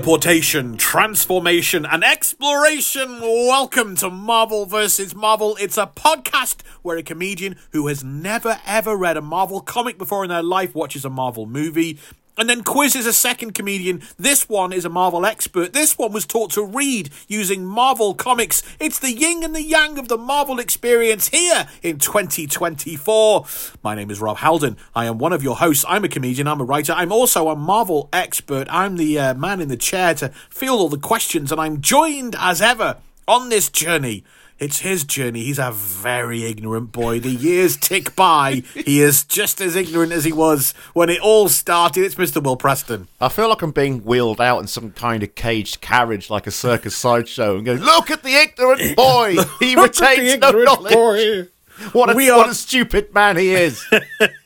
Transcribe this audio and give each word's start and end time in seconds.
Teleportation, 0.00 0.78
transformation, 0.78 1.84
and 1.84 2.02
exploration. 2.02 3.20
Welcome 3.20 3.96
to 3.96 4.08
Marvel 4.08 4.64
vs. 4.64 5.14
Marvel. 5.14 5.58
It's 5.60 5.76
a 5.76 5.88
podcast 5.88 6.62
where 6.80 6.96
a 6.96 7.02
comedian 7.02 7.56
who 7.72 7.86
has 7.88 8.02
never 8.02 8.58
ever 8.66 8.96
read 8.96 9.18
a 9.18 9.20
Marvel 9.20 9.60
comic 9.60 9.98
before 9.98 10.24
in 10.24 10.30
their 10.30 10.42
life 10.42 10.74
watches 10.74 11.04
a 11.04 11.10
Marvel 11.10 11.44
movie. 11.44 11.98
And 12.40 12.48
then 12.48 12.62
quizzes 12.62 13.04
a 13.04 13.12
second 13.12 13.52
comedian. 13.52 14.00
This 14.16 14.48
one 14.48 14.72
is 14.72 14.86
a 14.86 14.88
Marvel 14.88 15.26
expert. 15.26 15.74
This 15.74 15.98
one 15.98 16.10
was 16.10 16.24
taught 16.24 16.52
to 16.52 16.64
read 16.64 17.10
using 17.28 17.66
Marvel 17.66 18.14
comics. 18.14 18.62
It's 18.80 18.98
the 18.98 19.12
yin 19.12 19.44
and 19.44 19.54
the 19.54 19.62
yang 19.62 19.98
of 19.98 20.08
the 20.08 20.16
Marvel 20.16 20.58
experience 20.58 21.28
here 21.28 21.68
in 21.82 21.98
2024. 21.98 23.44
My 23.82 23.94
name 23.94 24.10
is 24.10 24.22
Rob 24.22 24.38
Halden. 24.38 24.78
I 24.94 25.04
am 25.04 25.18
one 25.18 25.34
of 25.34 25.42
your 25.42 25.56
hosts. 25.56 25.84
I'm 25.86 26.02
a 26.02 26.08
comedian. 26.08 26.48
I'm 26.48 26.62
a 26.62 26.64
writer. 26.64 26.94
I'm 26.94 27.12
also 27.12 27.50
a 27.50 27.56
Marvel 27.56 28.08
expert. 28.10 28.68
I'm 28.70 28.96
the 28.96 29.18
uh, 29.18 29.34
man 29.34 29.60
in 29.60 29.68
the 29.68 29.76
chair 29.76 30.14
to 30.14 30.30
field 30.48 30.80
all 30.80 30.88
the 30.88 30.96
questions, 30.96 31.52
and 31.52 31.60
I'm 31.60 31.82
joined 31.82 32.36
as 32.38 32.62
ever 32.62 32.96
on 33.28 33.50
this 33.50 33.68
journey. 33.68 34.24
It's 34.60 34.80
his 34.80 35.04
journey. 35.04 35.42
He's 35.44 35.58
a 35.58 35.72
very 35.72 36.44
ignorant 36.44 36.92
boy. 36.92 37.18
The 37.18 37.30
years 37.30 37.78
tick 37.78 38.14
by. 38.14 38.62
He 38.74 39.00
is 39.00 39.24
just 39.24 39.58
as 39.62 39.74
ignorant 39.74 40.12
as 40.12 40.24
he 40.26 40.32
was 40.34 40.72
when 40.92 41.08
it 41.08 41.20
all 41.22 41.48
started. 41.48 42.04
It's 42.04 42.16
Mr. 42.16 42.42
Will 42.42 42.58
Preston. 42.58 43.08
I 43.22 43.30
feel 43.30 43.48
like 43.48 43.62
I'm 43.62 43.70
being 43.70 44.04
wheeled 44.04 44.38
out 44.38 44.58
in 44.58 44.66
some 44.66 44.90
kind 44.90 45.22
of 45.22 45.34
caged 45.34 45.80
carriage 45.80 46.28
like 46.28 46.46
a 46.46 46.50
circus 46.50 46.94
sideshow 46.94 47.56
and 47.56 47.64
going, 47.64 47.80
Look 47.80 48.10
at 48.10 48.22
the 48.22 48.34
ignorant 48.34 48.96
boy! 48.96 49.36
He 49.60 49.76
retains 49.76 50.38
no 50.38 50.50
knowledge. 50.50 50.92
boy. 50.92 51.48
What, 51.92 52.10
a, 52.10 52.14
We 52.14 52.30
what 52.30 52.50
a 52.50 52.54
stupid 52.54 53.14
man 53.14 53.38
he 53.38 53.54
is. 53.54 53.82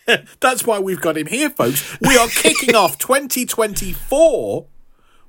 That's 0.38 0.64
why 0.64 0.78
we've 0.78 1.00
got 1.00 1.16
him 1.18 1.26
here, 1.26 1.50
folks. 1.50 1.98
We 2.00 2.16
are 2.16 2.28
kicking 2.28 2.76
off 2.76 2.98
2024 2.98 4.66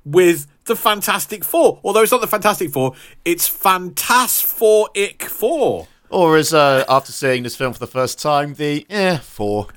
with 0.04 0.46
the 0.66 0.76
Fantastic 0.76 1.44
Four. 1.44 1.80
Although 1.82 2.02
it's 2.02 2.12
not 2.12 2.20
the 2.20 2.26
Fantastic 2.26 2.70
Four, 2.70 2.94
it's 3.24 3.48
Fantasphoric 3.48 5.22
Four. 5.24 5.88
or 6.10 6.36
as 6.36 6.52
uh, 6.52 6.84
after 6.88 7.12
seeing 7.12 7.42
this 7.42 7.56
film 7.56 7.72
for 7.72 7.78
the 7.78 7.86
first 7.86 8.20
time, 8.20 8.54
the 8.54 8.86
eh, 8.90 9.18
four. 9.18 9.68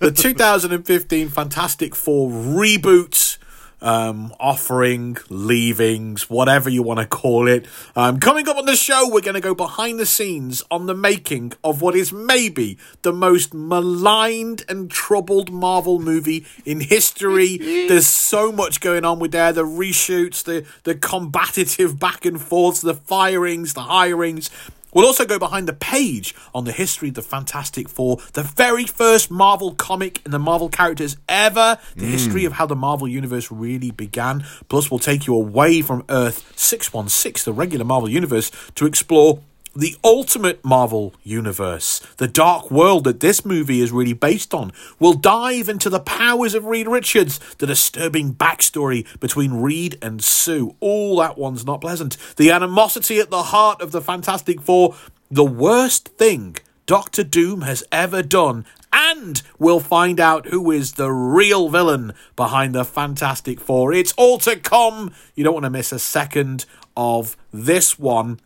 the 0.00 0.12
2015 0.14 1.28
Fantastic 1.28 1.94
Four 1.94 2.30
reboot, 2.30 3.38
um, 3.80 4.34
offering, 4.40 5.18
leavings, 5.28 6.30
whatever 6.30 6.70
you 6.70 6.82
want 6.82 7.00
to 7.00 7.06
call 7.06 7.46
it. 7.46 7.66
Um, 7.94 8.18
coming 8.18 8.48
up 8.48 8.56
on 8.56 8.66
the 8.66 8.76
show, 8.76 9.08
we're 9.08 9.20
going 9.20 9.34
to 9.34 9.40
go 9.40 9.54
behind 9.54 9.98
the 9.98 10.06
scenes 10.06 10.62
on 10.70 10.86
the 10.86 10.94
making 10.94 11.52
of 11.62 11.82
what 11.82 11.94
is 11.94 12.12
maybe 12.12 12.78
the 13.02 13.12
most 13.12 13.52
maligned 13.52 14.64
and 14.68 14.90
troubled 14.90 15.52
Marvel 15.52 15.98
movie 15.98 16.46
in 16.64 16.80
history. 16.80 17.56
There's 17.88 18.06
so 18.06 18.50
much 18.50 18.80
going 18.80 19.04
on 19.04 19.18
with 19.18 19.32
there 19.32 19.52
the 19.52 19.64
reshoots, 19.64 20.42
the, 20.42 20.64
the 20.84 20.94
combative 20.94 21.98
back 21.98 22.24
and 22.24 22.40
forths, 22.40 22.80
the 22.80 22.94
firings, 22.94 23.74
the 23.74 23.82
hirings. 23.82 24.50
We'll 24.96 25.04
also 25.04 25.26
go 25.26 25.38
behind 25.38 25.68
the 25.68 25.74
page 25.74 26.34
on 26.54 26.64
the 26.64 26.72
history 26.72 27.10
of 27.10 27.16
the 27.16 27.22
Fantastic 27.22 27.86
Four, 27.86 28.16
the 28.32 28.42
very 28.42 28.86
first 28.86 29.30
Marvel 29.30 29.74
comic 29.74 30.22
and 30.24 30.32
the 30.32 30.38
Marvel 30.38 30.70
characters 30.70 31.18
ever, 31.28 31.76
the 31.96 32.06
hmm. 32.06 32.10
history 32.10 32.46
of 32.46 32.54
how 32.54 32.64
the 32.64 32.76
Marvel 32.76 33.06
Universe 33.06 33.52
really 33.52 33.90
began. 33.90 34.46
Plus, 34.70 34.90
we'll 34.90 34.98
take 34.98 35.26
you 35.26 35.34
away 35.34 35.82
from 35.82 36.02
Earth 36.08 36.50
616, 36.56 37.44
the 37.44 37.54
regular 37.54 37.84
Marvel 37.84 38.08
Universe, 38.08 38.50
to 38.76 38.86
explore 38.86 39.40
the 39.76 39.96
ultimate 40.02 40.64
Marvel 40.64 41.14
universe, 41.22 42.00
the 42.16 42.26
dark 42.26 42.70
world 42.70 43.04
that 43.04 43.20
this 43.20 43.44
movie 43.44 43.80
is 43.80 43.92
really 43.92 44.14
based 44.14 44.54
on. 44.54 44.72
We'll 44.98 45.14
dive 45.14 45.68
into 45.68 45.90
the 45.90 46.00
powers 46.00 46.54
of 46.54 46.64
Reed 46.64 46.88
Richards, 46.88 47.38
the 47.58 47.66
disturbing 47.66 48.34
backstory 48.34 49.06
between 49.20 49.54
Reed 49.54 49.98
and 50.00 50.24
Sue. 50.24 50.74
All 50.80 51.16
that 51.18 51.36
one's 51.36 51.66
not 51.66 51.80
pleasant. 51.80 52.16
The 52.36 52.50
animosity 52.50 53.18
at 53.18 53.30
the 53.30 53.44
heart 53.44 53.82
of 53.82 53.92
the 53.92 54.00
Fantastic 54.00 54.60
Four, 54.60 54.94
the 55.30 55.44
worst 55.44 56.08
thing 56.08 56.56
Doctor 56.86 57.24
Doom 57.24 57.62
has 57.62 57.84
ever 57.92 58.22
done. 58.22 58.64
And 58.92 59.42
we'll 59.58 59.80
find 59.80 60.18
out 60.18 60.46
who 60.46 60.70
is 60.70 60.92
the 60.92 61.10
real 61.12 61.68
villain 61.68 62.14
behind 62.34 62.74
the 62.74 62.84
Fantastic 62.84 63.60
Four. 63.60 63.92
It's 63.92 64.14
all 64.16 64.38
to 64.38 64.56
come. 64.56 65.12
You 65.34 65.44
don't 65.44 65.52
want 65.52 65.64
to 65.64 65.70
miss 65.70 65.92
a 65.92 65.98
second 65.98 66.64
of 66.96 67.36
this 67.52 67.98
one. 67.98 68.40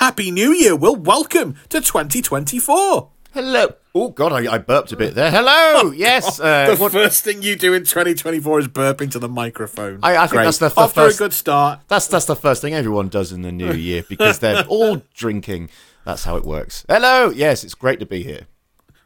Happy 0.00 0.30
New 0.30 0.52
Year, 0.52 0.74
Will. 0.74 0.96
Welcome 0.96 1.56
to 1.68 1.78
2024. 1.78 3.10
Hello. 3.34 3.74
Oh, 3.94 4.08
God, 4.08 4.32
I, 4.32 4.54
I 4.54 4.56
burped 4.56 4.92
a 4.92 4.96
bit 4.96 5.14
there. 5.14 5.30
Hello. 5.30 5.90
Yes. 5.94 6.40
Uh, 6.40 6.74
the 6.74 6.76
what- 6.82 6.92
first 6.92 7.22
thing 7.22 7.42
you 7.42 7.54
do 7.54 7.74
in 7.74 7.82
2024 7.84 8.60
is 8.60 8.68
burp 8.68 9.02
into 9.02 9.18
the 9.18 9.28
microphone. 9.28 9.98
I- 10.02 10.16
I 10.16 10.20
think 10.20 10.30
Great. 10.38 10.44
that's 10.44 10.56
the- 10.56 10.70
the 10.70 10.86
to 10.86 10.88
first- 10.88 11.16
a 11.20 11.24
good 11.24 11.32
start. 11.34 11.80
that's, 11.88 12.06
that's 12.06 12.24
the 12.24 12.34
first 12.34 12.62
thing 12.62 12.72
everyone 12.72 13.08
does 13.08 13.30
in 13.30 13.42
the 13.42 13.52
new 13.52 13.72
year 13.74 14.02
because 14.08 14.38
they're 14.38 14.64
all 14.68 15.02
drinking. 15.12 15.68
That's 16.06 16.24
how 16.24 16.36
it 16.36 16.44
works. 16.46 16.82
Hello. 16.88 17.28
Yes, 17.28 17.62
it's 17.62 17.74
great 17.74 18.00
to 18.00 18.06
be 18.06 18.22
here. 18.22 18.46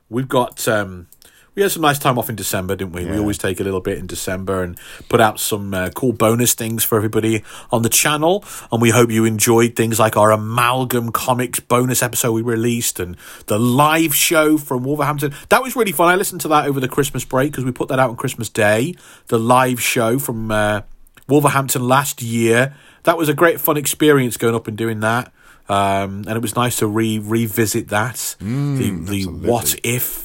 We've 0.08 0.28
got 0.28 0.68
um, 0.68 1.08
we 1.54 1.62
had 1.62 1.70
some 1.70 1.82
nice 1.82 1.98
time 1.98 2.18
off 2.18 2.28
in 2.28 2.36
December, 2.36 2.74
didn't 2.74 2.92
we? 2.92 3.04
We 3.04 3.18
always 3.18 3.38
take 3.38 3.60
a 3.60 3.62
little 3.62 3.80
bit 3.80 3.98
in 3.98 4.06
December 4.06 4.62
and 4.62 4.78
put 5.08 5.20
out 5.20 5.38
some 5.38 5.72
uh, 5.72 5.90
cool 5.90 6.12
bonus 6.12 6.54
things 6.54 6.82
for 6.82 6.96
everybody 6.96 7.44
on 7.70 7.82
the 7.82 7.88
channel. 7.88 8.44
And 8.72 8.82
we 8.82 8.90
hope 8.90 9.10
you 9.10 9.24
enjoyed 9.24 9.76
things 9.76 9.98
like 9.98 10.16
our 10.16 10.32
amalgam 10.32 11.12
comics 11.12 11.60
bonus 11.60 12.02
episode 12.02 12.32
we 12.32 12.42
released 12.42 12.98
and 12.98 13.16
the 13.46 13.58
live 13.58 14.14
show 14.14 14.58
from 14.58 14.82
Wolverhampton. 14.82 15.32
That 15.50 15.62
was 15.62 15.76
really 15.76 15.92
fun. 15.92 16.08
I 16.08 16.16
listened 16.16 16.40
to 16.42 16.48
that 16.48 16.66
over 16.66 16.80
the 16.80 16.88
Christmas 16.88 17.24
break 17.24 17.52
because 17.52 17.64
we 17.64 17.70
put 17.72 17.88
that 17.88 17.98
out 17.98 18.10
on 18.10 18.16
Christmas 18.16 18.48
Day. 18.48 18.94
The 19.28 19.38
live 19.38 19.80
show 19.80 20.18
from 20.18 20.50
uh, 20.50 20.82
Wolverhampton 21.28 21.86
last 21.86 22.20
year. 22.20 22.74
That 23.04 23.16
was 23.16 23.28
a 23.28 23.34
great 23.34 23.60
fun 23.60 23.76
experience 23.76 24.36
going 24.36 24.54
up 24.54 24.66
and 24.66 24.76
doing 24.76 25.00
that. 25.00 25.32
Um, 25.68 26.24
and 26.26 26.30
it 26.30 26.42
was 26.42 26.56
nice 26.56 26.76
to 26.76 26.86
re 26.86 27.18
revisit 27.18 27.88
that 27.88 28.36
the 28.38 28.90
the 28.90 29.24
what 29.24 29.76
if 29.82 30.23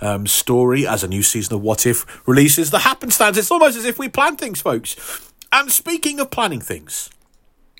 um, 0.00 0.26
story 0.26 0.86
as 0.86 1.02
a 1.04 1.08
new 1.08 1.22
season 1.22 1.54
of 1.54 1.62
What 1.62 1.86
If 1.86 2.26
releases. 2.26 2.70
The 2.70 2.80
happenstance. 2.80 3.36
It's 3.36 3.50
almost 3.50 3.76
as 3.76 3.84
if 3.84 3.98
we 3.98 4.08
plan 4.08 4.36
things, 4.36 4.60
folks. 4.60 4.96
And 5.52 5.70
speaking 5.70 6.20
of 6.20 6.30
planning 6.30 6.60
things, 6.60 7.10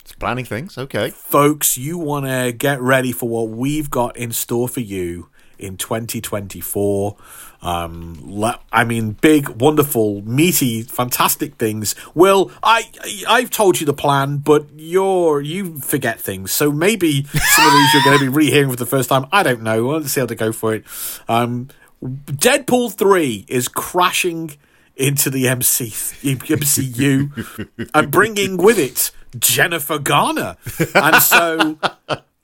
It's 0.00 0.12
planning 0.12 0.44
things. 0.44 0.76
Okay. 0.76 1.10
folks, 1.10 1.78
you 1.78 1.98
want 1.98 2.26
to 2.26 2.52
get 2.52 2.80
ready 2.80 3.12
for 3.12 3.28
what 3.28 3.48
we've 3.48 3.90
got 3.90 4.16
in 4.16 4.32
store 4.32 4.68
for 4.68 4.80
you 4.80 5.28
in 5.58 5.76
2024. 5.76 7.16
Um, 7.62 8.18
le- 8.24 8.58
I 8.72 8.84
mean, 8.84 9.12
big, 9.12 9.48
wonderful, 9.50 10.22
meaty, 10.22 10.82
fantastic 10.82 11.56
things. 11.56 11.94
Will 12.14 12.50
I? 12.62 12.90
I've 13.28 13.50
told 13.50 13.78
you 13.80 13.86
the 13.86 13.92
plan, 13.92 14.38
but 14.38 14.66
you're 14.74 15.42
you 15.42 15.78
forget 15.80 16.18
things. 16.18 16.52
So 16.52 16.72
maybe 16.72 17.24
some 17.24 17.66
of 17.66 17.72
these 17.72 17.94
you're 17.94 18.02
going 18.02 18.18
to 18.18 18.24
be 18.24 18.28
rehearing 18.28 18.70
for 18.70 18.76
the 18.76 18.86
first 18.86 19.10
time. 19.10 19.26
I 19.30 19.42
don't 19.42 19.62
know. 19.62 19.88
Let's 19.90 20.10
see 20.12 20.20
how 20.20 20.26
to 20.26 20.34
go 20.34 20.52
for 20.52 20.74
it. 20.74 20.84
Um, 21.28 21.68
Deadpool 22.02 22.94
three 22.94 23.44
is 23.48 23.68
crashing 23.68 24.52
into 24.96 25.30
the 25.30 25.48
MC 25.48 25.86
MCU 25.86 27.88
and 27.94 28.10
bringing 28.10 28.56
with 28.56 28.78
it 28.78 29.10
Jennifer 29.38 29.98
Garner, 29.98 30.56
and 30.94 31.22
so 31.22 31.78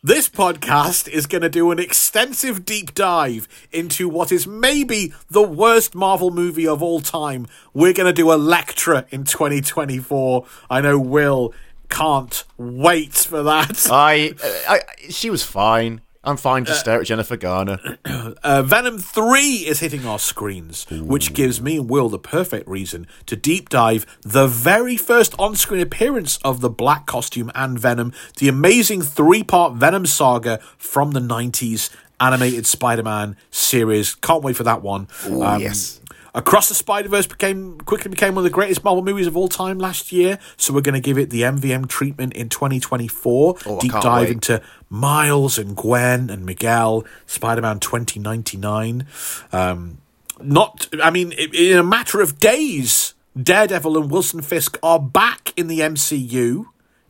this 0.02 0.28
podcast 0.28 1.08
is 1.08 1.26
going 1.26 1.42
to 1.42 1.48
do 1.48 1.70
an 1.70 1.78
extensive 1.78 2.64
deep 2.64 2.94
dive 2.94 3.48
into 3.72 4.08
what 4.08 4.30
is 4.30 4.46
maybe 4.46 5.12
the 5.30 5.42
worst 5.42 5.94
Marvel 5.94 6.30
movie 6.30 6.66
of 6.66 6.82
all 6.82 7.00
time. 7.00 7.46
We're 7.74 7.92
going 7.92 8.06
to 8.06 8.12
do 8.12 8.30
Elektra 8.30 9.06
in 9.10 9.24
2024. 9.24 10.46
I 10.70 10.80
know 10.80 10.98
Will 10.98 11.52
can't 11.88 12.44
wait 12.56 13.14
for 13.14 13.42
that. 13.42 13.88
I, 13.90 14.34
I, 14.68 14.80
she 15.08 15.30
was 15.30 15.42
fine. 15.42 16.02
I'm 16.26 16.36
fine 16.36 16.64
to 16.64 16.74
stare 16.74 17.00
at 17.00 17.06
Jennifer 17.06 17.36
Garner. 17.36 17.78
Uh, 18.42 18.62
Venom 18.62 18.98
3 18.98 19.38
is 19.66 19.80
hitting 19.80 20.04
our 20.04 20.18
screens, 20.18 20.84
which 20.90 21.32
gives 21.32 21.60
me 21.60 21.78
and 21.78 21.88
Will 21.88 22.08
the 22.08 22.18
perfect 22.18 22.68
reason 22.68 23.06
to 23.26 23.36
deep 23.36 23.68
dive 23.68 24.04
the 24.22 24.46
very 24.46 24.96
first 24.96 25.34
on 25.38 25.54
screen 25.54 25.80
appearance 25.80 26.38
of 26.38 26.60
the 26.60 26.70
black 26.70 27.06
costume 27.06 27.50
and 27.54 27.78
Venom, 27.78 28.12
the 28.38 28.48
amazing 28.48 29.02
three 29.02 29.42
part 29.42 29.74
Venom 29.74 30.06
saga 30.06 30.58
from 30.76 31.12
the 31.12 31.20
90s 31.20 31.90
animated 32.20 32.66
Spider 32.66 33.02
Man 33.02 33.36
series. 33.50 34.14
Can't 34.16 34.42
wait 34.42 34.56
for 34.56 34.64
that 34.64 34.82
one. 34.82 35.08
Um, 35.24 35.60
yes. 35.60 36.00
Across 36.36 36.68
the 36.68 36.74
Spider 36.74 37.08
Verse 37.08 37.26
became 37.26 37.80
quickly 37.80 38.10
became 38.10 38.34
one 38.34 38.44
of 38.44 38.44
the 38.44 38.54
greatest 38.54 38.84
Marvel 38.84 39.02
movies 39.02 39.26
of 39.26 39.38
all 39.38 39.48
time 39.48 39.78
last 39.78 40.12
year, 40.12 40.38
so 40.58 40.74
we're 40.74 40.82
going 40.82 40.94
to 40.94 41.00
give 41.00 41.16
it 41.16 41.30
the 41.30 41.40
MVM 41.40 41.88
treatment 41.88 42.34
in 42.34 42.50
2024. 42.50 43.56
Oh, 43.64 43.80
Deep 43.80 43.90
dive 43.90 44.28
wait. 44.28 44.32
into 44.32 44.62
Miles 44.90 45.56
and 45.56 45.74
Gwen 45.74 46.28
and 46.28 46.44
Miguel, 46.44 47.06
Spider 47.24 47.62
Man 47.62 47.80
2099. 47.80 49.06
Um, 49.50 49.96
not, 50.38 50.88
I 51.02 51.10
mean, 51.10 51.32
in 51.32 51.78
a 51.78 51.82
matter 51.82 52.20
of 52.20 52.38
days, 52.38 53.14
Daredevil 53.42 53.96
and 53.96 54.10
Wilson 54.10 54.42
Fisk 54.42 54.78
are 54.82 55.00
back 55.00 55.54
in 55.56 55.68
the 55.68 55.80
MCU 55.80 56.66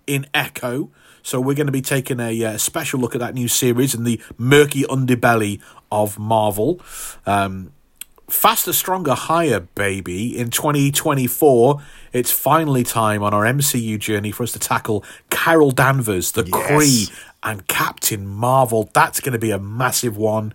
in 0.06 0.26
Echo. 0.32 0.93
So 1.25 1.40
we're 1.40 1.55
going 1.56 1.67
to 1.67 1.73
be 1.73 1.82
taking 1.82 2.20
a 2.20 2.44
uh, 2.44 2.58
special 2.58 3.00
look 3.00 3.17
at 3.17 3.20
that 3.20 3.34
new 3.34 3.49
series 3.49 3.93
and 3.93 4.06
the 4.06 4.20
murky 4.38 4.84
underbelly 4.84 5.61
of 5.90 6.20
Marvel. 6.20 6.81
Um, 7.26 7.73
faster, 8.28 8.73
stronger, 8.73 9.14
higher, 9.14 9.61
baby. 9.61 10.37
In 10.37 10.50
2024, 10.50 11.81
it's 12.12 12.31
finally 12.32 12.82
time 12.84 13.23
on 13.23 13.32
our 13.32 13.44
MCU 13.44 13.99
journey 13.99 14.31
for 14.32 14.43
us 14.43 14.52
to 14.52 14.58
tackle 14.58 15.05
Carol 15.31 15.70
Danvers, 15.70 16.32
the 16.32 16.44
Yes. 16.44 16.70
Kree, 16.70 17.20
and 17.43 17.67
Captain 17.69 18.26
Marvel. 18.26 18.90
That's 18.93 19.20
going 19.20 19.32
to 19.34 19.38
be 19.38 19.50
a 19.52 19.58
massive 19.58 20.17
one. 20.17 20.52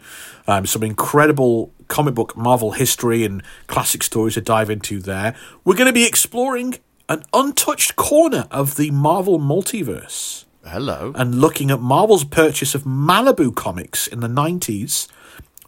Um, 0.48 0.66
some 0.66 0.84
incredible 0.84 1.72
comic 1.88 2.14
book 2.16 2.36
Marvel 2.36 2.72
history 2.72 3.24
and 3.24 3.44
classic 3.68 4.04
stories 4.04 4.34
to 4.36 4.42
dive 4.42 4.70
into 4.70 5.00
there. 5.00 5.36
We're 5.64 5.76
going 5.76 5.88
to 5.88 5.94
be 5.94 6.06
exploring 6.06 6.76
an 7.10 7.24
untouched 7.34 7.96
corner 7.96 8.48
of 8.52 8.76
the 8.78 8.92
Marvel 8.92 9.40
multiverse 9.40 10.46
Hello. 10.66 11.12
and 11.16 11.36
looking 11.42 11.70
at 11.72 11.82
Marvel's 11.82 12.24
purchase 12.24 12.74
of 12.76 12.84
Malibu 12.84 13.54
Comics 13.56 14.08
in 14.08 14.22
the 14.22 14.28
90s, 14.30 15.08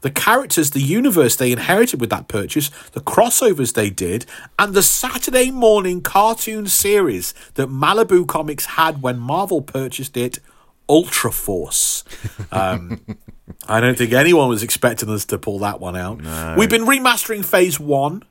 the 0.04 0.12
characters, 0.12 0.72
the 0.72 0.82
universe 0.82 1.38
they 1.38 1.52
inherited 1.52 2.00
with 2.00 2.10
that 2.12 2.28
purchase, 2.28 2.70
the 2.92 3.00
crossovers 3.00 3.74
they 3.74 3.90
did, 3.90 4.26
and 4.60 4.74
the 4.74 4.84
Saturday 4.84 5.50
morning 5.50 6.02
cartoon 6.02 6.68
series 6.68 7.34
that 7.56 7.70
Malibu 7.70 8.28
Comics 8.28 8.66
had 8.66 9.02
when 9.02 9.18
Marvel 9.18 9.62
purchased 9.62 10.16
it, 10.18 10.40
Ultra 10.88 11.32
Force. 11.32 12.04
Um, 12.52 13.02
I 13.68 13.80
don't 13.82 13.98
think 13.98 14.14
anyone 14.14 14.48
was 14.48 14.62
expecting 14.62 15.10
us 15.10 15.26
to 15.26 15.40
pull 15.40 15.60
that 15.60 15.80
one 15.80 15.96
out. 15.96 16.22
We've 16.56 16.70
been 16.70 16.86
remastering 16.86 17.44
Phase 17.44 17.80
1. 17.80 18.24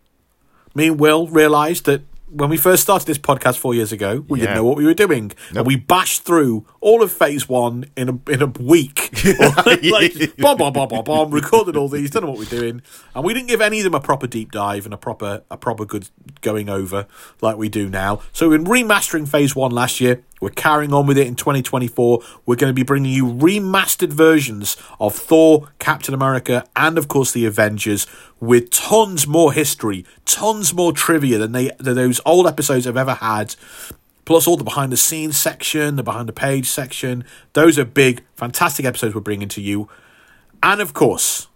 Me 0.75 0.87
and 0.89 1.01
Will 1.01 1.27
realised 1.27 1.87
that 1.87 2.03
when 2.33 2.49
we 2.49 2.57
first 2.57 2.83
started 2.83 3.07
this 3.07 3.19
podcast 3.19 3.59
four 3.59 3.75
years 3.75 3.93
ago, 3.93 4.25
we 4.29 4.41
didn't 4.41 4.55
know 4.57 4.65
what 4.65 4.77
we 4.77 4.85
were 4.87 4.95
doing. 4.95 5.33
And 5.55 5.67
we 5.67 5.77
bashed 5.77 6.25
through 6.25 6.67
all 6.81 7.03
of 7.03 7.13
phase 7.13 7.49
one 7.49 7.85
in 7.97 8.09
a 8.09 8.31
in 8.31 8.43
a 8.43 8.47
week. 8.47 9.11
like, 9.67 10.37
bomb, 10.39 10.57
bomb, 10.57 10.73
bomb, 10.73 10.89
bomb, 10.89 11.05
bomb, 11.05 11.31
recorded 11.31 11.77
all 11.77 11.89
these, 11.89 12.11
don't 12.11 12.25
know 12.25 12.31
what 12.31 12.39
we're 12.39 12.45
doing. 12.47 12.83
And 13.15 13.25
we 13.25 13.35
didn't 13.35 13.49
give 13.49 13.61
any 13.61 13.79
of 13.81 13.85
them 13.85 13.95
a 13.95 14.01
proper 14.01 14.27
deep 14.27 14.51
dive 14.51 14.85
and 14.85 14.95
a 14.95 14.97
proper 14.97 15.43
a 15.51 15.57
proper 15.57 15.85
good 15.85 16.09
going 16.41 16.69
over 16.69 17.07
like 17.41 17.57
we 17.57 17.69
do 17.69 17.89
now. 17.89 18.21
So 18.33 18.49
we've 18.49 18.63
been 18.63 18.73
remastering 18.73 19.29
phase 19.29 19.55
one 19.55 19.71
last 19.71 20.01
year. 20.01 20.25
We're 20.43 20.51
carrying 20.51 20.93
on 20.93 21.07
with 21.07 21.19
it 21.19 21.29
in 21.29 21.37
2024. 21.37 22.21
We're 22.45 22.57
going 22.57 22.69
to 22.69 22.75
be 22.75 22.83
bringing 22.83 23.13
you 23.13 23.27
remastered 23.27 24.13
versions 24.13 24.77
of 24.99 25.15
Thor, 25.15 25.69
Captain 25.79 26.15
America, 26.15 26.67
and 26.75 26.99
of 26.99 27.07
course 27.07 27.31
the 27.31 27.47
Avengers 27.47 28.09
with 28.41 28.71
tons 28.71 29.25
more 29.25 29.53
history, 29.53 30.05
tons 30.25 30.75
more 30.75 30.93
trivia 30.93 31.39
than 31.39 31.53
they 31.53 31.71
than 31.79 31.95
those 31.95 32.21
old 32.27 32.49
episodes 32.49 32.87
have 32.87 32.97
ever 32.97 33.15
had. 33.15 33.55
Plus 34.25 34.49
all 34.49 34.57
the 34.57 34.65
behind 34.65 34.91
the 34.91 34.97
scenes 34.97 35.37
section, 35.37 35.95
the 35.95 36.03
behind 36.03 36.29
the 36.29 36.33
page 36.33 36.67
section. 36.67 37.25
Those 37.53 37.79
are 37.79 37.85
big, 37.85 38.25
fantastic 38.35 38.85
episodes 38.85 39.15
we're 39.15 39.21
bringing 39.21 39.49
to 39.51 39.61
you. 39.61 39.89
And 40.61 40.81
of 40.81 40.93
course, 40.93 41.47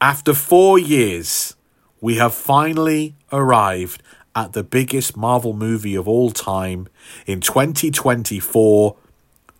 after 0.00 0.32
four 0.32 0.78
years, 0.78 1.56
we 2.00 2.16
have 2.16 2.32
finally 2.32 3.16
arrived 3.30 4.02
at 4.44 4.52
the 4.52 4.62
biggest 4.62 5.16
Marvel 5.16 5.52
movie 5.52 5.94
of 5.94 6.06
all 6.06 6.30
time 6.30 6.88
in 7.26 7.40
2024. 7.40 8.96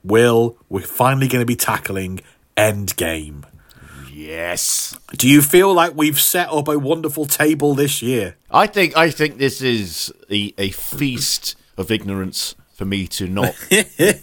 Will, 0.04 0.56
we're 0.68 0.82
finally 0.82 1.26
going 1.26 1.42
to 1.42 1.46
be 1.46 1.56
tackling 1.56 2.20
Endgame. 2.56 3.44
Yes. 4.12 4.98
Do 5.16 5.28
you 5.28 5.42
feel 5.42 5.72
like 5.74 5.94
we've 5.94 6.20
set 6.20 6.48
up 6.50 6.68
a 6.68 6.78
wonderful 6.78 7.26
table 7.26 7.74
this 7.74 8.02
year? 8.02 8.36
I 8.50 8.66
think 8.66 8.96
I 8.96 9.10
think 9.10 9.38
this 9.38 9.60
is 9.60 10.12
a, 10.30 10.54
a 10.58 10.70
feast 10.70 11.56
of 11.76 11.90
ignorance 11.90 12.54
for 12.72 12.84
me 12.84 13.06
to 13.08 13.26
not 13.26 13.54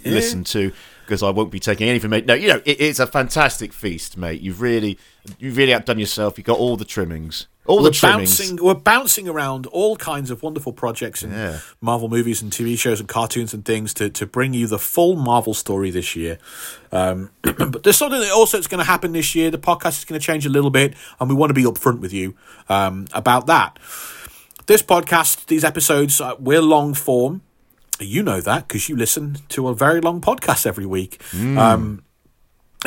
listen 0.05 0.43
to 0.45 0.71
because 1.05 1.21
I 1.21 1.29
won't 1.29 1.51
be 1.51 1.59
taking 1.59 1.87
anything. 1.87 2.09
Mate. 2.09 2.25
No, 2.25 2.33
you 2.33 2.47
know 2.47 2.61
it, 2.65 2.81
it's 2.81 2.99
a 2.99 3.07
fantastic 3.07 3.73
feast, 3.73 4.17
mate. 4.17 4.41
You've 4.41 4.61
really 4.61 4.97
you've 5.37 5.57
really 5.57 5.73
outdone 5.73 5.99
yourself. 5.99 6.37
You've 6.37 6.47
got 6.47 6.57
all 6.57 6.77
the 6.77 6.85
trimmings, 6.85 7.47
all 7.65 7.77
we're 7.77 7.89
the 7.89 7.91
trimmings. 7.91 8.37
bouncing 8.37 8.63
we're 8.63 8.73
bouncing 8.75 9.27
around 9.27 9.65
all 9.67 9.95
kinds 9.95 10.29
of 10.31 10.43
wonderful 10.43 10.71
projects 10.71 11.23
and 11.23 11.33
Yeah. 11.33 11.59
Marvel 11.81 12.09
movies 12.09 12.41
and 12.41 12.51
TV 12.51 12.77
shows 12.77 12.99
and 12.99 13.09
cartoons 13.09 13.53
and 13.53 13.65
things 13.65 13.93
to, 13.95 14.09
to 14.11 14.25
bring 14.25 14.53
you 14.53 14.67
the 14.67 14.79
full 14.79 15.15
Marvel 15.15 15.53
story 15.53 15.89
this 15.91 16.15
year. 16.15 16.37
Um, 16.91 17.31
but 17.41 17.83
there's 17.83 17.97
something 17.97 18.19
that 18.19 18.31
also 18.31 18.57
is 18.57 18.67
going 18.67 18.79
to 18.79 18.85
happen 18.85 19.11
this 19.11 19.35
year. 19.35 19.51
The 19.51 19.57
podcast 19.57 19.97
is 19.99 20.05
going 20.05 20.19
to 20.19 20.25
change 20.25 20.45
a 20.45 20.49
little 20.49 20.69
bit, 20.71 20.93
and 21.19 21.27
we 21.29 21.35
want 21.35 21.49
to 21.49 21.53
be 21.55 21.63
upfront 21.63 21.99
with 21.99 22.13
you 22.13 22.35
um, 22.69 23.07
about 23.13 23.47
that. 23.47 23.77
This 24.67 24.81
podcast, 24.81 25.45
these 25.47 25.63
episodes, 25.63 26.19
uh, 26.21 26.35
we're 26.39 26.61
long 26.61 26.93
form. 26.93 27.41
You 27.99 28.23
know 28.23 28.41
that 28.41 28.67
because 28.67 28.89
you 28.89 28.95
listen 28.95 29.37
to 29.49 29.67
a 29.69 29.75
very 29.75 30.01
long 30.01 30.21
podcast 30.21 30.65
every 30.65 30.85
week. 30.85 31.21
Um, 31.33 32.03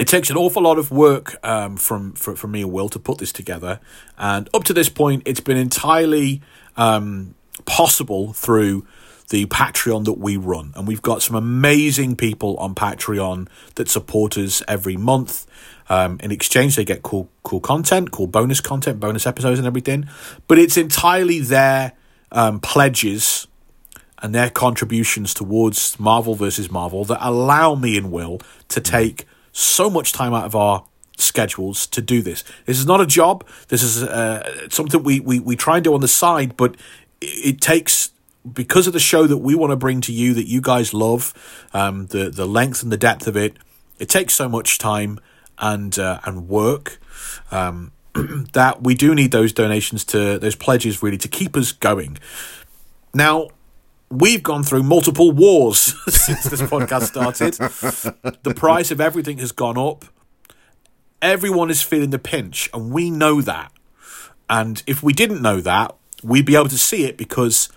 it 0.01 0.09
takes 0.09 0.31
an 0.31 0.37
awful 0.37 0.63
lot 0.63 0.79
of 0.79 0.91
work 0.91 1.37
um, 1.45 1.77
from, 1.77 2.13
from 2.13 2.37
from 2.37 2.51
me 2.53 2.63
and 2.63 2.73
Will 2.73 2.89
to 2.91 2.99
put 2.99 3.19
this 3.19 3.33
together, 3.33 3.81
and 4.17 4.49
up 4.55 4.65
to 4.65 4.73
this 4.73 4.89
point, 4.89 5.23
it's 5.27 5.41
been 5.41 5.57
entirely 5.57 6.43
um, 6.77 7.35
possible 7.65 8.33
through 8.33 8.87
the 9.31 9.47
Patreon 9.47 10.05
that 10.05 10.15
we 10.15 10.37
run, 10.37 10.73
and 10.75 10.89
we've 10.89 11.03
got 11.03 11.23
some 11.23 11.37
amazing 11.37 12.17
people 12.17 12.57
on 12.57 12.75
Patreon 12.75 13.49
that 13.75 13.89
support 13.89 14.39
us 14.39 14.63
every 14.67 14.97
month. 14.97 15.47
Um, 15.91 16.19
in 16.23 16.31
exchange, 16.33 16.77
they 16.77 16.85
get 16.85 17.03
cool 17.03 17.29
cool 17.43 17.61
content, 17.61 18.11
cool 18.11 18.27
bonus 18.27 18.61
content, 18.61 19.01
bonus 19.01 19.27
episodes, 19.27 19.59
and 19.59 19.67
everything. 19.67 20.09
But 20.47 20.59
it's 20.59 20.77
entirely 20.77 21.41
their 21.41 21.93
um, 22.33 22.61
pledges 22.61 23.47
and 24.21 24.35
their 24.35 24.51
contributions 24.51 25.33
towards 25.33 25.99
Marvel 25.99 26.35
versus 26.35 26.71
Marvel 26.71 27.05
that 27.05 27.19
allow 27.27 27.75
me 27.75 27.97
and 27.97 28.11
Will 28.11 28.41
to 28.69 28.81
take 28.81 29.27
so 29.53 29.91
much 29.91 30.13
time 30.13 30.35
out 30.35 30.45
of 30.45 30.55
our 30.55 30.85
schedules 31.17 31.87
to 31.89 32.01
do 32.01 32.23
this. 32.23 32.45
This 32.67 32.79
is 32.79 32.87
not 32.87 33.01
a 33.01 33.07
job. 33.07 33.45
This 33.69 33.83
is 33.83 34.03
uh, 34.03 34.69
something 34.71 35.03
we, 35.03 35.21
we, 35.21 35.41
we 35.41 35.57
try 35.57 35.77
and 35.77 35.85
do 35.85 35.95
on 35.95 36.01
the 36.01 36.09
side, 36.09 36.57
but 36.57 36.77
it, 37.21 37.61
takes 37.61 38.13
because 38.51 38.87
of 38.87 38.93
the 38.93 39.01
show 39.01 39.27
that 39.27 39.39
we 39.39 39.55
want 39.55 39.71
to 39.71 39.77
bring 39.77 40.01
to 40.03 40.13
you 40.13 40.33
that 40.35 40.47
you 40.47 40.61
guys 40.61 40.95
love, 40.95 41.35
um, 41.75 42.07
the 42.07 42.31
the 42.31 42.47
length 42.47 42.83
and 42.83 42.93
the 42.93 42.97
depth 42.97 43.27
of 43.27 43.37
it. 43.37 43.57
It 43.99 44.09
takes 44.09 44.35
so 44.35 44.49
much 44.49 44.79
time 44.79 45.19
and 45.59 45.99
uh, 45.99 46.21
and 46.25 46.49
work. 46.49 47.01
Um, 47.51 47.93
that 48.53 48.83
we 48.83 48.95
do 48.95 49.15
need 49.15 49.33
those 49.33 49.53
donations 49.53 50.05
to 50.05 50.39
those 50.39 50.55
pledges 50.55 51.03
really 51.03 51.19
to 51.19 51.29
keep 51.29 51.57
us 51.57 51.73
going. 51.73 52.19
Now, 53.13 53.49
we've 54.11 54.43
gone 54.43 54.63
through 54.63 54.83
multiple 54.83 55.33
wars 55.33 55.95
since 56.15 56.45
this 56.45 56.63
podcast 56.63 57.05
started. 57.05 57.55
the 58.43 58.55
price 58.55 58.91
of 58.91 59.01
everything 59.01 59.39
has 59.39 59.53
gone 59.53 59.79
up. 59.79 60.05
Everyone 61.21 61.71
is 61.71 61.83
feeling 61.83 62.11
the 62.11 62.19
pinch, 62.19 62.71
and 62.73 62.93
we 62.93 63.11
know 63.11 63.41
that. 63.41 63.73
And 64.49 64.83
if 64.87 65.03
we 65.03 65.13
didn't 65.13 65.43
know 65.43 65.61
that, 65.61 65.95
we'd 66.23 66.47
be 66.47 66.55
able 66.55 66.69
to 66.69 66.79
see 66.79 67.05
it 67.05 67.17
because 67.17 67.69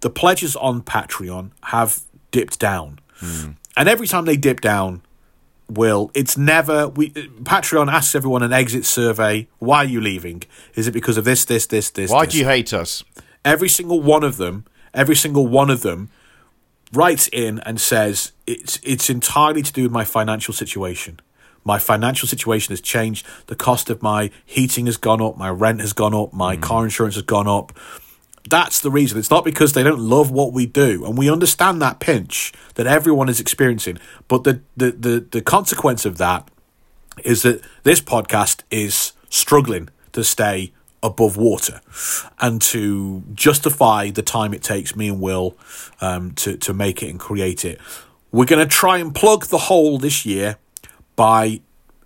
the 0.00 0.10
pledges 0.10 0.56
on 0.56 0.82
Patreon 0.82 1.50
have 1.64 2.00
dipped 2.30 2.58
down. 2.58 2.98
Hmm. 3.16 3.52
And 3.76 3.88
every 3.88 4.06
time 4.06 4.24
they 4.24 4.36
dip 4.36 4.60
down, 4.60 5.02
Will, 5.68 6.12
it's 6.14 6.38
never 6.38 6.88
we 6.88 7.10
Patreon 7.10 7.92
asks 7.92 8.14
everyone 8.14 8.42
an 8.42 8.52
exit 8.52 8.84
survey. 8.84 9.48
Why 9.58 9.78
are 9.78 9.84
you 9.84 10.00
leaving? 10.00 10.44
Is 10.76 10.86
it 10.86 10.92
because 10.92 11.16
of 11.16 11.24
this, 11.24 11.44
this, 11.44 11.66
this, 11.66 11.90
this? 11.90 12.10
Why 12.10 12.24
this? 12.24 12.34
do 12.34 12.38
you 12.38 12.44
hate 12.44 12.72
us? 12.72 13.02
every 13.46 13.68
single 13.68 14.02
one 14.02 14.24
of 14.24 14.36
them, 14.36 14.66
every 14.96 15.14
single 15.14 15.46
one 15.46 15.70
of 15.70 15.82
them 15.82 16.10
writes 16.92 17.28
in 17.32 17.60
and 17.60 17.80
says 17.80 18.32
it's 18.46 18.80
it's 18.82 19.10
entirely 19.10 19.62
to 19.62 19.72
do 19.72 19.84
with 19.84 19.92
my 19.92 20.04
financial 20.04 20.54
situation. 20.54 21.20
My 21.64 21.78
financial 21.78 22.28
situation 22.28 22.72
has 22.72 22.80
changed. 22.80 23.26
The 23.46 23.56
cost 23.56 23.90
of 23.90 24.02
my 24.02 24.30
heating 24.44 24.86
has 24.86 24.96
gone 24.96 25.20
up. 25.20 25.36
My 25.36 25.50
rent 25.50 25.80
has 25.80 25.92
gone 25.92 26.14
up. 26.14 26.32
My 26.32 26.54
hmm. 26.54 26.62
car 26.62 26.84
insurance 26.84 27.16
has 27.16 27.24
gone 27.24 27.48
up. 27.48 27.76
That's 28.48 28.80
the 28.80 28.90
reason. 28.90 29.18
It's 29.18 29.30
not 29.30 29.44
because 29.44 29.72
they 29.72 29.82
don't 29.82 29.98
love 30.00 30.30
what 30.30 30.52
we 30.52 30.66
do, 30.66 31.04
and 31.04 31.18
we 31.18 31.28
understand 31.28 31.82
that 31.82 31.98
pinch 31.98 32.52
that 32.76 32.86
everyone 32.86 33.28
is 33.28 33.40
experiencing. 33.40 33.98
But 34.28 34.44
the 34.44 34.60
the 34.76 34.92
the, 34.92 35.26
the 35.30 35.42
consequence 35.42 36.06
of 36.06 36.18
that 36.18 36.48
is 37.24 37.42
that 37.42 37.62
this 37.82 38.00
podcast 38.00 38.62
is 38.70 39.12
struggling 39.28 39.88
to 40.12 40.22
stay 40.22 40.72
above 41.06 41.36
water 41.36 41.80
and 42.40 42.60
to 42.60 43.22
justify 43.34 44.10
the 44.10 44.22
time 44.22 44.52
it 44.52 44.62
takes 44.62 44.94
me 44.96 45.08
and 45.08 45.20
Will 45.20 45.56
um, 46.00 46.32
to, 46.32 46.56
to 46.58 46.74
make 46.74 47.02
it 47.02 47.08
and 47.10 47.18
create 47.20 47.64
it. 47.64 47.80
We're 48.32 48.44
going 48.44 48.66
to 48.66 48.72
try 48.72 48.98
and 48.98 49.14
plug 49.14 49.46
the 49.46 49.58
hole 49.58 49.98
this 49.98 50.26
year 50.26 50.56
by 51.14 51.60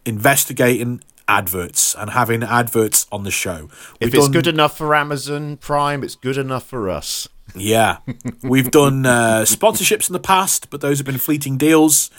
investigating 0.05 1.01
adverts 1.27 1.95
and 1.95 2.11
having 2.11 2.43
adverts 2.43 3.07
on 3.13 3.25
the 3.25 3.31
show. 3.31 3.69
If 4.01 4.07
We've 4.09 4.15
it's 4.15 4.25
done- 4.25 4.33
good 4.33 4.47
enough 4.47 4.77
for 4.77 4.95
Amazon 4.95 5.57
Prime, 5.57 6.03
it's 6.05 6.17
good 6.17 6.37
enough 6.37 6.67
for 6.67 6.89
us. 6.91 7.29
yeah, 7.55 7.99
we've 8.43 8.71
done 8.71 9.07
uh, 9.07 9.43
sponsorships 9.47 10.09
in 10.09 10.13
the 10.13 10.21
past, 10.21 10.71
but 10.71 10.81
those 10.81 10.99
have 10.99 11.07
been 11.07 11.19
fleeting 11.19 11.57
deals. 11.57 12.11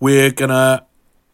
We're 0.00 0.30
gonna 0.30 0.84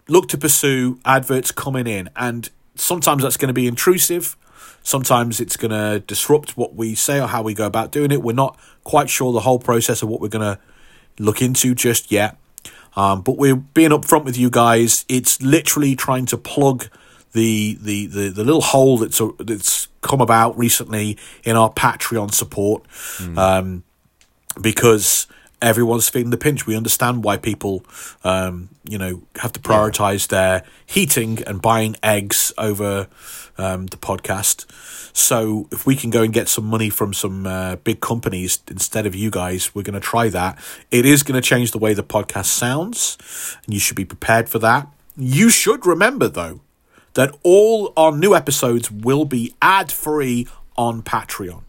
look 0.09 0.29
to 0.29 0.39
pursue 0.39 0.99
adverts 1.05 1.51
coming 1.53 1.87
in, 1.87 2.09
and 2.17 2.51
sometimes 2.75 3.23
that's 3.23 3.37
going 3.37 3.49
to 3.49 3.53
be 3.55 3.67
intrusive. 3.67 4.37
Sometimes 4.83 5.41
it's 5.41 5.57
going 5.57 5.71
to 5.71 6.01
disrupt 6.01 6.57
what 6.57 6.75
we 6.75 6.95
say 6.95 7.21
or 7.21 7.27
how 7.27 7.43
we 7.43 7.55
go 7.55 7.67
about 7.67 7.93
doing 7.93 8.11
it. 8.11 8.23
We're 8.23 8.33
not 8.33 8.59
quite 8.85 9.09
sure 9.09 9.33
the 9.33 9.41
whole 9.41 9.59
process 9.59 10.03
of 10.03 10.09
what 10.09 10.21
we're 10.21 10.29
going 10.29 10.57
to 10.57 10.61
look 11.19 11.43
into 11.43 11.75
just 11.75 12.11
yet. 12.11 12.37
Um, 12.97 13.23
but 13.23 13.39
we're 13.39 13.57
being 13.57 13.91
upfront 13.91 14.25
with 14.25 14.37
you 14.37 14.51
guys. 14.51 15.05
It's 15.09 15.41
literally 15.41 15.97
trying 15.97 16.27
to 16.27 16.37
plug 16.37 16.89
the 17.33 17.79
the 17.81 18.07
the, 18.07 18.29
the 18.29 18.45
little 18.45 18.61
hole 18.61 18.99
that's 18.99 19.21
uh, 19.21 19.31
that's 19.39 19.89
come 20.03 20.21
about 20.21 20.59
recently 20.59 21.17
in 21.45 21.57
our 21.57 21.73
Patreon 21.73 22.33
support. 22.35 22.85
Um, 23.39 23.85
because 24.61 25.27
everyone's 25.62 26.09
feeling 26.09 26.31
the 26.31 26.37
pinch. 26.37 26.67
We 26.67 26.77
understand 26.77 27.25
why 27.25 27.39
people, 27.39 27.85
um, 28.25 28.69
you 28.85 28.99
know, 28.99 29.23
have 29.37 29.53
to 29.53 29.61
prioritize 29.61 30.29
their 30.29 30.65
heating 30.85 31.43
and 31.45 31.62
buying 31.62 31.97
eggs 32.03 32.53
over 32.59 33.09
um, 33.59 33.87
the 33.87 33.97
podcast. 33.97 34.66
So 35.14 35.68
if 35.71 35.87
we 35.87 35.97
can 35.97 36.11
go 36.11 36.23
and 36.23 36.32
get 36.32 36.49
some 36.49 36.64
money 36.64 36.90
from 36.90 37.12
some 37.12 37.47
uh, 37.47 37.76
big 37.76 38.00
companies 38.00 38.61
instead 38.68 39.06
of 39.06 39.14
you 39.14 39.30
guys, 39.30 39.75
we're 39.75 39.82
going 39.82 39.94
to 39.94 40.00
try 40.00 40.28
that. 40.30 40.59
It 40.90 41.04
is 41.04 41.23
going 41.23 41.40
to 41.40 41.47
change 41.47 41.73
the 41.73 41.78
way 41.78 41.94
the 41.94 42.02
podcast 42.02 42.47
sounds, 42.47 43.18
and 43.64 43.75
you 43.75 43.80
should 43.80 43.97
be 43.97 44.04
prepared 44.04 44.49
for 44.49 44.59
that. 44.61 44.88
You 45.16 45.50
should 45.50 45.87
remember 45.87 46.28
though 46.28 46.61
that 47.14 47.37
all 47.42 47.92
our 47.97 48.12
new 48.12 48.35
episodes 48.35 48.90
will 48.90 49.25
be 49.25 49.54
ad 49.61 49.92
free 49.92 50.47
on 50.76 51.02
Patreon. 51.02 51.64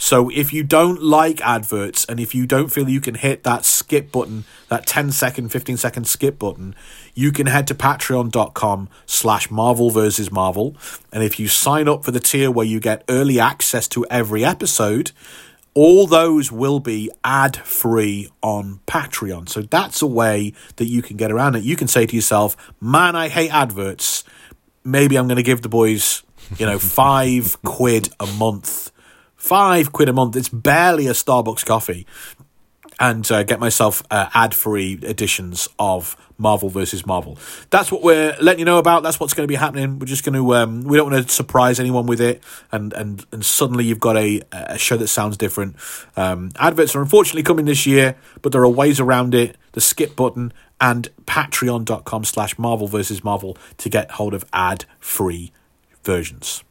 So 0.00 0.30
if 0.30 0.50
you 0.50 0.64
don't 0.64 1.02
like 1.02 1.42
adverts 1.42 2.06
and 2.06 2.18
if 2.18 2.34
you 2.34 2.46
don't 2.46 2.72
feel 2.72 2.88
you 2.88 3.02
can 3.02 3.16
hit 3.16 3.42
that 3.42 3.66
skip 3.66 4.10
button, 4.10 4.44
that 4.70 4.86
10 4.86 5.12
second, 5.12 5.50
15 5.50 5.76
second 5.76 6.06
skip 6.06 6.38
button, 6.38 6.74
you 7.14 7.30
can 7.30 7.46
head 7.46 7.66
to 7.66 7.74
patreon.com 7.74 8.88
slash 9.04 9.50
Marvel 9.50 9.90
versus 9.90 10.32
Marvel. 10.32 10.74
And 11.12 11.22
if 11.22 11.38
you 11.38 11.48
sign 11.48 11.86
up 11.86 12.02
for 12.02 12.12
the 12.12 12.18
tier 12.18 12.50
where 12.50 12.64
you 12.64 12.80
get 12.80 13.04
early 13.10 13.38
access 13.38 13.86
to 13.88 14.06
every 14.06 14.42
episode, 14.42 15.12
all 15.74 16.06
those 16.06 16.50
will 16.50 16.80
be 16.80 17.10
ad 17.22 17.58
free 17.58 18.30
on 18.42 18.80
Patreon. 18.86 19.50
So 19.50 19.60
that's 19.60 20.00
a 20.00 20.06
way 20.06 20.54
that 20.76 20.86
you 20.86 21.02
can 21.02 21.18
get 21.18 21.30
around 21.30 21.56
it. 21.56 21.62
You 21.62 21.76
can 21.76 21.88
say 21.88 22.06
to 22.06 22.16
yourself, 22.16 22.56
man, 22.80 23.16
I 23.16 23.28
hate 23.28 23.52
adverts. 23.52 24.24
Maybe 24.82 25.18
I'm 25.18 25.28
going 25.28 25.36
to 25.36 25.42
give 25.42 25.60
the 25.60 25.68
boys, 25.68 26.22
you 26.56 26.64
know, 26.64 26.78
five 26.78 27.60
quid 27.62 28.08
a 28.18 28.26
month 28.26 28.90
five 29.40 29.90
quid 29.90 30.08
a 30.08 30.12
month. 30.12 30.36
It's 30.36 30.50
barely 30.50 31.06
a 31.06 31.12
Starbucks 31.12 31.64
coffee. 31.64 32.06
And 33.00 33.28
uh, 33.32 33.42
get 33.44 33.58
myself 33.58 34.02
uh, 34.10 34.28
ad 34.34 34.54
free 34.54 34.98
editions 35.02 35.66
of 35.78 36.18
Marvel 36.36 36.68
versus 36.68 37.06
Marvel. 37.06 37.38
That's 37.70 37.90
what 37.90 38.02
we're 38.02 38.36
letting 38.42 38.58
you 38.58 38.66
know 38.66 38.76
about. 38.76 39.02
That's 39.02 39.18
what's 39.18 39.32
going 39.32 39.44
to 39.44 39.48
be 39.48 39.54
happening. 39.54 39.98
We're 39.98 40.04
just 40.04 40.22
going 40.22 40.34
to, 40.34 40.54
um, 40.54 40.82
we 40.82 40.98
don't 40.98 41.10
want 41.10 41.26
to 41.26 41.32
surprise 41.32 41.80
anyone 41.80 42.04
with 42.04 42.20
it. 42.20 42.42
And, 42.70 42.92
and, 42.92 43.24
and 43.32 43.42
suddenly 43.42 43.86
you've 43.86 44.00
got 44.00 44.18
a, 44.18 44.42
a 44.52 44.76
show 44.76 44.98
that 44.98 45.08
sounds 45.08 45.38
different. 45.38 45.76
Um, 46.14 46.50
adverts 46.56 46.94
are 46.94 47.00
unfortunately 47.00 47.42
coming 47.42 47.64
this 47.64 47.86
year, 47.86 48.16
but 48.42 48.52
there 48.52 48.60
are 48.60 48.68
ways 48.68 49.00
around 49.00 49.34
it. 49.34 49.56
The 49.72 49.80
skip 49.80 50.14
button 50.14 50.52
and 50.78 51.08
patreon.com 51.24 52.24
slash 52.24 52.58
Marvel 52.58 52.86
versus 52.86 53.24
Marvel 53.24 53.56
to 53.78 53.88
get 53.88 54.10
hold 54.12 54.34
of 54.34 54.44
ad 54.52 54.84
free 54.98 55.52
versions. 56.04 56.64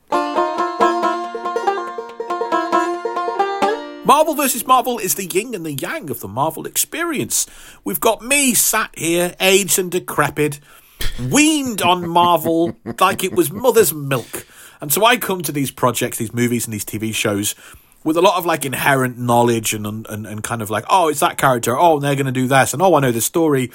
Marvel 4.09 4.33
vs. 4.33 4.65
Marvel 4.65 4.97
is 4.97 5.13
the 5.13 5.27
yin 5.27 5.53
and 5.53 5.63
the 5.63 5.73
yang 5.73 6.09
of 6.09 6.19
the 6.19 6.27
Marvel 6.27 6.65
experience. 6.65 7.45
We've 7.83 7.99
got 7.99 8.23
me 8.23 8.55
sat 8.55 8.89
here, 8.97 9.35
aged 9.39 9.77
and 9.77 9.91
decrepit, 9.91 10.59
weaned 11.29 11.83
on 11.83 12.09
Marvel 12.09 12.75
like 12.99 13.23
it 13.23 13.33
was 13.33 13.51
mother's 13.51 13.93
milk. 13.93 14.47
And 14.81 14.91
so 14.91 15.05
I 15.05 15.17
come 15.17 15.43
to 15.43 15.51
these 15.51 15.69
projects, 15.69 16.17
these 16.17 16.33
movies, 16.33 16.65
and 16.65 16.73
these 16.73 16.85
TV 16.85 17.13
shows 17.13 17.53
with 18.03 18.17
a 18.17 18.21
lot 18.23 18.39
of 18.39 18.47
like 18.47 18.65
inherent 18.65 19.19
knowledge 19.19 19.75
and 19.75 19.85
and, 19.85 20.25
and 20.25 20.43
kind 20.43 20.63
of 20.63 20.71
like, 20.71 20.85
oh, 20.89 21.09
it's 21.09 21.19
that 21.19 21.37
character. 21.37 21.77
Oh, 21.77 21.99
they're 21.99 22.15
going 22.15 22.25
to 22.25 22.31
do 22.31 22.47
this. 22.47 22.73
And 22.73 22.81
oh, 22.81 22.95
I 22.95 23.01
know 23.01 23.11
the 23.11 23.21
story. 23.21 23.69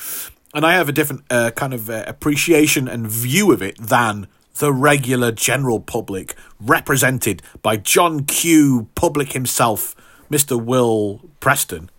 And 0.52 0.66
I 0.66 0.72
have 0.72 0.88
a 0.88 0.92
different 0.92 1.22
uh, 1.30 1.52
kind 1.52 1.72
of 1.72 1.88
uh, 1.88 2.02
appreciation 2.08 2.88
and 2.88 3.06
view 3.06 3.52
of 3.52 3.62
it 3.62 3.78
than 3.78 4.26
the 4.58 4.72
regular 4.72 5.30
general 5.30 5.78
public, 5.78 6.34
represented 6.58 7.40
by 7.62 7.76
John 7.76 8.24
Q. 8.24 8.88
Public 8.96 9.32
himself, 9.32 9.94
Mr. 10.34 10.60
Will 10.60 11.20
Preston. 11.38 11.90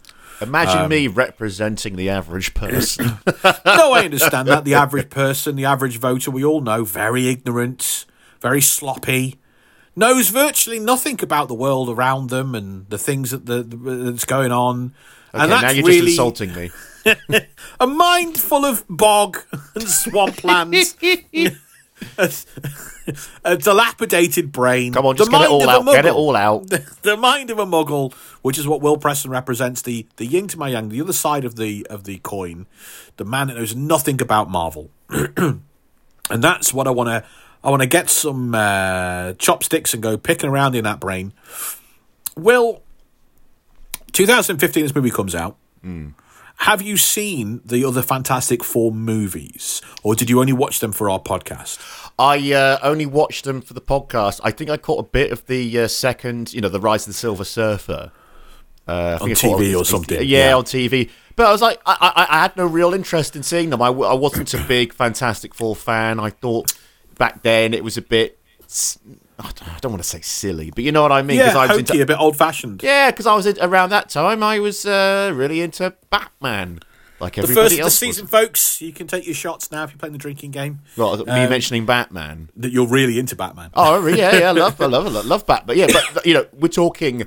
Imagine 0.42 0.80
Um, 0.80 0.89
me 0.89 1.08
representing 1.08 1.96
the 1.96 2.10
average 2.10 2.54
person. 2.54 3.20
no, 3.65 3.94
I 3.94 4.01
understand 4.04 4.50
that. 4.50 4.65
The 4.65 4.74
average 4.74 5.10
person, 5.10 5.56
the 5.56 5.63
average 5.63 5.98
voter, 5.98 6.30
we 6.32 6.44
all 6.44 6.60
know, 6.60 6.84
very 6.84 7.30
ignorant, 7.30 8.04
very 8.42 8.60
sloppy, 8.60 9.39
knows 9.96 10.27
virtually 10.27 10.80
nothing 10.80 11.24
about 11.24 11.48
the 11.48 11.54
world 11.54 11.88
around 11.89 12.30
them 12.30 12.54
and 12.54 12.89
the 12.89 12.98
things 12.98 13.32
that 13.32 13.46
the, 13.46 13.63
that's 13.63 14.25
going 14.25 14.51
on. 14.51 14.94
Okay, 15.34 15.44
and 15.44 15.50
now 15.50 15.70
you're 15.72 15.86
really 15.86 16.00
just 16.01 16.20
insulting 16.20 16.54
me. 16.54 16.72
a 17.80 17.88
mind 17.88 18.38
full 18.38 18.65
of 18.65 18.84
bog 18.89 19.38
and 19.74 19.86
swamplands. 19.86 20.96
a, 22.18 22.32
a 23.44 23.58
dilapidated 23.58 24.52
brain. 24.52 24.94
Come 24.94 25.06
on, 25.06 25.16
just 25.16 25.32
get 25.32 25.42
it 25.42 25.50
all 25.50 25.70
out. 25.70 25.86
Get 25.86 26.06
it 26.06 26.14
all 26.14 26.36
out. 26.36 26.68
the 27.02 27.18
mind 27.18 27.50
of 27.50 27.60
a 27.60 27.66
muggle, 27.66 28.14
which 28.42 28.58
is 28.58 28.68
what 28.68 28.82
Will 28.82 28.98
Preston 28.98 29.32
represents, 29.32 29.82
the 29.82 30.06
the 30.18 30.25
yin 30.25 30.48
to 30.50 30.58
my 30.58 30.70
yang, 30.70 30.90
the 30.90 31.02
other 31.02 31.14
side 31.14 31.46
of 31.46 31.56
the 31.56 31.86
of 31.90 32.04
the 32.04 32.20
coin, 32.20 32.66
the 33.18 33.25
man 33.25 33.48
that 33.48 33.56
knows 33.56 33.75
nothing 33.75 34.22
about 34.22 34.50
Marvel, 34.50 34.90
and 35.10 35.62
that's 36.30 36.74
what 36.74 36.88
I 36.88 36.92
want 36.92 37.10
to. 37.10 37.24
I 37.64 37.70
want 37.70 37.82
to 37.82 37.88
get 37.88 38.12
some 38.12 38.54
uh, 38.54 39.34
chopsticks 39.34 39.96
and 39.96 40.04
go 40.04 40.18
picking 40.18 40.52
around 40.52 40.75
in 40.75 40.84
that 40.84 41.00
brain. 41.00 41.34
Will, 42.38 42.84
2015, 44.12 44.84
this 44.84 44.94
movie 44.94 45.10
comes 45.10 45.34
out. 45.34 45.58
Have 46.60 46.82
you 46.82 46.98
seen 46.98 47.62
the 47.66 47.84
other 47.86 48.02
Fantastic 48.02 48.64
Four 48.64 48.92
movies, 48.92 49.82
or 50.04 50.16
did 50.16 50.30
you 50.30 50.40
only 50.40 50.54
watch 50.54 50.80
them 50.80 50.92
for 50.92 51.10
our 51.10 51.20
podcast? 51.20 51.80
I 52.18 52.54
uh, 52.54 52.80
only 52.82 53.06
watched 53.06 53.44
them 53.44 53.62
for 53.62 53.74
the 53.74 53.82
podcast. 53.82 54.40
I 54.44 54.52
think 54.52 54.70
I 54.70 54.78
caught 54.78 55.00
a 55.00 55.08
bit 55.08 55.32
of 55.32 55.46
the 55.48 55.80
uh, 55.82 55.88
second, 55.88 56.54
you 56.54 56.62
know, 56.62 56.70
the 56.70 56.80
Rise 56.80 57.04
of 57.04 57.08
the 57.08 57.14
Silver 57.14 57.44
Surfer. 57.44 58.12
Uh, 58.88 59.18
On 59.22 59.30
TV 59.32 59.72
it- 59.72 59.76
or 59.76 59.84
something, 59.84 60.18
Yeah, 60.22 60.50
yeah. 60.50 60.56
on 60.56 60.64
TV. 60.64 61.10
But 61.36 61.48
I 61.48 61.52
was 61.52 61.62
like, 61.62 61.82
I, 61.86 61.98
I, 62.16 62.38
I 62.38 62.42
had 62.44 62.56
no 62.56 62.66
real 62.66 62.94
interest 62.94 63.36
in 63.36 63.44
seeing 63.44 63.70
them. 63.70 63.82
I, 63.82 63.88
I 63.88 64.14
wasn't 64.14 64.54
a 64.54 64.64
big 64.64 64.94
Fantastic 64.94 65.54
Four 65.54 65.76
fan. 65.76 66.20
I 66.20 66.30
thought 66.30 66.72
back 67.18 67.42
then 67.44 67.74
it 67.74 67.84
was 67.84 67.98
a 67.98 68.02
bit. 68.02 68.40
I 69.39 69.51
don't- 69.82 69.92
want 69.92 70.01
to 70.04 70.08
say 70.10 70.22
silly, 70.22 70.72
but 70.74 70.84
you 70.84 70.92
know 70.92 71.01
what 71.01 71.12
I 71.12 71.22
mean. 71.22 71.38
Yeah, 71.38 71.58
I 71.58 71.62
was 71.68 71.70
hokey, 71.72 71.80
into, 71.80 72.01
a 72.01 72.06
bit 72.06 72.20
old 72.20 72.38
fashioned. 72.38 72.82
yeah, 72.84 73.12
because 73.12 73.27
I 73.27 73.36
was 73.36 73.46
in, 73.46 73.58
around 73.62 73.89
that 73.89 74.10
time. 74.10 74.42
I 74.44 74.60
was 74.60 74.86
uh, 74.86 75.32
really 75.36 75.62
into 75.62 75.94
Batman, 76.10 76.80
like 77.20 77.36
The 77.36 77.42
everybody 77.44 77.63
first 77.65 77.74
of 77.74 77.77
the 77.77 77.84
else. 77.84 77.98
season, 77.98 78.24
was. 78.25 78.32
folks. 78.32 78.82
You 78.82 78.92
can 78.94 79.08
take 79.08 79.25
your 79.25 79.36
shots 79.36 79.72
now 79.72 79.84
if 79.84 79.92
you're 79.92 79.98
playing 80.00 80.13
the 80.13 80.20
drinking 80.20 80.51
game. 80.51 80.80
Well, 80.98 81.18
me 81.18 81.24
Um, 81.32 81.50
mentioning 81.50 81.86
Batman. 81.86 82.50
That 82.56 82.72
you're 82.72 82.88
really 82.88 83.20
into 83.20 83.36
Batman. 83.36 83.70
Oh, 83.74 84.01
really? 84.01 84.20
yeah, 84.20 84.38
yeah, 84.39 84.50
I 84.50 84.51
love, 84.51 84.80
I 84.82 84.86
love, 84.96 85.06
I 85.06 85.10
love, 85.10 85.25
love 85.25 85.46
Batman. 85.46 85.77
Yeah, 85.77 85.88
but 86.13 86.25
you 86.25 86.34
know, 86.34 86.46
we're 86.54 86.68
talking 86.70 87.24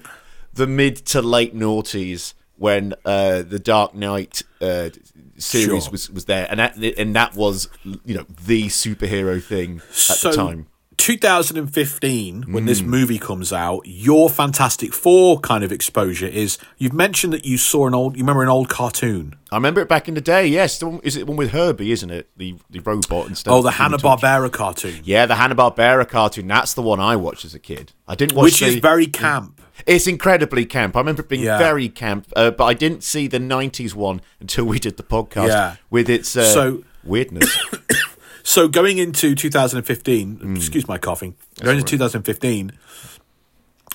the 0.54 0.66
mid 0.66 0.96
to 1.06 1.20
late 1.22 1.54
noughties 1.54 2.34
when 2.56 2.94
uh, 3.04 3.42
the 3.42 3.58
Dark 3.58 3.94
Knight 3.94 4.42
uh, 4.60 4.90
series 5.36 5.66
Sure. 5.84 5.90
was 5.92 6.10
was 6.10 6.24
there, 6.24 6.46
and 6.50 6.58
that 6.58 6.76
and 6.76 7.14
that 7.14 7.34
was 7.36 7.68
you 8.04 8.14
know 8.16 8.24
the 8.46 8.66
superhero 8.68 9.40
thing 9.42 9.78
at 9.88 9.94
so, 9.94 10.30
the 10.30 10.36
time. 10.36 10.66
2015, 10.98 12.42
when 12.52 12.64
Mm. 12.64 12.66
this 12.66 12.82
movie 12.82 13.18
comes 13.18 13.52
out, 13.52 13.80
your 13.86 14.28
Fantastic 14.28 14.92
Four 14.92 15.40
kind 15.40 15.64
of 15.64 15.72
exposure 15.72 16.26
is 16.26 16.58
you've 16.76 16.92
mentioned 16.92 17.32
that 17.32 17.46
you 17.46 17.56
saw 17.56 17.86
an 17.86 17.94
old, 17.94 18.16
you 18.16 18.22
remember 18.22 18.42
an 18.42 18.48
old 18.48 18.68
cartoon. 18.68 19.34
I 19.50 19.56
remember 19.56 19.80
it 19.80 19.88
back 19.88 20.08
in 20.08 20.14
the 20.14 20.20
day. 20.20 20.46
Yes, 20.46 20.78
the 20.78 20.86
one, 20.88 21.00
is 21.02 21.16
it 21.16 21.26
one 21.26 21.36
with 21.36 21.52
Herbie? 21.52 21.92
Isn't 21.92 22.10
it 22.10 22.28
the 22.36 22.56
the 22.68 22.80
robot 22.80 23.26
and 23.26 23.36
stuff? 23.38 23.54
Oh, 23.54 23.62
the 23.62 23.70
that 23.70 23.78
you 23.78 23.84
were 23.84 23.90
Hanna 23.90 23.98
Barbera 23.98 24.52
cartoon, 24.52 25.00
Yeah, 25.04 25.24
the 25.26 25.36
Hanna 25.36 25.54
Barbera 25.54 26.06
cartoon. 26.06 26.46
That's 26.48 26.74
the 26.74 26.82
one 26.82 27.00
I 27.00 27.16
watched 27.16 27.44
as 27.44 27.54
a 27.54 27.58
kid. 27.58 27.92
I 28.06 28.14
didn't 28.14 28.36
watch 28.36 28.44
which 28.44 28.60
the, 28.60 28.66
is 28.66 28.74
very 28.76 29.06
camp. 29.06 29.60
It's 29.86 30.06
incredibly 30.06 30.66
camp. 30.66 30.96
I 30.96 31.00
remember 31.00 31.22
it 31.22 31.28
being 31.28 31.44
Yeah. 31.44 31.56
very 31.58 31.88
camp, 31.88 32.26
uh, 32.36 32.50
but 32.50 32.64
I 32.64 32.74
didn't 32.74 33.02
see 33.04 33.28
the 33.28 33.38
'90s 33.38 33.94
one 33.94 34.20
until 34.40 34.64
we 34.64 34.78
did 34.78 34.96
the 34.96 35.02
podcast 35.04 35.48
Yeah. 35.48 35.76
with 35.90 36.10
its 36.10 36.36
uh, 36.36 36.44
So- 36.52 36.82
weirdness. 37.04 37.48
So 38.48 38.66
going 38.66 38.96
into 38.96 39.34
2015, 39.34 40.36
Hmm. 40.36 40.56
excuse 40.56 40.88
my 40.88 40.96
coughing. 40.96 41.34
Going 41.62 41.76
into 41.80 41.90
2015, 41.98 42.72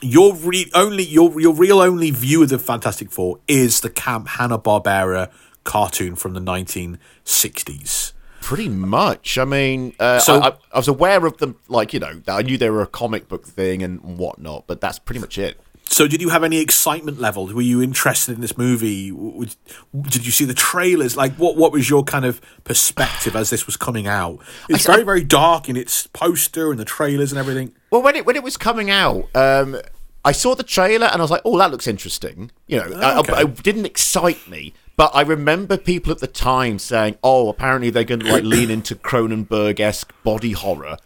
your 0.04 0.36
re- 0.36 0.70
only 0.76 1.04
your 1.04 1.42
your 1.42 1.56
real 1.56 1.80
only 1.82 2.12
view 2.12 2.44
of 2.44 2.50
the 2.50 2.60
Fantastic 2.60 3.10
Four 3.12 3.40
is 3.48 3.82
the 3.82 3.90
camp 3.90 4.28
Hanna 4.28 4.60
Barbera 4.60 5.32
cartoon 5.64 6.16
from 6.16 6.34
the 6.36 6.40
1960s. 6.40 8.14
Pretty 8.42 8.70
much. 8.70 9.40
I 9.40 9.46
mean, 9.46 9.96
uh, 10.00 10.20
So- 10.20 10.40
I, 10.40 10.50
I, 10.50 10.54
I 10.74 10.78
was 10.78 10.88
aware 10.88 11.26
of 11.26 11.38
them, 11.38 11.56
like 11.68 11.92
you 11.92 12.00
know, 12.00 12.22
I 12.28 12.44
knew 12.44 12.60
they 12.60 12.70
were 12.70 12.84
a 12.84 12.88
comic 13.02 13.28
book 13.28 13.48
thing 13.48 13.82
and 13.82 14.02
whatnot, 14.20 14.66
but 14.68 14.82
that's 14.82 15.00
pretty 15.00 15.20
much 15.20 15.40
it. 15.40 15.60
So, 15.86 16.08
did 16.08 16.22
you 16.22 16.30
have 16.30 16.44
any 16.44 16.60
excitement 16.60 17.20
levels? 17.20 17.54
Were 17.54 17.62
you 17.62 17.82
interested 17.82 18.34
in 18.34 18.42
this 18.42 18.58
movie? 18.58 19.12
Did 19.12 20.26
you 20.26 20.32
see 20.32 20.46
the 20.46 20.54
trailers? 20.56 21.16
Like, 21.16 21.34
what 21.36 21.56
what 21.56 21.72
was 21.72 21.90
your 21.90 22.04
kind 22.04 22.26
of 22.26 22.42
perspective 22.64 23.36
as 23.36 23.50
this 23.52 23.66
was 23.68 23.78
coming 23.78 24.08
out? 24.08 24.40
It's 24.70 24.88
I- 24.90 24.94
very 24.94 25.04
very 25.06 25.24
dark 25.24 25.70
in 25.70 25.78
its 25.78 26.08
poster 26.08 26.72
and 26.72 26.80
the 26.80 26.86
trailers 26.86 27.32
and 27.32 27.38
everything. 27.40 27.74
Well, 27.92 28.02
when 28.02 28.16
it 28.16 28.26
when 28.26 28.36
it 28.36 28.44
was 28.44 28.58
coming 28.58 28.90
out, 28.90 29.28
um, 29.36 29.78
I 30.26 30.32
saw 30.32 30.56
the 30.56 30.64
trailer 30.64 31.06
and 31.08 31.18
I 31.18 31.24
was 31.24 31.30
like, 31.32 31.42
"Oh, 31.46 31.58
that 31.60 31.70
looks 31.70 31.86
interesting." 31.86 32.50
You 32.68 32.78
know, 32.78 33.20
okay. 33.20 33.34
I, 33.34 33.42
it 33.44 33.62
didn't 33.62 33.86
excite 33.86 34.48
me, 34.50 34.74
But 34.96 35.12
I 35.14 35.22
remember 35.22 35.78
people 35.78 36.12
at 36.12 36.20
the 36.20 36.28
time 36.28 36.80
saying, 36.80 37.18
"Oh, 37.24 37.50
apparently 37.50 37.92
they're 37.92 38.04
going 38.04 38.22
to 38.22 38.32
like 38.32 38.44
lean 38.46 38.72
into 38.72 38.96
Cronenberg 38.96 39.80
esque 39.80 40.12
body 40.24 40.54
horror 40.54 40.98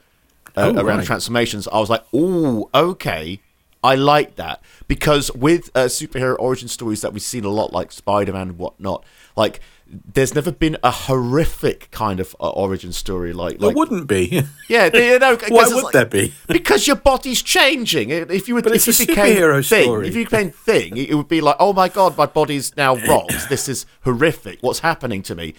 uh, 0.56 0.72
Oh, 0.76 0.76
around 0.76 1.00
right. 1.00 1.06
transformations." 1.06 1.68
I 1.68 1.80
was 1.80 1.90
like, 1.90 2.06
"Oh, 2.14 2.70
okay, 2.74 3.42
I 3.84 3.96
like 3.96 4.36
that." 4.36 4.62
Because 4.88 5.32
with 5.34 5.70
uh, 5.76 5.86
superhero 5.86 6.36
origin 6.40 6.68
stories 6.68 7.02
that 7.02 7.14
we've 7.14 7.22
seen 7.22 7.44
a 7.46 7.50
lot, 7.50 7.74
like 7.74 7.92
Spider 7.92 8.34
Man 8.34 8.50
and 8.50 8.58
whatnot, 8.58 9.04
like 9.36 9.60
there's 9.90 10.36
never 10.36 10.52
been 10.52 10.76
a 10.84 10.92
horrific 10.92 11.90
kind 11.92 12.20
of 12.20 12.36
uh, 12.42 12.50
origin 12.50 12.92
story 12.92 13.32
like 13.32 13.58
There 13.60 13.68
like 13.70 13.76
wouldn't 13.78 14.06
be. 14.08 14.44
yeah, 14.70 14.90
you 14.94 15.18
know, 15.20 15.38
Why 15.48 15.64
would 15.68 15.84
like- 15.86 15.94
there 15.94 16.06
be? 16.06 16.34
Because 16.48 16.88
your 16.88 16.98
body's 16.98 17.42
changing. 17.42 18.10
If 18.10 18.48
you 18.50 18.56
would, 18.56 18.66
But 18.66 18.76
if 18.76 18.86
it's 18.88 19.00
you 19.00 19.06
a 19.06 19.08
became 19.08 19.38
superhero 19.38 19.68
thing, 19.70 19.84
story. 19.86 20.08
if 20.10 20.16
you 20.16 20.26
became 20.26 20.52
thing, 20.52 20.98
it 20.98 21.14
would 21.14 21.30
be 21.30 21.40
like, 21.40 21.56
oh 21.60 21.72
my 21.72 21.88
god, 21.88 22.18
my 22.18 22.26
body's 22.26 22.76
now 22.76 22.96
rocked. 23.08 23.48
This 23.50 23.70
is 23.70 23.86
horrific. 24.02 24.60
What's 24.62 24.80
happening 24.80 25.22
to 25.24 25.36
me? 25.36 25.54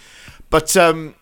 But 0.51 0.77
um, 0.77 1.15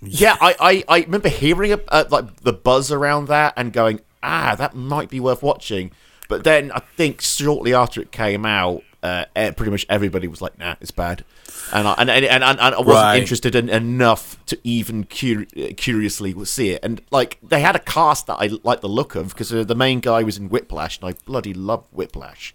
yeah, 0.00 0.36
I, 0.40 0.54
I, 0.60 0.84
I 0.88 1.00
remember 1.04 1.28
hearing 1.28 1.72
uh, 1.88 2.04
like 2.10 2.36
the 2.42 2.52
buzz 2.54 2.90
around 2.90 3.28
that 3.28 3.52
and 3.58 3.72
going, 3.74 4.00
ah, 4.22 4.54
that 4.56 4.74
might 4.74 5.10
be 5.10 5.20
worth 5.20 5.42
watching. 5.42 5.90
But 6.28 6.44
then 6.44 6.72
I 6.72 6.80
think 6.80 7.20
shortly 7.20 7.74
after 7.74 8.00
it 8.00 8.10
came 8.12 8.44
out, 8.46 8.82
uh, 9.02 9.26
pretty 9.34 9.70
much 9.70 9.84
everybody 9.90 10.26
was 10.28 10.40
like, 10.40 10.58
nah, 10.58 10.76
it's 10.80 10.90
bad. 10.90 11.24
And 11.72 11.86
I, 11.86 11.94
and, 11.98 12.08
and, 12.10 12.24
and, 12.24 12.42
and 12.44 12.60
I 12.60 12.70
wasn't 12.78 12.86
Right. 12.88 13.20
interested 13.20 13.54
in 13.54 13.68
enough 13.68 14.42
to 14.46 14.58
even 14.64 15.04
cur- 15.04 15.44
curiously 15.76 16.32
see 16.46 16.70
it. 16.70 16.80
And 16.82 17.02
like 17.10 17.38
they 17.42 17.60
had 17.60 17.76
a 17.76 17.80
cast 17.80 18.26
that 18.28 18.36
I 18.36 18.50
liked 18.62 18.80
the 18.82 18.88
look 18.88 19.14
of 19.14 19.28
because 19.28 19.52
uh, 19.52 19.64
the 19.64 19.74
main 19.74 20.00
guy 20.00 20.22
was 20.22 20.38
in 20.38 20.48
Whiplash, 20.48 20.98
and 21.00 21.08
I 21.10 21.14
bloody 21.26 21.52
love 21.54 21.86
Whiplash. 21.92 22.54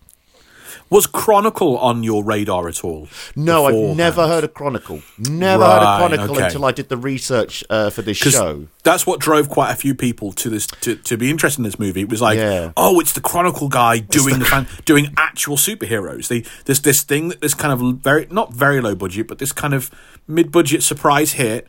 Was 0.90 1.06
Chronicle 1.06 1.78
on 1.78 2.04
your 2.04 2.24
radar 2.24 2.68
at 2.68 2.84
all? 2.84 3.08
No, 3.36 3.66
I've 3.68 3.96
never 3.96 4.28
heard 4.28 4.44
of 4.44 4.54
Chronicle. 4.56 5.02
Never 5.20 5.64
heard 5.64 5.84
of 5.84 5.98
Chronicle 6.00 6.36
okay. 6.36 6.46
until 6.46 6.66
I 6.66 6.72
did 6.72 6.90
the 6.90 6.98
research 6.98 7.64
uh, 7.70 7.90
for 7.92 8.02
this 8.02 8.18
show. 8.18 8.68
That's 8.84 9.06
what 9.06 9.20
drove 9.20 9.50
quite 9.50 9.72
a 9.72 9.76
few 9.76 9.94
people 9.94 10.32
to 10.34 10.50
this 10.50 10.66
to, 10.68 10.96
to 10.96 11.16
be 11.18 11.30
interested 11.30 11.60
in 11.60 11.64
this 11.64 11.78
movie. 11.78 12.02
It 12.02 12.10
was 12.10 12.22
like, 12.22 12.38
Yeah. 12.40 12.72
oh, 12.76 13.00
it's 13.00 13.12
the 13.14 13.22
Chronicle 13.22 13.70
guy 13.70 14.00
doing 14.00 14.40
the 14.40 14.46
fan, 14.46 14.68
doing 14.86 15.14
actual 15.16 15.58
superheroes. 15.58 16.28
They 16.28 16.44
this 16.66 16.80
this 16.80 17.04
thing 17.04 17.30
that 17.30 17.42
this 17.42 17.54
kind 17.54 17.72
of 17.72 18.00
very 18.00 18.28
not 18.32 18.54
very 18.54 18.82
low 18.82 18.96
budget, 18.96 19.28
but 19.28 19.38
this 19.38 19.52
kind 19.52 19.74
of 19.76 19.92
mid 20.28 20.52
budget 20.52 20.82
surprise 20.82 21.34
hit 21.34 21.68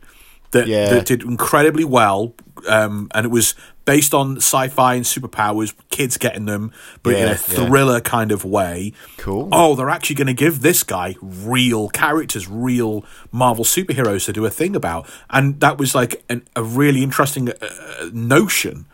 that, 0.51 0.67
Yeah. 0.67 0.89
that 0.89 1.05
did 1.05 1.23
incredibly 1.23 1.83
well. 1.83 2.33
Um, 2.67 3.09
and 3.13 3.25
it 3.25 3.29
was 3.29 3.55
based 3.83 4.13
on 4.13 4.37
sci-fi 4.37 4.93
and 4.93 5.03
superpowers, 5.03 5.73
kids 5.89 6.15
getting 6.17 6.45
them, 6.45 6.71
but 7.01 7.13
in 7.13 7.19
Yeah, 7.19 7.25
a 7.25 7.29
yeah. 7.29 7.35
thriller 7.35 7.99
kind 7.99 8.31
of 8.31 8.45
way. 8.45 8.93
Cool. 9.17 9.49
Oh, 9.51 9.73
they're 9.75 9.89
actually 9.89 10.17
going 10.17 10.27
to 10.27 10.33
give 10.35 10.61
this 10.61 10.83
guy 10.83 11.15
real 11.19 11.89
characters, 11.89 12.47
real 12.47 13.03
Marvel 13.31 13.65
superheroes 13.65 14.25
to 14.25 14.33
do 14.33 14.45
a 14.45 14.51
thing 14.51 14.75
about, 14.75 15.09
and 15.31 15.59
that 15.61 15.79
was 15.79 15.95
like 15.95 16.23
an, 16.29 16.43
a 16.55 16.61
really 16.63 17.01
interesting 17.01 17.49
uh, 17.49 18.09
notion. 18.13 18.85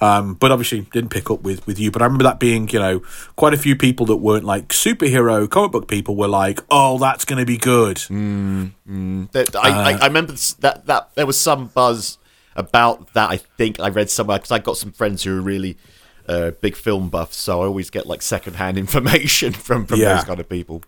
Um, 0.00 0.34
but 0.34 0.50
obviously 0.50 0.80
didn't 0.92 1.10
pick 1.10 1.30
up 1.30 1.42
with 1.42 1.64
with 1.68 1.78
you. 1.78 1.92
But 1.92 2.02
I 2.02 2.06
remember 2.06 2.24
that 2.24 2.40
being, 2.40 2.68
you 2.70 2.80
know, 2.80 3.00
quite 3.36 3.54
a 3.54 3.56
few 3.56 3.76
people 3.76 4.06
that 4.06 4.16
weren't 4.16 4.44
like 4.44 4.68
superhero 4.70 5.48
comic 5.48 5.70
book 5.70 5.86
people 5.88 6.16
were 6.16 6.26
like, 6.26 6.60
"Oh, 6.68 6.98
that's 6.98 7.24
going 7.24 7.38
to 7.38 7.46
be 7.46 7.56
good." 7.58 7.98
That, 9.32 9.56
I, 9.56 9.92
I, 9.92 9.98
I 9.98 10.06
remember 10.06 10.32
that, 10.60 10.86
that 10.86 11.14
there 11.14 11.26
was 11.26 11.38
some 11.38 11.66
buzz 11.68 12.18
about 12.56 13.12
that. 13.14 13.30
I 13.30 13.36
think 13.36 13.80
I 13.80 13.88
read 13.88 14.10
somewhere 14.10 14.38
because 14.38 14.50
I 14.52 14.58
got 14.58 14.76
some 14.76 14.92
friends 14.92 15.22
who 15.24 15.38
are 15.38 15.40
really 15.40 15.76
uh, 16.28 16.52
big 16.60 16.76
film 16.76 17.08
buffs, 17.08 17.36
so 17.36 17.62
I 17.62 17.66
always 17.66 17.90
get 17.90 18.06
like 18.06 18.22
secondhand 18.22 18.78
information 18.84 19.52
from 19.52 19.86
from 19.86 19.98
Yeah. 20.00 20.14
those 20.16 20.24
kind 20.24 20.40
of 20.40 20.48
people. 20.48 20.82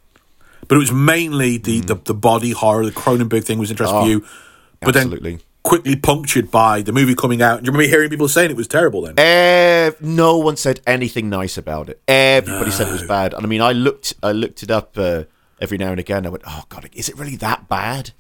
But 0.69 0.77
it 0.77 0.79
was 0.79 0.93
mainly 0.93 1.59
the 1.59 1.81
the, 1.81 1.95
the 1.97 2.15
body 2.15 2.53
horror, 2.53 2.85
the 2.87 2.93
Cronenberg 2.93 3.45
thing 3.45 3.59
was 3.59 3.71
interesting 3.71 3.99
for 3.99 4.05
Oh, 4.05 4.09
you. 4.09 4.25
But 4.81 4.97
absolutely. 4.97 5.33
then 5.37 5.41
quickly 5.63 5.97
punctured 5.97 6.51
by 6.51 6.83
the 6.83 6.93
movie 6.93 7.15
coming 7.15 7.41
out. 7.41 7.63
Do 7.63 7.67
you 7.67 7.73
remember 7.73 7.89
hearing 7.89 8.11
people 8.11 8.29
saying 8.29 8.51
it 8.51 8.57
was 8.57 8.69
terrible 8.69 9.01
then? 9.11 9.95
No 10.01 10.37
one 10.37 10.57
said 10.59 10.81
anything 10.87 11.31
nice 11.31 11.57
about 11.57 11.89
it. 11.89 12.01
Everybody 12.07 12.71
said 12.71 12.89
it 12.89 12.93
was 12.93 13.03
bad. 13.07 13.33
And 13.33 13.45
I 13.45 13.49
mean, 13.49 13.63
I 13.63 13.73
looked, 13.73 14.13
I 14.23 14.33
looked 14.33 14.63
it 14.63 14.71
up 14.71 14.99
uh, 14.99 15.25
every 15.61 15.79
now 15.79 15.91
and 15.91 16.01
again. 16.01 16.27
I 16.27 16.29
went, 16.29 16.43
"Oh 16.47 16.65
God, 16.69 16.89
is 16.93 17.09
it 17.09 17.19
really 17.19 17.37
that 17.37 17.67
bad?" 17.69 18.11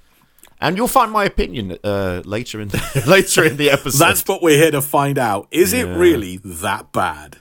And 0.64 0.78
you'll 0.78 0.88
find 0.88 1.12
my 1.12 1.26
opinion 1.26 1.76
uh, 1.84 2.22
later 2.24 2.58
in 2.58 2.68
the, 2.68 3.04
later 3.06 3.44
in 3.44 3.58
the 3.58 3.68
episode. 3.68 3.98
That's 3.98 4.26
what 4.26 4.40
we're 4.40 4.56
here 4.56 4.70
to 4.70 4.80
find 4.80 5.18
out. 5.18 5.46
Is 5.50 5.74
it 5.74 5.84
really 5.84 6.38
that 6.38 6.90
bad? 6.90 7.36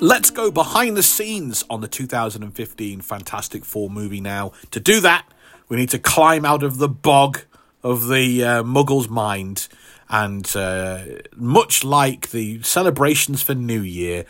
Let's 0.00 0.30
go 0.30 0.50
behind 0.50 0.96
the 0.96 1.02
scenes 1.02 1.62
on 1.68 1.82
the 1.82 1.88
2015 1.88 3.02
Fantastic 3.02 3.66
Four 3.66 3.90
movie 3.90 4.22
now. 4.22 4.52
To 4.70 4.80
do 4.80 4.98
that, 5.00 5.26
we 5.68 5.76
need 5.76 5.90
to 5.90 5.98
climb 5.98 6.46
out 6.46 6.62
of 6.62 6.78
the 6.78 6.88
bog 6.88 7.40
of 7.82 8.08
the 8.08 8.42
uh, 8.42 8.62
muggle's 8.62 9.10
mind. 9.10 9.68
And 10.08 10.50
uh, 10.56 11.04
much 11.34 11.84
like 11.84 12.30
the 12.30 12.62
celebrations 12.62 13.42
for 13.42 13.54
New 13.54 13.82
Year, 13.82 14.24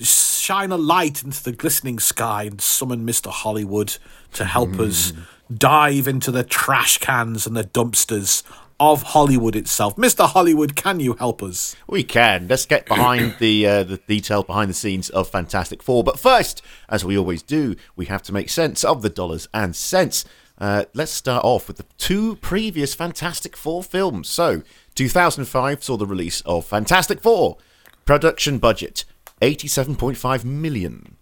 shine 0.00 0.72
a 0.72 0.76
light 0.76 1.22
into 1.22 1.40
the 1.40 1.52
glistening 1.52 2.00
sky 2.00 2.44
and 2.44 2.60
summon 2.60 3.06
Mr. 3.06 3.30
Hollywood 3.30 3.96
to 4.32 4.44
help 4.44 4.80
us 4.80 5.12
dive 5.54 6.06
into 6.06 6.30
the 6.30 6.44
trash 6.44 6.98
cans 6.98 7.46
and 7.46 7.56
the 7.56 7.64
dumpsters 7.64 8.42
of 8.80 9.02
Hollywood 9.02 9.56
itself. 9.56 9.96
Mr. 9.96 10.28
Hollywood, 10.28 10.76
can 10.76 11.00
you 11.00 11.14
help 11.14 11.42
us? 11.42 11.74
We 11.86 12.04
can. 12.04 12.46
Let's 12.48 12.66
get 12.66 12.86
behind 12.86 13.36
the 13.38 13.66
uh, 13.66 13.84
the 13.84 13.96
detail 13.96 14.42
behind 14.42 14.70
the 14.70 14.74
scenes 14.74 15.10
of 15.10 15.28
Fantastic 15.28 15.82
Four. 15.82 16.04
But 16.04 16.18
first, 16.18 16.62
as 16.88 17.04
we 17.04 17.18
always 17.18 17.42
do, 17.42 17.76
we 17.96 18.06
have 18.06 18.22
to 18.24 18.32
make 18.32 18.48
sense 18.48 18.84
of 18.84 19.02
the 19.02 19.10
dollars 19.10 19.48
and 19.52 19.74
cents. 19.74 20.24
Uh, 20.58 20.84
let's 20.92 21.12
start 21.12 21.44
off 21.44 21.68
with 21.68 21.76
the 21.76 21.86
two 21.98 22.36
previous 22.36 22.94
Fantastic 22.94 23.56
Four 23.56 23.82
films. 23.82 24.28
So, 24.28 24.62
2005 24.94 25.82
saw 25.82 25.96
the 25.96 26.06
release 26.06 26.40
of 26.42 26.66
Fantastic 26.66 27.20
Four. 27.20 27.58
Production 28.04 28.58
budget 28.58 29.04
87.5 29.42 30.44
million. 30.44 31.17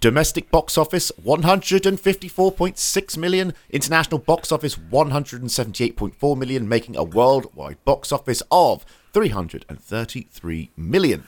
Domestic 0.00 0.50
box 0.50 0.76
office 0.76 1.12
154.6 1.24 3.16
million, 3.16 3.54
international 3.70 4.18
box 4.18 4.50
office 4.50 4.76
178.4 4.76 6.36
million, 6.38 6.68
making 6.68 6.96
a 6.96 7.04
worldwide 7.04 7.82
box 7.84 8.10
office 8.10 8.42
of 8.50 8.84
333 9.12 10.70
million. 10.76 11.26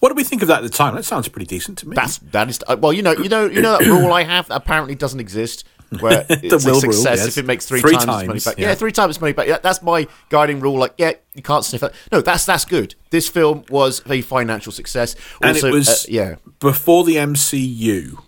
What 0.00 0.08
do 0.08 0.14
we 0.14 0.24
think 0.24 0.42
of 0.42 0.48
that 0.48 0.58
at 0.58 0.62
the 0.64 0.68
time? 0.76 0.94
That 0.96 1.04
sounds 1.04 1.28
pretty 1.28 1.46
decent 1.46 1.78
to 1.78 1.88
me. 1.88 1.94
That's 1.94 2.18
that 2.18 2.48
is 2.50 2.60
uh, 2.66 2.76
well, 2.78 2.92
you 2.92 3.02
know, 3.02 3.12
you 3.12 3.28
know, 3.28 3.46
you 3.46 3.62
know 3.62 3.78
that 3.78 3.86
rule 3.86 4.12
I 4.12 4.24
have 4.24 4.48
that 4.48 4.56
apparently 4.56 4.94
doesn't 4.94 5.20
exist. 5.20 5.64
Where 6.00 6.26
it's 6.30 6.64
a 6.64 6.68
will 6.68 6.80
rule, 6.80 6.92
success 6.92 7.18
yes. 7.18 7.26
if 7.28 7.38
it 7.38 7.46
makes 7.46 7.66
three, 7.66 7.80
Three 7.80 7.92
times, 7.92 8.02
as 8.02 8.06
money 8.08 8.26
times, 8.28 8.44
back. 8.44 8.58
yeah. 8.58 8.68
Yeah. 8.68 8.74
three 8.74 8.92
times 8.92 9.20
money 9.20 9.32
back. 9.32 9.46
Yeah, 9.46 9.58
that's 9.62 9.82
my 9.82 10.06
guiding 10.28 10.60
rule. 10.60 10.76
Like, 10.78 10.94
yeah, 10.98 11.12
you 11.34 11.42
can't 11.42 11.64
sniff 11.64 11.82
it. 11.82 11.94
No, 12.10 12.20
that's 12.20 12.44
that's 12.44 12.64
good. 12.64 12.94
This 13.10 13.28
film 13.28 13.64
was 13.70 14.02
a 14.08 14.20
financial 14.22 14.72
success. 14.72 15.14
and 15.40 15.54
Also, 15.56 15.68
it 15.68 15.72
was 15.72 15.88
uh, 15.88 16.06
yeah. 16.08 16.34
before 16.60 17.04
the 17.04 17.16
MCU. 17.16 18.18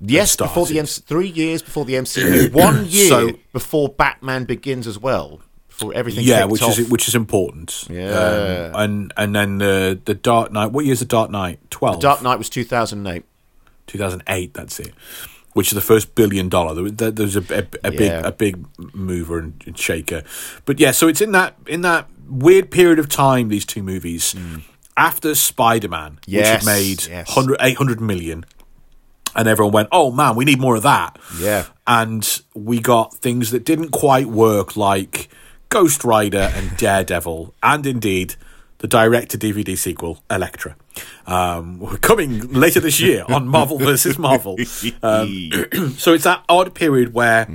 Yes, 0.00 0.36
before 0.36 0.66
the 0.66 0.78
MC, 0.78 1.00
three 1.06 1.28
years 1.28 1.62
before 1.62 1.86
the 1.86 1.94
MCU, 1.94 2.52
one 2.52 2.84
year 2.86 3.08
So- 3.08 3.30
before 3.52 3.88
Batman 3.88 4.44
Begins 4.44 4.86
as 4.86 4.98
well, 4.98 5.40
before 5.68 5.94
everything. 5.94 6.24
Yeah, 6.24 6.44
which 6.44 6.60
off. 6.60 6.78
is 6.78 6.90
which 6.90 7.08
is 7.08 7.14
important. 7.14 7.86
Yeah. 7.88 8.10
Um, 8.74 8.80
and 8.82 9.12
and 9.16 9.34
then 9.34 9.58
the 9.58 9.98
the 10.04 10.12
Dark 10.14 10.52
Knight. 10.52 10.72
What 10.72 10.84
year 10.84 10.92
is 10.92 10.98
the 11.00 11.06
Dark 11.06 11.30
Knight? 11.30 11.60
Twelve. 11.70 11.98
Dark 12.00 12.20
Knight 12.22 12.36
was 12.36 12.50
two 12.50 12.64
thousand 12.64 13.06
eight. 13.06 13.24
2008. 13.86 14.52
That's 14.52 14.80
it. 14.80 14.92
Which 15.56 15.68
is 15.68 15.74
the 15.74 15.80
first 15.80 16.14
billion 16.14 16.50
dollar. 16.50 16.74
There 16.90 17.12
was, 17.12 17.36
a, 17.36 17.40
a, 17.40 17.66
a 17.84 17.90
big 17.90 18.12
a 18.12 18.30
big 18.30 18.66
mover 18.94 19.38
and, 19.38 19.78
shaker. 19.78 20.22
But 20.66 20.78
yeah, 20.78 20.90
so 20.90 21.08
it's 21.08 21.22
in 21.22 21.32
that 21.32 21.56
in 21.66 21.80
that 21.80 22.08
weird 22.28 22.70
period 22.70 22.98
of 22.98 23.08
time. 23.08 23.48
These 23.48 23.64
two 23.64 23.82
movies 23.82 24.32
hmm. 24.32 24.58
after 24.98 25.34
Spider 25.34 25.88
Man. 25.88 26.18
Yes, 26.26 26.64
which 26.64 26.68
had 26.68 26.78
made 26.78 27.06
yes. 27.06 27.34
100, 27.34 27.56
800 27.60 28.00
million, 28.02 28.44
and 29.34 29.48
everyone 29.48 29.72
went, 29.72 29.88
"Oh 29.92 30.12
man, 30.12 30.36
we 30.36 30.44
need 30.44 30.60
more 30.60 30.76
of 30.76 30.82
that." 30.82 31.18
Yeah. 31.38 31.64
and 31.86 32.42
we 32.54 32.80
got 32.80 33.14
things 33.14 33.50
that 33.52 33.64
didn't 33.64 33.92
quite 33.92 34.26
work, 34.26 34.76
like 34.76 35.28
Ghost 35.70 36.04
Rider 36.04 36.52
and 36.54 36.76
Daredevil, 36.76 37.54
and 37.62 37.86
indeed 37.86 38.34
the 38.86 38.98
direct 38.98 39.30
to 39.32 39.38
DVD 39.38 39.76
sequel, 39.76 40.22
Elektra. 40.30 40.76
Um, 41.26 41.80
we're 41.80 41.96
coming 41.98 42.52
later 42.52 42.78
this 42.80 43.00
year 43.00 43.24
on 43.28 43.48
Marvel 43.48 43.78
versus 43.78 44.18
Marvel. 44.18 44.56
Um, 45.02 45.50
so 45.98 46.14
it's 46.14 46.24
that 46.24 46.44
odd 46.48 46.74
period 46.74 47.12
where 47.12 47.48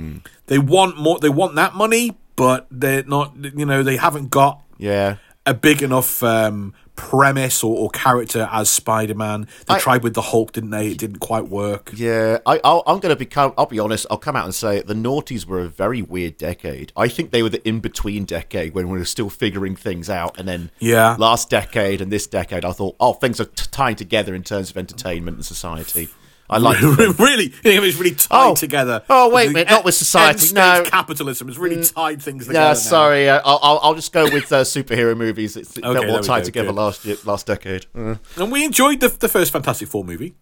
they 0.46 0.58
want 0.58 0.98
more, 0.98 1.18
they 1.18 1.30
want 1.30 1.54
that 1.54 1.74
money, 1.74 2.16
but 2.36 2.66
they're 2.70 3.04
not, 3.04 3.34
you 3.36 3.64
know, 3.64 3.82
they 3.82 3.96
haven't 3.96 4.30
got 4.30 4.60
Yeah, 4.78 5.16
a 5.46 5.54
big 5.54 5.82
enough 5.82 6.22
um, 6.22 6.74
premise 6.96 7.64
or, 7.64 7.76
or 7.76 7.90
character 7.90 8.48
as 8.52 8.70
Spider 8.70 9.14
Man. 9.14 9.46
They 9.66 9.74
I- 9.74 9.78
tried 9.80 10.02
with 10.02 10.14
the 10.14 10.22
Hulk, 10.22 10.52
didn't 10.52 10.70
they? 10.70 10.88
It 10.88 10.98
didn't 10.98 11.18
quite 11.20 11.48
work. 11.48 11.90
yeah. 11.94 12.38
I, 12.46 12.60
I'll, 12.64 12.82
I'm 12.86 13.00
going 13.00 13.12
to 13.14 13.18
become. 13.18 13.52
I'll 13.58 13.66
be 13.66 13.78
honest. 13.78 14.06
I'll 14.10 14.18
come 14.18 14.36
out 14.36 14.44
and 14.44 14.54
say 14.54 14.80
the 14.82 14.94
noughties 14.94 15.46
were 15.46 15.60
a 15.60 15.68
very 15.68 16.02
weird 16.02 16.36
decade. 16.36 16.92
I 16.96 17.08
think 17.08 17.30
they 17.30 17.42
were 17.42 17.48
the 17.48 17.66
in 17.66 17.80
between 17.80 18.24
decade 18.24 18.74
when 18.74 18.88
we 18.88 18.98
were 18.98 19.04
still 19.04 19.30
figuring 19.30 19.76
things 19.76 20.08
out, 20.10 20.38
and 20.38 20.46
then 20.46 20.70
Yeah. 20.78 21.16
last 21.18 21.50
decade 21.50 22.00
and 22.00 22.12
this 22.12 22.26
decade, 22.26 22.64
I 22.64 22.72
thought, 22.72 22.96
oh, 23.00 23.14
things 23.14 23.40
are 23.40 23.46
t- 23.46 23.66
tying 23.70 23.96
together 23.96 24.34
in 24.34 24.42
terms 24.42 24.70
of 24.70 24.76
entertainment 24.76 25.36
and 25.38 25.44
society. 25.46 26.08
I 26.52 26.58
like. 26.58 26.80
really, 27.18 27.52
you 27.64 27.74
know, 27.76 27.82
it's 27.84 27.96
really 27.98 28.14
tied 28.14 28.50
Oh. 28.50 28.54
together. 28.54 29.02
Oh, 29.10 29.30
wait 29.30 29.48
a 29.50 29.52
minute, 29.52 29.70
not 29.70 29.84
with 29.84 29.94
society, 29.94 30.52
no. 30.54 30.84
capitalism 30.86 31.48
has 31.48 31.58
really 31.58 31.82
tied 31.84 32.20
things 32.22 32.46
together. 32.46 32.68
Yeah, 32.68 32.72
sorry. 32.74 33.28
Uh, 33.28 33.40
I'll, 33.44 33.80
I'll 33.82 33.94
just 33.94 34.12
go 34.12 34.24
with 34.24 34.52
uh, 34.52 34.62
superhero 34.62 35.16
movies. 35.16 35.56
It's 35.56 35.70
there 35.72 35.92
that 35.92 36.04
we 36.04 36.12
were 36.12 36.20
tied 36.22 36.40
go, 36.40 36.44
together 36.44 36.68
good. 36.68 36.76
last 36.76 37.04
year, 37.04 37.16
last 37.24 37.46
decade. 37.46 37.86
Uh, 37.94 38.16
And 38.36 38.52
we 38.52 38.64
enjoyed 38.64 39.00
the, 39.00 39.08
the 39.08 39.28
first 39.28 39.52
Fantastic 39.52 39.88
Four 39.88 40.04
movie 40.04 40.34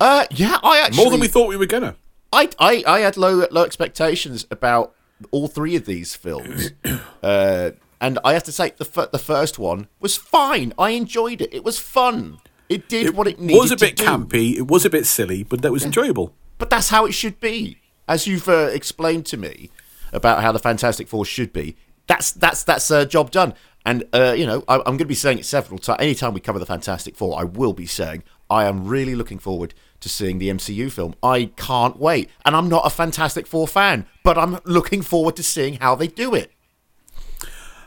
Uh, 0.00 0.26
yeah, 0.30 0.58
I 0.62 0.80
actually 0.80 0.96
more 1.04 1.10
than 1.10 1.20
we 1.20 1.28
thought 1.28 1.48
we 1.48 1.56
were 1.56 1.66
gonna. 1.66 1.96
I, 2.32 2.48
I, 2.58 2.84
I 2.86 3.00
had 3.00 3.16
low 3.16 3.46
low 3.50 3.64
expectations 3.64 4.46
about 4.50 4.94
all 5.32 5.48
three 5.48 5.76
of 5.76 5.84
these 5.84 6.14
films, 6.14 6.70
uh, 7.22 7.70
and 8.00 8.18
I 8.24 8.32
have 8.32 8.44
to 8.44 8.52
say 8.52 8.72
the 8.76 8.84
fir- 8.84 9.08
the 9.12 9.18
first 9.18 9.58
one 9.58 9.88
was 10.00 10.16
fine. 10.16 10.72
I 10.78 10.90
enjoyed 10.90 11.40
it. 11.40 11.52
It 11.52 11.64
was 11.64 11.78
fun. 11.78 12.38
It 12.70 12.88
did 12.88 13.14
what 13.14 13.26
it 13.26 13.38
needed. 13.40 13.56
It 13.56 13.60
was 13.60 13.72
a 13.72 13.76
bit 13.76 13.96
campy. 13.96 14.54
It 14.56 14.68
was 14.68 14.84
a 14.86 14.90
bit 14.90 15.04
silly, 15.04 15.42
but 15.42 15.60
that 15.62 15.72
was 15.72 15.84
enjoyable. 15.84 16.34
but 16.56 16.70
that's 16.70 16.88
how 16.88 17.04
it 17.04 17.12
should 17.12 17.40
be. 17.40 17.78
As 18.08 18.26
you've 18.26 18.48
uh, 18.48 18.70
explained 18.72 19.26
to 19.26 19.36
me 19.36 19.70
about 20.12 20.42
how 20.42 20.52
the 20.52 20.58
Fantastic 20.58 21.06
Four 21.08 21.24
should 21.24 21.52
be, 21.52 21.76
that's 22.06 22.30
that's 22.32 22.62
that's 22.64 22.90
a 22.90 23.04
job 23.04 23.30
done. 23.30 23.54
And 23.84 24.04
uh, 24.12 24.34
you 24.36 24.46
know, 24.46 24.62
I, 24.68 24.76
I'm 24.76 24.96
going 24.96 24.98
to 24.98 25.04
be 25.06 25.14
saying 25.14 25.38
it 25.38 25.46
several 25.46 25.78
times. 25.78 25.98
Anytime 26.00 26.32
we 26.34 26.40
cover 26.40 26.58
the 26.58 26.66
Fantastic 26.66 27.16
Four, 27.16 27.38
I 27.40 27.44
will 27.44 27.72
be 27.72 27.86
saying 27.86 28.22
I 28.48 28.64
am 28.64 28.86
really 28.86 29.14
looking 29.14 29.38
forward 29.38 29.74
to 30.00 30.08
seeing 30.08 30.38
the 30.38 30.48
MCU 30.48 30.90
film. 30.90 31.14
I 31.22 31.50
can't 31.56 31.98
wait, 31.98 32.30
and 32.44 32.56
I'm 32.56 32.68
not 32.68 32.86
a 32.86 32.90
Fantastic 32.90 33.46
Four 33.46 33.66
fan, 33.68 34.06
but 34.22 34.36
I'm 34.38 34.58
looking 34.64 35.02
forward 35.02 35.36
to 35.36 35.42
seeing 35.42 35.74
how 35.74 35.94
they 35.94 36.06
do 36.08 36.34
it. 36.34 36.52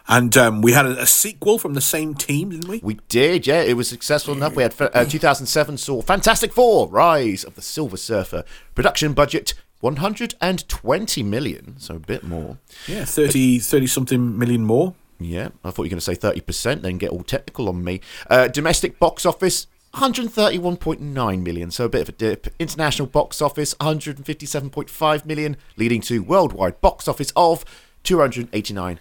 And 0.08 0.36
um, 0.36 0.62
we 0.62 0.74
had 0.74 0.86
a, 0.86 1.02
a 1.02 1.06
sequel 1.06 1.58
from 1.58 1.76
the 1.76 1.82
same 1.82 2.14
team, 2.14 2.50
didn't 2.50 2.68
we? 2.68 2.80
We 2.84 3.00
did, 3.08 3.48
yeah. 3.48 3.62
It 3.62 3.78
was 3.78 3.88
successful 3.88 4.34
enough. 4.34 4.56
We 4.56 4.64
had 4.64 4.76
uh, 4.80 5.06
2007 5.06 5.78
saw 5.78 6.02
Fantastic 6.02 6.52
Four: 6.52 6.90
Rise 6.90 7.44
of 7.44 7.56
the 7.56 7.62
Silver 7.62 7.98
Surfer. 7.98 8.44
Production 8.76 9.14
budget 9.14 9.54
120 9.84 11.24
million, 11.24 11.76
so 11.78 11.96
a 11.96 12.00
bit 12.00 12.24
more. 12.24 12.58
Yeah, 12.88 13.04
30, 13.04 13.60
30 13.60 13.88
something 13.88 14.38
million 14.38 14.64
more. 14.64 14.96
Yeah, 15.20 15.50
I 15.64 15.72
thought 15.72 15.84
you 15.84 15.96
were 15.96 16.00
going 16.00 16.00
to 16.00 16.02
say 16.02 16.16
30%, 16.16 16.82
then 16.82 16.98
get 16.98 17.12
all 17.12 17.24
technical 17.24 17.68
on 17.68 17.84
me. 17.84 18.00
Uh, 18.30 18.48
domestic 18.48 18.98
box 18.98 19.26
office, 19.26 19.68
131.9 19.96 21.44
million, 21.44 21.70
so 21.70 21.86
a 21.86 21.90
bit 21.90 22.02
of 22.02 22.10
a 22.10 22.14
dip. 22.14 22.48
International 22.60 23.08
box 23.08 23.42
office, 23.42 23.74
157.5 23.76 25.26
million, 25.26 25.58
leading 25.76 26.02
to 26.02 26.24
worldwide 26.24 26.80
box 26.80 27.08
office 27.08 27.32
of 27.36 27.66
289 28.04 29.00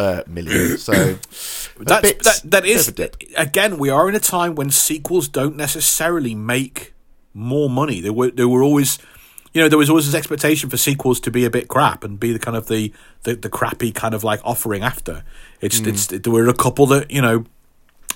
uh, 0.00 0.22
million. 0.26 0.78
So 0.88 0.92
that, 2.22 2.42
that 2.44 2.62
bit 2.62 2.76
is 2.76 2.88
of 2.88 2.94
a 2.94 2.96
dip. 2.96 3.16
again. 3.36 3.78
We 3.78 3.90
are 3.90 4.08
in 4.08 4.14
a 4.14 4.20
time 4.36 4.54
when 4.54 4.70
sequels 4.70 5.28
don't 5.28 5.56
necessarily 5.56 6.34
make 6.34 6.92
more 7.34 7.68
money. 7.70 8.00
There 8.00 8.12
were 8.12 8.30
there 8.30 8.48
were 8.48 8.62
always, 8.62 8.98
you 9.54 9.60
know, 9.62 9.68
there 9.68 9.78
was 9.78 9.88
always 9.90 10.06
this 10.06 10.14
expectation 10.14 10.70
for 10.70 10.76
sequels 10.76 11.20
to 11.20 11.30
be 11.30 11.44
a 11.44 11.50
bit 11.50 11.68
crap 11.68 12.04
and 12.04 12.18
be 12.18 12.32
the 12.32 12.38
kind 12.46 12.56
of 12.56 12.66
the 12.66 12.92
the, 13.24 13.34
the 13.36 13.48
crappy 13.48 13.92
kind 13.92 14.14
of 14.14 14.22
like 14.24 14.40
offering 14.44 14.82
after. 14.82 15.22
It's 15.60 15.80
Mm. 15.80 15.86
it's 15.88 16.06
there 16.08 16.32
were 16.32 16.48
a 16.48 16.54
couple 16.64 16.86
that 16.86 17.10
you 17.10 17.22
know. 17.22 17.44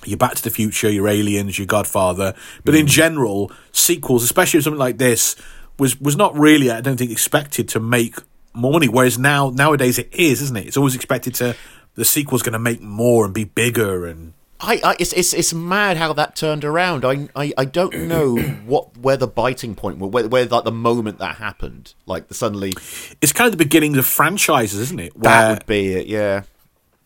Your 0.05 0.17
Back 0.17 0.35
to 0.35 0.43
the 0.43 0.51
Future, 0.51 0.89
your 0.91 1.07
Aliens, 1.07 1.57
your 1.57 1.65
Godfather, 1.65 2.35
but 2.63 2.75
Mm. 2.75 2.81
in 2.81 2.87
general, 2.87 3.51
sequels, 3.71 4.23
especially 4.23 4.61
something 4.61 4.77
like 4.87 4.99
this, 4.99 5.35
was 5.79 5.99
was 5.99 6.15
not 6.15 6.37
really, 6.37 6.69
I 6.69 6.81
don't 6.81 6.97
think, 6.97 7.09
expected 7.11 7.67
to 7.69 7.79
make 7.79 8.13
more 8.55 8.73
money. 8.73 8.87
Whereas 8.87 9.17
now, 9.17 9.49
nowadays, 9.49 9.97
it 9.99 10.13
is, 10.13 10.41
isn't 10.41 10.57
it? 10.57 10.67
It's 10.67 10.77
always 10.77 10.95
expected 10.95 11.35
to 11.35 11.55
the 11.95 12.05
sequel's 12.05 12.41
going 12.41 12.53
to 12.53 12.59
make 12.59 12.81
more 12.81 13.25
and 13.25 13.33
be 13.33 13.45
bigger 13.45 14.05
and 14.05 14.33
I, 14.59 14.79
I 14.83 14.95
it's, 14.99 15.11
it's 15.13 15.33
it's 15.33 15.53
mad 15.53 15.97
how 15.97 16.13
that 16.13 16.35
turned 16.35 16.63
around. 16.63 17.03
I 17.03 17.27
I, 17.35 17.53
I 17.57 17.65
don't 17.65 17.93
know 18.07 18.37
what 18.37 18.97
where 18.97 19.17
the 19.17 19.27
biting 19.27 19.75
point 19.75 19.97
where, 19.97 20.27
where 20.27 20.45
like 20.45 20.63
the 20.63 20.71
moment 20.71 21.19
that 21.19 21.35
happened, 21.35 21.93
like 22.05 22.29
the 22.29 22.33
suddenly 22.33 22.73
it's 23.21 23.33
kind 23.33 23.47
of 23.47 23.51
the 23.57 23.63
beginnings 23.63 23.97
of 23.97 24.05
franchises, 24.05 24.79
isn't 24.79 24.99
it? 24.99 25.15
Where 25.17 25.31
that 25.31 25.49
would 25.49 25.65
be 25.65 25.93
it. 25.93 26.07
Yeah, 26.07 26.43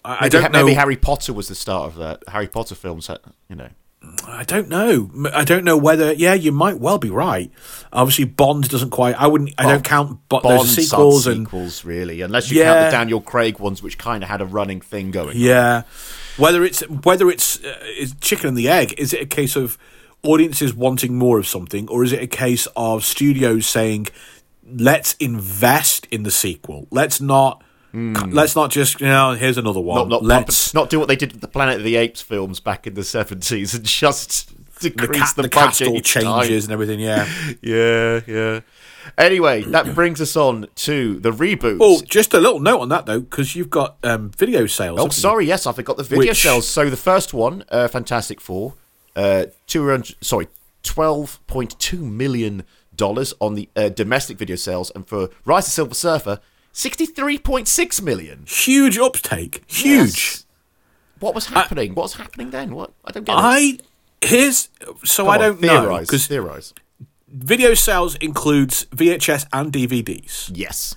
I, 0.06 0.12
I 0.14 0.22
maybe, 0.22 0.30
don't 0.30 0.52
know. 0.52 0.64
maybe 0.64 0.76
Harry 0.76 0.96
Potter 0.96 1.34
was 1.34 1.48
the 1.48 1.56
start 1.56 1.88
of 1.88 1.96
that. 1.96 2.24
Harry 2.28 2.48
Potter 2.48 2.76
films, 2.76 3.10
you 3.50 3.56
know. 3.56 3.70
I 4.26 4.44
don't 4.46 4.70
know. 4.70 5.12
I 5.34 5.44
don't 5.44 5.64
know 5.66 5.78
whether. 5.78 6.14
Yeah, 6.14 6.34
you 6.34 6.52
might 6.52 6.80
well 6.80 6.98
be 6.98 7.10
right. 7.10 7.52
Obviously, 7.92 8.24
Bond 8.26 8.70
doesn't 8.70 8.92
quite. 8.92 9.16
I 9.20 9.28
wouldn't. 9.28 9.54
I 9.58 9.64
don't 9.64 9.84
count 9.84 10.20
Bo- 10.30 10.40
Bond 10.42 10.60
those 10.62 10.70
sequels 10.76 11.28
and 11.28 11.46
sequels 11.46 11.84
really, 11.84 12.22
unless 12.22 12.50
you 12.50 12.64
count 12.64 12.92
the 12.92 12.98
Daniel 12.98 13.20
Craig 13.22 13.60
ones, 13.60 13.84
which 13.84 13.98
kind 13.98 14.24
of 14.24 14.30
had 14.30 14.40
a 14.42 14.46
running 14.46 14.80
thing 14.82 15.12
going. 15.12 15.38
yeah. 15.38 15.84
Whether 16.38 16.64
it's 16.64 16.82
whether 16.90 17.30
it's 17.30 17.62
uh, 17.64 17.76
is 17.98 18.16
chicken 18.22 18.48
and 18.48 18.58
the 18.58 18.70
egg. 18.70 18.94
Is 18.98 19.12
it 19.14 19.22
a 19.22 19.26
case 19.26 19.58
of 19.58 19.78
audiences 20.24 20.74
wanting 20.74 21.18
more 21.18 21.38
of 21.38 21.46
something, 21.48 21.90
or 21.90 22.04
is 22.04 22.14
it 22.14 22.22
a 22.24 22.28
case 22.28 22.68
of 22.78 23.04
studios 23.04 23.68
saying, 23.68 24.08
"Let's 24.66 25.16
invest 25.16 26.08
in 26.10 26.24
the 26.24 26.32
sequel. 26.32 26.88
Let's 26.92 27.20
not." 27.20 27.62
Let's 27.94 28.56
not 28.56 28.72
just 28.72 29.00
you 29.02 29.08
know. 29.08 29.34
Here's 29.34 29.58
another 29.58 29.80
one. 29.80 30.10
Not 30.10 30.22
not, 30.22 30.24
Let's 30.24 30.74
not 30.74 30.90
do 30.90 31.00
what 31.00 31.08
they 31.08 31.16
did 31.16 31.32
with 31.32 31.42
the 31.42 31.48
Planet 31.48 31.78
of 31.78 31.84
the 31.84 31.96
Apes 31.96 32.22
films 32.22 32.60
back 32.60 32.86
in 32.88 32.94
the 32.94 33.04
seventies 33.04 33.74
and 33.74 33.84
just 33.84 34.52
the, 34.82 34.92
ca- 34.92 35.34
the, 35.36 35.42
the 35.44 35.88
all 35.90 36.00
time. 36.02 36.02
changes 36.44 36.66
and 36.66 36.74
everything. 36.74 37.00
Yeah. 37.00 37.28
Yeah, 37.62 38.22
yeah. 38.28 38.60
Anyway, 39.18 39.64
that 39.64 39.96
brings 39.96 40.22
us 40.22 40.36
on 40.36 40.68
to 40.76 41.20
the 41.20 41.32
reboot. 41.32 41.78
Oh, 41.82 42.02
just 42.02 42.34
a 42.34 42.40
little 42.40 42.60
note 42.60 42.80
on 42.82 42.90
that 42.90 43.06
though, 43.06 43.20
because 43.22 43.56
you've 43.56 43.70
got 43.70 43.98
um, 44.04 44.30
video 44.32 44.66
sales. 44.68 45.00
Oh, 45.00 45.04
haven't 45.04 45.18
you? 45.18 45.22
sorry. 45.22 45.46
Yes, 45.48 45.66
I 45.66 45.72
forgot 45.72 45.98
the 45.98 46.04
video 46.04 46.30
Which- 46.32 46.42
sales. 46.44 46.68
So 46.68 46.90
the 46.90 46.98
first 46.98 47.34
one, 47.34 47.64
uh, 47.70 47.88
Fantastic 47.88 48.40
Four, 48.40 48.76
uh, 49.16 49.46
two 49.68 49.88
hundred. 49.90 50.16
Sorry, 50.22 50.48
twelve 50.84 51.40
point 51.48 51.78
two 51.80 52.06
million 52.06 52.64
dollars 52.96 53.34
on 53.42 53.56
the 53.56 53.68
uh, 53.76 53.90
domestic 53.90 54.38
video 54.38 54.56
sales, 54.56 54.92
and 54.94 55.08
for 55.08 55.30
Rise 55.44 55.66
of 55.68 55.74
Silver 55.74 55.96
Surfer, 55.96 56.40
sixty-three 56.80 57.38
point 57.40 57.68
six 57.68 58.02
million. 58.02 58.46
Huge 58.48 58.98
uptake. 58.98 59.64
Huge. 59.68 60.10
Yes. 60.10 60.46
What 61.20 61.36
was 61.36 61.48
happening? 61.48 61.94
What's 61.96 62.14
happening 62.16 62.50
then? 62.52 62.74
What 62.76 62.92
I 63.06 63.12
don't 63.12 63.26
get 63.26 63.34
it. 63.34 63.40
I 63.42 63.78
here's 64.22 64.70
so 65.04 65.24
Come 65.26 65.32
I 65.32 65.36
on, 65.36 65.40
don't 65.42 65.62
know 65.62 65.82
theorize. 65.82 66.08
because 66.08 66.28
theorize. 66.28 66.74
video 67.28 67.74
sales 67.74 68.16
includes 68.16 68.86
VHS 68.96 69.46
and 69.54 69.72
DVDs. 69.72 70.50
Yes. 70.54 70.96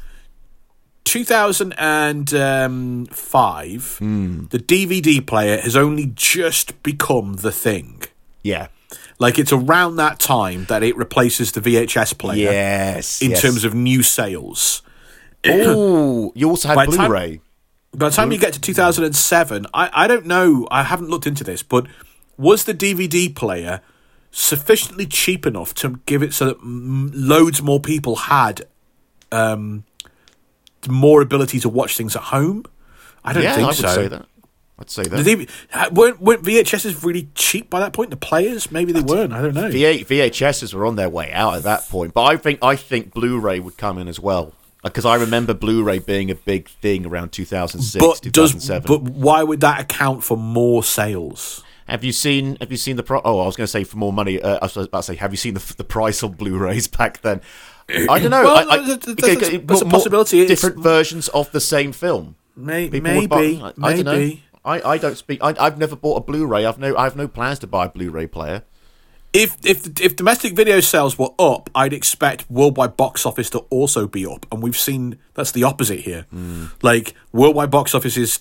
2005, 1.04 3.96
Hmm. 3.98 4.44
the 4.50 4.58
DVD 4.58 5.20
player 5.26 5.60
has 5.60 5.76
only 5.76 6.06
just 6.14 6.80
become 6.82 7.34
the 7.34 7.52
thing. 7.52 8.02
Yeah. 8.42 8.68
Like 9.18 9.38
it's 9.38 9.52
around 9.52 9.96
that 9.96 10.18
time 10.18 10.64
that 10.66 10.82
it 10.82 10.96
replaces 10.96 11.52
the 11.52 11.60
VHS 11.60 12.16
player 12.16 12.50
Yes. 12.50 13.20
in 13.22 13.32
terms 13.34 13.64
of 13.64 13.74
new 13.74 14.02
sales. 14.02 14.82
Oh, 15.46 16.32
you 16.34 16.48
also 16.48 16.68
had 16.68 16.78
the 16.88 16.96
time- 16.96 17.06
Blu-ray. 17.08 17.40
By 17.94 18.08
the 18.08 18.14
time 18.14 18.32
you 18.32 18.38
get 18.38 18.54
to 18.54 18.60
2007, 18.60 19.66
I, 19.74 19.90
I 19.92 20.06
don't 20.06 20.24
know, 20.24 20.66
I 20.70 20.82
haven't 20.82 21.10
looked 21.10 21.26
into 21.26 21.44
this, 21.44 21.62
but 21.62 21.86
was 22.38 22.64
the 22.64 22.72
DVD 22.72 23.34
player 23.34 23.82
sufficiently 24.30 25.04
cheap 25.04 25.44
enough 25.44 25.74
to 25.74 26.00
give 26.06 26.22
it 26.22 26.32
so 26.32 26.46
that 26.46 26.56
loads 26.62 27.60
more 27.60 27.80
people 27.80 28.16
had 28.16 28.62
um, 29.30 29.84
more 30.88 31.20
ability 31.20 31.60
to 31.60 31.68
watch 31.68 31.98
things 31.98 32.16
at 32.16 32.22
home? 32.22 32.64
I 33.22 33.34
don't 33.34 33.42
yeah, 33.42 33.54
think 33.56 33.64
I 33.64 33.68
would 33.68 33.76
so. 33.76 33.94
say 33.94 34.08
that. 34.08 34.26
I'd 34.78 34.90
say 34.90 35.02
that. 35.02 35.22
The 35.22 35.36
DV- 35.36 35.50
uh, 35.74 35.90
weren't, 35.92 36.18
weren't 36.18 36.42
VHSs 36.44 37.04
really 37.04 37.28
cheap 37.34 37.68
by 37.68 37.80
that 37.80 37.92
point? 37.92 38.08
The 38.08 38.16
players? 38.16 38.72
Maybe 38.72 38.92
they 38.92 39.02
weren't. 39.02 39.34
I 39.34 39.42
don't 39.42 39.54
know. 39.54 39.68
VHSs 39.68 40.72
were 40.72 40.86
on 40.86 40.96
their 40.96 41.10
way 41.10 41.30
out 41.30 41.56
at 41.56 41.62
that 41.64 41.86
point, 41.90 42.14
but 42.14 42.24
I 42.24 42.38
think 42.38 42.58
I 42.62 42.74
think 42.74 43.12
Blu-ray 43.12 43.60
would 43.60 43.76
come 43.76 43.98
in 43.98 44.08
as 44.08 44.18
well 44.18 44.54
because 44.82 45.04
I 45.04 45.14
remember 45.16 45.54
Blu-ray 45.54 46.00
being 46.00 46.30
a 46.30 46.34
big 46.34 46.68
thing 46.68 47.06
around 47.06 47.32
2006, 47.32 48.00
but 48.04 48.20
does 48.32 48.52
2007. 48.52 48.86
but 48.86 49.02
why 49.02 49.42
would 49.42 49.60
that 49.60 49.80
account 49.80 50.24
for 50.24 50.36
more 50.36 50.82
sales? 50.82 51.62
have 51.88 52.04
you 52.04 52.12
seen 52.12 52.56
Have 52.60 52.70
you 52.70 52.76
seen 52.78 52.96
the 52.96 53.02
pro- 53.02 53.20
Oh, 53.24 53.40
I 53.40 53.46
was 53.46 53.56
going 53.56 53.66
to 53.66 53.70
say 53.70 53.84
for 53.84 53.96
more 53.98 54.12
money. 54.12 54.40
Uh, 54.40 54.58
I 54.62 54.64
was 54.64 54.76
about 54.76 54.98
to 55.00 55.02
say, 55.02 55.16
have 55.16 55.32
you 55.32 55.36
seen 55.36 55.54
the 55.54 55.74
the 55.76 55.84
price 55.84 56.22
of 56.22 56.36
Blu-rays 56.38 56.86
back 56.88 57.20
then? 57.22 57.40
I 57.88 58.18
don't 58.20 58.30
know. 58.30 58.44
Well, 58.44 58.56
I, 58.56 58.74
I, 58.74 58.76
that's- 58.86 59.08
okay, 59.08 59.56
that's 59.58 59.82
a 59.82 59.86
possibility. 59.86 60.40
It's- 60.40 60.60
Different 60.60 60.82
versions 60.82 61.28
of 61.28 61.50
the 61.52 61.60
same 61.60 61.92
film. 61.92 62.36
May- 62.56 62.88
would 62.88 63.02
buy- 63.02 63.10
maybe, 63.38 63.60
I, 63.62 63.72
I 63.82 63.94
don't 63.96 64.04
know. 64.04 64.12
maybe. 64.12 64.42
I, 64.64 64.80
I 64.92 64.98
don't 64.98 65.16
speak. 65.18 65.40
I, 65.42 65.54
I've 65.58 65.76
never 65.78 65.96
bought 65.96 66.16
a 66.18 66.20
Blu-ray. 66.20 66.64
I've 66.64 66.78
no. 66.78 66.96
I 66.96 67.04
have 67.04 67.16
no 67.16 67.26
plans 67.26 67.58
to 67.60 67.66
buy 67.66 67.86
a 67.86 67.88
Blu-ray 67.88 68.28
player. 68.28 68.62
If 69.32 69.56
if 69.64 70.00
if 70.00 70.16
domestic 70.16 70.54
video 70.54 70.80
sales 70.80 71.18
were 71.18 71.30
up, 71.38 71.70
I'd 71.74 71.92
expect 71.92 72.50
worldwide 72.50 72.96
box 72.96 73.24
office 73.24 73.48
to 73.50 73.60
also 73.70 74.06
be 74.06 74.26
up, 74.26 74.46
and 74.52 74.62
we've 74.62 74.76
seen 74.76 75.18
that's 75.34 75.52
the 75.52 75.64
opposite 75.64 76.00
here. 76.00 76.26
Hmm. 76.30 76.66
Like 76.82 77.14
worldwide 77.32 77.70
box 77.70 77.94
office 77.94 78.16
is 78.16 78.40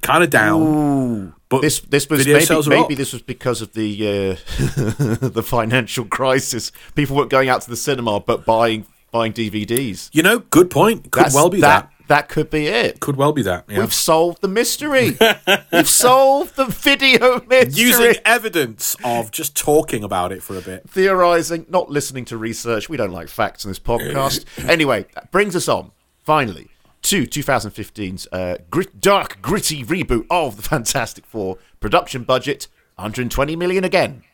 kind 0.00 0.22
of 0.22 0.30
down, 0.30 1.34
but 1.48 1.62
This 1.62 1.80
this 1.80 2.08
was 2.08 2.26
maybe, 2.26 2.40
sales 2.44 2.68
are 2.68 2.70
maybe 2.70 2.94
this 2.94 3.12
was 3.12 3.22
because 3.22 3.62
of 3.62 3.72
the 3.72 4.06
uh, 4.06 5.26
the 5.28 5.42
financial 5.42 6.04
crisis. 6.04 6.70
People 6.94 7.16
weren't 7.16 7.30
going 7.30 7.48
out 7.48 7.62
to 7.62 7.70
the 7.70 7.76
cinema, 7.76 8.20
but 8.20 8.44
buying 8.44 8.86
buying 9.10 9.32
DVDs. 9.32 10.10
You 10.12 10.22
know, 10.22 10.38
good 10.38 10.70
point. 10.70 11.10
Could 11.10 11.20
That's- 11.20 11.34
well 11.34 11.50
be 11.50 11.60
that. 11.62 11.90
that 11.90 11.97
could 12.28 12.50
be 12.50 12.66
it. 12.66 13.00
Could 13.00 13.16
well 13.16 13.32
be 13.32 13.42
that. 13.42 13.64
Yeah. 13.68 13.80
We've 13.80 13.94
solved 13.94 14.40
the 14.40 14.48
mystery. 14.48 15.16
We've 15.72 15.88
solved 15.88 16.56
the 16.56 16.66
video 16.66 17.42
mystery. 17.46 17.82
Using 17.82 18.14
evidence 18.24 18.96
of 19.04 19.30
just 19.30 19.56
talking 19.56 20.02
about 20.02 20.32
it 20.32 20.42
for 20.42 20.56
a 20.56 20.60
bit. 20.60 20.88
theorizing, 20.88 21.66
not 21.68 21.90
listening 21.90 22.24
to 22.26 22.36
research. 22.36 22.88
We 22.88 22.96
don't 22.96 23.12
like 23.12 23.28
facts 23.28 23.64
in 23.64 23.70
this 23.70 23.78
podcast. 23.78 24.44
anyway, 24.68 25.06
that 25.14 25.30
brings 25.30 25.54
us 25.54 25.68
on, 25.68 25.92
finally, 26.24 26.68
to 27.02 27.26
2015's 27.26 28.26
uh, 28.32 28.58
grit, 28.70 29.00
dark, 29.00 29.40
gritty 29.40 29.84
reboot 29.84 30.26
of 30.30 30.56
the 30.56 30.62
Fantastic 30.68 31.26
Four. 31.26 31.58
Production 31.80 32.24
budget 32.24 32.66
120 32.96 33.54
million 33.54 33.84
again. 33.84 34.24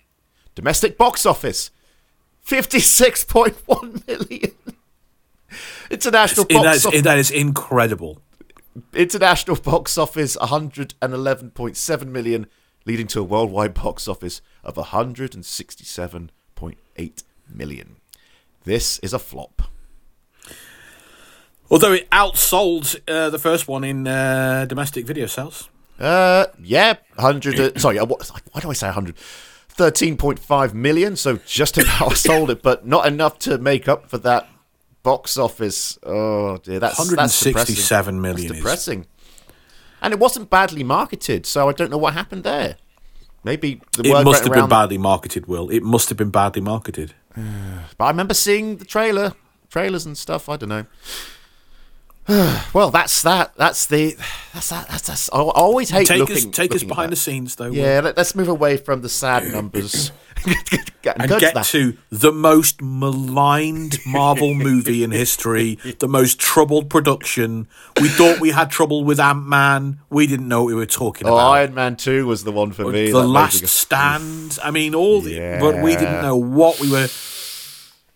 Domestic 0.54 0.96
box 0.96 1.26
office 1.26 1.70
56.1 2.46 4.06
million. 4.06 4.52
International 5.94 6.46
That 6.46 6.62
box 6.62 6.76
is, 6.76 6.86
office. 6.86 7.02
that 7.02 7.18
is 7.18 7.30
incredible. 7.30 8.20
International 8.92 9.56
box 9.56 9.96
office 9.96 10.36
111.7 10.36 12.06
million, 12.08 12.46
leading 12.84 13.06
to 13.08 13.20
a 13.20 13.22
worldwide 13.22 13.74
box 13.74 14.08
office 14.08 14.40
of 14.64 14.74
167.8 14.74 17.22
million. 17.48 17.96
This 18.64 18.98
is 19.00 19.12
a 19.12 19.18
flop. 19.18 19.62
Although 21.70 21.92
it 21.92 22.10
outsold 22.10 22.96
uh, 23.08 23.30
the 23.30 23.38
first 23.38 23.68
one 23.68 23.84
in 23.84 24.06
uh, 24.06 24.66
domestic 24.68 25.06
video 25.06 25.26
sales. 25.26 25.68
Uh, 25.98 26.46
yeah, 26.62 26.94
100. 27.14 27.60
Uh, 27.60 27.78
sorry, 27.78 27.98
uh, 27.98 28.04
what, 28.04 28.28
why 28.52 28.60
do 28.60 28.68
I 28.68 28.74
say 28.74 28.88
100? 28.88 29.16
13.5 29.76 30.74
million, 30.74 31.16
so 31.16 31.38
just 31.46 31.78
about 31.78 32.12
sold 32.16 32.50
it, 32.50 32.62
but 32.62 32.86
not 32.86 33.06
enough 33.06 33.38
to 33.40 33.58
make 33.58 33.88
up 33.88 34.08
for 34.08 34.18
that 34.18 34.48
box 35.04 35.36
office. 35.38 35.96
Oh 36.02 36.56
dear, 36.56 36.80
that's 36.80 36.96
that's 36.96 37.40
depressing. 37.40 37.52
167 37.76 38.20
million 38.20 38.48
That's 38.48 38.50
is- 38.50 38.56
depressing. 38.58 39.06
And 40.02 40.12
it 40.12 40.18
wasn't 40.18 40.50
badly 40.50 40.82
marketed, 40.82 41.46
so 41.46 41.68
I 41.68 41.72
don't 41.72 41.90
know 41.90 41.96
what 41.96 42.12
happened 42.14 42.42
there. 42.44 42.76
Maybe 43.44 43.80
the 43.96 44.10
It 44.10 44.24
must 44.24 44.42
have 44.44 44.52
been 44.52 44.68
badly 44.68 44.98
marketed, 44.98 45.46
Will. 45.46 45.70
It 45.70 45.82
must 45.82 46.08
have 46.08 46.18
been 46.18 46.30
badly 46.30 46.60
marketed. 46.62 47.14
But 47.98 48.04
I 48.04 48.08
remember 48.10 48.34
seeing 48.34 48.78
the 48.78 48.84
trailer, 48.84 49.32
trailers 49.70 50.04
and 50.06 50.16
stuff. 50.18 50.48
I 50.48 50.56
don't 50.56 50.68
know. 50.68 50.86
well, 52.72 52.90
that's 52.90 53.20
that. 53.22 53.54
That's 53.56 53.86
the. 53.86 54.16
That's 54.54 54.70
that. 54.70 54.88
That's. 54.88 55.06
that's 55.08 55.30
I 55.32 55.38
always 55.40 55.90
hate 55.90 56.06
Take 56.06 56.20
looking. 56.20 56.36
us, 56.36 56.44
take 56.46 56.74
us 56.74 56.82
behind 56.82 57.12
the 57.12 57.16
scenes, 57.16 57.56
though. 57.56 57.70
Yeah, 57.70 58.00
let, 58.02 58.18
us 58.18 58.34
move 58.34 58.48
away 58.48 58.76
from 58.78 59.02
the 59.02 59.10
sad 59.10 59.44
numbers 59.52 60.10
get, 61.02 61.20
and 61.20 61.28
get 61.38 61.52
that. 61.54 61.66
to 61.66 61.98
the 62.10 62.32
most 62.32 62.80
maligned 62.80 63.98
Marvel 64.06 64.54
movie 64.68 65.04
in 65.04 65.10
history, 65.10 65.78
the 65.98 66.08
most 66.08 66.38
troubled 66.38 66.88
production. 66.88 67.68
We 68.00 68.08
thought 68.08 68.40
we 68.40 68.52
had 68.52 68.70
trouble 68.70 69.04
with 69.04 69.20
Ant 69.20 69.46
Man. 69.46 70.00
We 70.08 70.26
didn't 70.26 70.48
know 70.48 70.62
what 70.62 70.68
we 70.68 70.74
were 70.76 70.86
talking 70.86 71.26
Oh, 71.28 71.34
about. 71.34 71.50
Iron 71.52 71.74
Man 71.74 71.96
Two 71.96 72.26
was 72.26 72.44
the 72.44 72.52
one 72.52 72.72
for 72.72 72.84
me. 72.90 73.08
the 73.08 73.12
That 73.12 73.18
made 73.18 73.26
me 73.26 73.32
Last 73.32 73.60
go- 73.60 73.66
Stand. 73.66 74.58
I 74.64 74.70
mean, 74.70 74.94
all 74.94 75.20
the, 75.20 75.58
but 75.60 75.82
we 75.82 75.94
didn't 75.94 76.22
know 76.22 76.36
what 76.36 76.80
we 76.80 76.90
were. 76.90 77.08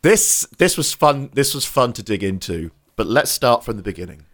This 0.01 0.47
this 0.57 0.77
was 0.79 0.95
fun. 0.95 1.29
This 1.35 1.55
was 1.55 1.67
fun 1.67 1.93
to 1.95 2.03
dig 2.03 2.23
into. 2.23 2.71
But 2.99 3.07
let's 3.07 3.31
start 3.31 3.65
from 3.65 3.77
the 3.77 3.83
beginning. 3.85 4.27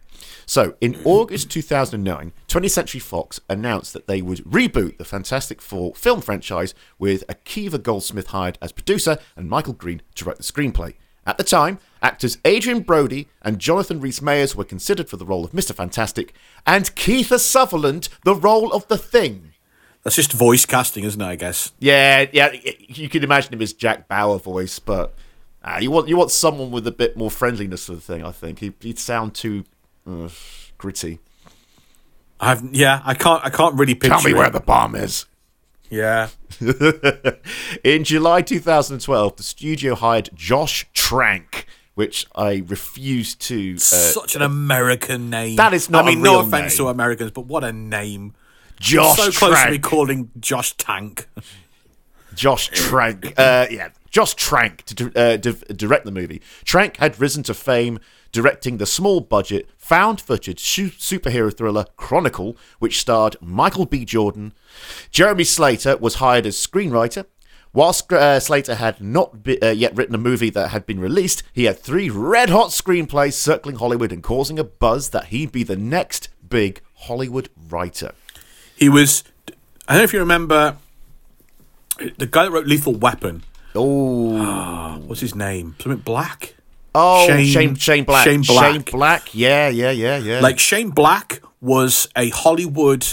So, 0.47 0.75
in 0.81 0.99
August 1.05 1.51
2009, 1.51 2.33
20th 2.47 2.71
Century 2.71 2.99
Fox 2.99 3.39
announced 3.47 3.93
that 3.93 4.07
they 4.07 4.23
would 4.23 4.39
reboot 4.39 4.97
the 4.97 5.05
Fantastic 5.05 5.61
Four 5.61 5.93
film 5.93 6.19
franchise 6.19 6.73
with 6.97 7.27
Akiva 7.27 7.77
Goldsman 7.77 8.25
hired 8.25 8.57
as 8.63 8.71
producer 8.71 9.19
and 9.35 9.47
Michael 9.47 9.73
Green 9.73 10.01
to 10.15 10.25
write 10.25 10.37
the 10.37 10.43
screenplay. 10.43 10.95
At 11.27 11.37
the 11.37 11.43
time, 11.43 11.77
actors 12.01 12.39
Adrien 12.45 12.79
Brody 12.79 13.27
and 13.43 13.59
Jonathan 13.59 14.01
Rhys 14.01 14.19
Meyers 14.19 14.55
were 14.55 14.63
considered 14.63 15.09
for 15.09 15.17
the 15.17 15.25
role 15.27 15.45
of 15.45 15.51
Mr. 15.51 15.75
Fantastic, 15.75 16.33
and 16.65 16.85
Kiefer 16.95 17.39
Sutherland 17.39 18.09
the 18.23 18.35
role 18.35 18.73
of 18.73 18.87
the 18.87 18.97
Thing. 18.97 19.53
That's 20.01 20.15
just 20.15 20.33
voice 20.33 20.65
casting, 20.65 21.03
isn't 21.03 21.21
it? 21.21 21.25
I 21.25 21.35
guess. 21.35 21.71
Yeah, 21.77 22.25
yeah, 22.33 22.51
you 22.87 23.09
can 23.09 23.23
imagine 23.23 23.53
him 23.53 23.61
as 23.61 23.73
Jack 23.73 24.07
Bauer 24.07 24.39
voice, 24.39 24.79
but 24.79 25.13
uh, 25.65 25.79
you 25.81 25.89
want 25.89 26.07
you 26.07 26.15
want 26.15 26.29
someone 26.29 26.69
with 26.69 26.85
a 26.85 26.91
bit 26.91 27.17
more 27.17 27.31
friendliness 27.31 27.87
to 27.87 27.95
the 27.95 28.01
thing. 28.01 28.23
I 28.23 28.31
think 28.31 28.59
he, 28.59 28.73
he'd 28.81 28.99
sound 28.99 29.33
too 29.33 29.63
uh, 30.07 30.29
gritty. 30.77 31.19
I've 32.39 32.73
yeah. 32.73 33.01
I 33.03 33.15
can't. 33.15 33.43
I 33.43 33.49
can't 33.49 33.73
really 33.75 33.95
picture. 33.95 34.09
Tell 34.09 34.23
me 34.23 34.31
it. 34.31 34.37
Where 34.37 34.49
the 34.51 34.59
bomb 34.59 34.95
is. 34.95 35.25
Yeah. 35.89 36.29
In 37.83 38.03
July 38.03 38.41
2012, 38.41 39.35
the 39.35 39.43
studio 39.43 39.95
hired 39.95 40.29
Josh 40.33 40.87
Trank, 40.93 41.67
which 41.95 42.27
I 42.35 42.63
refuse 42.67 43.35
to. 43.35 43.75
Uh, 43.75 43.79
Such 43.79 44.35
an 44.35 44.41
American 44.43 45.29
name. 45.29 45.55
That 45.55 45.73
is 45.73 45.89
not 45.89 46.05
I 46.05 46.09
mean, 46.09 46.21
no 46.21 46.41
offense 46.41 46.73
name. 46.73 46.85
to 46.85 46.89
Americans, 46.89 47.31
but 47.31 47.45
what 47.45 47.63
a 47.63 47.73
name. 47.73 48.33
Josh 48.79 49.17
so 49.17 49.31
close 49.31 49.63
to 49.63 49.71
me 49.71 49.79
calling 49.79 50.31
Josh 50.39 50.73
Tank. 50.73 51.27
Josh 52.35 52.69
Trank. 52.73 53.33
Uh, 53.37 53.67
yeah, 53.69 53.89
Josh 54.09 54.33
Trank 54.35 54.83
to 54.85 55.11
uh, 55.15 55.37
di- 55.37 55.73
direct 55.73 56.05
the 56.05 56.11
movie. 56.11 56.41
Trank 56.63 56.97
had 56.97 57.19
risen 57.19 57.43
to 57.43 57.53
fame 57.53 57.99
directing 58.31 58.77
the 58.77 58.85
small 58.85 59.21
budget, 59.21 59.69
found 59.77 60.19
footage 60.19 60.59
su- 60.59 60.89
superhero 60.89 61.55
thriller 61.55 61.85
Chronicle, 61.95 62.57
which 62.79 62.99
starred 62.99 63.37
Michael 63.41 63.85
B. 63.85 64.03
Jordan. 64.05 64.53
Jeremy 65.11 65.45
Slater 65.45 65.97
was 65.97 66.15
hired 66.15 66.45
as 66.45 66.55
screenwriter. 66.55 67.25
Whilst 67.73 68.11
uh, 68.13 68.39
Slater 68.39 68.75
had 68.75 69.01
not 69.01 69.43
be, 69.43 69.61
uh, 69.61 69.71
yet 69.71 69.95
written 69.97 70.15
a 70.15 70.17
movie 70.17 70.49
that 70.49 70.69
had 70.69 70.85
been 70.85 70.99
released, 70.99 71.43
he 71.51 71.65
had 71.65 71.77
three 71.77 72.09
red 72.09 72.49
hot 72.49 72.69
screenplays 72.69 73.33
circling 73.33 73.75
Hollywood 73.77 74.13
and 74.13 74.23
causing 74.23 74.57
a 74.57 74.63
buzz 74.63 75.09
that 75.09 75.25
he'd 75.25 75.51
be 75.51 75.63
the 75.63 75.75
next 75.75 76.29
big 76.47 76.79
Hollywood 76.93 77.49
writer. 77.69 78.13
He 78.77 78.87
was. 78.87 79.25
I 79.87 79.93
don't 79.93 79.97
know 79.99 80.03
if 80.03 80.13
you 80.13 80.19
remember 80.19 80.77
the 82.17 82.27
guy 82.27 82.43
that 82.45 82.51
wrote 82.51 82.67
Lethal 82.67 82.93
Weapon. 82.93 83.43
Oh, 83.75 84.97
What's 85.05 85.21
his 85.21 85.35
name? 85.35 85.75
Something 85.79 85.99
Black. 86.01 86.55
oh, 86.93 87.27
Shane- 87.27 87.45
Shane, 87.45 87.75
Shane, 87.75 88.03
Black. 88.05 88.23
Shane 88.25 88.41
Black. 88.41 88.71
Shane 88.73 88.81
Black. 88.83 89.35
Yeah, 89.35 89.67
yeah, 89.69 89.91
yeah, 89.91 90.17
yeah. 90.17 90.39
Like 90.39 90.59
Shane 90.59 90.89
Black 90.91 91.41
was 91.61 92.07
a 92.15 92.29
Hollywood 92.29 93.05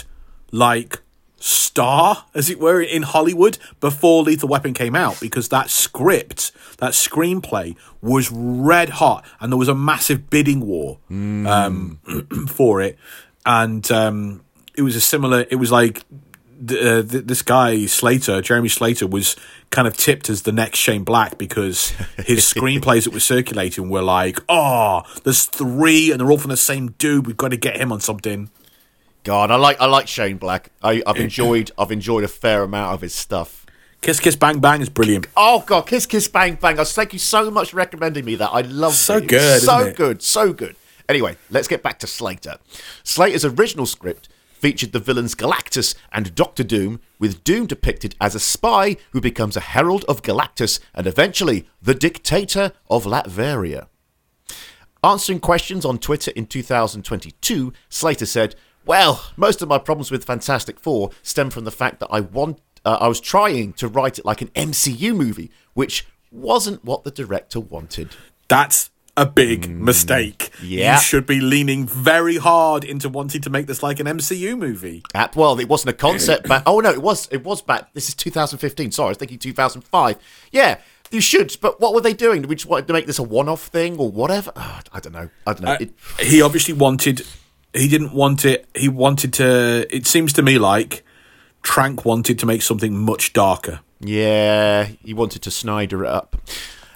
like 0.53 1.01
star, 1.39 2.27
as 2.35 2.49
it 2.51 2.61
were, 2.61 2.81
in 2.81 3.03
Hollywood 3.03 3.59
before 3.81 4.23
Lethal 4.23 4.49
Weapon 4.49 4.75
came 4.75 4.95
out 4.95 5.19
because 5.21 5.49
that 5.49 5.71
script, 5.71 6.53
that 6.79 6.93
screenplay 6.93 7.75
was 8.01 8.31
red 8.31 8.91
hot 8.91 9.25
and 9.41 9.51
there 9.53 9.59
was 9.59 9.69
a 9.69 9.75
massive 9.75 10.31
bidding 10.31 10.61
war 10.61 10.99
um, 11.11 11.99
for 12.49 12.81
it. 12.81 12.97
And 13.45 13.91
um, 13.91 14.45
it 14.77 14.83
was 14.83 14.95
a 14.95 15.01
similar, 15.01 15.45
it 15.51 15.57
was 15.57 15.73
like 15.73 16.05
uh, 16.71 17.03
th- 17.03 17.25
this 17.25 17.43
guy 17.43 17.87
Slater, 17.87 18.41
Jeremy 18.41 18.69
Slater, 18.69 19.07
was 19.07 19.37
kind 19.71 19.89
of 19.89 19.97
tipped 19.97 20.29
as 20.31 20.43
the 20.43 20.53
next 20.53 20.79
Shane 20.79 21.05
Black 21.05 21.39
because 21.39 21.91
his 22.19 22.41
screenplays 22.55 23.05
that 23.05 23.13
were 23.13 23.21
circulating 23.21 23.89
were 23.91 24.03
like, 24.03 24.39
oh, 24.49 25.03
there's 25.25 25.45
three 25.45 26.11
and 26.11 26.21
they're 26.21 26.31
all 26.31 26.39
from 26.39 26.51
the 26.51 26.57
same 26.57 26.93
dude. 26.99 27.27
We've 27.27 27.37
got 27.37 27.49
to 27.51 27.57
get 27.57 27.77
him 27.77 27.91
on 27.93 28.01
something. 28.01 28.51
God, 29.25 29.51
I 29.51 29.57
like 29.57 29.81
I 29.81 29.87
like 29.87 30.09
Shane 30.09 30.37
Black. 30.37 30.71
I, 30.83 31.03
I've 31.07 31.17
enjoyed 31.17 31.71
I've 31.79 31.93
enjoyed 31.93 32.25
a 32.25 32.29
fair 32.29 32.63
amount 32.65 32.95
of 32.95 33.01
his 33.03 33.15
stuff. 33.15 33.65
Kiss 34.01 34.19
Kiss 34.19 34.35
Bang 34.35 34.59
Bang 34.59 34.81
is 34.83 34.89
brilliant. 34.89 35.29
Oh 35.37 35.63
God, 35.65 35.83
Kiss 35.87 36.07
Kiss 36.07 36.27
Bang 36.27 36.57
Bang! 36.57 36.81
I 36.81 36.85
thank 36.85 37.13
you 37.13 37.21
so 37.21 37.49
much 37.49 37.71
for 37.71 37.77
recommending 37.77 38.25
me 38.25 38.35
that. 38.35 38.49
I 38.51 38.63
love 38.63 38.95
So 38.95 39.19
it. 39.19 39.29
good, 39.29 39.61
so 39.63 39.93
good, 39.93 40.23
so 40.23 40.53
good. 40.53 40.75
Anyway, 41.09 41.37
let's 41.51 41.69
get 41.69 41.85
back 41.85 42.01
to 42.01 42.09
Slater. 42.09 42.57
Slater's 43.05 43.45
original 43.45 43.87
script 43.87 44.29
featured 44.63 44.93
the 44.93 45.01
villains 45.01 45.35
Galactus 45.35 45.97
and 46.13 46.37
Doctor 46.37 46.63
Doom, 46.63 47.01
with 47.19 47.43
Doom 47.43 47.67
depicted 47.67 48.15
as 48.21 48.37
a 48.37 48.41
spy 48.41 48.97
who 49.11 49.21
becomes 49.21 49.57
a 49.57 49.61
herald 49.61 50.05
of 50.07 50.23
Galactus 50.23 50.79
and 50.95 51.09
eventually 51.09 51.67
the 51.83 51.97
dictator 51.97 52.73
of 52.89 53.05
Latveria. 53.05 53.89
Answering 55.03 55.41
questions 55.41 55.85
on 55.85 55.99
Twitter 55.99 56.31
in 56.37 56.47
2022, 56.47 57.73
Slater 57.89 58.25
said, 58.25 58.55
"Well, 58.87 59.33
most 59.37 59.63
of 59.63 59.69
my 59.69 59.79
problems 59.79 60.13
with 60.13 60.25
Fantastic 60.25 60.79
Four 60.79 61.11
stem 61.25 61.51
from 61.51 61.65
the 61.65 61.73
fact 61.73 61.99
that 61.99 62.09
I 62.13 62.21
want 62.21 62.61
uh, 62.85 62.99
I 63.01 63.09
was 63.09 63.21
trying 63.21 63.73
to 63.75 63.89
write 63.89 64.21
it 64.21 64.25
like 64.25 64.43
an 64.43 64.51
MCU 64.55 65.15
movie, 65.15 65.51
which 65.75 66.07
wasn't 66.31 66.85
what 66.85 67.03
the 67.03 67.11
director 67.11 67.59
wanted." 67.59 68.11
That's 68.47 68.92
a 69.17 69.27
big 69.27 69.69
mistake. 69.69 70.51
yeah. 70.63 70.95
You 70.95 71.01
should 71.01 71.27
be 71.27 71.41
leaning 71.41 71.87
very 71.87 72.37
hard 72.37 72.83
into 72.85 73.09
wanting 73.09 73.43
to 73.43 73.51
make 73.51 73.67
this 73.67 73.83
like 73.83 74.01
an 74.01 74.07
MCU 74.07 74.57
movie. 74.59 75.03
Uh, 75.15 75.29
well, 75.37 75.59
it 75.61 75.69
wasn't 75.69 75.91
a 75.91 75.99
concept 75.99 76.49
back. 76.49 76.63
Oh 76.67 76.81
no, 76.81 76.91
it 76.91 77.03
was. 77.03 77.29
It 77.31 77.45
was 77.45 77.61
back. 77.63 77.93
This 77.95 78.09
is 78.09 78.15
2015. 78.15 78.91
Sorry, 78.93 79.07
I 79.07 79.09
was 79.11 79.19
thinking 79.19 79.39
2005. 79.39 80.17
Yeah, 80.51 80.79
you 81.11 81.21
should. 81.21 81.57
But 81.61 81.81
what 81.81 81.93
were 81.95 82.01
they 82.01 82.15
doing? 82.15 82.41
Did 82.43 82.49
we 82.49 82.57
just 82.57 82.69
wanted 82.69 82.87
to 82.87 82.93
make 82.95 83.07
this 83.07 83.19
a 83.19 83.23
one-off 83.23 83.67
thing 83.67 83.99
or 83.99 84.11
whatever? 84.11 84.53
Ah, 84.57 84.81
I 84.93 85.01
don't 85.01 85.13
know. 85.13 85.29
I 85.47 85.53
don't 85.53 85.63
know. 85.63 85.77
It, 85.79 85.93
he 86.21 86.41
obviously 86.41 86.75
wanted 86.75 87.27
he 87.75 87.89
didn't 87.89 88.13
want 88.13 88.45
it 88.45 88.67
he 88.75 88.89
wanted 88.89 89.33
to 89.35 89.87
it 89.95 90.07
seems 90.07 90.33
to 90.35 90.43
me 90.43 90.59
like 90.59 91.05
trank 91.63 92.05
wanted 92.05 92.39
to 92.39 92.45
make 92.45 92.61
something 92.61 92.95
much 92.99 93.33
darker 93.33 93.81
Yeah, 94.01 94.85
he 94.85 95.15
wanted 95.15 95.43
to 95.43 95.51
Snyder 95.51 96.05
it 96.05 96.11
up. 96.11 96.37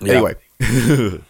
Yeah. 0.00 0.12
Anyway, 0.12 0.34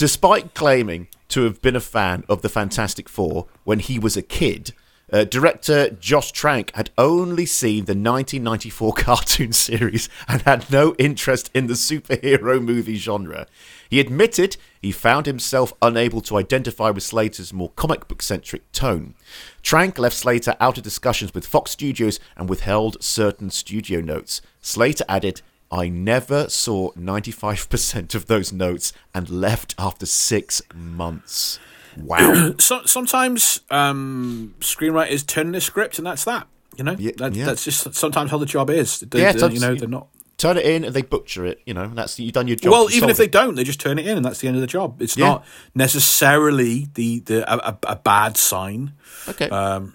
despite 0.00 0.54
claiming 0.54 1.08
to 1.28 1.42
have 1.42 1.60
been 1.60 1.76
a 1.76 1.80
fan 1.80 2.24
of 2.26 2.40
the 2.40 2.48
Fantastic 2.48 3.06
Four 3.06 3.48
when 3.64 3.80
he 3.80 3.98
was 3.98 4.16
a 4.16 4.22
kid. 4.22 4.72
Uh, 5.12 5.24
director 5.24 5.90
Josh 5.90 6.32
Trank 6.32 6.74
had 6.74 6.88
only 6.96 7.44
seen 7.44 7.84
the 7.84 7.92
1994 7.92 8.92
cartoon 8.96 9.52
series 9.52 10.08
and 10.26 10.40
had 10.40 10.70
no 10.72 10.94
interest 10.98 11.50
in 11.52 11.66
the 11.66 11.74
superhero 11.74 12.64
movie 12.64 12.96
genre. 12.96 13.46
He 13.90 14.00
admitted 14.00 14.56
he 14.80 14.90
found 14.90 15.26
himself 15.26 15.74
unable 15.82 16.22
to 16.22 16.38
identify 16.38 16.88
with 16.88 17.02
Slater's 17.02 17.52
more 17.52 17.72
comic 17.76 18.08
book 18.08 18.22
centric 18.22 18.72
tone. 18.72 19.14
Trank 19.62 19.98
left 19.98 20.16
Slater 20.16 20.56
out 20.60 20.78
of 20.78 20.82
discussions 20.82 21.34
with 21.34 21.46
Fox 21.46 21.72
Studios 21.72 22.18
and 22.38 22.48
withheld 22.48 23.04
certain 23.04 23.50
studio 23.50 24.00
notes. 24.00 24.40
Slater 24.62 25.04
added, 25.10 25.42
I 25.72 25.88
never 25.88 26.48
saw 26.48 26.90
95% 26.92 28.14
of 28.14 28.26
those 28.26 28.52
notes 28.52 28.92
and 29.14 29.28
left 29.30 29.74
after 29.78 30.04
six 30.06 30.62
months. 30.74 31.58
Wow. 31.96 32.54
So, 32.60 32.82
sometimes 32.86 33.60
um, 33.70 34.54
screenwriters 34.60 35.26
turn 35.26 35.52
the 35.52 35.60
script, 35.60 35.98
and 35.98 36.06
that's 36.06 36.24
that. 36.24 36.46
You 36.76 36.84
know, 36.84 36.96
Yeah, 36.98 37.12
that, 37.18 37.34
yeah. 37.34 37.46
that's 37.46 37.64
just 37.64 37.94
sometimes 37.94 38.30
how 38.30 38.38
the 38.38 38.46
job 38.46 38.70
is. 38.70 39.00
They, 39.00 39.20
Yeah, 39.20 39.32
they- 39.32 39.52
you 39.54 39.60
know, 39.60 39.74
they're 39.74 39.88
not. 39.88 40.08
Turn 40.40 40.56
it 40.56 40.64
in 40.64 40.84
and 40.84 40.94
they 40.94 41.02
butcher 41.02 41.44
it. 41.44 41.60
You 41.66 41.74
know, 41.74 41.86
that's 41.88 42.18
you've 42.18 42.32
done 42.32 42.48
your 42.48 42.56
job. 42.56 42.72
Well, 42.72 42.90
even 42.90 43.10
if 43.10 43.18
they 43.18 43.24
it. 43.24 43.32
don't, 43.32 43.56
they 43.56 43.62
just 43.64 43.78
turn 43.78 43.98
it 43.98 44.06
in, 44.06 44.16
and 44.16 44.24
that's 44.24 44.38
the 44.40 44.48
end 44.48 44.56
of 44.56 44.62
the 44.62 44.66
job. 44.66 45.02
It's 45.02 45.14
Yeah. 45.16 45.26
not 45.26 45.44
necessarily 45.74 46.88
the 46.94 47.20
the 47.20 47.52
a, 47.52 47.56
a, 47.70 47.78
a 47.92 47.96
bad 47.96 48.36
sign. 48.36 48.92
Okay. 49.28 49.48
Um, 49.50 49.94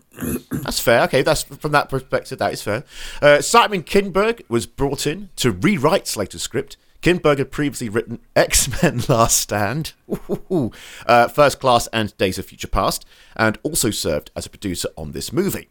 That's 0.51 0.79
fair. 0.79 1.01
Okay, 1.03 1.23
that's 1.23 1.43
from 1.43 1.71
that 1.71 1.89
perspective. 1.89 2.37
That 2.39 2.53
is 2.53 2.61
fair. 2.61 2.83
Uh, 3.21 3.41
Simon 3.41 3.81
Kinberg 3.83 4.43
was 4.47 4.65
brought 4.67 5.07
in 5.07 5.29
to 5.37 5.51
rewrite 5.51 6.07
Slater's 6.07 6.43
script. 6.43 6.77
Kinberg 7.01 7.39
had 7.39 7.51
previously 7.51 7.89
written 7.89 8.19
X 8.35 8.81
Men: 8.83 9.01
Last 9.09 9.39
Stand, 9.39 9.93
Ooh, 10.29 10.71
uh, 11.07 11.27
First 11.27 11.59
Class, 11.59 11.87
and 11.87 12.15
Days 12.17 12.37
of 12.37 12.45
Future 12.45 12.67
Past, 12.67 13.03
and 13.35 13.57
also 13.63 13.89
served 13.89 14.29
as 14.35 14.45
a 14.45 14.49
producer 14.49 14.89
on 14.95 15.11
this 15.11 15.33
movie. 15.33 15.69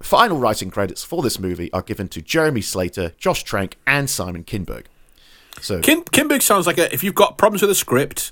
Final 0.00 0.38
writing 0.38 0.70
credits 0.70 1.02
for 1.02 1.22
this 1.22 1.38
movie 1.38 1.72
are 1.72 1.82
given 1.82 2.08
to 2.08 2.22
Jeremy 2.22 2.60
Slater, 2.60 3.12
Josh 3.18 3.42
Trank, 3.42 3.76
and 3.86 4.08
Simon 4.08 4.44
Kinberg. 4.44 4.84
So 5.60 5.80
Kim 5.80 6.02
Kinberg 6.04 6.42
sounds 6.42 6.66
like 6.66 6.78
a, 6.78 6.92
if 6.94 7.02
you've 7.02 7.16
got 7.16 7.36
problems 7.36 7.62
with 7.62 7.70
the 7.70 7.74
script, 7.74 8.30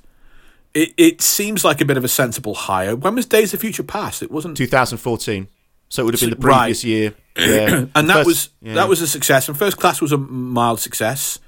it, 0.74 0.92
it 0.96 1.20
seems 1.22 1.64
like 1.64 1.80
a 1.80 1.84
bit 1.84 1.96
of 1.96 2.04
a 2.04 2.08
sensible 2.08 2.54
hire. 2.54 2.94
When 2.94 3.16
was 3.16 3.26
Days 3.26 3.52
of 3.52 3.60
Future 3.60 3.82
Past? 3.82 4.22
It 4.22 4.30
wasn't 4.30 4.56
2014. 4.56 5.48
So 5.88 6.02
it 6.02 6.04
would 6.04 6.14
have 6.14 6.20
been 6.20 6.30
the 6.38 6.46
Right. 6.46 6.58
previous 6.62 6.84
year. 6.84 7.14
Yeah. 7.38 7.84
and 7.94 8.08
that 8.08 8.14
First- 8.14 8.26
was 8.26 8.48
yeah. 8.62 8.74
that 8.74 8.88
was 8.88 9.02
a 9.02 9.06
success. 9.06 9.46
And 9.48 9.58
First 9.58 9.76
Class 9.76 10.00
was 10.00 10.10
a 10.12 10.16
mild 10.16 10.80
success. 10.80 11.38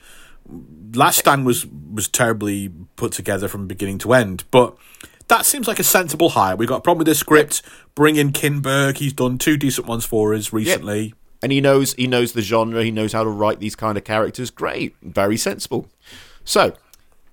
Last 0.94 1.18
Stand 1.18 1.46
was 1.46 1.64
was 1.66 2.08
terribly 2.08 2.70
put 2.96 3.12
together 3.12 3.48
from 3.48 3.66
beginning 3.66 3.98
to 3.98 4.12
end, 4.12 4.44
but 4.50 4.76
that 5.28 5.46
seems 5.46 5.68
like 5.68 5.78
a 5.78 5.84
sensible 5.84 6.30
hire. 6.30 6.56
We've 6.56 6.68
got 6.68 6.78
a 6.78 6.80
problem 6.80 6.98
with 6.98 7.06
this 7.06 7.18
script. 7.20 7.62
Bring 7.94 8.16
in 8.16 8.32
Kinberg. 8.32 8.98
He's 8.98 9.12
done 9.12 9.38
two 9.38 9.56
decent 9.56 9.86
ones 9.86 10.04
for 10.04 10.34
us 10.34 10.52
recently. 10.52 11.14
and 11.42 11.52
he 11.52 11.60
knows 11.60 11.94
he 11.94 12.06
knows 12.06 12.32
the 12.32 12.42
genre. 12.42 12.82
He 12.82 12.90
knows 12.90 13.12
how 13.12 13.24
to 13.24 13.30
write 13.30 13.60
these 13.60 13.76
kind 13.76 13.96
of 13.96 14.04
characters. 14.04 14.50
Great, 14.50 14.96
very 15.02 15.36
sensible. 15.36 15.88
So, 16.44 16.74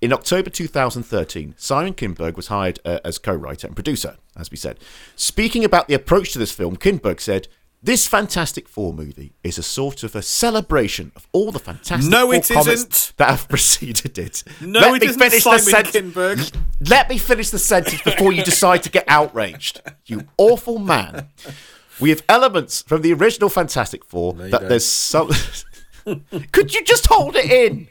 in 0.02 0.12
October 0.14 0.50
2013, 0.50 1.56
Simon 1.58 1.94
Kinberg 1.94 2.36
was 2.36 2.48
hired 2.48 2.80
uh, 2.86 3.00
as 3.06 3.18
co-writer 3.18 3.68
and 3.68 3.76
producer, 3.76 4.18
as 4.36 4.52
we 4.52 4.58
said. 4.58 4.78
Speaking 5.16 5.64
about 5.64 5.88
the 5.88 5.94
approach 5.94 6.34
to 6.34 6.40
this 6.40 6.52
film, 6.52 6.78
Kinberg 6.78 7.20
said. 7.20 7.48
This 7.86 8.08
Fantastic 8.08 8.68
Four 8.68 8.94
movie 8.94 9.34
is 9.44 9.60
a 9.60 9.64
sort 9.64 10.02
of 10.02 10.16
a 10.16 10.24
celebration 10.24 11.12
of 11.16 11.28
all 11.34 11.52
the 11.52 11.60
Fantastic 11.60 12.10
No, 12.10 12.26
Four 12.26 12.34
it 12.36 12.48
comics 12.48 12.68
isn't. 12.68 13.14
that 13.18 13.30
have 13.30 13.48
preceded 13.50 14.18
it. 14.18 14.44
No, 14.60 14.80
Let 14.80 14.96
it 14.96 15.02
me 15.04 15.08
isn't 15.10 15.22
finish 15.22 15.44
Simon 15.44 15.60
the 15.66 15.72
sentence. 15.72 15.96
Kinberg. 16.16 16.58
Let 16.90 17.10
me 17.10 17.20
finish 17.20 17.52
the 17.52 17.60
sentence 17.60 18.02
before 18.02 18.34
you 18.34 18.44
decide 18.44 18.82
to 18.84 18.90
get 18.90 19.06
outraged. 19.08 19.82
You 20.08 20.24
awful 20.40 20.80
man. 20.80 21.30
We 22.00 22.10
have 22.10 22.24
elements 22.28 22.82
from 22.82 23.04
the 23.04 23.14
original 23.14 23.50
Fantastic 23.50 24.04
Four 24.04 24.34
that 24.34 24.50
don't. 24.52 24.68
there's 24.70 24.86
some. 24.88 25.30
Could 26.52 26.74
you 26.74 26.84
just 26.84 27.08
hold 27.08 27.36
it 27.36 27.52
in? 27.52 27.88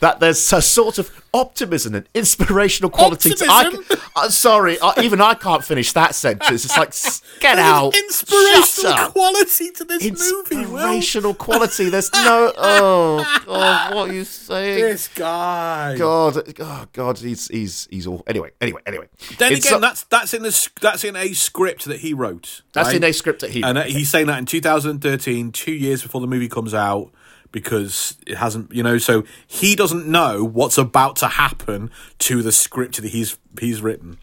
That 0.00 0.20
there's 0.20 0.52
a 0.52 0.60
sort 0.60 0.98
of 0.98 1.10
optimism 1.32 1.94
and 1.94 2.08
inspirational 2.14 2.90
quality. 2.90 3.30
To, 3.34 3.46
I, 3.48 3.64
Optimism? 3.64 3.84
can- 3.84 3.98
uh, 4.16 4.28
sorry, 4.28 4.78
uh, 4.78 4.92
even 5.02 5.20
I 5.20 5.34
can't 5.34 5.64
finish 5.64 5.92
that 5.94 6.14
sentence. 6.14 6.64
It's 6.64 6.76
like, 6.76 7.40
get 7.40 7.58
out. 7.58 7.92
There's 7.92 8.18
Shut 8.18 8.28
inspirational 8.30 9.10
quality 9.10 9.70
to 9.72 9.84
this 9.84 10.02
movie. 10.04 10.56
Will. 10.56 10.76
Inspirational 10.76 11.34
quality. 11.34 11.88
There's 11.88 12.12
no. 12.12 12.52
Oh, 12.56 13.42
God, 13.46 13.94
what 13.94 14.10
are 14.10 14.12
you 14.12 14.24
saying? 14.24 14.80
This 14.80 15.08
guy. 15.08 15.96
God, 15.96 16.42
oh 16.60 16.86
God, 16.92 17.18
he's 17.18 17.48
he's 17.48 17.88
he's 17.90 18.06
all. 18.06 18.22
Anyway, 18.26 18.50
anyway, 18.60 18.82
anyway. 18.86 19.08
Then 19.38 19.52
It's 19.52 19.64
again, 19.66 19.76
so- 19.76 19.80
that's 19.80 20.04
that's 20.04 20.34
in 20.34 20.42
the 20.42 20.68
that's 20.80 21.04
in 21.04 21.16
a 21.16 21.32
script 21.32 21.86
that 21.86 22.00
he 22.00 22.12
wrote. 22.14 22.62
That's 22.72 22.88
right? 22.88 22.96
in 22.96 23.04
a 23.04 23.12
script 23.12 23.40
that 23.40 23.50
he 23.50 23.62
and 23.62 23.78
uh, 23.78 23.82
wrote. 23.82 23.90
he's 23.90 24.10
saying 24.10 24.26
that 24.26 24.38
in 24.38 24.46
2013, 24.46 25.52
two 25.52 25.72
years 25.72 26.02
before 26.02 26.20
the 26.20 26.26
movie 26.26 26.48
comes 26.48 26.74
out, 26.74 27.10
because 27.54 28.16
it 28.26 28.36
hasn't, 28.36 28.74
you 28.74 28.82
know. 28.82 28.98
So 28.98 29.22
he 29.46 29.76
doesn't 29.76 30.08
know 30.08 30.44
what's 30.44 30.76
about 30.76 31.14
to 31.16 31.28
happen 31.28 31.90
to 32.18 32.42
the 32.42 32.50
script 32.50 33.00
that 33.00 33.10
he's 33.10 33.38
he's 33.60 33.80
written. 33.80 34.18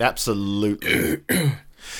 Absolutely. 0.00 1.18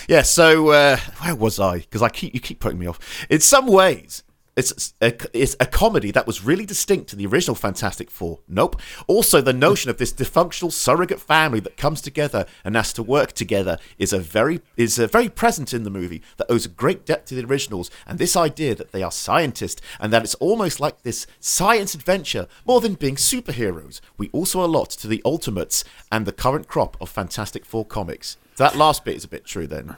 yeah. 0.09 0.23
So 0.23 0.71
uh, 0.71 0.97
where 1.21 1.37
was 1.37 1.61
I? 1.61 1.81
Because 1.81 2.01
I 2.01 2.09
keep 2.09 2.33
you 2.35 2.41
keep 2.41 2.59
putting 2.59 2.79
me 2.79 2.87
off. 2.87 2.99
In 3.29 3.41
some 3.41 3.67
ways, 3.67 4.25
it's 4.55 4.93
a, 5.01 5.15
it's 5.33 5.57
a 5.61 5.67
comedy 5.67 6.11
that 6.11 6.27
was 6.27 6.45
really 6.45 6.67
distinct 6.67 7.09
to 7.11 7.17
the 7.17 7.27
original 7.27 7.55
Fantastic 7.55 8.11
Four. 8.11 8.41
Nope. 8.47 8.81
Also, 9.07 9.41
the 9.41 9.53
notion 9.53 9.91
of 9.91 9.97
this 9.97 10.13
dysfunctional 10.13 10.71
surrogate 10.71 11.21
family 11.21 11.61
that 11.61 11.79
comes 11.79 12.03
together 12.03 12.45
and 12.65 12.77
has 12.77 12.93
to 12.95 13.03
work 13.03 13.33
together 13.33 13.79
is 13.99 14.13
a 14.13 14.19
very 14.19 14.61
is 14.77 14.99
a 14.99 15.07
very 15.07 15.29
present 15.29 15.73
in 15.73 15.85
the 15.85 15.91
movie 15.91 16.23
that 16.37 16.51
owes 16.51 16.67
a 16.67 16.69
great 16.69 17.07
depth 17.07 17.27
to 17.29 17.35
the 17.35 17.45
originals. 17.45 17.91
And 18.07 18.19
this 18.19 18.37
idea 18.37 18.75
that 18.75 18.93
they 18.93 19.03
are 19.03 19.11
scientists 19.11 19.81
and 19.99 20.13
that 20.13 20.23
it's 20.23 20.35
almost 20.35 20.81
like 20.81 21.03
this 21.03 21.27
science 21.41 21.95
adventure 21.95 22.47
more 22.67 22.81
than 22.81 22.95
being 22.95 23.17
superheroes. 23.17 24.01
We 24.19 24.29
also 24.33 24.61
owe 24.61 24.65
a 24.65 24.67
lot 24.67 24.91
to 24.91 25.09
the 25.09 25.23
Ultimates 25.25 25.83
and 26.11 26.27
the 26.27 26.33
current 26.33 26.69
crop 26.69 26.97
of 27.01 27.09
Fantastic 27.09 27.65
Four 27.65 27.87
comics. 27.87 28.37
That 28.57 28.77
last 28.77 29.05
bit 29.05 29.17
is 29.17 29.25
a 29.25 29.29
bit 29.29 29.47
true 29.47 29.67
then. 29.67 29.97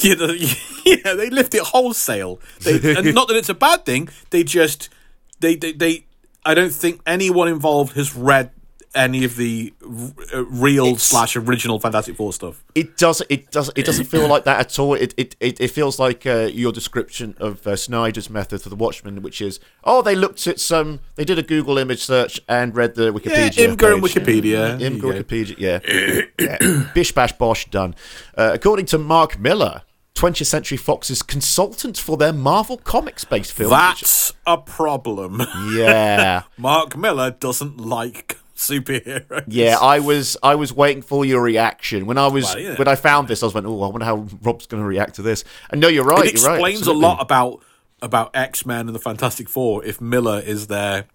You 0.00 0.16
know, 0.16 0.32
yeah, 0.86 1.14
they 1.14 1.30
lift 1.30 1.54
it 1.54 1.62
wholesale. 1.62 2.40
They, 2.60 2.94
and 2.96 3.14
not 3.14 3.28
that 3.28 3.36
it's 3.36 3.48
a 3.48 3.54
bad 3.54 3.84
thing. 3.84 4.08
They 4.30 4.44
just 4.44 4.88
they, 5.40 5.56
they 5.56 5.72
they 5.72 6.04
I 6.44 6.54
don't 6.54 6.72
think 6.72 7.00
anyone 7.06 7.48
involved 7.48 7.94
has 7.96 8.14
read 8.14 8.50
any 8.94 9.24
of 9.24 9.36
the 9.36 9.72
r- 9.82 10.12
uh, 10.34 10.44
real 10.44 10.96
slash 10.96 11.36
original 11.36 11.78
Fantastic 11.78 12.16
Four 12.16 12.32
stuff. 12.32 12.64
It 12.74 12.96
does. 12.96 13.22
It 13.28 13.50
does. 13.50 13.70
It 13.76 13.84
doesn't 13.84 14.06
feel 14.06 14.26
like 14.28 14.44
that 14.44 14.58
at 14.60 14.78
all. 14.78 14.94
It 14.94 15.14
it, 15.16 15.36
it, 15.40 15.60
it 15.60 15.68
feels 15.68 15.98
like 15.98 16.26
uh, 16.26 16.48
your 16.52 16.72
description 16.72 17.34
of 17.38 17.66
uh, 17.66 17.76
Snyder's 17.76 18.30
method 18.30 18.62
for 18.62 18.68
the 18.70 18.76
Watchmen, 18.76 19.22
which 19.22 19.40
is 19.40 19.60
oh 19.84 20.02
they 20.02 20.16
looked 20.16 20.46
at 20.46 20.58
some, 20.58 21.00
they 21.16 21.24
did 21.24 21.38
a 21.38 21.42
Google 21.42 21.78
image 21.78 22.02
search 22.04 22.40
and 22.48 22.74
read 22.74 22.94
the 22.94 23.12
Wikipedia. 23.12 23.56
Yeah, 23.56 23.66
Imgur 23.66 23.94
and. 23.94 24.02
Wikipedia. 24.02 24.80
Imgur. 24.80 25.22
Wikipedia. 25.22 25.56
Yeah, 25.58 26.22
yeah. 26.58 26.84
Bish 26.94 27.12
bash 27.12 27.32
bosh 27.32 27.66
done. 27.66 27.94
Uh, 28.36 28.50
according 28.54 28.86
to 28.86 28.98
Mark 28.98 29.38
Millar. 29.38 29.82
20th 30.18 30.46
Century 30.46 30.76
Fox's 30.76 31.22
consultant 31.22 31.96
for 31.96 32.16
their 32.16 32.32
Marvel 32.32 32.76
Comics 32.76 33.24
based 33.24 33.52
film. 33.52 33.70
That's 33.70 34.32
a 34.46 34.58
problem. 34.58 35.40
yeah. 35.72 36.42
Mark 36.58 36.96
Millar 36.96 37.30
doesn't 37.30 37.78
like 37.78 38.36
superheroes. 38.56 39.44
Yeah, 39.46 39.76
I 39.80 40.00
was 40.00 40.36
I 40.42 40.56
was 40.56 40.72
waiting 40.72 41.02
for 41.02 41.24
your 41.24 41.40
reaction 41.40 42.06
when 42.06 42.18
I 42.18 42.26
was 42.26 42.44
Well, 42.46 42.58
yeah. 42.58 42.74
when 42.74 42.88
I 42.88 42.96
found 42.96 43.28
this. 43.28 43.44
I 43.44 43.46
was 43.46 43.54
like, 43.54 43.64
oh, 43.64 43.82
I 43.82 43.88
wonder 43.88 44.04
how 44.04 44.26
Rob's 44.42 44.66
going 44.66 44.82
to 44.82 44.88
react 44.88 45.14
to 45.14 45.22
this. 45.22 45.44
And 45.70 45.80
no, 45.80 45.86
you're 45.86 46.04
right. 46.04 46.26
it 46.26 46.34
you're 46.34 46.46
right, 46.48 46.54
explains 46.54 46.86
a 46.88 46.92
lot 46.92 47.22
about 47.22 47.62
about 48.02 48.34
X 48.34 48.66
Men 48.66 48.86
and 48.86 48.94
the 48.94 49.00
Fantastic 49.00 49.48
Four 49.48 49.84
if 49.84 50.00
Millar 50.00 50.40
is 50.40 50.66
their 50.66 51.06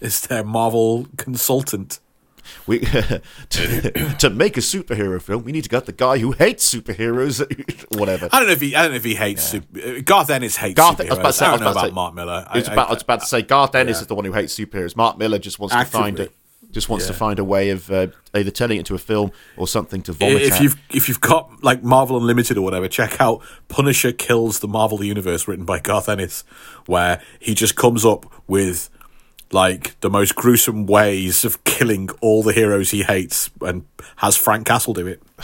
is 0.00 0.20
their 0.26 0.44
Marvel 0.44 1.06
consultant. 1.16 2.00
We 2.66 2.78
to, 3.50 4.14
to 4.18 4.30
make 4.30 4.56
a 4.56 4.60
superhero 4.60 5.20
film, 5.20 5.44
we 5.44 5.52
need 5.52 5.64
to 5.64 5.70
get 5.70 5.86
the 5.86 5.92
guy 5.92 6.18
who 6.18 6.32
hates 6.32 6.72
superheroes, 6.74 7.40
whatever. 7.98 8.28
I 8.32 8.38
don't 8.38 8.48
know 8.48 8.52
if 8.54 8.60
he 8.60 8.74
I 8.76 8.82
don't 8.82 8.92
know 8.92 8.96
if 8.96 9.04
he 9.04 9.14
hates 9.14 9.42
super, 9.42 9.78
uh, 9.80 10.00
Garth 10.04 10.30
Ennis 10.30 10.56
hates 10.56 10.74
Garth, 10.76 11.00
I 11.00 11.04
superheroes. 11.04 11.08
was 11.10 11.18
about 11.18 11.26
to 11.28 11.32
say, 11.32 11.46
I 11.46 11.48
I 11.48 11.50
don't 11.56 11.58
was 11.58 11.64
know 11.64 11.70
about 11.70 11.72
to 11.72 11.78
about 11.78 11.88
say- 11.90 11.94
Mark 11.94 12.14
Millar. 12.14 12.46
I 12.48 12.58
was, 12.58 12.68
I- 12.68 12.72
about, 12.72 12.86
I 12.86 12.90
I- 12.90 12.94
was 12.94 13.02
about 13.02 13.20
to 13.20 13.26
say 13.26 13.42
Garth 13.42 13.74
Ennis 13.74 13.96
yeah. 13.98 14.00
is 14.02 14.06
the 14.06 14.14
one 14.14 14.24
who 14.24 14.32
hates 14.32 14.54
superheroes. 14.58 14.96
Mark 14.96 15.18
Millar 15.18 15.38
just 15.38 15.58
wants 15.58 15.74
to 15.74 15.84
find 15.84 16.18
it, 16.20 16.32
just 16.70 16.88
wants 16.88 17.06
to 17.06 17.12
find 17.12 17.38
a 17.38 17.44
way 17.44 17.70
of 17.70 17.90
uh, 17.90 18.06
either 18.34 18.50
turning 18.50 18.78
it 18.78 18.80
into 18.80 18.94
a 18.94 18.98
film 18.98 19.30
or 19.56 19.68
something 19.68 20.00
to 20.02 20.12
vomit 20.12 20.40
if 20.42 20.54
at. 20.54 20.60
you've 20.62 20.76
if 20.90 21.08
you've 21.08 21.20
got 21.20 21.62
like 21.62 21.82
Marvel 21.82 22.16
Unlimited 22.16 22.56
or 22.56 22.62
whatever, 22.62 22.88
check 22.88 23.20
out 23.20 23.42
Punisher 23.68 24.12
kills 24.12 24.60
the 24.60 24.68
Marvel 24.68 25.04
Universe, 25.04 25.46
written 25.46 25.64
by 25.66 25.78
Garth 25.78 26.08
Ennis, 26.08 26.44
where 26.86 27.20
he 27.38 27.54
just 27.54 27.76
comes 27.76 28.04
up 28.06 28.24
with 28.46 28.88
like 29.52 29.98
the 30.00 30.10
most 30.10 30.34
gruesome 30.34 30.86
ways 30.86 31.44
of 31.44 31.62
killing 31.64 32.08
all 32.20 32.42
the 32.42 32.52
heroes 32.52 32.90
he 32.90 33.02
hates, 33.02 33.50
and 33.60 33.84
has 34.16 34.36
Frank 34.36 34.66
Castle 34.66 34.94
do 34.94 35.06
it. 35.06 35.22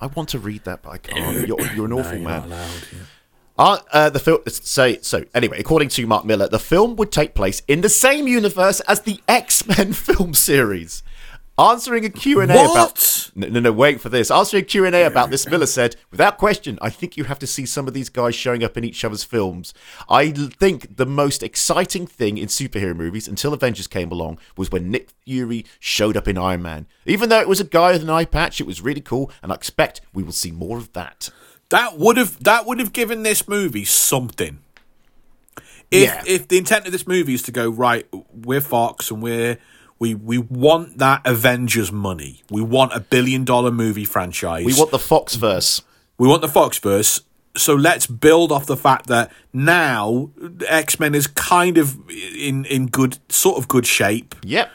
I 0.00 0.06
want 0.06 0.30
to 0.30 0.38
read 0.38 0.64
that, 0.64 0.82
but 0.82 0.90
I 0.90 0.98
can't. 0.98 1.46
You're, 1.46 1.60
you're 1.74 1.84
an 1.84 1.92
awful 1.92 2.18
man. 2.18 2.50
Uh, 3.58 3.78
uh, 3.92 4.08
the 4.08 4.18
film 4.18 4.40
say 4.46 4.98
so. 5.02 5.24
Anyway, 5.34 5.60
according 5.60 5.90
to 5.90 6.06
Mark 6.06 6.24
Millar, 6.24 6.48
the 6.48 6.58
film 6.58 6.96
would 6.96 7.12
take 7.12 7.34
place 7.34 7.60
in 7.68 7.82
the 7.82 7.90
same 7.90 8.26
universe 8.26 8.80
as 8.80 9.02
the 9.02 9.20
X 9.28 9.66
Men 9.66 9.92
film 9.92 10.32
series. 10.32 11.02
Answering 11.60 12.04
a 12.06 12.10
Q&A 12.10 12.46
What? 12.46 12.70
about 12.70 13.30
no, 13.36 13.48
no, 13.48 13.60
no, 13.60 13.72
wait 13.72 14.00
for 14.00 14.08
this. 14.08 14.30
Answering 14.30 14.62
a 14.62 14.66
Q&A 14.66 15.04
about 15.04 15.30
this, 15.30 15.46
Millar 15.46 15.66
said, 15.66 15.96
without 16.10 16.38
question, 16.38 16.78
I 16.80 16.90
think 16.90 17.16
you 17.16 17.24
have 17.24 17.38
to 17.40 17.46
see 17.46 17.66
some 17.66 17.86
of 17.86 17.94
these 17.94 18.08
guys 18.08 18.34
showing 18.34 18.64
up 18.64 18.76
in 18.76 18.84
each 18.84 19.04
other's 19.04 19.24
films. 19.24 19.74
I 20.08 20.30
think 20.30 20.96
the 20.96 21.06
most 21.06 21.42
exciting 21.42 22.06
thing 22.06 22.38
in 22.38 22.46
superhero 22.48 22.96
movies 22.96 23.28
until 23.28 23.52
Avengers 23.52 23.86
came 23.86 24.10
along 24.10 24.38
was 24.56 24.70
when 24.70 24.90
Nick 24.90 25.10
Fury 25.26 25.64
showed 25.78 26.16
up 26.16 26.26
in 26.26 26.38
Iron 26.38 26.62
Man. 26.62 26.86
Even 27.06 27.28
though 27.28 27.40
it 27.40 27.48
was 27.48 27.60
a 27.60 27.64
guy 27.64 27.92
with 27.92 28.02
an 28.02 28.10
eye 28.10 28.24
patch, 28.24 28.60
it 28.60 28.66
was 28.66 28.80
really 28.80 29.00
cool, 29.02 29.30
and 29.42 29.52
I 29.52 29.54
expect 29.54 30.00
we 30.14 30.22
will 30.22 30.32
see 30.32 30.50
more 30.50 30.78
of 30.78 30.92
that. 30.94 31.28
That 31.68 31.98
would 31.98 32.16
have 32.16 32.42
that 32.42 32.66
would 32.66 32.80
have 32.80 32.92
given 32.92 33.22
this 33.22 33.46
movie 33.46 33.84
something. 33.84 34.58
If 35.90 36.08
Yeah. 36.08 36.22
if 36.26 36.48
the 36.48 36.58
intent 36.58 36.86
of 36.86 36.92
this 36.92 37.06
movie 37.06 37.34
is 37.34 37.42
to 37.42 37.52
go 37.52 37.68
right, 37.68 38.06
we're 38.32 38.60
Fox 38.60 39.10
and 39.10 39.22
we're 39.22 39.58
we 40.00 40.14
we 40.14 40.38
want 40.38 40.98
that 40.98 41.20
Avengers 41.24 41.92
money. 41.92 42.42
We 42.50 42.62
want 42.62 42.92
a 42.92 43.00
billion 43.00 43.44
dollar 43.44 43.70
movie 43.70 44.06
franchise. 44.06 44.64
We 44.64 44.74
want 44.74 44.90
the 44.90 44.98
Foxverse. 44.98 45.82
we 46.18 46.26
want 46.26 46.40
the 46.40 46.48
Foxverse. 46.48 47.22
So 47.56 47.74
let's 47.74 48.06
build 48.06 48.50
off 48.52 48.66
the 48.66 48.76
fact 48.76 49.08
that 49.08 49.30
now 49.52 50.30
X 50.66 50.98
Men 50.98 51.14
is 51.14 51.26
kind 51.26 51.78
of 51.78 51.98
in 52.10 52.64
in 52.64 52.86
good 52.86 53.18
sort 53.28 53.58
of 53.58 53.68
good 53.68 53.86
shape. 53.86 54.34
Yep. 54.42 54.70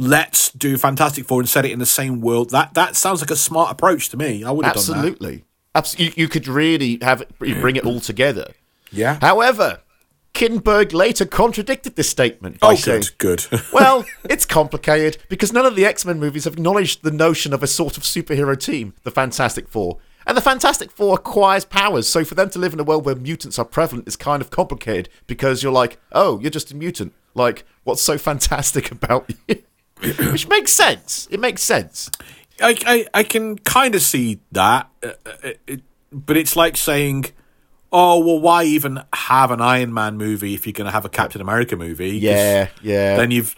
Let's 0.00 0.50
do 0.50 0.76
Fantastic 0.76 1.24
Four 1.26 1.40
and 1.40 1.48
set 1.48 1.64
it 1.64 1.70
in 1.70 1.78
the 1.78 1.86
same 1.86 2.20
world. 2.20 2.50
That 2.50 2.74
that 2.74 2.96
sounds 2.96 3.20
like 3.20 3.30
a 3.30 3.36
smart 3.36 3.70
approach 3.70 4.08
to 4.10 4.16
me. 4.16 4.42
I 4.44 4.50
would 4.50 4.64
have 4.64 4.74
done 4.74 4.86
that. 4.86 4.96
Absolutely. 4.96 5.44
Absolutely. 5.74 6.06
You, 6.06 6.24
you 6.24 6.28
could 6.28 6.48
really 6.48 6.98
have 7.02 7.20
it, 7.20 7.38
bring 7.38 7.76
it 7.76 7.84
all 7.84 8.00
together. 8.00 8.52
Yeah. 8.90 9.18
However, 9.20 9.80
Kinberg 10.34 10.92
later 10.92 11.24
contradicted 11.24 11.94
this 11.94 12.10
statement 12.10 12.58
Oh, 12.60 12.74
saying, 12.74 13.04
good, 13.18 13.46
good. 13.50 13.62
well, 13.72 14.04
it's 14.28 14.44
complicated 14.44 15.16
because 15.28 15.52
none 15.52 15.64
of 15.64 15.76
the 15.76 15.86
X 15.86 16.04
Men 16.04 16.18
movies 16.18 16.44
have 16.44 16.54
acknowledged 16.54 17.02
the 17.02 17.10
notion 17.12 17.52
of 17.52 17.62
a 17.62 17.66
sort 17.66 17.96
of 17.96 18.02
superhero 18.02 18.58
team, 18.58 18.94
the 19.04 19.10
Fantastic 19.10 19.68
Four. 19.68 19.98
And 20.26 20.36
the 20.36 20.42
Fantastic 20.42 20.90
Four 20.90 21.16
acquires 21.16 21.64
powers, 21.64 22.08
so 22.08 22.24
for 22.24 22.34
them 22.34 22.50
to 22.50 22.58
live 22.58 22.72
in 22.72 22.80
a 22.80 22.84
world 22.84 23.04
where 23.04 23.14
mutants 23.14 23.58
are 23.58 23.64
prevalent 23.64 24.08
is 24.08 24.16
kind 24.16 24.42
of 24.42 24.50
complicated 24.50 25.08
because 25.26 25.62
you're 25.62 25.72
like, 25.72 25.98
oh, 26.12 26.40
you're 26.40 26.50
just 26.50 26.72
a 26.72 26.76
mutant. 26.76 27.12
Like, 27.34 27.64
what's 27.84 28.02
so 28.02 28.18
fantastic 28.18 28.90
about 28.90 29.30
you? 29.46 29.62
Which 30.32 30.48
makes 30.48 30.72
sense. 30.72 31.28
It 31.30 31.38
makes 31.40 31.62
sense. 31.62 32.10
I, 32.60 32.76
I, 32.86 33.06
I 33.14 33.22
can 33.22 33.58
kind 33.58 33.94
of 33.94 34.02
see 34.02 34.40
that, 34.52 34.88
uh, 35.02 35.12
uh, 35.26 35.50
it, 35.66 35.82
but 36.12 36.36
it's 36.36 36.56
like 36.56 36.76
saying, 36.76 37.26
"Oh, 37.96 38.18
well, 38.18 38.40
why 38.40 38.64
even 38.64 39.00
have 39.14 39.50
an 39.52 39.60
Iron 39.60 39.94
Man 39.94 40.16
movie 40.18 40.52
if 40.54 40.66
you're 40.66 40.72
going 40.72 40.86
to 40.86 40.90
have 40.90 41.04
a 41.04 41.08
Captain 41.08 41.40
America 41.40 41.76
movie 41.76 42.18
Yeah, 42.18 42.68
yeah. 42.82 43.16
Then 43.16 43.30
you've 43.30 43.54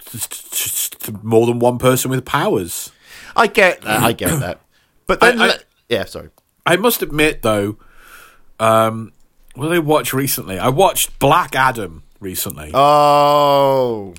more 1.22 1.46
than 1.46 1.58
one 1.58 1.78
person 1.78 2.10
with 2.10 2.24
powers. 2.24 2.92
I 3.34 3.46
get 3.46 3.80
that. 3.82 4.02
I 4.02 4.12
get 4.12 4.38
that. 4.40 4.60
But 5.06 5.20
then, 5.20 5.40
I- 5.40 5.48
I- 5.50 5.58
yeah, 5.88 6.04
sorry. 6.04 6.30
I 6.66 6.74
must 6.76 7.00
admit, 7.00 7.42
though, 7.42 7.78
um, 8.58 9.12
what 9.54 9.68
did 9.68 9.74
I 9.76 9.78
watch 9.78 10.12
recently? 10.12 10.58
I 10.58 10.68
watched 10.68 11.18
Black 11.20 11.54
Adam 11.54 12.02
recently. 12.18 12.72
Oh, 12.74 14.14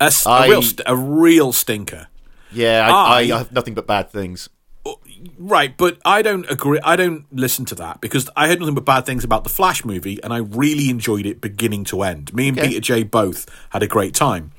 a, 0.00 0.04
s- 0.04 0.24
a 0.26 0.30
I- 0.30 0.48
real, 0.48 0.62
st- 0.62 0.80
a 0.86 0.96
real 0.96 1.52
stinker. 1.52 2.08
yeah. 2.50 2.88
I, 2.88 2.90
I, 2.90 3.16
I- 3.16 3.20
I 3.20 3.38
have 3.38 3.52
nothing 3.52 3.74
but 3.74 3.86
bad 3.86 4.10
things. 4.10 4.48
Oh, 4.86 4.98
right, 5.38 5.76
but 5.76 5.98
I 6.04 6.22
don't 6.22 6.50
agree. 6.50 6.80
I 6.82 6.96
don't 6.96 7.26
listen 7.30 7.64
to 7.66 7.74
that 7.76 8.00
because 8.00 8.30
I 8.34 8.48
heard 8.48 8.60
nothing 8.60 8.74
but 8.74 8.84
bad 8.86 9.04
things 9.04 9.24
about 9.24 9.44
the 9.44 9.50
Flash 9.50 9.84
movie, 9.84 10.18
and 10.22 10.32
I 10.32 10.38
really 10.38 10.88
enjoyed 10.88 11.26
it 11.26 11.40
beginning 11.40 11.84
to 11.84 12.02
end. 12.02 12.32
Me 12.32 12.48
and 12.48 12.58
Okay. 12.58 12.68
Peter 12.68 12.80
J 12.80 13.02
both 13.02 13.46
had 13.70 13.82
a 13.82 13.86
great 13.86 14.14
time. 14.14 14.52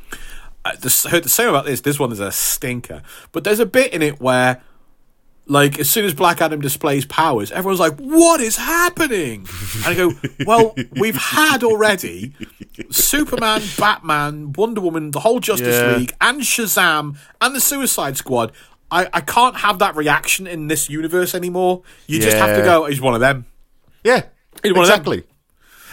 I 0.63 0.75
the- 0.75 1.07
heard 1.09 1.23
the 1.23 1.29
same 1.29 1.49
about 1.49 1.65
this. 1.65 1.81
This 1.81 1.97
one 1.97 2.11
is 2.11 2.19
a 2.19 2.31
stinker, 2.31 3.01
but 3.31 3.43
there's 3.43 3.59
a 3.59 3.65
bit 3.65 3.93
in 3.93 4.03
it 4.03 4.21
where, 4.21 4.61
like, 5.47 5.79
as 5.79 5.89
soon 5.89 6.05
as 6.05 6.13
Black 6.13 6.39
Adam 6.39 6.61
displays 6.61 7.03
powers, 7.05 7.51
everyone's 7.51 7.79
like, 7.79 7.95
"What 7.97 8.39
is 8.41 8.57
happening?" 8.57 9.47
And 9.77 9.85
I 9.87 9.95
go, 9.95 10.13
"Well, 10.45 10.75
we've 10.99 11.15
had 11.15 11.63
already 11.63 12.33
Superman, 12.91 13.63
Batman, 13.77 14.53
Wonder 14.53 14.81
Woman, 14.81 15.09
the 15.11 15.21
whole 15.21 15.39
Justice 15.39 15.75
Yeah. 15.81 15.95
League, 15.97 16.13
and 16.21 16.41
Shazam, 16.41 17.15
and 17.41 17.55
the 17.55 17.59
Suicide 17.61 18.17
Squad." 18.17 18.51
I, 18.91 19.07
I 19.13 19.21
can't 19.21 19.55
have 19.57 19.79
that 19.79 19.95
reaction 19.95 20.45
in 20.47 20.67
this 20.67 20.89
universe 20.89 21.33
anymore. 21.33 21.81
You 22.07 22.19
just 22.19 22.35
have 22.37 22.57
to 22.57 22.63
go, 22.63 22.85
he's 22.85 22.99
one 23.01 23.13
of 23.13 23.21
them. 23.21 23.45
Yeah, 24.03 24.23
He's 24.63 24.73
one 24.73 24.81
of 24.81 24.87
them. 24.87 24.95
exactly. 24.99 25.23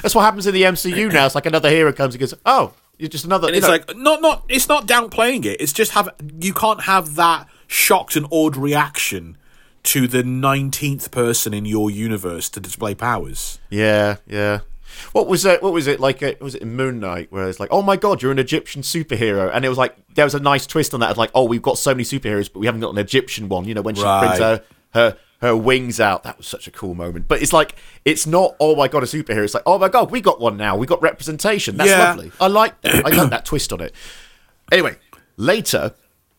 That's 0.03 0.14
what 0.14 0.22
happens 0.22 0.46
in 0.46 0.55
the 0.55 0.62
MCU 0.62 1.12
now. 1.12 1.26
It's 1.26 1.34
like 1.34 1.46
another 1.46 1.70
hero 1.70 1.92
comes 1.92 2.14
and 2.14 2.20
goes, 2.20 2.34
"Oh, 2.46 2.72
you're 2.99 3.09
just 3.09 3.24
another." 3.24 3.49
And 3.49 3.57
it's 3.57 3.66
know- 3.66 3.72
like 3.72 3.96
not 3.96 4.20
not 4.22 4.44
it's 4.49 4.68
not 4.68 4.86
downplaying 4.86 5.44
it. 5.44 5.61
It's 5.61 5.72
just 5.72 5.92
have 5.92 6.09
you 6.40 6.53
can't 6.55 6.82
have 6.82 7.14
that 7.16 7.49
shocked 7.66 8.14
and 8.16 8.26
awed 8.30 8.57
reaction 8.57 9.36
to 9.84 10.07
the 10.07 10.22
nineteenth 10.22 11.11
person 11.11 11.53
in 11.53 11.64
your 11.64 11.90
universe 11.90 12.49
to 12.51 12.61
display 12.61 12.94
powers. 12.94 13.59
yeah, 13.70 14.16
yeah. 14.26 14.61
What 15.12 15.26
was 15.26 15.45
it? 15.45 15.62
What 15.62 15.72
was 15.72 15.86
it 15.86 16.01
like? 16.01 16.22
Uh, 16.22 16.34
was 16.41 16.55
it 16.55 16.62
in 16.62 16.74
Moon 16.76 17.01
Knight 17.01 17.30
where 17.30 17.49
it's 17.49 17.61
like, 17.61 17.68
"Oh 17.72 17.82
my 17.82 17.97
God, 17.97 18.22
you're 18.22 18.32
an 18.32 18.39
Egyptian 18.39 18.82
superhero," 18.82 19.51
and 19.53 19.64
it 19.64 19.68
was 19.68 19.78
like 19.78 19.95
there 20.14 20.24
was 20.24 20.34
a 20.34 20.41
nice 20.41 20.66
twist 20.66 20.95
on 20.95 21.01
that. 21.01 21.11
It's 21.11 21.18
like, 21.18 21.30
"Oh, 21.34 21.45
we've 21.45 21.62
got 21.62 21.78
so 21.78 21.93
many 21.93 22.05
superheroes, 22.05 22.53
but 22.53 22.61
we 22.61 22.66
haven't 22.66 22.80
got 22.80 22.91
an 22.93 22.99
Egyptian 22.99 23.49
one." 23.49 23.64
You 23.66 23.74
know, 23.74 23.82
when 23.82 23.95
she 23.95 24.03
Right. 24.03 24.20
brings 24.20 24.39
her 24.39 24.62
her 24.95 25.16
her 25.41 25.57
wings 25.57 26.01
out, 26.01 26.24
that 26.24 26.36
was 26.39 26.47
such 26.49 26.66
a 26.66 26.70
cool 26.72 26.95
moment. 26.95 27.28
But 27.28 27.41
it's 27.43 27.53
like 27.53 27.76
it's 28.05 28.26
not, 28.26 28.57
"Oh 28.59 28.74
my 28.74 28.89
God, 28.89 29.03
a 29.03 29.07
superhero." 29.07 29.45
It's 29.45 29.55
like, 29.55 29.62
"Oh 29.66 29.78
my 29.78 29.89
God, 29.89 30.11
we 30.11 30.20
got 30.20 30.41
one 30.41 30.57
now. 30.57 30.76
We 30.76 30.86
got 30.86 31.01
representation." 31.03 31.76
That's 31.76 31.91
Yeah. 31.91 31.99
lovely. 32.09 32.32
I 32.41 32.47
like 32.49 32.80
that. 32.82 33.07
I 33.07 33.11
like 33.11 33.30
that 33.30 33.45
twist 33.45 33.72
on 33.72 33.80
it. 33.80 33.95
Anyway, 34.72 34.97
later, 35.36 35.95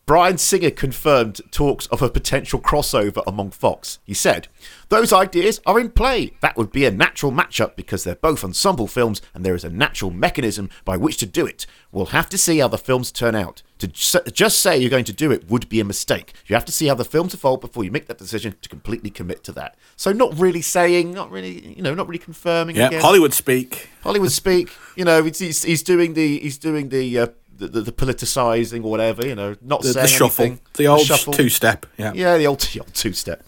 Bryan 0.06 0.38
Singer 0.38 0.70
confirmed 0.70 1.40
talks 1.52 1.86
of 1.86 2.02
a 2.02 2.10
potential 2.10 2.60
crossover 2.60 3.22
among 3.28 3.52
Fox. 3.52 4.00
He 4.04 4.14
said, 4.14 4.48
Those 4.88 5.12
ideas 5.12 5.60
are 5.66 5.78
in 5.78 5.90
play. 5.90 6.32
That 6.40 6.56
would 6.56 6.72
be 6.72 6.84
a 6.84 6.90
natural 6.90 7.30
matchup 7.30 7.76
because 7.76 8.02
they're 8.02 8.16
both 8.16 8.42
ensemble 8.42 8.88
films 8.88 9.22
and 9.34 9.44
there 9.44 9.54
is 9.54 9.62
a 9.62 9.70
natural 9.70 10.10
mechanism 10.10 10.68
by 10.84 10.96
which 10.96 11.16
to 11.18 11.26
do 11.26 11.46
it. 11.46 11.64
We'll 11.92 12.06
have 12.06 12.28
to 12.30 12.38
see 12.38 12.58
how 12.58 12.66
the 12.66 12.78
films 12.78 13.12
turn 13.12 13.36
out. 13.36 13.62
To 13.78 13.86
just 13.86 14.60
say 14.60 14.76
you're 14.76 14.90
going 14.90 15.06
to 15.06 15.12
do 15.12 15.32
it 15.32 15.48
would 15.48 15.66
be 15.70 15.80
a 15.80 15.84
mistake. 15.84 16.34
You 16.46 16.54
have 16.54 16.66
to 16.66 16.72
see 16.72 16.88
how 16.88 16.94
the 16.94 17.04
films 17.04 17.32
evolve 17.32 17.62
before 17.62 17.82
you 17.82 17.90
make 17.90 18.08
that 18.08 18.18
decision 18.18 18.54
to 18.60 18.68
completely 18.68 19.08
commit 19.08 19.42
to 19.44 19.52
that. 19.52 19.74
So, 19.96 20.12
not 20.12 20.38
really 20.38 20.60
saying, 20.60 21.12
not 21.12 21.30
really, 21.30 21.74
you 21.74 21.82
know, 21.82 21.94
not 21.94 22.06
really 22.06 22.18
confirming. 22.18 22.76
Yeah, 22.76 22.88
again. 22.88 23.00
Hollywood 23.00 23.32
speak. 23.32 23.88
Hollywood 24.02 24.32
speak. 24.32 24.70
You 24.96 25.06
know, 25.06 25.22
he's, 25.22 25.62
he's, 25.62 25.82
doing 25.82 26.12
the 26.12 26.40
he's 26.40 26.58
doing 26.58 26.90
the, 26.90 27.20
uh, 27.20 27.26
the 27.60 27.68
the 27.68 27.80
the 27.82 27.92
politicizing 27.92 28.84
or 28.84 28.90
whatever. 28.90 29.26
You 29.26 29.34
know, 29.34 29.54
not 29.62 29.82
The, 29.82 29.92
saying 29.92 30.04
the 30.04 30.08
shuffle, 30.08 30.44
anything. 30.46 30.60
the 30.74 30.86
old 30.88 31.06
shuffle. 31.06 31.32
two 31.32 31.48
step. 31.48 31.86
Yeah. 31.96 32.12
Yeah, 32.14 32.36
the 32.38 32.46
old 32.46 32.60
the 32.72 32.80
old 32.80 32.94
two 32.94 33.12
step. 33.12 33.44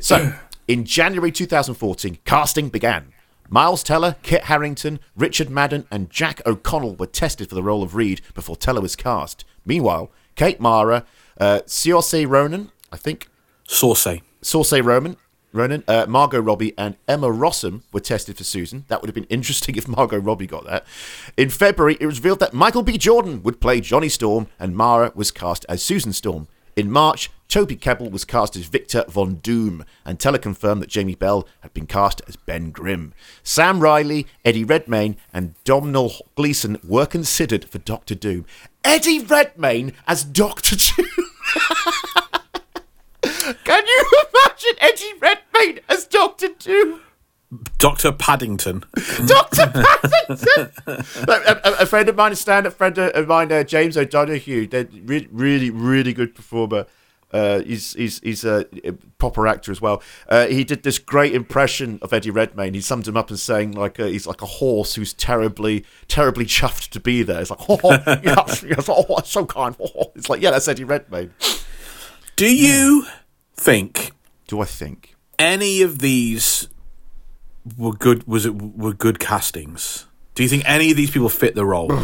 so, 0.00 0.32
in 0.68 0.84
January 0.84 1.30
2014, 1.32 2.18
casting 2.24 2.68
began. 2.68 3.12
Miles 3.48 3.84
Teller, 3.84 4.16
Kit 4.24 4.44
Harington, 4.44 4.98
Richard 5.14 5.50
Madden, 5.50 5.86
and 5.90 6.10
Jack 6.10 6.40
O'Connell 6.44 6.96
were 6.96 7.06
tested 7.06 7.48
for 7.48 7.54
the 7.54 7.62
role 7.62 7.84
of 7.84 7.94
Reed 7.94 8.20
before 8.34 8.56
Teller 8.56 8.80
was 8.80 8.96
cast. 8.96 9.44
Meanwhile, 9.64 10.10
Kate 10.34 10.58
Mara, 10.58 11.04
uh, 11.40 11.60
Saoirse 11.64 12.26
Ronan, 12.28 12.72
I 12.90 12.96
think, 12.96 13.28
Saucy. 13.68 14.22
Saoirse 14.42 14.82
Ronan, 14.84 15.16
Ronan, 15.56 15.84
uh, 15.88 16.06
Margot 16.08 16.40
Robbie, 16.40 16.74
and 16.78 16.96
Emma 17.08 17.28
Rossum 17.28 17.82
were 17.92 18.00
tested 18.00 18.36
for 18.36 18.44
Susan. 18.44 18.84
That 18.88 19.00
would 19.00 19.08
have 19.08 19.14
been 19.14 19.24
interesting 19.30 19.76
if 19.76 19.88
Margot 19.88 20.18
Robbie 20.18 20.46
got 20.46 20.64
that. 20.66 20.86
In 21.36 21.50
February, 21.50 21.96
it 22.00 22.06
was 22.06 22.18
revealed 22.18 22.40
that 22.40 22.54
Michael 22.54 22.82
B. 22.82 22.98
Jordan 22.98 23.42
would 23.42 23.60
play 23.60 23.80
Johnny 23.80 24.08
Storm, 24.08 24.46
and 24.58 24.76
Mara 24.76 25.12
was 25.14 25.30
cast 25.30 25.66
as 25.68 25.82
Susan 25.82 26.12
Storm. 26.12 26.48
In 26.76 26.90
March, 26.90 27.30
Toby 27.48 27.76
Kebbell 27.76 28.10
was 28.10 28.24
cast 28.24 28.54
as 28.56 28.66
Victor 28.66 29.04
Von 29.08 29.36
Doom, 29.36 29.84
and 30.04 30.20
Teller 30.20 30.38
confirmed 30.38 30.82
that 30.82 30.90
Jamie 30.90 31.14
Bell 31.14 31.48
had 31.60 31.72
been 31.72 31.86
cast 31.86 32.20
as 32.28 32.36
Ben 32.36 32.70
Grimm. 32.70 33.14
Sam 33.42 33.80
Riley, 33.80 34.26
Eddie 34.44 34.64
Redmayne, 34.64 35.16
and 35.32 35.54
Domhnall 35.64 36.12
Gleeson 36.34 36.78
were 36.84 37.06
considered 37.06 37.64
for 37.64 37.78
Doctor 37.78 38.14
Doom. 38.14 38.44
Eddie 38.84 39.20
Redmayne 39.20 39.92
as 40.06 40.22
Doctor 40.22 40.76
Doom. 40.76 41.06
Can 43.64 43.86
you 43.86 44.04
imagine 44.34 44.76
Eddie 44.78 45.12
Redmayne 45.20 45.80
as 45.88 46.06
Doctor 46.06 46.48
Doom? 46.58 47.00
Doctor 47.78 48.12
Paddington. 48.12 48.84
Doctor 49.26 49.66
Paddington. 49.66 50.72
a, 51.28 51.60
a, 51.64 51.72
a 51.80 51.86
friend 51.86 52.08
of 52.08 52.16
mine, 52.16 52.32
a 52.32 52.36
stand-up 52.36 52.72
friend 52.72 52.98
of 52.98 53.28
mine, 53.28 53.52
uh, 53.52 53.62
James 53.62 53.96
O'Donoghue, 53.96 54.66
they're 54.66 54.88
really, 55.04 55.28
really, 55.30 55.70
really 55.70 56.12
good 56.12 56.34
performer. 56.34 56.86
Uh, 57.32 57.60
he's 57.62 57.92
he's 57.94 58.20
he's 58.20 58.44
a, 58.44 58.66
a 58.84 58.92
proper 59.18 59.48
actor 59.48 59.72
as 59.72 59.80
well. 59.80 60.00
Uh, 60.28 60.46
he 60.46 60.62
did 60.62 60.84
this 60.84 60.98
great 60.98 61.34
impression 61.34 61.98
of 62.00 62.12
Eddie 62.12 62.30
Redmayne. 62.30 62.72
He 62.72 62.80
summed 62.80 63.06
him 63.06 63.16
up 63.16 63.32
as 63.32 63.42
saying 63.42 63.72
like 63.72 63.98
a, 63.98 64.08
he's 64.08 64.28
like 64.28 64.42
a 64.42 64.46
horse 64.46 64.94
who's 64.94 65.12
terribly 65.12 65.84
terribly 66.06 66.46
chuffed 66.46 66.90
to 66.90 67.00
be 67.00 67.24
there. 67.24 67.40
It's 67.40 67.50
like 67.50 67.58
oh, 67.68 67.80
yes, 68.22 68.64
oh 68.88 69.20
so 69.24 69.44
kind. 69.44 69.74
Oh. 69.80 70.12
It's 70.16 70.30
like 70.30 70.40
yeah, 70.40 70.52
that's 70.52 70.68
Eddie 70.68 70.84
Redmayne. 70.84 71.34
Do 72.36 72.46
you 72.46 73.06
think 73.56 74.12
Do 74.48 74.60
I 74.60 74.64
think? 74.64 75.14
any 75.38 75.82
of 75.82 75.98
these 75.98 76.68
were 77.76 77.92
good? 77.92 78.26
Was 78.26 78.46
it 78.46 78.54
were 78.54 78.92
good 78.94 79.18
castings? 79.18 80.06
Do 80.34 80.42
you 80.42 80.48
think 80.48 80.62
any 80.68 80.90
of 80.90 80.96
these 80.96 81.10
people 81.10 81.28
fit 81.28 81.54
the 81.54 81.64
role? 81.64 81.90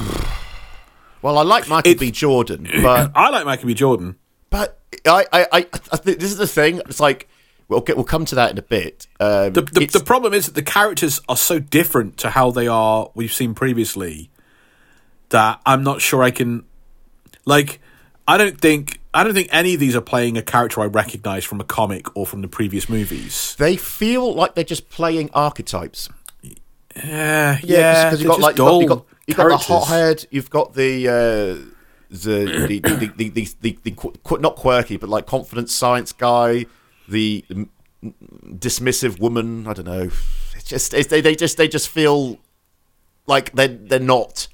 Well, 1.23 1.39
I 1.39 1.43
like 1.43 1.69
Michael 1.69 1.93
It- 1.93 2.01
B. 2.01 2.11
Jordan, 2.11 2.67
but 2.83 3.13
I 3.15 3.31
like 3.31 3.45
Michael 3.45 3.69
B. 3.69 3.75
Jordan. 3.75 4.17
but 4.51 4.81
I, 5.07 5.25
I, 5.33 5.47
I, 5.53 5.59
I 5.93 5.97
think 5.97 6.19
this 6.19 6.33
is 6.33 6.37
the 6.37 6.49
thing. 6.49 6.79
It's 6.79 6.99
like 6.99 7.29
we'll 7.69 7.81
get, 7.81 7.95
we'll 7.95 8.05
come 8.05 8.25
to 8.25 8.35
that 8.35 8.51
in 8.51 8.59
a 8.59 8.63
bit. 8.63 9.07
Um, 9.21 9.53
The, 9.53 9.63
the, 9.63 9.87
the 9.87 10.03
problem 10.05 10.35
is 10.35 10.47
that 10.47 10.57
the 10.57 10.65
characters 10.65 11.21
are 11.29 11.37
so 11.37 11.61
different 11.61 12.17
to 12.19 12.31
how 12.31 12.51
they 12.51 12.67
are 12.67 13.09
we've 13.15 13.33
seen 13.33 13.55
previously 13.55 14.31
that 15.29 15.61
I'm 15.65 15.85
not 15.85 16.01
sure 16.03 16.25
I 16.25 16.33
can 16.33 16.65
like 17.45 17.79
I 18.27 18.37
don't 18.37 18.61
think 18.61 18.99
I 19.15 19.25
don't 19.25 19.35
think 19.35 19.49
any 19.53 19.75
of 19.75 19.81
these 19.81 19.95
are 19.95 20.01
playing 20.01 20.39
a 20.39 20.43
character 20.43 20.81
I 20.81 20.87
recognize 20.87 21.45
from 21.45 21.61
a 21.61 21.65
comic 21.65 22.17
or 22.17 22.27
from 22.27 22.41
the 22.41 22.49
previous 22.49 22.89
movies. 22.89 23.55
they 23.59 23.77
feel 23.77 24.35
like 24.35 24.55
they're 24.55 24.65
just 24.65 24.89
playing 24.89 25.31
archetypes. 25.35 26.09
Yeah, 26.97 27.59
Yeah, 27.63 28.05
because 28.05 28.23
you've 28.23 28.31
got 28.31 28.41
like 28.41 28.57
you've 28.59 28.89
got, 28.89 29.07
you've 29.27 29.37
got, 29.37 29.45
the 29.45 29.49
characters. 29.49 29.67
hothead, 29.67 30.27
you've 30.31 30.51
got 30.51 30.75
the 30.75 31.09
uh, 31.09 31.73
the, 32.11 32.67
the, 32.69 32.81
the, 32.81 33.07
the, 33.17 33.29
the, 33.31 33.49
the, 33.61 33.79
the, 33.83 33.91
qu- 33.93 34.39
not 34.39 34.57
quirky, 34.57 34.99
but 34.99 35.09
like 35.09 35.27
confident 35.27 35.71
science 35.71 36.13
guy, 36.13 36.67
the 37.09 37.45
dismissive 38.05 39.19
woman. 39.19 39.67
I 39.67 39.73
don't 39.73 39.87
know. 39.87 40.11
It's 40.55 40.65
just 40.65 40.93
it's, 40.95 41.09
they 41.09 41.21
they 41.21 41.35
just 41.35 41.57
they 41.57 41.69
just 41.69 41.89
feel 41.89 42.39
like 43.27 43.53
they 43.53 43.69
they're 43.69 43.99
not 43.99 44.49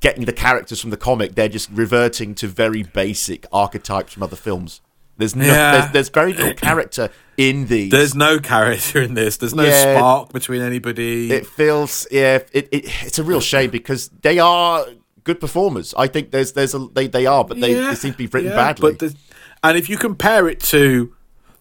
getting 0.00 0.24
the 0.24 0.32
characters 0.32 0.80
from 0.80 0.90
the 0.90 0.96
comic. 0.96 1.34
They're 1.34 1.48
just 1.48 1.70
reverting 1.70 2.34
to 2.36 2.46
very 2.48 2.82
basic 2.82 3.46
archetypes 3.52 4.12
from 4.12 4.22
other 4.22 4.36
films. 4.36 4.80
There's 5.16 5.34
no, 5.34 5.44
Yeah. 5.44 5.72
there's, 5.72 5.92
there's 5.92 6.08
very 6.10 6.32
little 6.32 6.54
character 6.54 7.10
in 7.36 7.66
these. 7.66 7.90
There's 7.90 8.14
no 8.14 8.38
character 8.38 9.02
in 9.02 9.14
this. 9.14 9.36
There's 9.36 9.54
no 9.54 9.64
Yeah. 9.64 9.96
spark 9.96 10.32
between 10.32 10.62
anybody. 10.62 11.32
it 11.32 11.46
feels 11.46 12.06
yeah 12.10 12.38
it, 12.52 12.68
it 12.70 12.84
it's 13.04 13.18
a 13.18 13.24
real 13.24 13.40
shame 13.40 13.70
because 13.70 14.08
they 14.22 14.38
are 14.38 14.86
good 15.24 15.40
performers 15.40 15.92
i 15.98 16.06
think 16.06 16.30
there's 16.30 16.52
there's 16.52 16.74
a 16.74 16.78
they, 16.94 17.06
they 17.06 17.26
are 17.26 17.44
but 17.44 17.60
they, 17.60 17.74
Yeah, 17.74 17.90
they 17.90 17.96
seem 17.96 18.12
to 18.12 18.18
be 18.18 18.26
written 18.26 18.50
badly 18.52 18.92
But 18.92 18.98
the, 19.00 19.14
and 19.62 19.76
if 19.76 19.90
you 19.90 19.98
compare 19.98 20.48
it 20.48 20.60
to 20.60 21.12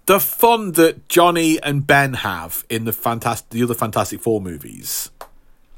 the 0.05 0.19
fun 0.21 0.71
that 0.73 1.09
Johnny 1.09 1.61
and 1.61 1.85
Ben 1.85 2.13
have 2.13 2.63
in 2.69 2.85
the 2.85 2.93
fantastic, 2.93 3.49
the 3.49 3.61
other 3.63 3.73
Fantastic 3.73 4.21
Four 4.21 4.39
movies, 4.39 5.11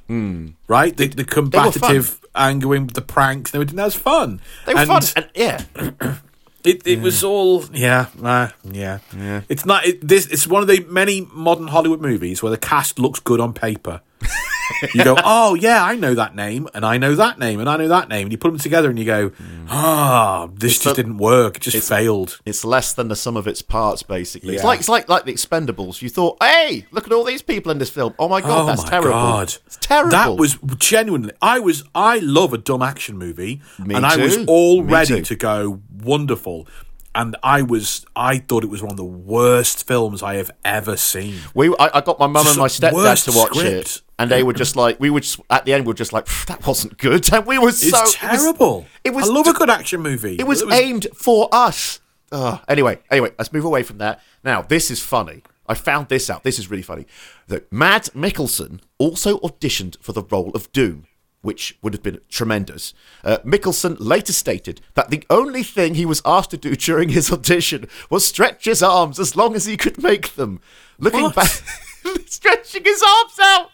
hmm. 0.07 0.49
right? 0.67 0.95
The, 0.95 1.07
the 1.07 1.25
combative, 1.25 2.23
angering, 2.39 2.85
with 2.85 2.95
the 2.95 3.01
pranks, 3.01 3.53
and 3.53 3.61
everything. 3.61 3.77
That's 3.77 3.95
fun. 3.95 4.41
they 4.65 4.73
were 4.73 4.79
and 4.79 4.87
fun 4.87 5.03
and 5.15 5.29
yeah 5.35 5.63
It 6.63 6.85
it 6.85 6.99
was 7.01 7.23
all 7.23 7.63
yeah 7.73 8.07
uh, 8.21 8.49
yeah 8.69 8.99
yeah. 9.15 9.41
It's 9.47 9.65
not 9.65 9.85
it, 9.85 10.05
this. 10.05 10.27
It's 10.27 10.45
one 10.45 10.61
of 10.61 10.67
the 10.67 10.85
many 10.89 11.25
modern 11.31 11.67
Hollywood 11.67 12.01
movies 12.01 12.43
where 12.43 12.49
the 12.51 12.57
cast 12.57 12.99
looks 12.99 13.19
good 13.21 13.39
on 13.39 13.53
paper. 13.53 14.01
you 14.93 15.03
go, 15.03 15.15
oh 15.23 15.55
yeah, 15.55 15.83
I 15.83 15.95
know 15.95 16.13
that 16.15 16.35
name, 16.35 16.67
and 16.73 16.85
I 16.85 16.97
know 16.97 17.15
that 17.15 17.39
name, 17.39 17.59
and 17.59 17.69
I 17.69 17.77
know 17.77 17.87
that 17.87 18.09
name, 18.09 18.23
and 18.27 18.31
you 18.31 18.37
put 18.37 18.49
them 18.51 18.59
together, 18.59 18.89
and 18.89 18.97
you 18.99 19.05
go, 19.05 19.31
ah, 19.69 20.47
this 20.53 20.75
It's 20.75 20.83
just 20.83 20.97
a- 20.97 21.01
didn't 21.03 21.17
work. 21.17 21.57
It 21.57 21.61
just 21.61 21.87
failed. 21.89 22.39
it's 22.45 22.63
less 22.65 22.93
than 22.93 23.07
the 23.07 23.15
sum 23.15 23.37
of 23.37 23.47
its 23.47 23.61
parts 23.61 24.03
basically 24.03 24.55
it's 24.55 24.63
like 24.63 24.79
it's 24.79 24.89
like 24.89 25.07
like 25.09 25.25
the 25.25 25.33
expendables 25.33 26.01
you 26.01 26.09
thought 26.09 26.37
hey 26.41 26.85
look 26.91 27.05
at 27.05 27.13
all 27.13 27.23
these 27.23 27.41
people 27.41 27.71
in 27.71 27.77
this 27.77 27.89
film 27.89 28.13
oh 28.19 28.27
my 28.27 28.41
god 28.41 28.63
oh 28.63 28.65
that's 28.65 28.83
my 28.83 28.89
terrible 28.89 29.09
god, 29.11 29.53
it's 29.65 29.77
terrible 29.81 30.11
That 30.11 30.35
was 30.37 30.57
genuinely. 30.77 31.31
I 31.41 31.59
was. 31.59 31.83
I 31.93 32.19
love 32.19 32.53
a 32.53 32.57
dumb 32.57 32.81
action 32.81 33.17
movie, 33.17 33.61
Me 33.79 33.95
and 33.95 34.05
I 34.05 34.17
was 34.17 34.37
all 34.47 34.83
Me 34.83 34.91
ready 34.93 35.15
too. 35.17 35.21
to 35.23 35.35
go 35.35 35.81
wonderful. 36.01 36.67
And 37.15 37.35
I 37.41 37.63
was. 37.63 38.05
I 38.15 38.37
thought 38.37 38.63
it 38.63 38.69
was 38.69 38.81
one 38.81 38.91
of 38.91 38.97
the 38.97 39.03
worst 39.03 39.87
films 39.87 40.21
I 40.21 40.35
have 40.35 40.51
ever 40.63 40.95
seen. 40.95 41.35
we 41.53 41.69
I, 41.79 41.89
I 41.97 42.01
got 42.01 42.19
my 42.19 42.27
mum 42.27 42.45
and 42.47 42.57
my 42.57 42.67
stepdad 42.67 43.23
to 43.25 43.37
watch 43.37 43.55
script. 43.55 43.87
it 43.97 44.01
and 44.19 44.29
they 44.29 44.43
were 44.43 44.53
just 44.53 44.75
like 44.75 44.99
we 44.99 45.09
were 45.09 45.21
just 45.21 45.39
at 45.49 45.65
the 45.65 45.73
end 45.73 45.85
we 45.85 45.89
were 45.89 45.93
just 45.95 46.13
like 46.13 46.27
that 46.47 46.65
wasn't 46.67 46.97
good 46.97 47.31
and 47.33 47.45
we 47.45 47.57
were 47.57 47.69
It's 47.69 47.89
so 47.89 47.97
it 47.97 48.01
was- 48.01 48.15
terrible. 48.15 48.85
it 49.03 49.13
was 49.13 49.29
I 49.29 49.33
love 49.33 49.47
a 49.47 49.53
good 49.53 49.69
action 49.69 50.01
movie. 50.01 50.35
It 50.37 50.45
was, 50.45 50.61
aimed 50.71 51.07
for 51.15 51.49
us. 51.51 51.99
Ugh. 52.31 52.59
Anyway, 52.67 52.99
anyway, 53.09 53.31
let's 53.39 53.51
move 53.51 53.65
away 53.65 53.81
from 53.81 53.97
that. 53.97 54.21
Now, 54.43 54.61
this 54.61 54.91
is 54.91 55.01
funny. 55.01 55.41
I 55.67 55.73
found 55.73 56.09
this 56.09 56.29
out. 56.29 56.43
This 56.43 56.59
is 56.59 56.69
really 56.69 56.83
funny. 56.83 57.05
That 57.47 57.71
Matt 57.71 58.09
Mikkelsen 58.15 58.81
also 58.99 59.39
auditioned 59.39 59.99
for 60.01 60.13
the 60.13 60.21
role 60.23 60.51
of 60.51 60.71
Doom, 60.71 61.05
which 61.41 61.77
would 61.81 61.93
have 61.93 62.03
been 62.03 62.19
tremendous. 62.29 62.93
Uh, 63.23 63.37
Mikkelsen 63.45 63.95
later 63.99 64.33
stated 64.33 64.81
that 64.95 65.09
the 65.09 65.23
only 65.29 65.63
thing 65.63 65.95
he 65.95 66.05
was 66.05 66.21
asked 66.25 66.51
to 66.51 66.57
do 66.57 66.75
during 66.87 67.09
his 67.09 67.31
audition 67.31 67.87
was 68.09 68.25
stretch 68.25 68.65
his 68.65 68.83
arms 68.83 69.19
as 69.19 69.35
long 69.35 69.55
as 69.55 69.65
he 69.65 69.77
could 69.77 70.01
make 70.01 70.35
them. 70.35 70.59
Looking 70.97 71.21
What? 71.23 71.35
back, 71.35 71.47
stretching 72.25 72.83
his 72.83 73.01
arms 73.01 73.39
out. 73.41 73.69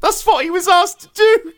That's 0.00 0.24
what 0.26 0.44
he 0.44 0.50
was 0.50 0.68
asked 0.68 1.00
to 1.02 1.08
do. 1.14 1.52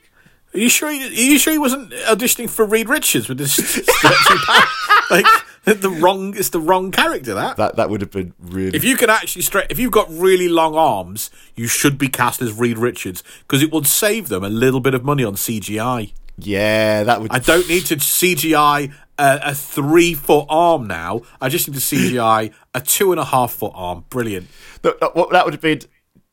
Are 0.54 0.59
you 0.59 0.68
sure? 0.70 0.90
He, 0.90 1.04
are 1.04 1.11
you 1.32 1.38
sure 1.38 1.52
he 1.52 1.59
wasn't 1.59 1.90
auditioning 1.92 2.48
for 2.48 2.64
Reed 2.64 2.88
Richards 2.88 3.28
with 3.28 3.36
this 3.38 3.54
stretchy 3.57 4.34
back? 4.46 4.68
Like 5.11 5.26
the 5.80 5.90
wrong. 5.90 6.36
It's 6.36 6.50
the 6.50 6.60
wrong 6.60 6.92
character. 6.92 7.34
That. 7.34 7.56
That 7.56 7.76
that 7.76 7.90
would 7.90 8.00
have 8.00 8.12
been 8.12 8.34
really. 8.38 8.76
If 8.76 8.84
you 8.84 8.96
can 8.96 9.10
actually 9.10 9.42
stretch, 9.42 9.66
if 9.68 9.78
you've 9.80 9.92
got 9.92 10.08
really 10.10 10.48
long 10.48 10.76
arms, 10.76 11.30
you 11.56 11.66
should 11.66 11.98
be 11.98 12.08
cast 12.08 12.40
as 12.40 12.52
Reed 12.52 12.78
Richards 12.78 13.24
because 13.40 13.62
it 13.62 13.72
would 13.72 13.86
save 13.86 14.28
them 14.28 14.44
a 14.44 14.48
little 14.48 14.80
bit 14.80 14.94
of 14.94 15.04
money 15.04 15.24
on 15.24 15.34
CGI. 15.34 16.12
yeah, 16.38 17.02
that 17.02 17.20
would. 17.20 17.32
I 17.32 17.40
don't 17.40 17.68
need 17.68 17.86
to 17.86 17.96
CGI 17.96 18.92
a, 19.18 19.40
a 19.42 19.54
three 19.54 20.14
foot 20.14 20.46
arm 20.48 20.86
now. 20.86 21.22
I 21.40 21.48
just 21.48 21.68
need 21.68 21.74
to 21.74 21.80
CGI 21.80 22.52
a 22.72 22.80
two 22.80 23.10
and 23.10 23.20
a 23.20 23.24
half 23.24 23.52
foot 23.52 23.72
arm. 23.74 24.04
Brilliant. 24.08 24.46
That, 24.82 25.02
uh, 25.02 25.10
that, 25.14 25.30
that 25.32 25.44
would 25.44 25.54
have 25.54 25.60
been 25.60 25.80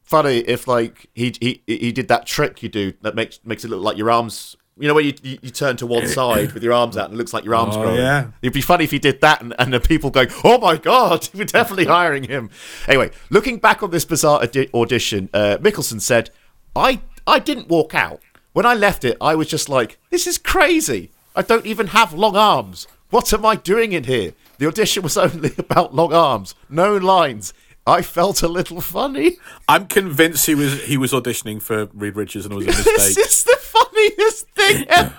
funny 0.04 0.40
if 0.40 0.68
like 0.68 1.08
he 1.16 1.34
he 1.42 1.64
he 1.66 1.92
did 1.92 2.08
that 2.10 2.28
trick 2.28 2.62
you 2.62 2.70
do 2.70 2.94
that 3.02 3.16
makes 3.16 3.40
makes 3.44 3.66
it 3.66 3.70
look 3.70 3.82
like 3.82 3.98
your 3.98 4.12
arms. 4.12 4.56
You 4.78 4.88
know 4.88 4.96
when 4.96 5.06
you, 5.06 5.14
you 5.22 5.38
you 5.44 5.50
turn 5.52 5.78
to 5.78 5.86
one 5.86 6.08
side 6.20 6.52
with 6.54 6.64
your 6.64 6.74
arms 6.74 6.98
out 6.98 7.06
and 7.06 7.14
it 7.14 7.18
looks 7.18 7.34
like 7.34 7.46
your 7.46 7.56
arms 7.56 7.76
Oh, 7.76 7.82
growing. 7.82 7.98
yeah. 7.98 8.28
It'd 8.42 8.54
be 8.54 8.62
funny 8.62 8.84
if 8.86 8.92
he 8.92 9.00
did 9.00 9.22
that 9.22 9.42
and, 9.42 9.54
and 9.60 9.72
the 9.74 9.80
people 9.80 10.10
going, 10.10 10.30
"Oh 10.44 10.58
my 10.58 10.78
god, 10.78 11.30
we're 11.34 11.46
definitely 11.46 11.86
hiring 11.98 12.24
him." 12.24 12.50
Anyway, 12.88 13.12
looking 13.30 13.58
back 13.58 13.84
on 13.84 13.92
this 13.92 14.06
bizarre 14.06 14.42
audi- 14.42 14.70
audition, 14.74 15.30
uh, 15.34 15.58
Mikkelsen 15.62 16.02
said, 16.02 16.32
"I 16.76 17.02
I 17.28 17.40
didn't 17.40 17.68
walk 17.70 17.94
out. 17.94 18.22
When 18.54 18.66
I 18.66 18.74
left 18.74 19.04
it, 19.04 19.18
I 19.22 19.36
was 19.36 19.48
just 19.48 19.68
like, 19.70 19.98
this 20.12 20.28
is 20.28 20.38
crazy. 20.38 21.10
I 21.36 21.42
don't 21.42 21.66
even 21.66 21.88
have 21.88 22.14
long 22.14 22.36
arms. 22.36 22.88
What 23.10 23.32
am 23.34 23.46
I 23.46 23.56
doing 23.56 23.92
in 23.92 24.06
here?" 24.06 24.34
The 24.58 24.68
audition 24.68 25.04
was 25.04 25.18
only 25.28 25.52
about 25.58 25.94
long 25.94 26.14
arms, 26.14 26.56
no 26.70 26.96
lines. 26.98 27.54
I 27.86 28.02
felt 28.02 28.42
a 28.44 28.48
little 28.48 28.80
funny. 28.82 29.38
I'm 29.68 29.88
convinced 29.88 30.46
he 30.46 30.56
was 30.56 30.84
he 30.84 30.98
was 30.98 31.12
auditioning 31.12 31.62
for 31.62 31.88
Reed 31.94 32.16
Richards 32.16 32.46
and 32.46 32.54
it 32.54 32.58
was 32.58 32.68
a 32.68 32.72
This 32.84 32.86
mistake. 32.86 33.26
is 33.26 33.44
the 33.44 33.58
funniest 33.60 34.50
thing 34.52 34.86
ever. 34.90 35.14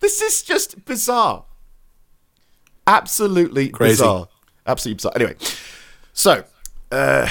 This 0.00 0.20
is 0.22 0.42
just 0.42 0.84
bizarre. 0.84 1.44
Absolutely 2.86 3.68
Crazy. 3.70 3.92
bizarre. 3.94 4.28
Absolutely 4.66 4.96
bizarre. 4.96 5.12
Anyway, 5.16 5.36
so 6.12 6.44
uh, 6.92 7.28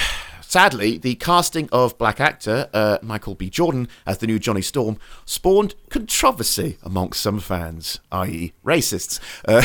sadly, 0.54 0.96
the 0.96 1.16
casting 1.16 1.68
of 1.72 1.98
black 1.98 2.20
actor 2.20 2.68
uh, 2.72 2.96
Michael 3.02 3.34
B. 3.34 3.50
Jordan 3.50 3.88
as 4.06 4.18
the 4.18 4.26
new 4.28 4.38
Johnny 4.38 4.62
Storm 4.62 4.98
spawned 5.24 5.74
controversy 5.90 6.78
amongst 6.84 7.20
some 7.20 7.40
fans, 7.40 7.98
i.e., 8.12 8.52
racists. 8.64 9.18
Uh, 9.48 9.62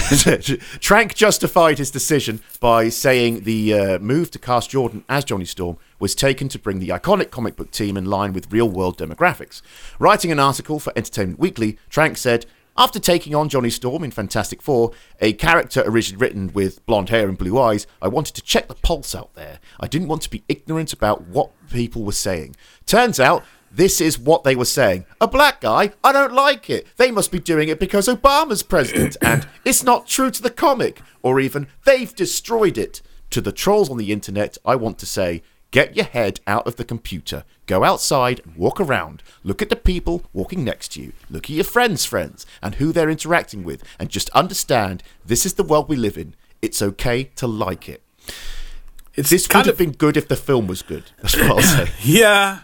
Trank 0.79 1.13
justified 1.13 1.77
his 1.77 1.91
decision 1.91 2.41
by 2.59 2.89
saying 2.89 3.41
the 3.41 3.71
uh, 3.71 3.99
move 3.99 4.31
to 4.31 4.39
cast 4.39 4.71
Jordan 4.71 5.03
as 5.07 5.23
Johnny 5.23 5.45
Storm 5.45 5.77
was 5.99 6.15
taken 6.15 6.49
to 6.49 6.57
bring 6.57 6.79
the 6.79 6.89
iconic 6.89 7.29
comic 7.29 7.55
book 7.55 7.69
team 7.69 7.95
in 7.95 8.05
line 8.05 8.33
with 8.33 8.51
real 8.51 8.67
world 8.67 8.97
demographics. 8.97 9.61
Writing 9.99 10.31
an 10.31 10.39
article 10.39 10.79
for 10.79 10.91
Entertainment 10.95 11.37
Weekly, 11.37 11.77
Trank 11.91 12.17
said, 12.17 12.47
after 12.79 12.97
taking 12.97 13.35
on 13.35 13.49
Johnny 13.49 13.69
Storm 13.69 14.05
in 14.05 14.11
Fantastic 14.11 14.61
Four, 14.61 14.91
a 15.19 15.33
character 15.33 15.83
originally 15.85 16.19
written 16.19 16.53
with 16.53 16.83
blonde 16.85 17.09
hair 17.09 17.27
and 17.27 17.37
blue 17.37 17.59
eyes, 17.59 17.85
I 18.01 18.07
wanted 18.07 18.35
to 18.35 18.41
check 18.41 18.69
the 18.69 18.75
pulse 18.75 19.13
out 19.13 19.35
there. 19.35 19.59
I 19.81 19.87
didn't 19.87 20.07
want 20.07 20.21
to 20.21 20.29
be 20.29 20.45
ignorant 20.47 20.93
about 20.93 21.27
what 21.27 21.51
people 21.69 22.03
were 22.03 22.13
saying. 22.13 22.55
Turns 22.85 23.19
out, 23.19 23.43
this 23.69 23.99
is 23.99 24.17
what 24.17 24.45
they 24.45 24.55
were 24.55 24.63
saying. 24.63 25.05
A 25.19 25.27
black 25.27 25.59
guy? 25.59 25.91
I 26.05 26.13
don't 26.13 26.31
like 26.31 26.69
it. 26.69 26.87
They 26.95 27.11
must 27.11 27.33
be 27.33 27.39
doing 27.39 27.67
it 27.67 27.81
because 27.81 28.07
Obama's 28.07 28.63
president, 28.63 29.17
and 29.21 29.45
it's 29.65 29.83
not 29.83 30.07
true 30.07 30.31
to 30.31 30.41
the 30.41 30.49
comic. 30.49 31.01
Or 31.21 31.41
even, 31.41 31.67
they've 31.85 32.15
destroyed 32.15 32.77
it. 32.77 33.01
To 33.31 33.41
the 33.41 33.51
trolls 33.51 33.89
on 33.91 33.97
the 33.97 34.13
internet, 34.13 34.57
I 34.65 34.75
want 34.75 34.97
to 34.99 35.05
say, 35.05 35.43
Get 35.71 35.95
your 35.95 36.05
head 36.05 36.39
out 36.47 36.65
of 36.65 36.77
the 36.77 36.83
computer. 36.83 37.43
Go 37.67 37.83
outside 37.83 38.41
and 38.43 38.55
walk 38.55 38.81
around. 38.81 39.21
Look 39.43 39.61
at 39.61 39.69
the 39.69 39.75
people 39.75 40.23
walking 40.33 40.63
next 40.63 40.93
to 40.93 41.01
you. 41.01 41.13
Look 41.29 41.45
at 41.45 41.51
your 41.51 41.63
friends' 41.63 42.05
friends 42.05 42.45
and 42.63 42.75
who 42.75 42.91
they're 42.91 43.09
interacting 43.09 43.63
with. 43.63 43.83
And 43.99 44.09
just 44.09 44.31
understand 44.31 45.03
this 45.23 45.45
is 45.45 45.53
the 45.53 45.63
world 45.63 45.87
we 45.87 45.95
live 45.95 46.17
in. 46.17 46.33
It's 46.61 46.81
okay 46.81 47.25
to 47.35 47.45
like 47.45 47.87
it. 47.87 48.01
It's 49.13 49.29
This 49.29 49.47
would 49.47 49.51
kind 49.51 49.65
have 49.67 49.77
been 49.77 49.91
good 49.91 50.17
if 50.17 50.27
the 50.27 50.35
film 50.35 50.65
was 50.65 50.81
good. 50.81 51.03
That's 51.21 51.35
what 51.35 51.51
I'll 51.51 51.61
say. 51.61 51.91
yeah, 52.03 52.61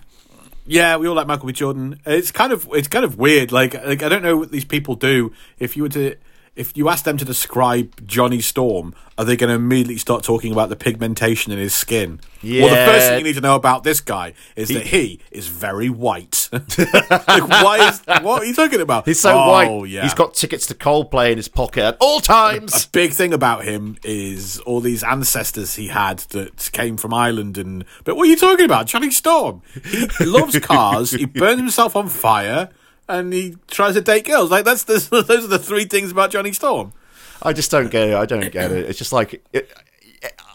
yeah. 0.66 0.96
We 0.98 1.08
all 1.08 1.16
like 1.16 1.28
Michael 1.28 1.48
B. 1.48 1.54
Jordan. 1.54 2.00
It's 2.06 2.32
kind 2.32 2.52
of 2.52 2.68
it's 2.72 2.88
kind 2.88 3.06
of 3.06 3.18
weird. 3.18 3.52
Like 3.52 3.74
like 3.74 4.02
I 4.02 4.10
don't 4.10 4.24
know 4.24 4.38
what 4.38 4.52
these 4.52 4.66
people 4.66 4.96
do. 4.96 5.32
If 5.60 5.76
you 5.78 5.84
were 5.84 5.90
to 5.90 6.16
if 6.56 6.76
you 6.78 6.88
ask 6.88 7.04
them 7.04 7.18
to 7.18 7.26
describe 7.26 8.08
Johnny 8.08 8.40
Storm, 8.40 8.96
are 9.18 9.26
they 9.26 9.36
going 9.36 9.50
to 9.50 9.56
immediately 9.56 9.98
start 9.98 10.24
talking 10.24 10.52
about 10.54 10.70
the 10.70 10.76
pigmentation 10.76 11.52
in 11.52 11.60
his 11.60 11.74
skin? 11.74 12.20
Yeah. 12.42 12.64
Well, 12.64 12.70
the 12.76 12.92
first 12.92 13.08
thing 13.08 13.18
you 13.20 13.24
need 13.26 13.36
to 13.36 13.42
know 13.42 13.56
about 13.56 13.84
this 13.84 14.00
guy 14.00 14.34
is 14.56 14.70
that 14.70 14.88
he 14.88 15.20
is 15.32 15.48
very 15.48 15.90
white. 15.90 16.50
like, 16.52 17.48
why 17.48 17.90
is 17.90 18.02
what 18.24 18.42
are 18.42 18.46
you 18.46 18.54
talking 18.54 18.82
about? 18.82 19.06
He's 19.06 19.20
so 19.20 19.38
oh, 19.38 19.52
white. 19.52 19.90
Yeah. 19.90 20.04
He's 20.04 20.14
got 20.14 20.34
tickets 20.34 20.68
to 20.68 20.76
Coldplay 20.76 21.32
in 21.32 21.38
his 21.38 21.48
pocket 21.48 21.84
at 21.84 21.98
all 22.00 22.20
times. 22.22 22.86
A 22.86 22.90
big 22.90 23.12
thing 23.12 23.34
about 23.34 23.66
him 23.66 23.98
is 24.04 24.60
all 24.60 24.80
these 24.80 25.04
ancestors 25.04 25.76
he 25.76 25.88
had 25.88 26.20
that 26.30 26.70
came 26.72 26.96
from 26.98 27.14
Ireland 27.14 27.58
and 27.58 27.84
but 28.04 28.16
what 28.16 28.28
are 28.28 28.30
you 28.30 28.38
talking 28.38 28.66
about? 28.66 28.88
Johnny 28.88 29.12
Storm. 29.12 29.62
He 29.84 30.26
loves 30.26 30.58
cars, 30.60 31.12
he 31.12 31.26
burns 31.26 31.60
himself 31.60 31.96
on 31.96 32.08
fire, 32.10 32.70
and 33.08 33.34
he 33.34 33.56
tries 33.68 33.96
to 33.96 34.02
date 34.02 34.26
girls. 34.26 34.52
Like 34.52 34.66
that's 34.66 34.84
the, 34.84 35.24
those 35.28 35.46
are 35.46 35.48
the 35.48 35.60
three 35.60 35.86
things 35.86 36.12
about 36.12 36.32
Johnny 36.32 36.54
Storm. 36.54 36.94
I 37.42 37.54
just 37.54 37.72
don't 37.72 37.92
get 37.92 38.10
it. 38.10 38.16
I 38.16 38.26
don't 38.26 38.52
get 38.52 38.72
it. 38.72 38.90
It's 38.90 38.98
just 38.98 39.14
like 39.14 39.46
it, 39.54 39.72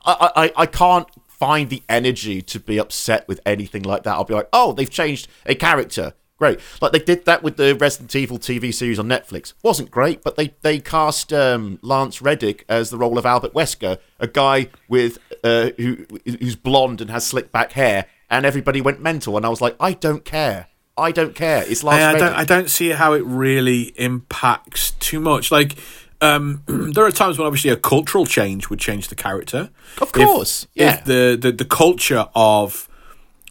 I, 0.05 0.31
I, 0.37 0.53
I 0.63 0.67
can't 0.67 1.09
find 1.29 1.71
the 1.71 1.83
energy 1.89 2.43
to 2.43 2.61
be 2.61 2.79
upset 2.79 3.27
with 3.29 3.41
anything 3.47 3.83
like 3.83 4.03
that. 4.03 4.13
I'll 4.13 4.25
be 4.25 4.35
like, 4.35 4.49
oh, 4.53 4.73
they've 4.73 4.91
changed 4.91 5.29
a 5.47 5.55
character. 5.55 6.15
Great. 6.39 6.59
Like 6.81 6.93
they 6.93 6.99
did 6.99 7.27
that 7.27 7.43
with 7.43 7.57
the 7.57 7.75
Resident 7.75 8.17
Evil 8.17 8.39
TV 8.39 8.73
series 8.73 8.99
on 8.99 9.07
Netflix. 9.07 9.53
Wasn't 9.63 9.91
great, 9.91 10.23
but 10.23 10.37
they 10.37 10.55
they 10.63 10.79
cast 10.79 11.35
um, 11.35 11.79
Lance 11.83 12.23
Reddick 12.23 12.65
as 12.67 12.89
the 12.89 12.97
role 12.97 13.19
of 13.19 13.27
Albert 13.27 13.53
Wesker, 13.53 13.99
a 14.19 14.27
guy 14.27 14.69
with 14.89 15.19
uh, 15.45 15.71
who 15.77 16.07
who's 16.25 16.57
blonde 16.57 17.03
and 17.03 17.11
has 17.11 17.27
slick 17.27 17.53
back 17.53 17.73
hair, 17.73 18.07
and 18.31 18.47
everybody 18.47 18.81
went 18.81 19.03
mental. 19.03 19.37
And 19.37 19.45
I 19.45 19.51
was 19.51 19.61
like, 19.61 19.77
I 19.79 19.93
don't 19.93 20.25
care. 20.25 20.69
I 21.01 21.11
don't 21.13 21.35
care. 21.35 21.65
It's 21.67 21.83
Lance 21.83 22.03
I, 22.03 22.11
I 22.11 22.19
don't 22.19 22.35
I 22.41 22.45
don't 22.45 22.71
see 22.71 22.91
how 22.91 23.13
it 23.15 23.25
really 23.25 23.93
impacts 23.97 24.93
too 24.93 25.21
much. 25.21 25.51
Like 25.51 25.77
um, 26.21 26.63
there 26.67 27.05
are 27.05 27.11
times 27.11 27.39
when 27.39 27.47
obviously 27.47 27.71
a 27.71 27.77
cultural 27.77 28.27
change 28.27 28.69
would 28.71 28.79
change 28.79 29.09
the 29.09 29.15
character. 29.15 29.71
Of 30.01 30.09
If- 30.09 30.13
course, 30.13 30.67
yeah. 30.75 30.99
If 30.99 31.05
the, 31.05 31.39
the 31.41 31.53
the 31.53 31.65
culture 31.65 32.29
of 32.35 32.89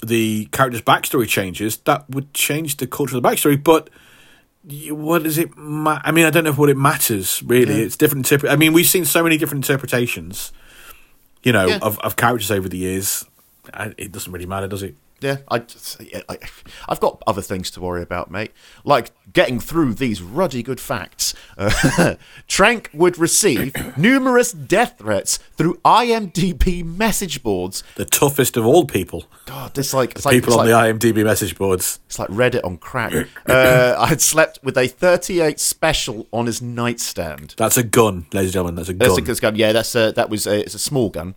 the 0.05 0.45
character's 0.51 0.81
backstory 0.81 1.27
changes, 1.27 1.77
that 1.79 2.09
would 2.09 2.33
change 2.33 2.77
the 2.77 2.87
culture 2.87 3.17
of 3.17 3.23
the 3.23 3.27
backstory. 3.29 3.61
But 3.61 3.89
what 4.91 5.23
does 5.23 5.37
it? 5.37 5.57
Ma- 5.57 5.99
I 6.03 6.11
mean, 6.11 6.25
I 6.25 6.29
don't 6.29 6.43
know 6.43 6.53
what 6.53 6.69
it 6.69 6.77
matters 6.77 7.41
really. 7.43 7.81
It's 7.81 7.97
different. 7.97 8.25
Interpre- 8.25 8.49
I 8.51 8.55
mean, 8.55 8.73
we've 8.73 8.85
seen 8.87 9.05
so 9.05 9.23
many 9.23 9.37
different 9.37 9.67
interpretations, 9.67 10.51
you 11.43 11.51
know, 11.51 11.65
Yeah. 11.67 11.79
of, 11.81 11.97
of 11.99 12.15
characters 12.15 12.51
over 12.51 12.69
the 12.69 12.77
years. 12.77 13.25
I, 13.73 13.93
it 13.97 14.11
doesn't 14.11 14.31
really 14.31 14.45
matter, 14.45 14.67
does 14.67 14.83
it? 14.83 14.95
Yeah, 15.21 15.37
I, 15.49 15.63
I, 16.29 16.37
I've 16.87 16.99
got 16.99 17.21
other 17.27 17.41
things 17.41 17.69
to 17.71 17.81
worry 17.81 18.01
about, 18.01 18.31
mate. 18.31 18.51
Like 18.83 19.11
getting 19.33 19.59
through 19.59 19.93
these 19.93 20.21
ruddy 20.21 20.63
good 20.63 20.79
facts. 20.79 21.33
Uh, 21.57 22.15
Trank 22.47 22.89
would 22.93 23.17
receive 23.17 23.73
numerous 23.97 24.51
death 24.51 24.95
threats 24.97 25.37
through 25.55 25.75
IMDb 25.85 26.83
message 26.83 27.43
boards. 27.43 27.83
The 27.95 28.05
toughest 28.05 28.57
of 28.57 28.65
all 28.65 28.85
people, 28.85 29.25
God, 29.45 29.73
this 29.75 29.93
like 29.93 30.11
it's 30.11 30.25
like, 30.25 30.33
people 30.33 30.53
it's 30.53 30.57
on 30.57 30.69
like, 30.69 30.99
the 30.99 31.11
IMDb 31.11 31.23
message 31.23 31.57
boards. 31.57 31.99
it's 32.07 32.19
like 32.19 32.29
Reddit 32.29 32.63
on 32.63 32.77
crack. 32.77 33.09
Uh, 33.49 33.95
I 33.97 34.07
had 34.07 34.21
slept 34.21 34.59
with 34.63 34.77
a 34.77 34.87
38 34.87 35.59
special 35.59 36.27
on 36.31 36.45
his 36.45 36.61
nightstand. 36.61 37.55
That's 37.57 37.77
a 37.77 37.83
gun, 37.83 38.27
ladies 38.31 38.49
and 38.49 38.53
gentlemen. 38.53 38.75
That's 38.75 38.89
a 38.89 38.93
gun. 38.93 39.23
That's 39.23 39.39
a 39.39 39.41
gun. 39.41 39.55
Yeah, 39.55 39.71
that's 39.71 39.95
a, 39.95 40.11
that 40.11 40.29
was 40.29 40.45
a, 40.45 40.59
it's 40.59 40.75
a 40.75 40.79
small 40.79 41.09
gun. 41.09 41.35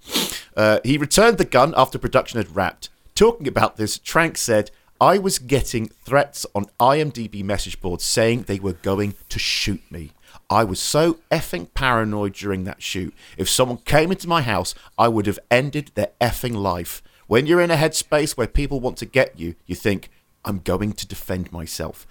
Uh, 0.57 0.81
he 0.85 0.99
returned 0.99 1.39
the 1.39 1.45
gun 1.47 1.73
after 1.77 1.99
production 1.99 2.37
had 2.39 2.55
wrapped. 2.55 2.91
Talking 3.15 3.47
about 3.47 3.77
this, 3.77 3.99
Trank 3.99 4.37
said, 4.37 4.71
"I 5.01 5.19
was 5.19 5.39
getting 5.39 5.89
threats 5.89 6.47
on 6.55 6.71
IMDb 6.81 7.43
message 7.43 7.81
boards 7.81 8.05
saying 8.05 8.43
they 8.43 8.59
were 8.59 8.73
going 8.73 9.15
to 9.29 9.39
shoot 9.39 9.83
me. 9.91 10.13
I 10.49 10.65
was 10.65 10.81
so 10.81 11.19
effing 11.31 11.73
paranoid 11.75 12.35
during 12.35 12.65
that 12.65 12.83
shoot. 12.83 13.15
If 13.37 13.49
someone 13.49 13.79
came 13.79 14.11
into 14.11 14.29
my 14.29 14.43
house, 14.43 14.75
I 14.99 15.09
would 15.09 15.27
have 15.27 15.39
ended 15.51 15.93
their 15.95 16.11
effing 16.21 16.55
life. 16.55 17.03
When 17.27 17.47
you're 17.47 17.61
in 17.61 17.71
a 17.71 17.77
headspace 17.77 18.37
where 18.37 18.47
people 18.47 18.81
want 18.81 18.97
to 18.99 19.07
get 19.07 19.39
you, 19.39 19.55
you 19.67 19.75
think." 19.75 20.11
I'm 20.45 20.59
going 20.59 20.95
to 20.95 21.07
defend 21.07 21.53
myself. 21.53 22.05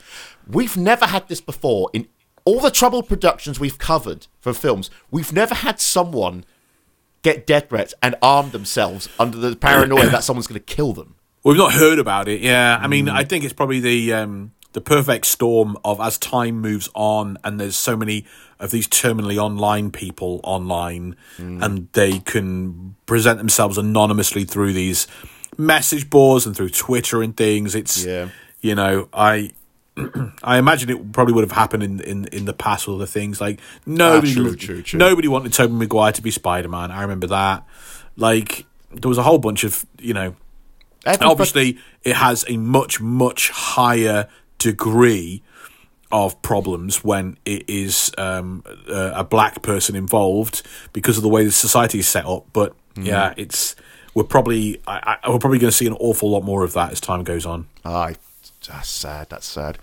We've 0.47 0.78
never 0.78 1.08
had 1.08 1.28
this 1.28 1.41
before 1.41 1.89
in 1.91 2.08
all 2.45 2.62
the 2.62 2.72
troubled 2.72 3.10
productions 3.10 3.60
we've 3.60 3.78
covered 3.78 4.28
for 4.39 4.54
films. 4.54 4.89
We've 5.12 5.34
never 5.34 5.54
had 5.54 5.82
someone 5.82 6.45
get 7.24 7.46
death 7.48 7.70
threats 7.70 7.94
and 8.02 8.16
arm 8.22 8.52
themselves 8.52 9.08
under 9.20 9.38
the 9.38 9.56
paranoia 9.56 10.08
that 10.10 10.24
someone's 10.24 10.48
going 10.48 10.60
to 10.60 10.66
kill 10.76 10.94
them. 10.94 11.16
We've 11.44 11.58
not 11.58 11.74
heard 11.74 12.00
about 12.00 12.28
it. 12.28 12.42
Yeah, 12.42 12.78
I 12.82 12.86
Mm. 12.86 12.90
mean, 12.90 13.10
I 13.10 13.24
think 13.24 13.44
it's 13.44 13.54
probably 13.54 13.80
the 13.80 14.14
um, 14.14 14.52
the 14.74 14.82
perfect 14.82 15.26
storm 15.26 15.76
of 15.84 16.00
as 16.00 16.18
time 16.18 16.60
moves 16.62 16.90
on, 16.94 17.38
and 17.44 17.60
there's 17.60 17.76
so 17.76 17.98
many 17.98 18.26
of 18.60 18.72
these 18.72 18.88
terminally 18.88 19.38
online 19.38 19.92
people 19.92 20.40
online, 20.44 21.16
Mm. 21.38 21.62
and 21.64 21.88
they 21.94 22.20
can 22.20 22.96
present 23.06 23.38
themselves 23.40 23.78
anonymously 23.78 24.46
through 24.46 24.74
these 24.74 25.08
message 25.58 26.10
boards 26.10 26.46
and 26.46 26.56
through 26.56 26.70
Twitter 26.70 27.22
and 27.22 27.36
things. 27.36 27.76
It's 27.76 28.06
Yeah. 28.06 28.28
you 28.62 28.76
know, 28.76 29.10
I. 29.14 29.52
I 30.44 30.58
imagine 30.58 30.89
it 30.89 31.12
probably 31.12 31.34
would 31.34 31.44
have 31.44 31.52
happened 31.52 31.84
in, 31.84 32.00
in, 32.00 32.26
in 32.28 32.46
the 32.46 32.54
past 32.54 32.88
with 32.88 32.96
other 32.96 33.06
things 33.06 33.42
like 33.42 33.60
nobody 33.86 34.32
Ah, 34.32 34.34
true, 34.36 34.56
true, 34.56 34.82
true. 34.82 34.98
nobody 34.98 35.28
wanted 35.28 35.52
Tobey 35.54 35.74
Maguire 35.74 36.14
to 36.14 36.22
be 36.22 36.32
Spider 36.32 36.70
Man. 36.70 36.92
I 36.92 37.02
remember 37.02 37.28
that. 37.28 37.66
Like 38.16 38.66
there 38.92 39.10
was 39.10 39.18
a 39.18 39.24
whole 39.24 39.38
bunch 39.38 39.64
of 39.64 39.86
you 40.00 40.14
know 40.14 40.36
Everybody- 41.06 41.32
obviously 41.32 41.78
it 42.04 42.16
has 42.16 42.46
a 42.48 42.58
much 42.58 43.02
much 43.02 43.50
higher 43.50 44.28
degree 44.60 45.44
of 46.12 46.42
problems 46.42 47.04
when 47.04 47.38
it 47.46 47.70
is 47.70 48.12
um, 48.18 48.64
a, 48.88 49.12
a 49.18 49.24
black 49.24 49.62
person 49.62 49.96
involved 49.96 50.62
because 50.94 51.16
of 51.18 51.24
the 51.24 51.30
way 51.30 51.44
the 51.46 51.52
society 51.52 52.00
is 52.00 52.08
set 52.08 52.26
up. 52.26 52.46
But 52.54 52.76
yeah, 52.96 53.34
it's 53.38 53.76
we're 54.14 54.24
probably 54.26 54.82
I, 54.88 55.18
I, 55.24 55.30
we're 55.30 55.39
probably 55.39 55.60
going 55.60 55.72
to 55.72 55.76
see 55.78 55.88
an 55.88 55.94
awful 55.94 56.30
lot 56.30 56.44
more 56.44 56.64
of 56.64 56.74
that 56.74 56.92
as 56.92 57.00
time 57.00 57.24
goes 57.24 57.46
on. 57.46 57.68
Aye, 57.86 58.16
that's 58.68 58.89
sad. 58.89 59.30
That's 59.30 59.47
sad. 59.47 59.78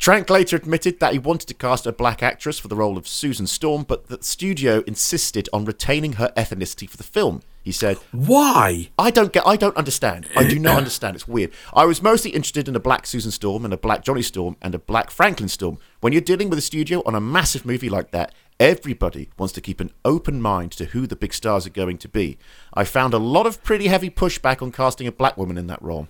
Trank 0.00 0.30
later 0.30 0.56
admitted 0.56 0.98
that 1.00 1.12
he 1.12 1.18
wanted 1.18 1.46
to 1.48 1.54
cast 1.54 1.86
a 1.86 1.92
black 1.92 2.22
actress 2.22 2.58
for 2.58 2.68
the 2.68 2.76
role 2.76 2.96
of 2.96 3.06
Susan 3.06 3.46
Storm, 3.46 3.82
but 3.82 4.06
the 4.06 4.16
studio 4.22 4.82
insisted 4.86 5.46
on 5.52 5.66
retaining 5.66 6.14
her 6.14 6.32
ethnicity 6.38 6.88
for 6.88 6.96
the 6.96 7.02
film. 7.02 7.42
He 7.62 7.70
said, 7.70 7.98
Why? 8.10 8.88
I 8.98 9.10
don't 9.10 9.30
get. 9.30 9.46
I 9.46 9.56
don't 9.56 9.76
understand. 9.76 10.26
I 10.34 10.48
do 10.48 10.58
not 10.58 10.78
understand. 10.78 11.16
It's 11.16 11.28
weird. 11.28 11.52
I 11.74 11.84
was 11.84 12.00
mostly 12.00 12.30
interested 12.30 12.66
in 12.66 12.74
a 12.74 12.80
black 12.80 13.06
Susan 13.06 13.30
Storm 13.30 13.66
and 13.66 13.74
a 13.74 13.76
black 13.76 14.02
Johnny 14.02 14.22
Storm 14.22 14.56
and 14.62 14.74
a 14.74 14.78
black 14.78 15.10
Franklin 15.10 15.50
Storm. 15.50 15.76
When 16.00 16.14
you're 16.14 16.22
dealing 16.22 16.48
with 16.48 16.58
a 16.58 16.62
studio 16.62 17.02
on 17.04 17.14
a 17.14 17.20
massive 17.20 17.66
movie 17.66 17.90
like 17.90 18.10
that, 18.12 18.32
everybody 18.58 19.28
wants 19.36 19.52
to 19.52 19.60
keep 19.60 19.80
an 19.80 19.90
open 20.06 20.40
mind 20.40 20.72
to 20.72 20.86
who 20.86 21.06
the 21.06 21.14
big 21.14 21.34
stars 21.34 21.66
are 21.66 21.70
going 21.70 21.98
to 21.98 22.08
be. 22.08 22.38
I 22.72 22.84
found 22.84 23.12
a 23.12 23.18
lot 23.18 23.46
of 23.46 23.62
pretty 23.62 23.88
heavy 23.88 24.08
pushback 24.08 24.62
on 24.62 24.72
casting 24.72 25.06
a 25.06 25.12
black 25.12 25.36
woman 25.36 25.58
in 25.58 25.66
that 25.66 25.82
role. 25.82 26.08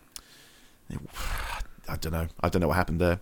I 1.91 1.97
don't 1.97 2.13
know. 2.13 2.29
I 2.41 2.49
don't 2.49 2.61
know 2.61 2.69
what 2.69 2.77
happened 2.77 3.01
there. 3.01 3.21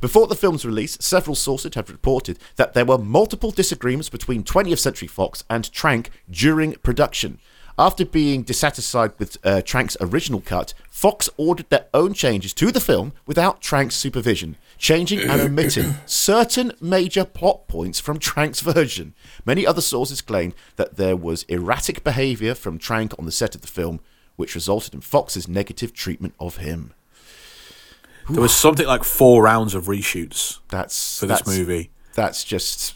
Before 0.00 0.26
the 0.28 0.36
film's 0.36 0.64
release, 0.64 0.96
several 1.00 1.34
sources 1.34 1.74
have 1.74 1.90
reported 1.90 2.38
that 2.56 2.72
there 2.72 2.84
were 2.84 2.98
multiple 2.98 3.50
disagreements 3.50 4.08
between 4.08 4.44
20th 4.44 4.78
Century 4.78 5.08
Fox 5.08 5.42
and 5.50 5.70
Trank 5.72 6.10
during 6.30 6.74
production. 6.74 7.38
After 7.76 8.04
being 8.04 8.44
dissatisfied 8.44 9.14
with 9.18 9.36
uh, 9.44 9.60
Trank's 9.62 9.96
original 10.00 10.40
cut, 10.40 10.74
Fox 10.88 11.28
ordered 11.36 11.68
their 11.70 11.86
own 11.92 12.14
changes 12.14 12.52
to 12.54 12.70
the 12.70 12.78
film 12.78 13.14
without 13.26 13.60
Trank's 13.60 13.96
supervision, 13.96 14.56
changing 14.78 15.28
and 15.28 15.40
omitting 15.40 15.94
certain 16.06 16.72
major 16.80 17.24
plot 17.24 17.66
points 17.66 17.98
from 17.98 18.20
Trank's 18.20 18.60
version. 18.60 19.12
Many 19.44 19.66
other 19.66 19.80
sources 19.80 20.20
claimed 20.20 20.54
that 20.76 20.96
there 20.96 21.16
was 21.16 21.42
erratic 21.44 22.04
behavior 22.04 22.54
from 22.54 22.78
Trank 22.78 23.12
on 23.18 23.26
the 23.26 23.32
set 23.32 23.56
of 23.56 23.62
the 23.62 23.66
film, 23.66 23.98
which 24.36 24.54
resulted 24.54 24.94
in 24.94 25.00
Fox's 25.00 25.48
negative 25.48 25.92
treatment 25.92 26.34
of 26.38 26.58
him. 26.58 26.92
There 28.30 28.40
was 28.42 28.54
something 28.54 28.86
like 28.86 29.04
four 29.04 29.42
rounds 29.42 29.74
of 29.74 29.84
reshoots 29.86 30.58
That's 30.68 31.18
for 31.20 31.26
this 31.26 31.38
that's- 31.40 31.58
movie. 31.58 31.90
That's 32.14 32.44
just. 32.44 32.94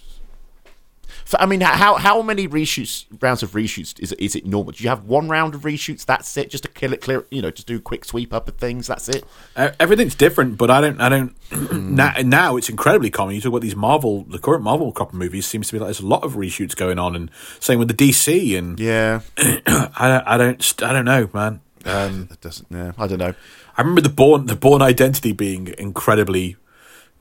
I 1.39 1.45
mean, 1.45 1.61
how 1.61 1.97
how 1.97 2.23
many 2.23 2.49
reshoots 2.49 3.05
rounds 3.21 3.43
of 3.43 3.51
reshoots 3.51 4.01
is 4.01 4.13
it, 4.13 4.19
is 4.21 4.35
it 4.35 4.47
normal? 4.47 4.73
Do 4.73 4.83
you 4.83 4.89
have 4.89 5.05
one 5.05 5.29
round 5.29 5.55
of 5.55 5.61
reshoots? 5.63 6.07
That's 6.07 6.35
it, 6.39 6.49
just 6.49 6.63
to 6.65 6.71
kill 6.71 6.95
it 6.95 7.03
clear. 7.03 7.27
You 7.31 7.43
know, 7.43 7.51
just 7.51 7.67
do 7.69 7.77
a 7.77 7.81
quick 7.81 8.07
sweep 8.07 8.33
up 8.33 8.49
of 8.49 8.57
things. 8.57 8.87
That's 8.87 9.11
it. 9.11 9.25
Uh, 9.55 9.73
everything's 9.79 10.15
different, 10.15 10.57
but 10.57 10.71
I 10.71 10.81
don't. 10.81 10.99
I 11.03 11.11
don't. 11.11 11.37
now, 11.73 12.15
now 12.25 12.57
it's 12.57 12.71
incredibly 12.71 13.11
common. 13.11 13.35
You 13.35 13.43
talk 13.43 13.51
about 13.51 13.61
these 13.61 13.77
Marvel, 13.77 14.23
the 14.23 14.39
current 14.39 14.63
Marvel 14.63 14.91
crop 14.91 15.11
of 15.13 15.19
movies 15.19 15.47
seems 15.47 15.67
to 15.67 15.75
be 15.75 15.79
like 15.79 15.89
there's 15.89 16.01
a 16.01 16.07
lot 16.07 16.23
of 16.25 16.33
reshoots 16.35 16.75
going 16.75 16.99
on, 16.99 17.15
and 17.15 17.31
same 17.61 17.79
with 17.79 17.89
the 17.89 18.09
DC. 18.11 18.57
And 18.57 18.81
Yeah, 18.81 19.21
I, 19.37 20.09
don't- 20.09 20.27
I 20.27 20.37
don't. 20.39 20.83
I 20.83 20.93
don't 20.95 21.05
know, 21.05 21.29
man. 21.35 21.61
Um, 21.85 22.27
that 22.31 22.41
doesn't. 22.41 22.69
Yeah, 22.71 22.93
I 22.97 23.07
don't 23.07 23.19
know. 23.19 23.35
I 23.79 23.83
remember 23.83 24.01
the 24.01 24.09
Bourne 24.09 24.47
the 24.47 24.57
Bourne 24.57 24.83
Identity 24.83 25.31
being 25.31 25.73
incredibly 25.79 26.57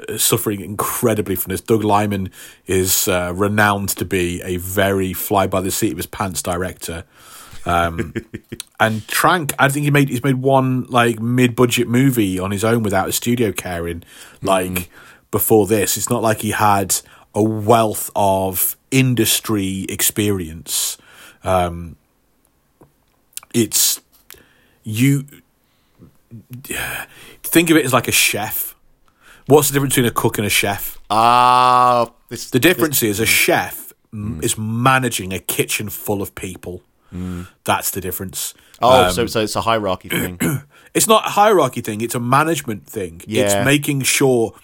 uh, 0.10 0.18
suffering 0.18 0.60
incredibly 0.60 1.36
from 1.36 1.52
this. 1.52 1.62
Doug 1.62 1.84
Liman 1.84 2.32
is 2.66 3.08
uh, 3.08 3.32
renowned 3.36 3.90
to 3.90 4.06
be 4.06 4.42
a 4.42 4.58
very 4.58 5.14
fly 5.14 5.46
by 5.46 5.62
the 5.62 5.70
seat 5.70 5.92
of 5.92 5.98
his 5.98 6.08
pants 6.08 6.42
director. 6.42 7.04
Um, 7.66 8.14
and 8.80 9.08
Trank, 9.08 9.54
I 9.60 9.70
think 9.70 9.84
he 9.84 9.92
made 9.92 10.10
he's 10.10 10.24
made 10.24 10.38
one 10.38 10.86
like 10.86 11.20
mid 11.20 11.56
budget 11.56 11.88
movie 11.88 12.40
on 12.40 12.50
his 12.50 12.64
own 12.64 12.82
without 12.82 13.08
a 13.08 13.12
studio 13.12 13.52
caring. 13.52 14.04
Like 14.42 14.90
before 15.30 15.68
this, 15.68 15.96
it's 15.96 16.10
not 16.10 16.24
like 16.24 16.40
he 16.40 16.52
had 16.52 16.96
a 17.36 17.44
wealth 17.44 18.10
of 18.16 18.76
industry 18.90 19.86
experience. 19.90 20.98
Um, 21.44 21.98
it's 23.54 24.02
you 24.84 25.26
think 27.44 27.70
of 27.70 27.78
it 27.78 27.86
as 27.86 27.94
like 27.94 28.08
a 28.08 28.12
chef. 28.12 28.76
What's 29.48 29.70
the 29.70 29.74
difference 29.74 29.96
between 29.96 30.08
a 30.08 30.14
cook 30.14 30.38
and 30.38 30.48
a 30.48 30.50
chef? 30.50 31.00
Ah, 31.10 32.12
this 32.30 32.50
The 32.50 32.60
difference 32.60 33.02
is 33.02 33.20
a 33.20 33.24
mm. 33.24 33.28
chef 33.28 33.94
m 34.14 34.40
mm. 34.40 34.44
is 34.44 34.58
managing 34.58 35.34
a 35.34 35.40
kitchen 35.40 35.90
full 35.90 36.22
of 36.22 36.36
people. 36.36 36.82
Mm. 37.14 37.48
That's 37.64 37.92
the 37.92 38.02
difference. 38.02 38.54
Oh, 38.82 39.10
so 39.10 39.24
um, 39.24 39.28
so 39.28 39.42
it's 39.42 39.56
a 39.56 39.62
hierarchy 39.62 40.10
thing. 40.10 40.40
It's 40.94 41.08
not 41.08 41.28
a 41.28 41.30
hierarchy 41.30 41.82
thing, 41.82 42.02
it's 42.02 42.16
a 42.16 42.20
management 42.20 42.88
thing. 42.88 43.22
Yeah. 43.28 43.44
It's 43.44 43.66
making 43.66 44.02
sure 44.02 44.56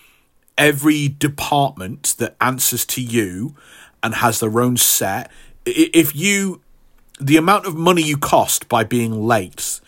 every 0.58 1.08
department 1.08 2.16
that 2.18 2.36
answers 2.42 2.86
to 2.88 3.02
you 3.04 3.56
and 4.02 4.16
has 4.16 4.40
their 4.40 4.60
own 4.60 4.78
set. 4.78 5.30
If 5.64 6.16
you, 6.16 6.62
the 7.22 7.38
amount 7.38 7.68
of 7.68 7.76
money 7.76 8.02
you 8.02 8.18
cost 8.18 8.68
by 8.68 8.84
being 8.84 9.28
late, 9.28 9.80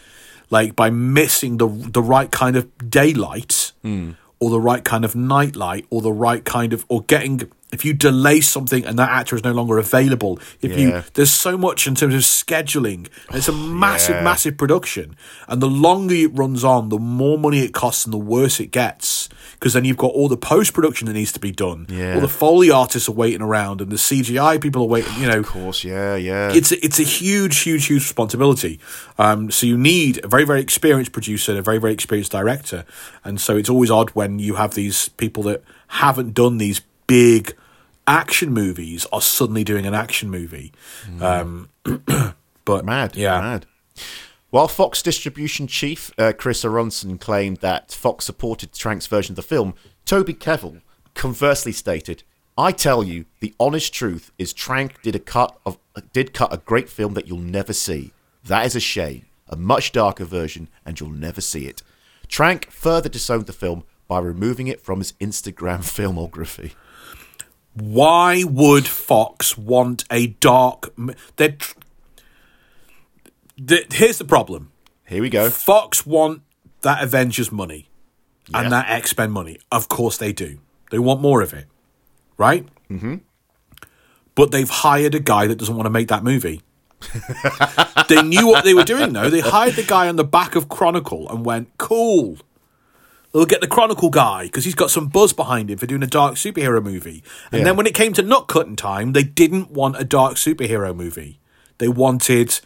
like 0.55 0.73
by 0.73 0.89
missing 0.89 1.57
the 1.57 1.67
the 1.67 2.01
right 2.01 2.31
kind 2.31 2.55
of 2.55 2.63
daylight 2.89 3.73
hmm. 3.81 4.11
or 4.39 4.49
the 4.49 4.63
right 4.69 4.85
kind 4.85 5.03
of 5.03 5.13
nightlight 5.13 5.85
or 5.89 6.01
the 6.01 6.13
right 6.13 6.45
kind 6.45 6.71
of 6.71 6.85
or 6.87 7.01
getting 7.03 7.51
if 7.75 7.85
you 7.85 7.93
delay 7.93 8.39
something 8.41 8.85
and 8.85 8.97
that 8.97 9.09
actor 9.19 9.35
is 9.35 9.43
no 9.43 9.51
longer 9.59 9.77
available 9.77 10.39
if 10.61 10.71
Yeah. 10.71 10.77
you 10.77 11.03
there's 11.15 11.31
so 11.47 11.57
much 11.57 11.85
in 11.87 11.93
terms 11.95 12.13
of 12.15 12.21
scheduling 12.21 13.07
it's 13.33 13.47
a 13.47 13.51
massive 13.85 14.15
yeah. 14.17 14.23
massive 14.23 14.57
production 14.57 15.15
and 15.47 15.61
the 15.61 15.67
longer 15.87 16.15
it 16.15 16.31
runs 16.37 16.63
on 16.63 16.89
the 16.89 16.99
more 16.99 17.37
money 17.37 17.59
it 17.59 17.73
costs 17.73 18.05
and 18.05 18.13
the 18.13 18.17
worse 18.35 18.59
it 18.59 18.71
gets 18.71 19.29
because 19.53 19.73
then 19.73 19.85
you've 19.85 19.97
got 20.05 20.11
all 20.17 20.27
the 20.27 20.37
post 20.53 20.73
production 20.73 21.05
that 21.07 21.13
needs 21.13 21.31
to 21.33 21.39
be 21.39 21.51
done 21.51 21.85
Yeah. 21.89 22.15
all 22.15 22.21
the 22.21 22.27
foley 22.43 22.69
artists 22.71 23.07
are 23.09 23.17
waiting 23.23 23.41
around 23.41 23.81
and 23.81 23.91
the 23.91 23.95
cgi 24.07 24.59
people 24.61 24.81
are 24.83 24.87
waiting 24.87 25.13
you 25.21 25.27
know 25.27 25.39
of 25.39 25.47
course, 25.47 25.83
yeah, 25.83 26.15
yeah. 26.15 26.51
it's 26.53 26.71
a, 26.71 26.77
it's 26.85 26.99
a 26.99 27.03
huge, 27.03 27.59
huge, 27.59 27.85
huge 27.87 28.01
responsibility. 28.03 28.79
Um, 29.17 29.51
so 29.51 29.65
you 29.67 29.77
need 29.77 30.23
a 30.23 30.27
very, 30.27 30.45
very 30.45 30.61
experienced 30.61 31.11
producer 31.11 31.51
and 31.51 31.59
a 31.59 31.61
very, 31.61 31.77
very 31.77 31.93
experienced 31.93 32.31
director. 32.31 32.85
And 33.23 33.39
so 33.39 33.57
it's 33.57 33.69
always 33.69 33.91
odd 33.91 34.09
when 34.11 34.39
you 34.39 34.55
have 34.55 34.73
these 34.75 35.09
people 35.09 35.43
that 35.43 35.63
haven't 35.87 36.33
done 36.33 36.57
these 36.57 36.81
big 37.07 37.55
action 38.07 38.53
movies 38.53 39.05
are 39.11 39.21
suddenly 39.21 39.63
doing 39.63 39.85
an 39.85 39.93
action 39.93 40.29
movie. 40.29 40.71
Um, 41.19 41.69
but 42.65 42.85
mad, 42.85 43.15
yeah. 43.15 43.39
mad. 43.39 43.65
While 44.49 44.67
Fox 44.67 45.01
distribution 45.01 45.67
chief 45.67 46.11
uh, 46.17 46.33
Chris 46.37 46.63
Aronson 46.63 47.17
claimed 47.17 47.57
that 47.57 47.91
Fox 47.91 48.25
supported 48.25 48.71
Trank's 48.71 49.07
version 49.07 49.33
of 49.33 49.35
the 49.35 49.41
film, 49.41 49.73
Toby 50.05 50.33
Kebbell 50.33 50.81
conversely 51.13 51.71
stated, 51.71 52.23
"I 52.57 52.71
tell 52.71 53.03
you, 53.03 53.25
the 53.41 53.53
honest 53.59 53.93
truth 53.93 54.31
is 54.37 54.53
Trank 54.53 55.01
did 55.01 55.15
a 55.15 55.19
cut 55.19 55.57
of 55.65 55.77
did 56.13 56.33
cut 56.33 56.53
a 56.53 56.57
great 56.57 56.89
film 56.89 57.15
that 57.15 57.27
you'll 57.27 57.39
never 57.39 57.73
see. 57.73 58.13
That 58.45 58.65
is 58.65 58.75
a 58.75 58.79
shame, 58.79 59.25
a 59.49 59.55
much 59.55 59.91
darker 59.91 60.25
version, 60.25 60.69
and 60.85 60.99
you'll 60.99 61.09
never 61.09 61.41
see 61.41 61.65
it." 61.65 61.81
Trank 62.27 62.71
further 62.71 63.09
disowned 63.09 63.45
the 63.45 63.53
film 63.53 63.83
by 64.07 64.19
removing 64.19 64.67
it 64.67 64.81
from 64.81 64.99
his 64.99 65.13
Instagram 65.13 65.79
filmography. 65.83 66.73
Why 67.75 68.43
would 68.43 68.87
Fox 68.87 69.57
want 69.57 70.05
a 70.09 70.27
dark? 70.27 70.93
They're 71.35 71.57
here's 73.91 74.17
the 74.17 74.25
problem. 74.25 74.71
Here 75.05 75.21
we 75.21 75.29
go. 75.29 75.49
Fox 75.49 76.05
want 76.05 76.41
that 76.81 77.03
Avengers 77.03 77.51
money 77.51 77.89
Yeah. 78.49 78.61
and 78.61 78.71
that 78.71 78.89
X 78.89 79.17
Men 79.17 79.31
money. 79.31 79.59
Of 79.71 79.87
course 79.89 80.17
they 80.17 80.33
do. 80.33 80.59
They 80.91 80.99
want 80.99 81.21
more 81.21 81.41
of 81.41 81.53
it, 81.53 81.65
right? 82.37 82.65
Mm-hmm. 82.89 83.15
But 84.35 84.51
they've 84.51 84.69
hired 84.69 85.15
a 85.15 85.19
guy 85.19 85.47
that 85.47 85.55
doesn't 85.57 85.75
want 85.75 85.85
to 85.85 85.89
make 85.91 86.07
that 86.09 86.23
movie. 86.23 86.61
they 88.09 88.21
knew 88.21 88.47
what 88.47 88.63
they 88.63 88.73
were 88.73 88.83
doing, 88.83 89.13
though. 89.13 89.29
They 89.29 89.39
hired 89.41 89.75
the 89.75 89.83
guy 89.83 90.07
on 90.07 90.15
the 90.15 90.23
back 90.23 90.55
of 90.55 90.69
Chronicle 90.69 91.29
and 91.29 91.45
went, 91.45 91.69
"Cool." 91.77 92.37
They'll 93.35 93.45
get 93.45 93.59
the 93.59 93.67
Chronicle 93.67 94.09
guy 94.09 94.43
because 94.45 94.63
he's 94.63 94.75
got 94.75 94.89
some 94.91 95.07
buzz 95.07 95.33
behind 95.33 95.69
him 95.69 95.77
for 95.77 95.85
doing 95.85 96.01
a 96.01 96.07
dark 96.07 96.35
superhero 96.35 96.81
movie. 96.81 97.21
And 97.51 97.59
Yeah. 97.59 97.65
then 97.65 97.75
when 97.75 97.85
it 97.85 97.93
came 97.93 98.13
to 98.13 98.21
nut 98.21 98.47
cutting 98.47 98.77
time, 98.77 99.11
they 99.11 99.23
didn't 99.23 99.71
want 99.71 99.97
a 99.99 100.05
dark 100.05 100.35
superhero 100.35 100.95
movie. 100.95 101.39
They 101.79 101.89
wanted 101.89 102.61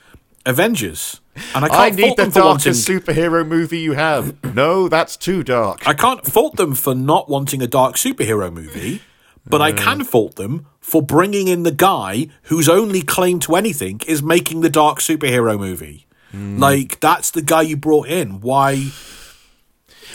Avengers. 0.45 1.21
And 1.55 1.65
I 1.65 1.69
can't 1.69 1.79
I 1.79 1.89
fault 1.89 1.95
need 1.95 2.17
the 2.17 2.21
them 2.21 2.31
for 2.31 2.41
wanting 2.43 2.73
darkest 2.73 2.87
superhero 2.87 3.47
movie 3.47 3.79
you 3.79 3.93
have. 3.93 4.35
No, 4.55 4.87
that's 4.87 5.17
too 5.17 5.41
dark. 5.43 5.87
I 5.87 5.95
can't 5.95 6.23
fault 6.23 6.57
them 6.57 6.75
for 6.75 6.93
not 6.93 7.27
wanting 7.27 7.63
a 7.63 7.67
dark 7.67 7.95
superhero 7.95 8.53
movie, 8.53 9.01
but 9.47 9.63
I 9.63 9.71
can 9.71 10.03
fault 10.03 10.35
them 10.35 10.67
for 10.79 11.01
bringing 11.01 11.47
in 11.47 11.63
the 11.63 11.71
guy 11.71 12.27
whose 12.43 12.69
only 12.69 13.01
claim 13.01 13.39
to 13.39 13.55
anything 13.55 14.01
is 14.05 14.21
making 14.21 14.61
the 14.61 14.69
dark 14.69 14.99
superhero 14.99 15.57
movie. 15.57 16.05
Hmm. 16.31 16.59
Like 16.59 16.99
that's 16.99 17.31
the 17.31 17.41
guy 17.41 17.63
you 17.63 17.75
brought 17.75 18.07
in. 18.07 18.39
Why? 18.41 18.91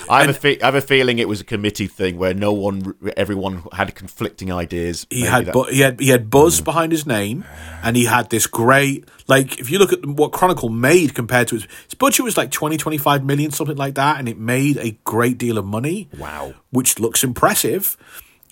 I 0.09 0.21
have, 0.21 0.31
a 0.31 0.35
fe- 0.35 0.61
I 0.61 0.67
have 0.67 0.75
a 0.75 0.81
feeling 0.81 1.19
it 1.19 1.29
was 1.29 1.41
a 1.41 1.45
committee 1.45 1.87
thing 1.87 2.19
where 2.19 2.35
no 2.35 2.53
one, 2.53 2.95
everyone 3.17 3.63
had 3.73 3.95
conflicting 3.95 4.53
ideas. 4.53 5.07
He 5.11 5.21
Maybe 5.23 5.31
had 5.31 5.47
that- 5.47 5.53
bu- 5.53 5.71
he 5.71 5.81
had 5.81 6.01
he 6.01 6.09
had 6.09 6.31
buzz 6.31 6.61
mm. 6.61 6.65
behind 6.65 6.93
his 6.93 7.07
name, 7.07 7.45
and 7.83 7.97
he 7.97 8.05
had 8.05 8.31
this 8.31 8.47
great 8.47 9.09
like 9.27 9.59
if 9.59 9.71
you 9.71 9.79
look 9.79 9.93
at 9.93 10.05
what 10.05 10.33
Chronicle 10.33 10.69
made 10.69 11.15
compared 11.15 11.49
to 11.49 11.55
his, 11.57 11.67
his 11.85 11.95
budget 11.95 12.25
was 12.25 12.37
like 12.37 12.51
20, 12.51 12.77
25 12.77 13.25
million 13.25 13.51
something 13.51 13.77
like 13.77 13.95
that, 13.95 14.19
and 14.19 14.29
it 14.29 14.39
made 14.39 14.77
a 14.79 14.93
great 15.05 15.39
deal 15.39 15.59
of 15.59 15.65
money. 15.65 16.09
Wow. 16.19 16.55
which 16.71 16.99
looks 16.99 17.25
impressive. 17.25 17.97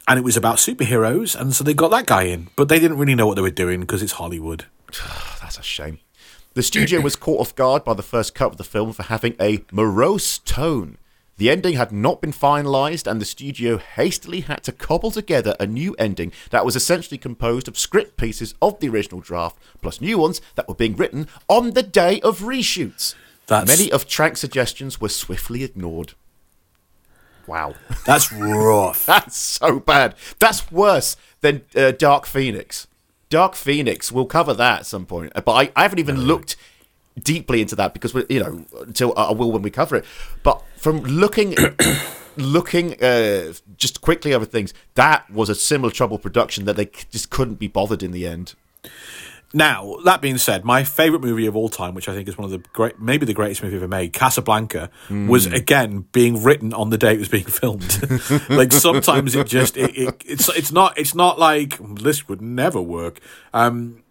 And 0.09 0.19
it 0.19 0.25
was 0.25 0.37
about 0.37 0.57
superheroes, 0.57 1.41
and 1.41 1.55
so 1.55 1.63
they 1.63 1.75
got 1.75 1.93
that 1.93 2.07
guy 2.07 2.25
in, 2.25 2.49
but 2.57 2.69
they 2.69 2.81
didn't 2.81 2.99
really 2.99 3.15
know 3.15 3.29
what 3.29 3.37
they 3.37 3.41
were 3.43 3.51
doing 3.51 3.79
because 3.81 4.03
it's 4.03 4.13
Hollywood. 4.15 4.65
That's 5.41 5.59
a 5.59 5.63
shame. 5.63 6.01
The 6.55 6.63
studio 6.63 7.01
was 7.01 7.15
caught 7.15 7.41
off 7.41 7.55
guard 7.55 7.85
by 7.85 7.95
the 7.95 8.03
first 8.03 8.35
cut 8.35 8.51
of 8.51 8.57
the 8.57 8.65
film 8.65 8.93
for 8.93 9.05
having 9.05 9.37
a 9.41 9.65
morose 9.71 10.39
tone. 10.39 10.99
The 11.39 11.51
ending 11.51 11.75
had 11.75 11.93
not 11.93 12.21
been 12.21 12.33
finalised, 12.33 13.11
and 13.11 13.21
the 13.21 13.25
studio 13.25 13.79
hastily 13.79 14.41
had 14.41 14.63
to 14.65 14.73
cobble 14.73 15.11
together 15.11 15.57
a 15.59 15.67
new 15.67 15.95
ending 15.99 16.31
that 16.51 16.65
was 16.65 16.77
essentially 16.77 17.19
composed 17.19 17.69
of 17.69 17.79
script 17.79 18.17
pieces 18.17 18.55
of 18.61 18.79
the 18.81 18.89
original 18.89 19.21
draft, 19.21 19.57
plus 19.81 20.01
new 20.01 20.19
ones 20.19 20.41
that 20.55 20.69
were 20.69 20.75
being 20.75 20.95
written 20.95 21.27
on 21.49 21.71
the 21.73 21.83
day 21.83 22.21
of 22.21 22.41
reshoots. 22.41 23.15
That's- 23.47 23.67
Many 23.67 23.91
of 23.91 24.07
Trank's 24.07 24.41
suggestions 24.41 25.01
were 25.01 25.09
swiftly 25.09 25.65
ignored. 25.65 26.15
Wow. 27.47 27.75
That's 28.07 28.33
rough. 28.33 29.05
That's 29.07 29.37
so 29.37 29.81
bad. 29.81 30.15
That's 30.39 30.71
worse 30.71 31.17
than 31.41 31.63
uh, 31.75 31.93
Dark 31.93 32.27
Phoenix. 32.27 32.87
Dark 33.31 33.55
Phoenix, 33.55 34.13
we'll 34.13 34.27
cover 34.27 34.53
that 34.55 34.81
at 34.81 34.87
some 34.87 35.07
point. 35.07 35.33
But 35.35 35.49
I, 35.51 35.73
I 35.75 35.83
haven't 35.83 35.99
even 35.99 36.21
looked 36.21 36.55
deeply 37.21 37.61
into 37.61 37.77
that 37.77 37.93
because 37.95 38.15
we, 38.15 38.25
you 38.29 38.41
know, 38.41 38.65
until 38.81 39.13
I 39.17 39.33
will 39.33 39.53
when 39.53 39.63
we 39.63 39.71
cover 39.71 39.97
it. 39.97 40.05
But 40.43 40.63
from 40.77 41.01
looking, 41.03 41.55
looking 42.37 43.03
uh, 43.03 43.53
just 43.77 44.01
quickly 44.01 44.35
over 44.35 44.45
things, 44.45 44.75
that 44.95 45.29
was 45.31 45.49
a 45.49 45.55
similar 45.55 45.93
trouble 45.93 46.19
production 46.19 46.65
that 46.65 46.77
they 46.77 46.87
just 46.87 47.31
couldn't 47.31 47.57
be 47.57 47.69
bothered 47.69 48.03
in 48.03 48.13
the 48.13 48.27
end. 48.27 48.55
Now, 49.55 49.97
that 50.05 50.23
being 50.23 50.39
said, 50.39 50.65
my 50.65 50.83
favorite 50.83 51.21
movie 51.21 51.47
of 51.47 51.55
all 51.55 51.69
time, 51.69 51.95
which 51.95 52.09
I 52.09 52.15
think 52.15 52.27
is 52.27 52.39
one 52.39 52.47
of 52.47 52.51
the 52.51 52.59
great, 52.73 52.99
maybe 52.99 53.27
the 53.27 53.35
greatest 53.35 53.63
movie 53.63 53.77
ever 53.77 53.89
made, 53.89 54.13
Casablanca, 54.13 54.91
was 55.29 55.47
again 55.47 56.07
being 56.13 56.43
written 56.43 56.73
on 56.73 56.91
the 56.91 56.97
day 56.97 57.15
it 57.15 57.19
was 57.19 57.29
being 57.29 57.45
filmed. 57.61 58.01
like 58.49 58.73
sometimes 58.73 59.35
it 59.35 59.47
just 59.47 59.77
it, 59.77 59.97
it, 59.97 60.23
it's 60.25 60.49
it's 60.49 60.73
not 60.73 60.97
it's 60.97 61.15
not 61.15 61.39
like 61.39 61.79
this 62.01 62.29
would 62.29 62.41
never 62.41 62.81
work. 62.81 63.21
Um, 63.53 64.02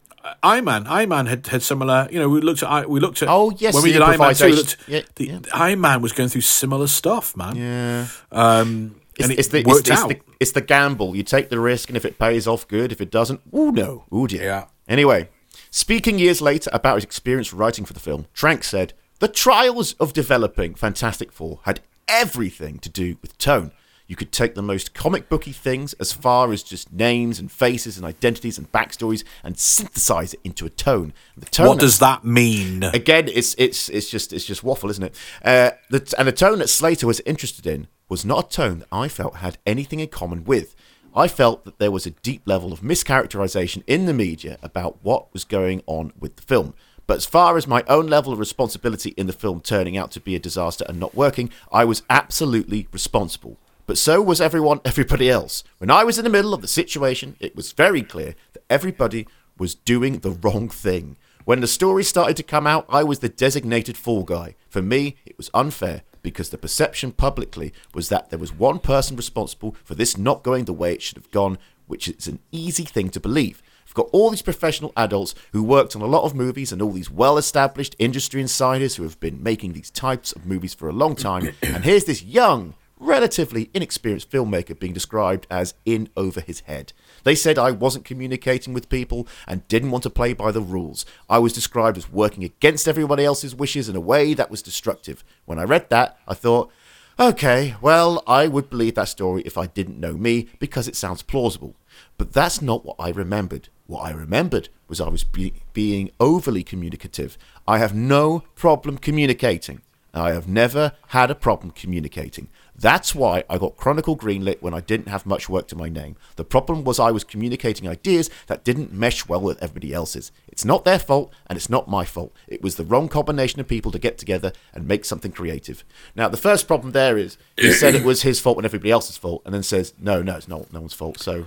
Iron 0.43 0.65
Man, 0.65 0.87
Iron 0.87 1.09
Man 1.09 1.25
had, 1.27 1.47
had 1.47 1.61
similar. 1.63 2.07
You 2.11 2.19
know, 2.19 2.29
we 2.29 2.41
looked 2.41 2.63
at 2.63 2.69
I- 2.69 2.85
we 2.85 2.99
looked 2.99 3.21
at 3.21 3.29
Oh, 3.29 3.51
yes, 3.57 3.73
when 3.73 3.83
we 3.83 3.91
did 3.93 4.01
Iron 4.01 4.19
Man 4.19 4.33
two. 4.35 4.45
we 4.45 4.49
improvisation. 4.51 4.79
looked- 4.87 4.89
Yeah, 4.89 5.01
the 5.15 5.25
yeah. 5.27 5.39
Iron 5.53 5.81
Man 5.81 6.01
was 6.01 6.11
going 6.13 6.29
through 6.29 6.41
similar 6.41 6.87
stuff, 6.87 7.35
man. 7.37 7.55
Yeah. 7.55 8.07
Um, 8.31 8.95
It's, 9.15 9.23
and 9.23 9.31
it 9.33 9.39
it's 9.39 9.47
the, 9.49 9.63
worked 9.63 9.81
it's, 9.81 9.89
it's 9.89 9.99
out. 10.01 10.09
the 10.09 10.19
it's 10.39 10.51
the 10.53 10.61
gamble. 10.61 11.15
You 11.15 11.23
take 11.23 11.49
the 11.49 11.59
risk, 11.59 11.89
and 11.89 11.97
if 11.97 12.05
it 12.05 12.17
pays 12.17 12.47
off, 12.47 12.67
good. 12.67 12.91
If 12.91 13.01
it 13.01 13.11
doesn't, 13.11 13.41
ooh 13.55 13.71
no, 13.71 14.05
ooh 14.13 14.27
dear. 14.27 14.43
Yeah. 14.43 14.65
Anyway, 14.87 15.29
speaking 15.69 16.17
years 16.19 16.41
later 16.41 16.69
about 16.73 16.95
his 16.95 17.03
experience 17.03 17.53
writing 17.53 17.85
for 17.85 17.93
the 17.93 17.99
film, 17.99 18.25
Trank 18.33 18.63
said 18.63 18.93
the 19.19 19.27
trials 19.27 19.93
of 19.99 20.13
developing 20.13 20.73
Fantastic 20.75 21.31
Four 21.31 21.59
had 21.63 21.81
everything 22.07 22.79
to 22.79 22.89
do 22.89 23.17
with 23.21 23.37
tone. 23.37 23.71
You 24.11 24.17
could 24.17 24.33
take 24.33 24.55
the 24.55 24.61
most 24.61 24.93
comic 24.93 25.29
booky 25.29 25.53
things 25.53 25.93
as 25.93 26.11
far 26.11 26.51
as 26.51 26.63
just 26.63 26.91
names 26.91 27.39
and 27.39 27.49
faces 27.49 27.95
and 27.95 28.05
identities 28.05 28.57
and 28.57 28.69
backstories 28.69 29.23
and 29.41 29.57
synthesize 29.57 30.33
it 30.33 30.41
into 30.43 30.65
a 30.65 30.69
tone. 30.69 31.13
The 31.37 31.45
tone 31.45 31.67
what 31.69 31.79
does 31.79 31.99
that 31.99 32.25
mean? 32.25 32.83
again, 32.83 33.29
it's 33.29 33.55
it's 33.57 33.87
it's 33.87 34.09
just 34.09 34.33
it's 34.33 34.43
just 34.43 34.65
waffle, 34.65 34.89
isn't 34.89 35.05
it? 35.05 35.15
Uh, 35.41 35.71
the, 35.89 36.13
and 36.17 36.27
the 36.27 36.33
tone 36.33 36.59
that 36.59 36.67
Slater 36.67 37.07
was 37.07 37.21
interested 37.21 37.65
in 37.65 37.87
was 38.09 38.25
not 38.25 38.47
a 38.47 38.49
tone 38.49 38.79
that 38.79 38.89
I 38.91 39.07
felt 39.07 39.37
had 39.37 39.57
anything 39.65 40.01
in 40.01 40.09
common 40.09 40.43
with. 40.43 40.75
I 41.15 41.29
felt 41.29 41.63
that 41.63 41.79
there 41.79 41.89
was 41.89 42.05
a 42.05 42.11
deep 42.11 42.41
level 42.45 42.73
of 42.73 42.81
mischaracterization 42.81 43.81
in 43.87 44.07
the 44.07 44.13
media 44.13 44.57
about 44.61 44.97
what 45.03 45.31
was 45.31 45.45
going 45.45 45.83
on 45.87 46.11
with 46.19 46.35
the 46.35 46.41
film. 46.41 46.73
But 47.07 47.15
as 47.15 47.25
far 47.25 47.55
as 47.55 47.65
my 47.65 47.85
own 47.87 48.07
level 48.07 48.33
of 48.33 48.39
responsibility 48.39 49.11
in 49.11 49.27
the 49.27 49.31
film 49.31 49.61
turning 49.61 49.95
out 49.95 50.11
to 50.11 50.19
be 50.19 50.35
a 50.35 50.39
disaster 50.39 50.83
and 50.89 50.99
not 50.99 51.15
working, 51.15 51.49
I 51.71 51.85
was 51.85 52.03
absolutely 52.09 52.89
responsible. 52.91 53.57
But 53.85 53.97
so 53.97 54.21
was 54.21 54.41
everyone, 54.41 54.81
everybody 54.85 55.29
else. 55.29 55.63
When 55.77 55.91
I 55.91 56.03
was 56.03 56.17
in 56.17 56.23
the 56.23 56.29
middle 56.29 56.53
of 56.53 56.61
the 56.61 56.67
situation, 56.67 57.35
it 57.39 57.55
was 57.55 57.71
very 57.71 58.01
clear 58.01 58.35
that 58.53 58.63
everybody 58.69 59.27
was 59.57 59.75
doing 59.75 60.19
the 60.19 60.31
wrong 60.31 60.69
thing. 60.69 61.17
When 61.45 61.61
the 61.61 61.67
story 61.67 62.03
started 62.03 62.37
to 62.37 62.43
come 62.43 62.67
out, 62.67 62.85
I 62.89 63.03
was 63.03 63.19
the 63.19 63.29
designated 63.29 63.97
fall 63.97 64.23
guy. 64.23 64.55
For 64.69 64.81
me, 64.81 65.17
it 65.25 65.37
was 65.37 65.49
unfair 65.53 66.03
because 66.21 66.49
the 66.49 66.57
perception 66.57 67.11
publicly 67.11 67.73
was 67.93 68.09
that 68.09 68.29
there 68.29 68.39
was 68.39 68.53
one 68.53 68.79
person 68.79 69.17
responsible 69.17 69.75
for 69.83 69.95
this 69.95 70.17
not 70.17 70.43
going 70.43 70.65
the 70.65 70.73
way 70.73 70.93
it 70.93 71.01
should 71.01 71.17
have 71.17 71.31
gone, 71.31 71.57
which 71.87 72.07
is 72.07 72.27
an 72.27 72.39
easy 72.51 72.83
thing 72.83 73.09
to 73.09 73.19
believe. 73.19 73.61
We've 73.85 74.05
got 74.05 74.09
all 74.13 74.29
these 74.29 74.41
professional 74.41 74.93
adults 74.95 75.35
who 75.51 75.63
worked 75.63 75.95
on 75.97 76.01
a 76.01 76.05
lot 76.05 76.23
of 76.23 76.33
movies 76.33 76.71
and 76.71 76.81
all 76.81 76.91
these 76.91 77.11
well 77.11 77.37
established 77.37 77.95
industry 77.99 78.39
insiders 78.39 78.95
who 78.95 79.03
have 79.03 79.19
been 79.19 79.43
making 79.43 79.73
these 79.73 79.91
types 79.91 80.31
of 80.31 80.45
movies 80.45 80.73
for 80.73 80.87
a 80.87 80.93
long 80.93 81.15
time. 81.15 81.53
and 81.61 81.83
here's 81.83 82.05
this 82.05 82.23
young, 82.23 82.75
relatively 83.01 83.69
inexperienced 83.73 84.29
filmmaker 84.29 84.79
being 84.79 84.93
described 84.93 85.47
as 85.49 85.73
in 85.85 86.07
over 86.15 86.39
his 86.39 86.61
head. 86.61 86.93
They 87.23 87.35
said 87.35 87.57
I 87.57 87.71
wasn't 87.71 88.05
communicating 88.05 88.73
with 88.73 88.89
people 88.89 89.27
and 89.47 89.67
didn't 89.67 89.91
want 89.91 90.03
to 90.03 90.09
play 90.09 90.33
by 90.33 90.51
the 90.51 90.61
rules. 90.61 91.05
I 91.29 91.39
was 91.39 91.51
described 91.51 91.97
as 91.97 92.11
working 92.11 92.43
against 92.43 92.87
everybody 92.87 93.25
else's 93.25 93.55
wishes 93.55 93.89
in 93.89 93.95
a 93.95 93.99
way 93.99 94.33
that 94.35 94.51
was 94.51 94.61
destructive. 94.61 95.23
When 95.45 95.59
I 95.59 95.63
read 95.63 95.89
that, 95.89 96.17
I 96.27 96.35
thought, 96.35 96.71
okay, 97.19 97.75
well, 97.81 98.23
I 98.27 98.47
would 98.47 98.69
believe 98.69 98.95
that 98.95 99.09
story 99.09 99.41
if 99.45 99.57
I 99.57 99.65
didn't 99.65 99.99
know 99.99 100.13
me 100.13 100.49
because 100.59 100.87
it 100.87 100.95
sounds 100.95 101.23
plausible. 101.23 101.75
But 102.17 102.33
that's 102.33 102.61
not 102.61 102.85
what 102.85 102.97
I 102.99 103.09
remembered. 103.09 103.69
What 103.87 104.05
I 104.05 104.11
remembered 104.11 104.69
was 104.87 105.01
I 105.01 105.09
was 105.09 105.23
be- 105.23 105.53
being 105.73 106.11
overly 106.19 106.63
communicative. 106.63 107.37
I 107.67 107.79
have 107.79 107.95
no 107.95 108.43
problem 108.55 108.97
communicating. 108.97 109.81
I 110.13 110.33
have 110.33 110.47
never 110.47 110.93
had 111.09 111.31
a 111.31 111.35
problem 111.35 111.71
communicating. 111.71 112.49
That's 112.75 113.13
why 113.13 113.43
I 113.49 113.57
got 113.57 113.77
Chronicle 113.77 114.17
greenlit 114.17 114.61
when 114.61 114.73
I 114.73 114.79
didn't 114.81 115.07
have 115.07 115.25
much 115.25 115.47
work 115.47 115.67
to 115.67 115.75
my 115.75 115.89
name. 115.89 116.15
The 116.35 116.43
problem 116.43 116.83
was 116.83 116.99
I 116.99 117.11
was 117.11 117.23
communicating 117.23 117.87
ideas 117.87 118.29
that 118.47 118.63
didn't 118.63 118.93
mesh 118.93 119.27
well 119.27 119.41
with 119.41 119.61
everybody 119.61 119.93
else's. 119.93 120.31
It's 120.47 120.65
not 120.65 120.83
their 120.83 120.99
fault, 120.99 121.31
and 121.47 121.57
it's 121.57 121.69
not 121.69 121.87
my 121.87 122.05
fault. 122.05 122.33
It 122.47 122.61
was 122.61 122.75
the 122.75 122.85
wrong 122.85 123.07
combination 123.07 123.59
of 123.59 123.67
people 123.67 123.91
to 123.91 123.99
get 123.99 124.17
together 124.17 124.51
and 124.73 124.87
make 124.87 125.05
something 125.05 125.31
creative. 125.31 125.83
Now, 126.15 126.27
the 126.27 126.37
first 126.37 126.67
problem 126.67 126.91
there 126.91 127.17
is 127.17 127.37
he 127.57 127.71
said 127.81 127.93
it 127.93 128.05
was 128.05 128.23
his 128.23 128.39
fault 128.39 128.57
and 128.57 128.65
everybody 128.65 128.89
else's 128.91 129.17
fault, 129.17 129.41
and 129.45 129.53
then 129.53 129.63
says, 129.63 129.93
no, 129.99 130.21
no, 130.21 130.37
it's 130.37 130.47
not 130.47 130.71
no 130.73 130.79
one's 130.79 130.93
fault. 130.93 131.19
So 131.19 131.45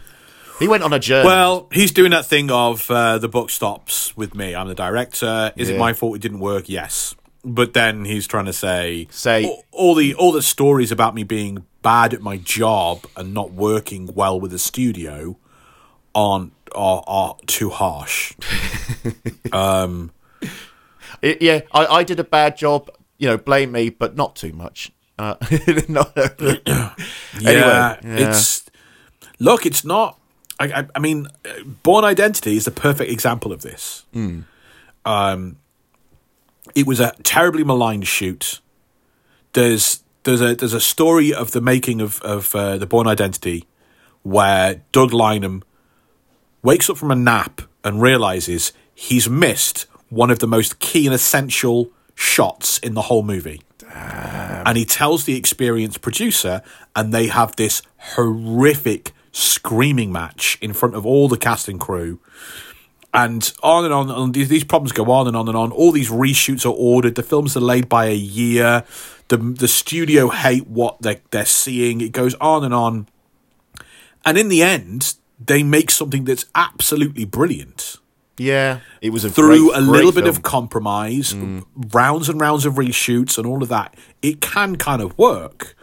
he 0.58 0.68
went 0.68 0.84
on 0.84 0.92
a 0.92 0.98
journey. 0.98 1.26
Well, 1.26 1.68
he's 1.72 1.90
doing 1.90 2.12
that 2.12 2.26
thing 2.26 2.50
of 2.50 2.90
uh, 2.90 3.18
the 3.18 3.28
book 3.28 3.50
stops 3.50 4.16
with 4.16 4.34
me. 4.34 4.54
I'm 4.54 4.68
the 4.68 4.74
director. 4.74 5.52
Is 5.56 5.68
it 5.68 5.78
my 5.78 5.92
fault 5.92 6.16
it 6.16 6.22
didn't 6.22 6.40
work? 6.40 6.68
Yes. 6.68 7.16
But 7.44 7.74
then 7.74 8.04
he's 8.06 8.26
trying 8.26 8.46
to 8.46 8.52
say, 8.52 9.06
Say- 9.10 9.44
all, 9.44 9.64
all 9.72 9.94
the 9.94 10.14
all 10.14 10.32
the 10.32 10.42
stories 10.42 10.90
about 10.90 11.14
me 11.14 11.24
being 11.24 11.66
bad 11.82 12.14
at 12.14 12.22
my 12.22 12.38
job 12.38 13.04
and 13.16 13.34
not 13.34 13.52
working 13.52 14.10
well 14.14 14.40
with 14.40 14.50
the 14.50 14.58
studio 14.58 15.36
aren't 16.14 16.52
are, 16.74 17.04
are 17.06 17.36
too 17.46 17.70
harsh. 17.70 18.32
It- 21.22 21.40
yeah, 21.42 21.60
I, 21.72 21.86
I 21.86 22.02
did 22.04 22.18
a 22.20 22.24
bad 22.24 22.56
job. 22.56 22.90
You 23.18 23.28
know, 23.28 23.36
blame 23.38 23.72
me, 23.72 23.90
but 23.90 24.16
not 24.16 24.36
too 24.36 24.52
much. 24.52 24.90
Uh, 25.18 25.36
no, 25.88 26.02
anyway, 26.16 26.62
yeah, 27.40 27.96
yeah. 28.02 28.28
it's 28.28 28.64
look, 29.38 29.64
it's 29.64 29.84
not. 29.84 30.18
I, 30.58 30.66
I, 30.80 30.86
I 30.94 30.98
mean, 30.98 31.28
Bourne 31.82 32.04
Identity 32.04 32.56
is 32.56 32.64
the 32.64 32.70
perfect 32.72 33.10
example 33.10 33.52
of 33.52 33.62
this. 33.62 34.04
Um, 35.04 35.58
it 36.74 36.86
was 36.86 37.00
a 37.00 37.14
terribly 37.22 37.64
maligned 37.64 38.06
shoot. 38.06 38.60
There's 39.52 40.02
there's 40.24 40.40
a 40.40 40.54
there's 40.54 40.72
a 40.72 40.80
story 40.80 41.32
of 41.32 41.52
the 41.52 41.60
making 41.60 42.00
of 42.00 42.20
of 42.22 42.54
uh, 42.54 42.78
the 42.78 42.86
Bourne 42.86 43.06
Identity 43.06 43.66
where 44.22 44.82
Doug 44.92 45.12
Liman 45.12 45.62
wakes 46.62 46.88
up 46.88 46.96
from 46.96 47.10
a 47.10 47.16
nap 47.16 47.60
and 47.84 48.00
realizes 48.00 48.72
he's 48.94 49.28
missed 49.28 49.86
one 50.08 50.30
of 50.30 50.38
the 50.38 50.46
most 50.46 50.78
key 50.78 51.06
and 51.06 51.14
essential 51.14 51.90
shots 52.14 52.78
in 52.78 52.94
the 52.94 53.02
whole 53.02 53.22
movie. 53.22 53.60
And 54.66 54.78
he 54.78 54.84
tells 54.86 55.24
the 55.24 55.36
experienced 55.36 56.00
producer, 56.00 56.62
and 56.96 57.12
they 57.12 57.26
have 57.26 57.54
this 57.56 57.82
horrific 57.96 59.12
screaming 59.30 60.10
match 60.10 60.56
in 60.62 60.72
front 60.72 60.94
of 60.94 61.04
all 61.04 61.28
the 61.28 61.36
cast 61.36 61.68
and 61.68 61.78
crew. 61.78 62.18
And 63.16 63.52
on 63.62 63.84
and 63.84 63.94
on, 63.94 64.10
and 64.10 64.34
these, 64.34 64.48
these 64.48 64.64
problems 64.64 64.90
go 64.90 65.10
on 65.12 65.28
and 65.28 65.36
on 65.36 65.46
and 65.48 65.56
on. 65.56 65.70
All 65.70 65.92
these 65.92 66.10
reshoots 66.10 66.66
are 66.66 66.74
ordered. 66.76 67.14
The 67.14 67.22
film's 67.22 67.56
are 67.56 67.60
delayed 67.60 67.88
by 67.88 68.06
a 68.06 68.14
year. 68.14 68.84
The 69.28 69.36
the 69.36 69.68
studio 69.68 70.28
hate 70.30 70.66
what 70.66 71.00
they 71.00 71.20
they're 71.30 71.46
seeing. 71.46 72.00
It 72.00 72.10
goes 72.10 72.34
on 72.34 72.64
and 72.64 72.74
on. 72.74 73.06
And 74.24 74.36
in 74.36 74.48
the 74.48 74.62
end, 74.62 75.14
they 75.38 75.62
make 75.62 75.92
something 75.92 76.24
that's 76.24 76.46
absolutely 76.56 77.24
brilliant 77.24 77.98
yeah, 78.36 78.80
it 79.00 79.10
was 79.10 79.24
a 79.24 79.30
through 79.30 79.70
great- 79.70 79.78
a 79.78 79.80
little 79.80 80.10
great 80.10 80.22
bit 80.22 80.28
of 80.28 80.36
film. 80.36 80.42
compromise, 80.42 81.34
mm. 81.34 81.64
rounds 81.92 82.28
and 82.28 82.40
rounds 82.40 82.66
of 82.66 82.74
reshoots, 82.74 83.38
and 83.38 83.46
all 83.46 83.62
of 83.62 83.68
that, 83.68 83.94
it 84.22 84.40
can 84.40 84.76
kind 84.76 85.00
of 85.00 85.16
work. 85.16 85.76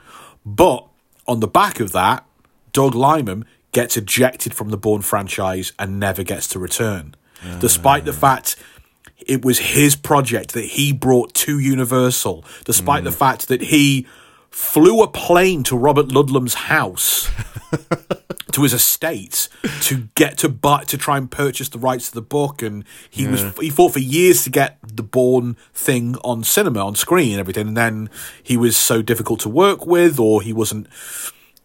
But 0.46 0.86
on 1.28 1.40
the 1.40 1.48
back 1.48 1.80
of 1.80 1.92
that, 1.94 2.26
Doug 2.74 2.94
Liman 2.94 3.46
gets 3.72 3.96
ejected 3.96 4.54
from 4.54 4.70
the 4.70 4.78
Bourne 4.78 5.02
franchise 5.02 5.72
and 5.80 6.00
never 6.00 6.24
gets 6.24 6.48
to 6.50 6.60
return, 6.60 7.16
despite 7.60 8.06
the 8.06 8.14
fact 8.14 8.56
it 9.26 9.46
was 9.46 9.60
his 9.60 9.96
project 9.96 10.54
that 10.54 10.66
he 10.66 10.92
brought 10.92 11.34
to 11.34 11.60
Universal, 11.60 12.44
despite 12.66 13.04
the 13.04 13.12
mm. 13.12 13.16
fact 13.16 13.48
that 13.48 13.62
he 13.62 14.08
flew 14.50 15.02
a 15.02 15.08
plane 15.08 15.64
to 15.64 15.78
Robert 15.78 16.08
Ludlum's 16.08 16.56
house 16.56 17.32
to 18.52 18.64
his 18.64 18.74
estate 18.74 19.48
to 19.82 20.10
get 20.16 20.38
to 20.40 20.50
buy 20.50 20.84
to 20.84 20.98
try 20.98 21.18
and 21.18 21.32
purchase 21.32 21.70
the 21.70 21.80
rights 21.80 22.10
to 22.10 22.16
the 22.16 22.22
book 22.22 22.62
and 22.62 22.84
he 23.10 23.26
was 23.28 23.44
he 23.60 23.70
fought 23.70 23.94
for 23.94 24.00
years 24.00 24.44
to 24.44 24.50
get 24.50 24.78
the 24.84 25.04
Bourne 25.04 25.56
thing 25.74 26.18
on 26.18 26.44
cinema 26.44 26.86
on 26.86 26.96
screen 26.96 27.32
and 27.32 27.40
everything 27.40 27.70
and 27.70 27.78
then 27.78 28.10
he 28.44 28.58
was 28.58 28.76
so 28.76 29.02
difficult 29.02 29.40
to 29.40 29.50
work 29.50 29.86
with 29.86 30.20
or 30.20 30.42
he 30.42 30.52
wasn't 30.52 30.88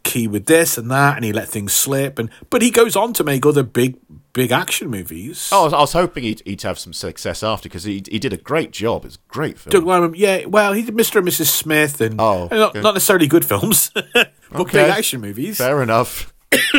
key 0.04 0.28
with 0.28 0.46
this 0.46 0.78
and 0.78 0.88
that 0.88 1.16
and 1.16 1.24
he 1.24 1.32
let 1.32 1.48
things 1.48 1.72
slip 1.72 2.20
and 2.20 2.30
but 2.50 2.62
he 2.62 2.70
goes 2.70 2.94
on 2.94 3.12
to 3.12 3.24
make 3.24 3.44
other 3.44 3.64
big 3.64 3.96
big 4.36 4.52
action 4.52 4.88
movies 4.90 5.48
Oh, 5.50 5.62
I 5.62 5.64
was, 5.64 5.72
I 5.72 5.78
was 5.80 5.92
hoping 5.94 6.22
he'd, 6.24 6.42
he'd 6.44 6.62
have 6.62 6.78
some 6.78 6.92
success 6.92 7.42
after 7.42 7.68
because 7.68 7.84
he 7.84 8.02
he 8.10 8.18
did 8.18 8.32
a 8.32 8.36
great 8.36 8.70
job. 8.70 9.04
It's 9.04 9.16
a 9.16 9.18
great 9.28 9.58
film. 9.58 9.70
Doug 9.72 9.84
Liman, 9.84 10.14
yeah, 10.14 10.44
well, 10.46 10.72
he 10.74 10.82
did 10.82 10.94
Mr. 10.94 11.16
and 11.16 11.26
Mrs. 11.26 11.46
Smith 11.46 12.00
and, 12.00 12.20
Oh, 12.20 12.48
and 12.50 12.60
not, 12.60 12.74
not 12.74 12.94
necessarily 12.94 13.26
good 13.26 13.44
films, 13.44 13.90
but 14.14 14.32
Okay. 14.54 14.82
big 14.84 14.90
action 14.90 15.20
movies. 15.20 15.56
Fair 15.58 15.82
enough. 15.82 16.32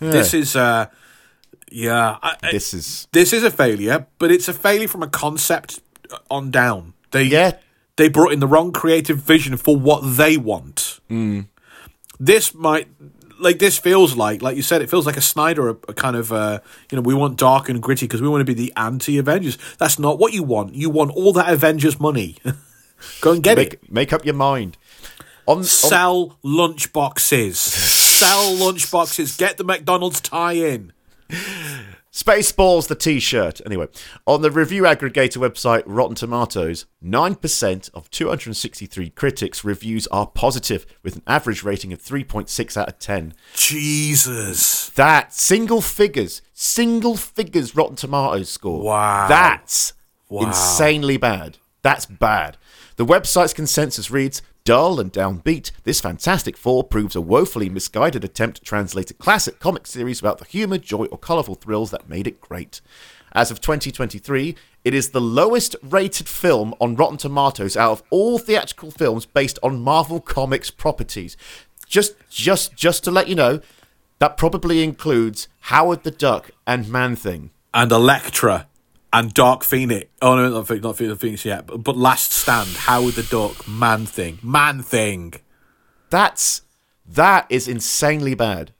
This 0.00 0.32
is, 0.34 0.56
uh, 0.56 0.86
yeah, 1.70 2.16
I, 2.22 2.36
This 2.50 2.72
is 2.74 3.06
this 3.12 3.32
is 3.32 3.42
a 3.44 3.50
failure, 3.50 4.06
but 4.18 4.30
it's 4.30 4.48
a 4.48 4.52
failure 4.54 4.88
from 4.88 5.02
a 5.02 5.08
concept 5.08 5.80
on 6.30 6.50
down. 6.50 6.94
They 7.10 7.24
Yeah. 7.24 7.58
they 7.96 8.08
brought 8.08 8.32
in 8.32 8.40
the 8.40 8.46
wrong 8.46 8.72
creative 8.72 9.18
vision 9.18 9.56
for 9.58 9.76
what 9.76 10.00
they 10.16 10.36
want. 10.38 11.00
This 12.18 12.54
might 12.54 12.88
like 13.40 13.58
this 13.58 13.78
feels 13.78 14.16
like 14.16 14.42
like 14.42 14.56
you 14.56 14.62
said 14.62 14.82
it 14.82 14.90
feels 14.90 15.06
like 15.06 15.16
a 15.16 15.20
Snyder 15.22 15.70
a, 15.70 15.76
a 15.88 15.94
kind 15.94 16.16
of 16.16 16.32
uh 16.32 16.60
you 16.90 16.96
know 16.96 17.02
we 17.02 17.14
want 17.14 17.36
dark 17.36 17.68
and 17.68 17.82
gritty 17.82 18.06
because 18.06 18.22
we 18.22 18.28
want 18.28 18.40
to 18.40 18.44
be 18.44 18.54
the 18.54 18.72
anti 18.76 19.18
Avengers. 19.18 19.58
That's 19.78 19.98
not 19.98 20.18
what 20.18 20.32
you 20.32 20.42
want. 20.42 20.74
You 20.74 20.90
want 20.90 21.10
all 21.12 21.32
that 21.32 21.52
Avengers 21.52 21.98
money. 21.98 22.36
Go 23.20 23.32
and 23.32 23.42
get 23.42 23.58
it. 23.58 23.82
make 23.82 23.90
make 23.90 24.12
up 24.12 24.24
your 24.24 24.34
mind. 24.34 24.76
On, 25.46 25.58
on 25.58 25.64
Sell 25.64 26.38
lunch 26.42 26.92
boxes. 26.92 27.58
Sell 28.20 28.54
lunch 28.54 28.90
boxes. 28.90 29.36
Get 29.36 29.56
the 29.56 29.64
McDonald's 29.64 30.20
tie 30.20 30.52
in. 30.52 30.92
Spaceballs, 32.12 32.88
the 32.88 32.96
T-shirt. 32.96 33.60
Anyway, 33.64 33.86
on 34.26 34.42
the 34.42 34.50
review 34.50 34.82
aggregator 34.82 35.36
website 35.36 35.84
Rotten 35.86 36.16
Tomatoes, 36.16 36.86
nine 37.00 37.36
percent 37.36 37.88
of 37.94 38.10
263 38.10 39.10
critics 39.10 39.62
reviews 39.64 40.08
are 40.08 40.26
positive, 40.26 40.86
with 41.04 41.16
an 41.16 41.22
average 41.28 41.62
rating 41.62 41.92
of 41.92 42.02
3.6 42.02 42.76
out 42.76 42.88
of 42.88 42.98
10. 42.98 43.34
Jesus. 43.54 44.90
That 44.90 45.32
single 45.32 45.80
figures, 45.80 46.42
single 46.52 47.16
figures 47.16 47.76
Rotten 47.76 47.94
Tomatoes 47.94 48.50
score. 48.50 48.82
Wow. 48.82 49.28
That's 49.28 49.92
insanely 50.30 51.16
bad. 51.16 51.58
That's 51.82 52.06
bad. 52.06 52.56
The 52.96 53.06
website's 53.06 53.54
consensus 53.54 54.10
reads 54.10 54.42
Dull 54.70 55.00
and 55.00 55.12
downbeat, 55.12 55.72
this 55.82 56.00
Fantastic 56.00 56.56
Four 56.56 56.84
proves 56.84 57.16
a 57.16 57.20
woefully 57.20 57.68
misguided 57.68 58.22
attempt 58.22 58.58
to 58.58 58.62
translate 58.62 59.10
a 59.10 59.14
classic 59.14 59.58
comic 59.58 59.84
series 59.84 60.20
about 60.20 60.38
the 60.38 60.44
humour, 60.44 60.78
joy, 60.78 61.06
or 61.06 61.18
colourful 61.18 61.56
thrills 61.56 61.90
that 61.90 62.08
made 62.08 62.28
it 62.28 62.40
great. 62.40 62.80
As 63.32 63.50
of 63.50 63.60
2023, 63.60 64.54
it 64.84 64.94
is 64.94 65.10
the 65.10 65.20
lowest 65.20 65.74
rated 65.82 66.28
film 66.28 66.72
on 66.80 66.94
Rotten 66.94 67.16
Tomatoes 67.16 67.76
out 67.76 67.90
of 67.90 68.04
all 68.10 68.38
theatrical 68.38 68.92
films 68.92 69.26
based 69.26 69.58
on 69.60 69.80
Marvel 69.80 70.20
Comics 70.20 70.70
properties. 70.70 71.36
Just, 71.88 72.14
just, 72.30 72.76
just 72.76 73.02
to 73.02 73.10
let 73.10 73.26
you 73.26 73.34
know, 73.34 73.60
that 74.20 74.36
probably 74.36 74.84
includes 74.84 75.48
Howard 75.62 76.04
the 76.04 76.12
Duck 76.12 76.52
and 76.64 76.88
Man 76.88 77.16
Thing. 77.16 77.50
and 77.74 77.90
Elektra 77.90 78.68
and 79.12 79.34
Dark 79.34 79.64
Phoenix. 79.64 80.08
Oh 80.22 80.36
no, 80.36 80.48
not 80.50 80.68
Phoenix, 80.68 80.84
not 80.84 80.96
Phoenix 81.20 81.44
yet. 81.44 81.66
But, 81.66 81.78
but 81.78 81.96
Last 81.96 82.32
Stand, 82.32 82.68
Howard 82.68 83.14
the 83.14 83.22
Duck, 83.22 83.66
Man 83.66 84.06
Thing, 84.06 84.38
Man 84.42 84.82
Thing. 84.82 85.34
That's 86.10 86.62
That 87.06 87.46
is 87.48 87.68
insanely 87.68 88.34
bad. 88.34 88.72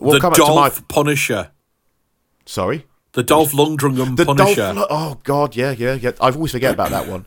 We'll 0.00 0.14
the 0.14 0.30
Dolph 0.30 0.76
to 0.76 0.80
my. 0.82 0.86
Punisher. 0.88 1.50
Sorry. 2.44 2.86
The 3.12 3.22
Dolph 3.22 3.52
Lundgren 3.52 4.16
The 4.16 4.26
Punisher. 4.26 4.74
Dolph. 4.74 4.86
Oh 4.90 5.20
God, 5.24 5.56
yeah, 5.56 5.70
yeah, 5.72 5.94
yeah. 5.94 6.12
I 6.20 6.30
always 6.30 6.52
forget 6.52 6.74
about 6.74 6.90
that 6.90 7.08
one. 7.08 7.26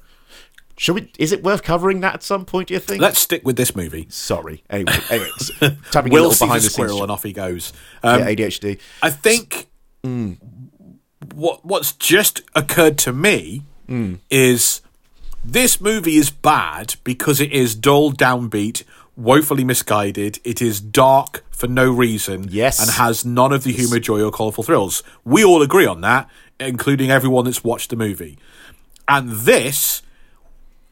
Should 0.78 0.96
we? 0.96 1.12
Is 1.20 1.34
it 1.34 1.44
worth 1.44 1.64
covering 1.64 2.00
that 2.02 2.14
at 2.14 2.24
some 2.24 2.46
point? 2.46 2.70
Do 2.70 2.74
you 2.74 2.80
think? 2.80 3.02
Let's 3.02 3.20
stick 3.20 3.44
with 3.44 3.58
this 3.58 3.76
movie. 3.76 4.08
Sorry. 4.10 4.64
Anyway, 4.70 4.94
anyways, 5.10 5.52
tapping 5.92 6.14
little 6.14 6.30
behind 6.30 6.62
the 6.62 6.70
squirrel 6.70 6.92
scenes. 6.92 7.02
and 7.02 7.12
off 7.12 7.24
he 7.24 7.34
goes. 7.34 7.74
Um, 8.02 8.22
yeah, 8.22 8.28
ADHD. 8.28 8.80
I 9.02 9.10
think 9.10 9.68
what 11.40 11.66
what's 11.66 11.94
just 11.94 12.42
occurred 12.56 12.98
to 13.00 13.14
me 13.14 13.64
is 14.30 14.82
this 15.44 15.82
movie 15.82 16.16
is 16.18 16.30
bad 16.30 16.96
because 17.04 17.40
it 17.42 17.52
is 17.52 17.74
dull, 17.74 18.12
downbeat, 18.12 18.84
woefully 19.16 19.64
misguided. 19.64 20.40
It 20.44 20.62
is 20.62 20.80
dark 20.80 21.44
for 21.50 21.68
no 21.68 21.92
reason, 21.92 22.48
Yes. 22.50 22.80
and 22.80 22.92
has 22.92 23.26
none 23.26 23.52
of 23.52 23.64
the 23.64 23.72
humor, 23.72 24.00
joy, 24.00 24.22
or 24.22 24.32
colourful 24.32 24.64
thrills. 24.64 25.02
We 25.26 25.44
all 25.44 25.62
agree 25.64 25.86
on 25.88 26.02
that, 26.02 26.30
including 26.60 27.10
everyone 27.10 27.46
that's 27.46 27.64
watched 27.64 27.90
the 27.90 27.96
movie. 27.96 28.38
And 29.08 29.30
this 29.32 30.04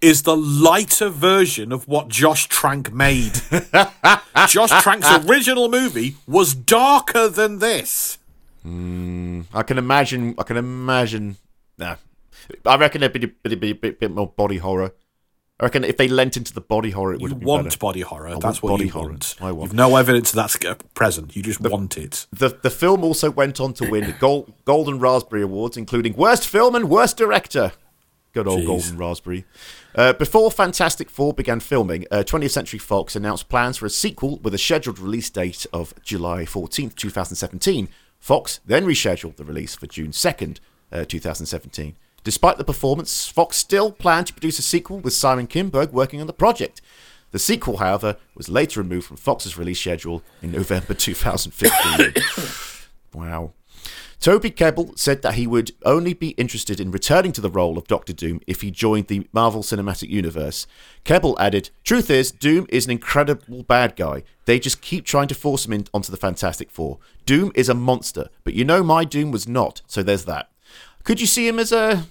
is 0.01 0.23
the 0.23 0.35
lighter 0.35 1.09
version 1.09 1.71
of 1.71 1.87
what 1.87 2.07
Josh 2.07 2.47
Trank 2.47 2.91
made. 2.93 3.33
Josh 4.47 4.71
Trank's 4.83 5.27
original 5.27 5.69
movie 5.69 6.15
was 6.27 6.53
darker 6.55 7.27
than 7.29 7.59
this. 7.59 8.17
I 9.53 9.63
can 9.63 9.77
imagine. 9.77 10.35
I 10.37 10.43
can 10.43 10.57
imagine. 10.57 11.37
Nah, 11.77 11.95
I 12.65 12.77
reckon 12.77 13.01
there'd 13.01 13.13
be, 13.13 13.31
it'd 13.43 13.59
be 13.59 13.71
a 13.71 13.75
bit, 13.75 13.99
bit 13.99 14.11
more 14.11 14.27
body 14.27 14.57
horror. 14.57 14.93
I 15.59 15.65
reckon 15.65 15.83
if 15.83 15.97
they 15.97 16.07
lent 16.07 16.37
into 16.37 16.53
the 16.53 16.61
body 16.61 16.91
horror, 16.91 17.13
it 17.13 17.21
would 17.21 17.31
You 17.31 17.37
want 17.37 17.63
better. 17.65 17.77
body 17.79 18.01
horror. 18.01 18.29
want 18.29 18.41
That's 18.41 18.61
what 18.61 18.69
body 18.69 18.85
you 18.85 18.91
horror. 18.91 19.09
want. 19.09 19.35
I 19.41 19.51
want. 19.51 19.69
You've 19.69 19.75
no 19.75 19.95
evidence 19.95 20.31
that's 20.31 20.57
present. 20.93 21.35
You 21.35 21.41
just 21.43 21.59
want 21.61 21.97
it. 21.97 22.27
The 22.31 22.49
the 22.61 22.69
film 22.69 23.03
also 23.03 23.31
went 23.31 23.59
on 23.59 23.73
to 23.75 23.89
win 23.89 24.15
Gold, 24.19 24.53
Golden 24.65 24.99
Raspberry 24.99 25.41
Awards, 25.41 25.75
including 25.77 26.13
Worst 26.15 26.47
Film 26.47 26.75
and 26.75 26.89
Worst 26.89 27.17
Director. 27.17 27.71
Good 28.33 28.47
old 28.47 28.61
Jeez. 28.61 28.65
Golden 28.67 28.97
Raspberry. 28.97 29.45
Uh, 29.95 30.13
before 30.13 30.51
Fantastic 30.51 31.09
Four 31.09 31.33
began 31.33 31.59
filming, 31.59 32.05
uh, 32.11 32.17
20th 32.17 32.51
Century 32.51 32.77
Fox 32.77 33.15
announced 33.15 33.49
plans 33.49 33.77
for 33.77 33.87
a 33.87 33.89
sequel 33.89 34.37
with 34.43 34.53
a 34.53 34.59
scheduled 34.59 34.99
release 34.99 35.27
date 35.31 35.65
of 35.73 35.91
July 36.03 36.43
14th, 36.45 36.93
2017. 36.93 37.89
Fox 38.27 38.59
then 38.65 38.85
rescheduled 38.85 39.37
the 39.37 39.45
release 39.45 39.73
for 39.73 39.87
June 39.87 40.11
2nd, 40.11 40.59
uh, 40.91 41.05
2017. 41.05 41.95
Despite 42.25 42.57
the 42.57 42.65
performance, 42.65 43.25
Fox 43.25 43.55
still 43.55 43.89
planned 43.89 44.27
to 44.27 44.33
produce 44.33 44.59
a 44.59 44.63
sequel 44.63 44.99
with 44.99 45.13
Simon 45.13 45.47
Kinberg 45.47 45.93
working 45.93 46.19
on 46.19 46.27
the 46.27 46.33
project. 46.33 46.81
The 47.31 47.39
sequel, 47.39 47.77
however, 47.77 48.17
was 48.35 48.49
later 48.49 48.81
removed 48.81 49.07
from 49.07 49.15
Fox's 49.15 49.57
release 49.57 49.79
schedule 49.79 50.23
in 50.41 50.51
November 50.51 50.93
2015. 50.93 52.21
wow. 53.13 53.53
Toby 54.19 54.49
Kebbell 54.49 54.97
said 54.97 55.21
that 55.21 55.35
he 55.35 55.45
would 55.45 55.71
only 55.85 56.13
be 56.13 56.29
interested 56.31 56.79
in 56.79 56.89
returning 56.89 57.31
to 57.33 57.41
the 57.41 57.51
role 57.51 57.77
of 57.77 57.87
Doctor 57.87 58.13
Doom 58.13 58.41
if 58.47 58.61
he 58.61 58.71
joined 58.71 59.07
the 59.07 59.27
Marvel 59.31 59.61
Cinematic 59.61 60.09
Universe. 60.09 60.65
Kebbell 61.05 61.35
added, 61.39 61.69
Truth 61.83 62.09
is, 62.09 62.31
Doom 62.31 62.65
is 62.69 62.85
an 62.85 62.91
incredible 62.91 63.63
bad 63.63 63.95
guy. 63.95 64.23
They 64.45 64.59
just 64.59 64.81
keep 64.81 65.05
trying 65.05 65.27
to 65.27 65.35
force 65.35 65.65
him 65.65 65.73
in 65.73 65.85
onto 65.93 66.11
the 66.11 66.17
Fantastic 66.17 66.71
Four. 66.71 66.97
Doom 67.25 67.51
is 67.53 67.69
a 67.69 67.75
monster, 67.75 68.29
but 68.43 68.55
you 68.55 68.65
know 68.65 68.83
my 68.83 69.03
Doom 69.05 69.31
was 69.31 69.47
not, 69.47 69.81
so 69.87 70.01
there's 70.01 70.25
that. 70.25 70.49
Could 71.03 71.21
you 71.21 71.27
see 71.27 71.47
him 71.47 71.59
as 71.59 71.71
uh, 71.71 72.01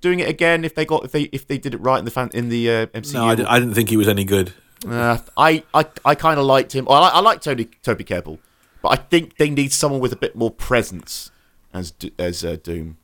doing 0.00 0.20
it 0.20 0.28
again 0.28 0.64
if 0.64 0.74
they 0.74 0.84
got 0.84 1.04
if 1.04 1.12
they 1.12 1.22
if 1.32 1.46
they 1.46 1.58
did 1.58 1.74
it 1.74 1.78
right 1.78 1.98
in 1.98 2.04
the 2.04 2.10
fan, 2.10 2.30
in 2.34 2.48
the 2.48 2.70
uh, 2.70 2.86
MCU? 2.86 3.14
No, 3.14 3.46
I, 3.46 3.58
didn't 3.58 3.74
think 3.74 3.88
he 3.88 3.96
was 3.96 4.08
any 4.08 4.24
good. 4.24 4.52
Uh, 4.86 5.18
I 5.36 5.62
I, 5.72 5.86
I 6.04 6.14
kind 6.14 6.38
of 6.38 6.44
liked 6.44 6.74
him. 6.74 6.86
I, 6.88 6.94
I 6.94 7.20
like 7.20 7.40
Tony 7.40 7.66
Toby 7.82 8.04
Kebbell, 8.04 8.38
but 8.82 8.88
I 8.90 8.96
think 8.96 9.38
they 9.38 9.48
need 9.48 9.72
someone 9.72 10.00
with 10.00 10.12
a 10.12 10.16
bit 10.16 10.36
more 10.36 10.50
presence 10.50 11.30
as 11.72 11.92
as 12.18 12.44
uh, 12.44 12.56
Doom. 12.62 12.98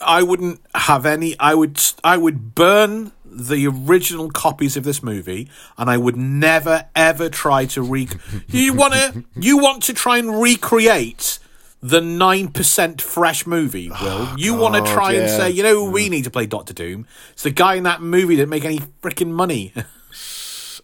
I 0.00 0.22
wouldn't 0.22 0.60
have 0.74 1.06
any. 1.06 1.38
I 1.38 1.54
would. 1.54 1.80
I 2.04 2.16
would 2.16 2.54
burn 2.54 3.12
the 3.24 3.66
original 3.66 4.30
copies 4.30 4.76
of 4.76 4.84
this 4.84 5.02
movie, 5.02 5.48
and 5.76 5.90
I 5.90 5.96
would 5.96 6.16
never 6.16 6.86
ever 6.94 7.28
try 7.28 7.66
to 7.66 7.82
re. 7.82 8.08
you 8.48 8.74
want 8.74 8.94
to? 8.94 9.24
You 9.34 9.58
want 9.58 9.82
to 9.84 9.94
try 9.94 10.18
and 10.18 10.40
recreate 10.40 11.38
the 11.82 12.00
nine 12.00 12.48
percent 12.48 13.02
fresh 13.02 13.46
movie? 13.46 13.90
Will 14.02 14.38
you 14.38 14.54
want 14.54 14.74
to 14.74 14.92
try 14.92 15.14
and 15.14 15.28
say, 15.28 15.50
you 15.50 15.62
know, 15.62 15.90
we 15.90 16.08
need 16.08 16.24
to 16.24 16.30
play 16.30 16.46
Doctor 16.46 16.72
Doom? 16.72 17.06
It's 17.32 17.42
the 17.42 17.50
guy 17.50 17.74
in 17.74 17.82
that 17.84 18.00
movie 18.00 18.36
that 18.36 18.42
didn't 18.42 18.50
make 18.50 18.64
any 18.64 18.80
freaking 19.02 19.30
money. 19.30 19.72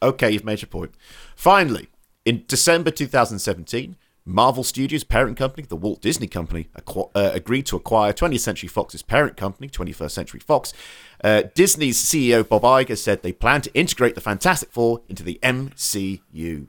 Okay, 0.02 0.32
you've 0.32 0.44
made 0.44 0.60
your 0.60 0.68
point. 0.68 0.92
Finally, 1.34 1.88
in 2.26 2.44
December 2.46 2.90
2017, 2.90 3.96
Marvel 4.26 4.64
Studios' 4.64 5.04
parent 5.04 5.36
company, 5.36 5.66
the 5.66 5.76
Walt 5.76 6.00
Disney 6.00 6.26
Company, 6.26 6.68
acqu- 6.78 7.10
uh, 7.14 7.30
agreed 7.34 7.66
to 7.66 7.76
acquire 7.76 8.12
20th 8.12 8.40
Century 8.40 8.68
Fox's 8.68 9.02
parent 9.02 9.36
company, 9.36 9.68
21st 9.68 10.10
Century 10.10 10.40
Fox. 10.40 10.72
Uh, 11.22 11.42
Disney's 11.54 12.02
CEO 12.02 12.46
Bob 12.48 12.62
Iger 12.62 12.96
said 12.96 13.22
they 13.22 13.32
plan 13.32 13.60
to 13.62 13.74
integrate 13.74 14.14
the 14.14 14.22
Fantastic 14.22 14.72
Four 14.72 15.02
into 15.08 15.22
the 15.22 15.38
MCU. 15.42 16.68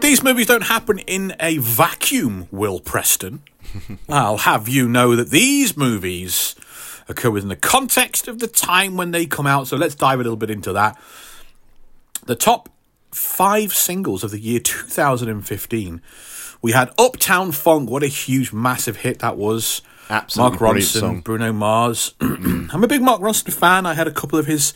These 0.00 0.22
movies 0.22 0.46
don't 0.46 0.64
happen 0.64 1.00
in 1.00 1.34
a 1.40 1.58
vacuum, 1.58 2.46
Will 2.52 2.78
Preston. 2.78 3.42
I'll 4.08 4.38
have 4.38 4.68
you 4.68 4.88
know 4.88 5.16
that 5.16 5.30
these 5.30 5.76
movies 5.76 6.54
occur 7.08 7.30
within 7.30 7.48
the 7.48 7.56
context 7.56 8.28
of 8.28 8.38
the 8.38 8.46
time 8.46 8.96
when 8.96 9.10
they 9.10 9.26
come 9.26 9.46
out. 9.46 9.66
So 9.66 9.76
let's 9.76 9.96
dive 9.96 10.20
a 10.20 10.22
little 10.22 10.36
bit 10.36 10.50
into 10.50 10.72
that. 10.72 10.96
The 12.26 12.36
top 12.36 12.68
five 13.12 13.72
singles 13.74 14.22
of 14.24 14.30
the 14.30 14.38
year 14.40 14.60
2015. 14.60 16.00
We 16.62 16.72
had 16.72 16.92
Uptown 16.98 17.52
Funk. 17.52 17.88
What 17.90 18.02
a 18.02 18.06
huge, 18.08 18.52
massive 18.52 18.98
hit 18.98 19.20
that 19.20 19.36
was. 19.36 19.82
Absolutely 20.10 20.58
Mark 20.58 20.76
Ronson. 20.76 21.24
Bruno 21.24 21.52
Mars. 21.52 22.14
I'm 22.20 22.82
a 22.84 22.88
big 22.88 23.00
Mark 23.02 23.20
Ronson 23.20 23.52
fan. 23.52 23.86
I 23.86 23.94
had 23.94 24.06
a 24.08 24.12
couple 24.12 24.38
of 24.38 24.46
his 24.46 24.74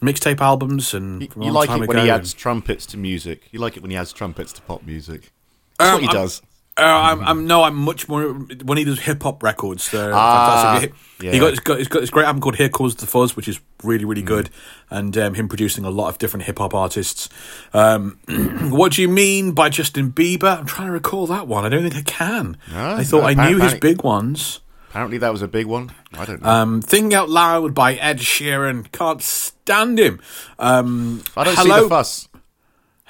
mixtape 0.00 0.40
albums 0.40 0.94
and 0.94 1.22
You 1.36 1.52
like 1.52 1.70
it 1.70 1.86
when 1.86 1.98
he 1.98 2.10
adds 2.10 2.32
trumpets 2.34 2.86
to 2.86 2.96
music. 2.96 3.42
You 3.52 3.60
like 3.60 3.76
it 3.76 3.82
when 3.82 3.90
he 3.90 3.96
adds 3.96 4.12
trumpets 4.12 4.52
to 4.54 4.62
pop 4.62 4.82
music. 4.84 5.30
That's 5.78 5.92
what 5.92 6.02
he 6.02 6.08
Um, 6.08 6.16
I'm- 6.16 6.22
does. 6.24 6.42
Uh, 6.78 6.82
I'm, 6.84 7.22
I'm 7.22 7.46
no, 7.46 7.62
I'm 7.64 7.76
much 7.76 8.08
more 8.08 8.32
when 8.32 8.78
he 8.78 8.84
does 8.84 8.98
hip 9.00 9.22
hop 9.22 9.42
records. 9.42 9.90
They're 9.90 10.10
Ah, 10.14 10.78
fantastic. 10.78 10.94
He, 11.20 11.26
yeah. 11.26 11.32
he 11.32 11.38
got, 11.38 11.50
he's 11.50 11.60
got 11.60 11.78
he's 11.78 11.88
got 11.88 12.00
this 12.00 12.08
great 12.10 12.24
album 12.24 12.40
called 12.40 12.56
"Here 12.56 12.70
Comes 12.70 12.94
the 12.96 13.06
Fuzz," 13.06 13.36
which 13.36 13.46
is 13.46 13.60
really 13.82 14.06
really 14.06 14.22
good, 14.22 14.48
and 14.88 15.16
um, 15.18 15.34
him 15.34 15.48
producing 15.48 15.84
a 15.84 15.90
lot 15.90 16.08
of 16.08 16.16
different 16.18 16.44
hip 16.46 16.58
hop 16.58 16.72
artists. 16.72 17.28
Um, 17.74 18.18
what 18.70 18.92
do 18.92 19.02
you 19.02 19.08
mean 19.08 19.52
by 19.52 19.68
Justin 19.68 20.12
Bieber? 20.12 20.58
I'm 20.58 20.66
trying 20.66 20.86
to 20.88 20.92
recall 20.92 21.26
that 21.26 21.46
one. 21.46 21.66
I 21.66 21.68
don't 21.68 21.82
think 21.82 21.94
I 21.96 22.02
can. 22.02 22.56
Ah, 22.72 22.96
I 22.96 23.04
thought 23.04 23.20
no, 23.22 23.42
I 23.42 23.48
knew 23.50 23.58
his 23.60 23.74
big 23.74 24.02
ones. 24.02 24.60
Apparently, 24.88 25.18
that 25.18 25.32
was 25.32 25.40
a 25.42 25.48
big 25.48 25.66
one. 25.66 25.90
I 26.14 26.24
don't 26.24 26.42
know. 26.42 26.48
Um, 26.48 26.82
Thinking 26.82 27.14
Out 27.14 27.28
Loud 27.30 27.74
by 27.74 27.94
Ed 27.94 28.18
Sheeran. 28.18 28.90
Can't 28.92 29.22
stand 29.22 29.98
him. 29.98 30.20
Um, 30.58 31.22
I 31.34 31.44
don't 31.44 31.56
hello, 31.56 31.76
see 31.76 31.82
the 31.84 31.88
fuss. 31.88 32.28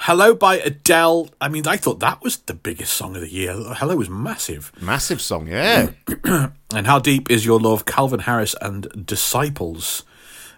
Hello 0.06 0.34
by 0.34 0.56
Adele. 0.56 1.28
I 1.40 1.48
mean, 1.48 1.64
I 1.68 1.76
thought 1.76 2.00
that 2.00 2.24
was 2.24 2.38
the 2.38 2.54
biggest 2.54 2.92
song 2.94 3.14
of 3.14 3.22
the 3.22 3.30
year. 3.30 3.52
Hello 3.54 3.94
was 3.94 4.10
massive. 4.10 4.72
Massive 4.82 5.22
song, 5.22 5.46
yeah. 5.46 5.90
And 6.74 6.88
How 6.88 6.98
Deep 6.98 7.30
Is 7.30 7.46
Your 7.46 7.60
Love, 7.60 7.84
Calvin 7.84 8.18
Harris 8.18 8.56
and 8.60 9.06
Disciples. 9.06 10.02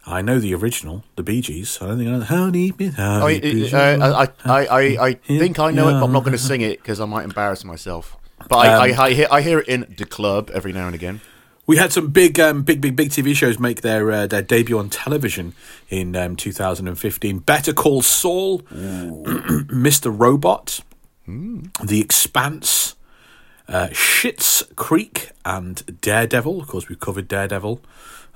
I 0.07 0.23
know 0.23 0.39
the 0.39 0.55
original, 0.55 1.05
the 1.17 1.23
Bee 1.23 1.43
Gees. 1.43 1.77
I 1.83 1.89
don't 1.89 1.99
think 1.99 2.09
I 2.09 2.13
know 2.13 2.21
How 2.21 2.49
Deep 2.49 2.81
Is 2.81 2.95
How 2.95 3.29
Deep 3.29 3.45
Is 3.45 3.75
uh, 3.75 3.77
Your 3.77 3.97
Love. 3.99 4.33
I, 4.47 4.51
I, 4.51 4.81
I, 4.81 5.07
I 5.09 5.13
think 5.13 5.59
I 5.59 5.73
know 5.73 5.89
it, 5.91 5.93
but 5.93 6.05
I'm 6.05 6.13
not 6.13 6.21
going 6.21 6.33
to 6.33 6.39
sing 6.39 6.63
it 6.63 6.79
because 6.79 6.99
I 6.99 7.05
might 7.05 7.25
embarrass 7.25 7.67
myself. 7.67 8.17
But 8.49 8.57
I, 8.57 8.93
I, 8.93 9.05
I, 9.05 9.13
hear, 9.13 9.29
I 9.31 9.43
hear 9.43 9.59
it 9.59 9.69
in 9.69 9.95
the 9.99 10.07
club 10.07 10.53
every 10.55 10.73
now 10.73 10.87
and 10.87 10.95
again. 10.95 11.21
We 11.67 11.79
had 11.79 11.93
some 11.93 12.09
big, 12.09 12.39
um, 12.39 12.63
big, 12.63 12.81
big, 12.81 12.95
big 12.95 13.09
TV 13.09 13.35
shows 13.35 13.59
make 13.59 13.81
their 13.81 14.11
uh, 14.11 14.27
their 14.27 14.43
debut 14.43 14.79
on 14.79 14.91
television 14.91 15.55
in 15.89 16.15
um, 16.15 16.37
2015. 16.37 17.39
Better 17.39 17.73
Call 17.73 18.03
Saul, 18.03 18.59
Mr. 18.71 20.15
Robot, 20.17 20.81
The 21.27 22.01
Expanse, 22.01 22.97
uh, 23.67 23.89
Schitt's 23.89 24.63
Creek, 24.77 25.31
and 25.45 26.01
Daredevil. 26.01 26.61
Of 26.61 26.69
course, 26.69 26.89
we 26.89 26.97
covered 26.97 27.29
Daredevil. 27.29 27.81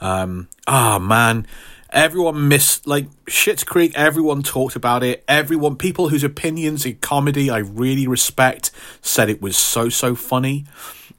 Um, 0.01 0.49
ah, 0.67 0.99
man. 0.99 1.47
Everyone 1.91 2.49
missed, 2.49 2.87
like, 2.87 3.07
Schitt's 3.25 3.65
Creek, 3.65 3.93
everyone 3.95 4.43
talked 4.43 4.77
about 4.77 5.03
it. 5.03 5.25
Everyone, 5.27 5.75
people 5.75 6.11
whose 6.11 6.23
opinions 6.23 6.85
in 6.85 6.97
comedy 6.97 7.49
I 7.49 7.59
really 7.59 8.07
respect, 8.07 8.71
said 9.01 9.31
it 9.31 9.41
was 9.41 9.57
so, 9.57 9.89
so 9.89 10.15
funny. 10.15 10.67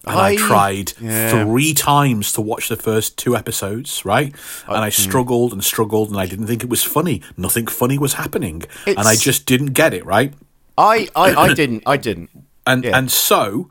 And 0.09 0.19
I, 0.19 0.29
I- 0.31 0.35
tried 0.35 0.93
yeah. 0.99 1.43
three 1.43 1.73
times 1.73 2.33
to 2.33 2.41
watch 2.41 2.67
the 2.69 2.75
first 2.75 3.17
two 3.17 3.35
episodes, 3.37 4.03
right? 4.05 4.33
And 4.67 4.77
I 4.77 4.89
mm. 4.89 4.93
struggled 4.93 5.53
and 5.53 5.63
struggled, 5.63 6.09
and 6.09 6.19
I 6.19 6.25
didn't 6.25 6.47
think 6.47 6.63
it 6.63 6.69
was 6.69 6.83
funny. 6.83 7.21
Nothing 7.37 7.67
funny 7.67 7.97
was 7.97 8.13
happening, 8.13 8.63
and 8.85 8.99
I 8.99 9.15
just 9.15 9.45
didn't 9.45 9.73
get 9.73 9.93
it, 9.93 10.05
right? 10.05 10.33
I, 10.77 11.07
I, 11.15 11.35
I 11.35 11.53
didn't. 11.61 11.83
I 11.85 11.97
didn't. 11.97 12.29
And 12.65 12.83
Yeah. 12.83 12.97
and 12.97 13.11
so 13.11 13.69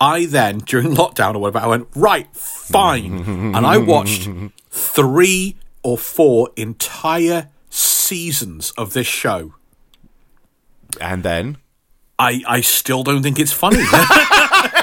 I 0.00 0.26
then 0.26 0.58
during 0.58 0.94
lockdown 0.94 1.34
or 1.34 1.38
whatever, 1.40 1.64
I 1.64 1.68
went 1.68 1.88
right, 1.94 2.28
fine, 2.34 3.54
and 3.54 3.66
I 3.66 3.78
watched 3.78 4.28
three 4.70 5.56
or 5.82 5.96
four 5.96 6.50
entire 6.56 7.48
seasons 7.70 8.72
of 8.72 8.92
this 8.92 9.06
show, 9.06 9.54
And 11.00 11.22
then 11.22 11.58
I, 12.18 12.42
I 12.46 12.60
still 12.62 13.02
don't 13.02 13.22
think 13.22 13.38
it's 13.38 13.52
funny. 13.52 13.78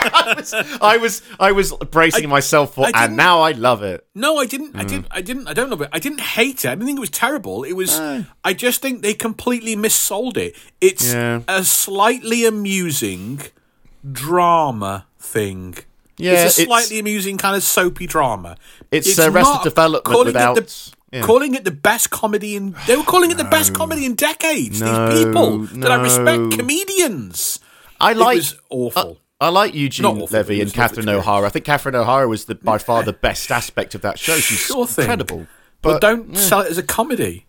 I 0.05 0.97
was 1.01 1.21
I 1.39 1.51
was 1.51 1.73
bracing 1.91 2.29
myself 2.29 2.75
for, 2.75 2.87
and 2.93 3.15
now 3.17 3.41
I 3.41 3.51
love 3.51 3.83
it. 3.83 4.05
no, 4.15 4.37
I 4.37 4.45
didn't. 4.45 4.75
I 4.75 4.83
mm. 4.83 4.87
didn't. 4.87 5.07
I 5.11 5.21
didn't. 5.21 5.47
I 5.47 5.53
don't 5.53 5.69
know, 5.69 5.75
but 5.75 5.89
I 5.91 5.99
didn't 5.99 6.21
hate 6.21 6.65
it. 6.65 6.69
I 6.69 6.75
didn't 6.75 6.87
think 6.87 6.97
it 6.97 7.01
was 7.01 7.09
terrible. 7.09 7.63
It 7.63 7.73
was. 7.73 7.99
I 8.43 8.53
just 8.53 8.81
think 8.81 9.01
they 9.01 9.13
completely 9.13 9.75
missold 9.75 10.37
it. 10.37 10.55
It's 10.81 11.13
Yeah. 11.13 11.41
a 11.47 11.63
slightly 11.63 12.45
amusing 12.45 13.41
drama 14.11 15.05
thing. 15.19 15.75
Yeah, 16.17 16.45
it's 16.45 16.59
a 16.59 16.61
it's- 16.61 16.67
slightly 16.67 16.99
amusing 16.99 17.37
kind 17.37 17.55
of 17.55 17.63
soapy 17.63 18.07
drama. 18.07 18.57
It's, 18.91 19.17
Arrested 19.17 19.35
uh, 19.35 19.41
not 19.41 19.63
Development 19.63 20.05
calling 20.05 20.25
without- 20.27 20.57
it 20.57 20.67
the, 20.67 21.17
yeah. 21.17 21.23
calling 21.23 21.55
it 21.55 21.63
the 21.63 21.71
best 21.71 22.09
comedy 22.11 22.55
in. 22.55 22.75
They 22.87 22.95
were 22.95 23.03
calling 23.03 23.31
it 23.31 23.37
the 23.37 23.43
best 23.45 23.73
comedy 23.73 24.05
in 24.05 24.15
decades. 24.15 24.81
No, 24.81 25.09
These 25.09 25.25
people 25.25 25.59
that 25.59 25.91
I 25.91 26.01
respect, 26.01 26.57
comedians. 26.57 27.59
I 27.99 28.13
like 28.13 28.35
it 28.35 28.39
was 28.39 28.55
awful. 28.69 29.17
I 29.39 29.49
like 29.49 29.73
Eugene 29.73 30.03
Not 30.03 30.31
Levy 30.31 30.61
and 30.61 30.65
was 30.65 30.75
a 30.75 30.79
lovely 30.79 30.95
Catherine 30.95 31.09
O'Hara. 31.09 31.47
I 31.47 31.49
think 31.49 31.65
Catherine 31.65 31.95
O'Hara 31.95 32.27
was 32.27 32.45
the 32.45 32.55
by 32.55 32.77
far 32.77 33.03
the 33.03 33.13
best 33.13 33.51
aspect 33.51 33.93
of 33.95 34.01
that 34.01 34.17
show. 34.17 34.37
She's 34.37 34.59
Sure 34.67 34.85
incredible. 34.85 35.47
but, 35.81 35.99
don't 35.99 36.37
sell 36.37 36.61
it 36.61 36.71
as 36.71 36.77
a 36.77 36.83
comedy. 36.83 37.45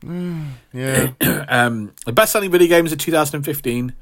Yeah. 0.72 1.12
um, 1.48 1.92
the 2.04 2.12
best-selling 2.12 2.50
video 2.50 2.68
games 2.68 2.90
of 2.92 2.98
2015. 2.98 3.94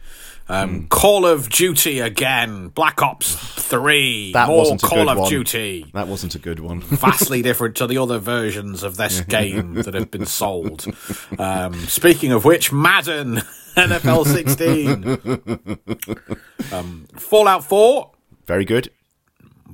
Um, 0.52 0.86
Call 0.88 1.24
of 1.24 1.48
Duty 1.48 2.00
again, 2.00 2.68
Black 2.68 3.00
Ops 3.02 3.34
Three, 3.34 4.32
That 4.32 4.48
more 4.48 4.58
wasn't 4.58 4.82
Call 4.82 5.08
of 5.08 5.18
one. 5.18 5.30
Duty. 5.30 5.86
That 5.94 6.08
wasn't 6.08 6.34
a 6.34 6.38
good 6.38 6.60
one. 6.60 6.80
Vastly 6.82 7.40
different 7.40 7.76
to 7.76 7.86
the 7.86 7.96
other 7.98 8.18
versions 8.18 8.82
of 8.82 8.96
this 8.98 9.20
game 9.22 9.74
that 9.74 9.94
have 9.94 10.10
been 10.10 10.26
sold. 10.26 10.84
Um, 11.38 11.72
speaking 11.86 12.32
of 12.32 12.44
which, 12.44 12.70
Madden 12.72 13.36
NFL 13.76 14.26
16, 14.26 15.52
um, 16.72 17.06
Fallout 17.16 17.64
4, 17.64 18.10
Very 18.46 18.66
good. 18.66 18.90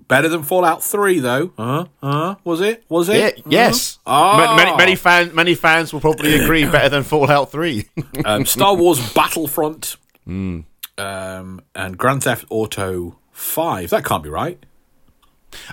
better 0.07 0.29
than 0.29 0.45
Fallout 0.45 0.85
3 0.85 1.19
though. 1.19 1.53
Uh, 1.59 1.87
uh, 2.03 2.35
was 2.45 2.61
it? 2.61 2.85
Was 2.89 3.09
Yeah, 3.09 3.27
it? 3.27 3.43
yes. 3.49 3.99
Ah. 4.07 4.37
Ma- 4.37 4.57
Many, 4.57 4.77
many 4.77 4.95
fans 4.97 5.33
many 5.33 5.55
fans 5.57 5.93
will 5.93 6.01
probably 6.01 6.35
agree 6.41 6.65
better 6.71 6.89
than 6.89 7.03
Fallout 7.03 7.51
3. 7.51 7.85
um, 8.25 8.47
Star 8.47 8.77
Wars 8.77 9.01
Battlefront, 9.13 9.97
Hmm. 10.29 10.61
um, 10.99 11.63
and 11.75 11.97
Grand 11.97 12.23
Theft 12.25 12.45
Auto 12.51 13.17
Five. 13.33 13.89
That 13.91 14.05
can't 14.05 14.23
be 14.23 14.29
right. 14.29 14.63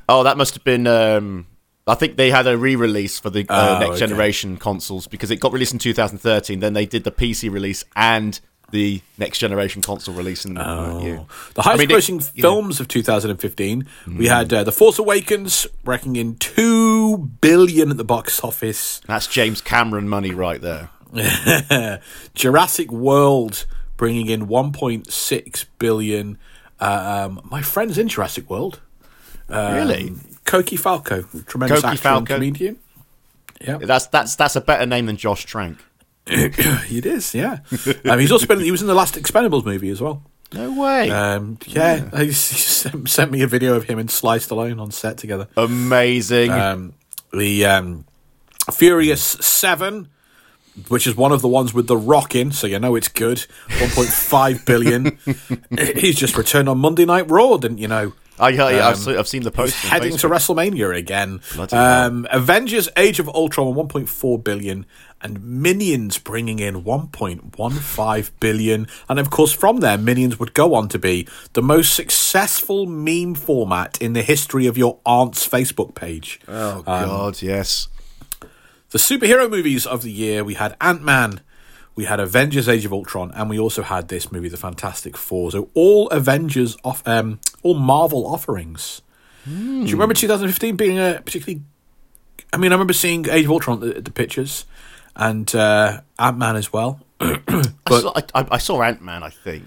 oh, 0.08 0.24
that 0.24 0.38
must 0.38 0.53
have 0.53 0.64
been 0.64 0.88
um 0.88 1.47
I 1.88 1.93
think 1.95 2.16
they 2.18 2.32
had 2.32 2.47
a 2.47 2.58
re-release 2.58 3.20
for 3.20 3.30
the 3.30 3.45
uh, 3.49 3.76
Oh, 3.76 3.80
next 3.80 3.89
okay. 3.91 3.99
generation 4.08 4.58
consoles 4.58 5.06
because 5.08 5.30
it 5.30 5.39
got 5.39 5.51
released 5.53 5.74
in 5.74 5.80
2013. 5.80 6.60
Then 6.60 6.74
they 6.74 6.86
did 6.88 7.03
the 7.03 7.12
PC 7.12 7.51
release 7.51 7.84
and 7.95 8.39
the 8.72 9.01
next 9.20 9.38
generation 9.38 9.82
console 9.84 10.16
release 10.16 10.45
in 10.45 10.56
that 10.56 11.01
year. 11.03 11.24
The 11.53 11.62
highest 11.62 11.82
I 11.82 11.86
mean, 11.86 11.91
it- 11.91 11.93
grossing. 11.93 12.28
Hmm. 12.34 12.41
films 12.41 12.80
of 12.80 12.88
2015, 12.88 13.88
we 14.18 14.28
had 14.28 14.51
uh, 14.51 14.64
The 14.64 14.72
Force 14.72 14.97
Awakens, 14.97 15.68
racking 15.84 16.16
in 16.16 16.38
two 16.38 17.18
billion 17.41 17.91
at 17.91 17.97
the 17.97 18.03
box 18.03 18.43
office. 18.43 19.01
That's 19.06 19.28
James 19.28 19.62
Cameron 19.62 20.08
money 20.10 20.32
right 20.32 20.62
there. 20.62 20.89
Jurassic 22.34 22.91
World 22.91 23.66
bringing 23.97 24.27
in 24.27 24.47
1.6 24.47 25.65
billion. 25.79 26.37
Uh, 26.79 27.27
um, 27.29 27.41
my 27.49 27.61
friend's 27.61 27.97
in 27.97 28.07
Jurassic 28.07 28.49
World. 28.49 28.79
really? 29.49 30.13
Koki 30.45 30.75
Falco, 30.75 31.23
tremendous 31.47 31.81
Koki 31.81 31.91
actor 31.93 32.01
Falco. 32.01 32.33
comedian. 32.35 32.77
Yeah, 33.61 33.77
That's 33.77 34.07
that's 34.07 34.35
that's 34.35 34.55
a 34.55 34.61
better 34.61 34.85
name 34.85 35.05
than 35.05 35.15
Josh 35.17 35.45
Trank. 35.45 35.79
it 36.27 37.05
is. 37.05 37.33
Yeah, 37.33 37.59
um, 38.03 38.19
he's 38.19 38.31
also 38.31 38.45
been. 38.47 38.59
He 38.59 38.71
was 38.71 38.81
in 38.81 38.87
the 38.87 38.93
last 38.93 39.15
Expendables 39.15 39.63
movie 39.65 39.89
as 39.89 40.01
well. 40.01 40.23
No 40.53 40.79
way. 40.79 41.09
Um, 41.09 41.57
yeah, 41.65 42.09
he 42.19 42.25
he 42.27 42.31
sent 42.33 43.09
sent 43.09 43.31
me 43.31 43.41
a 43.43 43.47
video 43.47 43.75
of 43.75 43.85
him 43.85 43.97
and 43.97 44.11
Sly 44.11 44.39
Stallone 44.39 44.79
on 44.81 44.91
set 44.91 45.17
together. 45.17 45.47
Amazing. 45.55 46.51
um, 46.51 46.93
the 47.31 47.65
um, 47.65 48.05
Furious 48.71 49.21
Seven, 49.23 50.09
which 50.88 51.07
is 51.07 51.15
one 51.15 51.32
of 51.32 51.41
the 51.41 51.47
ones 51.47 51.73
with 51.73 51.88
the 51.88 51.97
Rock 51.97 52.36
in, 52.36 52.51
so 52.51 52.67
you 52.67 52.80
know 52.80 52.95
it's 52.95 53.07
good. 53.07 53.45
One 53.80 53.89
point 53.91 54.09
five 54.09 54.65
billion. 54.65 55.17
He's 55.95 56.15
just 56.15 56.38
returned 56.38 56.69
on 56.69 56.78
Monday 56.80 57.05
Night 57.05 57.30
Raw, 57.30 57.57
didn't 57.57 57.78
you 57.80 57.88
know? 57.88 58.13
I, 58.38 58.49
I, 58.57 58.89
I've, 58.89 58.97
se- 58.97 59.15
I've 59.15 59.30
seen 59.30 59.43
the 59.43 59.51
post. 59.51 59.76
Heading 59.76 60.17
to 60.17 60.28
WrestleMania 60.28 60.95
again. 60.97 61.39
Um, 61.71 62.28
Avengers: 62.32 62.89
Age 62.97 63.19
of 63.19 63.30
Ultron, 63.30 63.73
one 63.76 63.88
point 63.88 64.09
four 64.09 64.38
billion, 64.38 64.86
and 65.21 65.41
Minions 65.41 66.17
bringing 66.17 66.59
in 66.59 66.84
one 66.84 67.07
point 67.07 67.57
one 67.57 67.71
five 67.71 68.38
billion. 68.41 68.88
And 69.07 69.19
of 69.19 69.30
course, 69.30 69.53
from 69.53 69.80
there, 69.80 69.97
Minions 69.97 70.38
would 70.38 70.53
go 70.53 70.73
on 70.76 70.89
to 70.89 70.99
be 70.99 71.28
the 71.53 71.61
most 71.61 71.93
successful 71.95 72.86
meme 72.86 73.36
format 73.36 74.01
in 74.01 74.11
the 74.11 74.21
history 74.21 74.67
of 74.67 74.78
your 74.78 74.99
aunt's 75.05 75.47
Facebook 75.47 75.95
page. 75.95 76.41
Oh 76.49 76.82
God, 76.82 77.41
yes. 77.41 77.88
The 78.95 78.99
superhero 78.99 79.49
movies 79.49 79.85
of 79.85 80.03
the 80.03 80.11
year, 80.11 80.41
we 80.45 80.53
had 80.53 80.77
Ant 80.79 81.01
Man, 81.03 81.41
we 81.95 82.05
had 82.05 82.21
Avengers: 82.21 82.69
Age 82.69 82.85
of 82.85 82.93
Ultron, 82.93 83.29
and 83.35 83.49
we 83.49 83.59
also 83.59 83.81
had 83.83 84.07
this 84.07 84.31
movie, 84.31 84.47
The 84.47 84.55
Fantastic 84.55 85.17
Four. 85.17 85.51
So 85.51 85.69
all 85.73 86.07
Avengers 86.11 86.77
off, 86.85 87.05
um, 87.05 87.39
all 87.61 87.73
Marvel 87.73 88.25
offerings. 88.25 89.01
Do 89.45 89.51
you 89.51 89.91
remember 89.91 90.13
2015 90.15 90.75
being 90.77 90.97
a 90.97 91.21
particularly? 91.25 91.61
I 92.53 92.57
mean, 92.57 92.71
I 92.71 92.75
remember 92.75 92.93
seeing 92.93 93.27
Age 93.29 93.43
of 93.45 93.51
Ultron 93.51 93.81
the, 93.81 93.99
the 94.01 94.11
pictures, 94.11 94.65
and 95.13 95.53
uh, 95.53 95.99
Ant 96.17 96.37
Man 96.37 96.55
as 96.55 96.71
well. 96.71 97.01
I 97.19 97.41
saw, 97.89 98.13
I, 98.15 98.23
I- 98.33 98.47
I 98.51 98.57
saw 98.59 98.81
Ant 98.81 99.01
Man. 99.01 99.23
I 99.23 99.29
think 99.29 99.65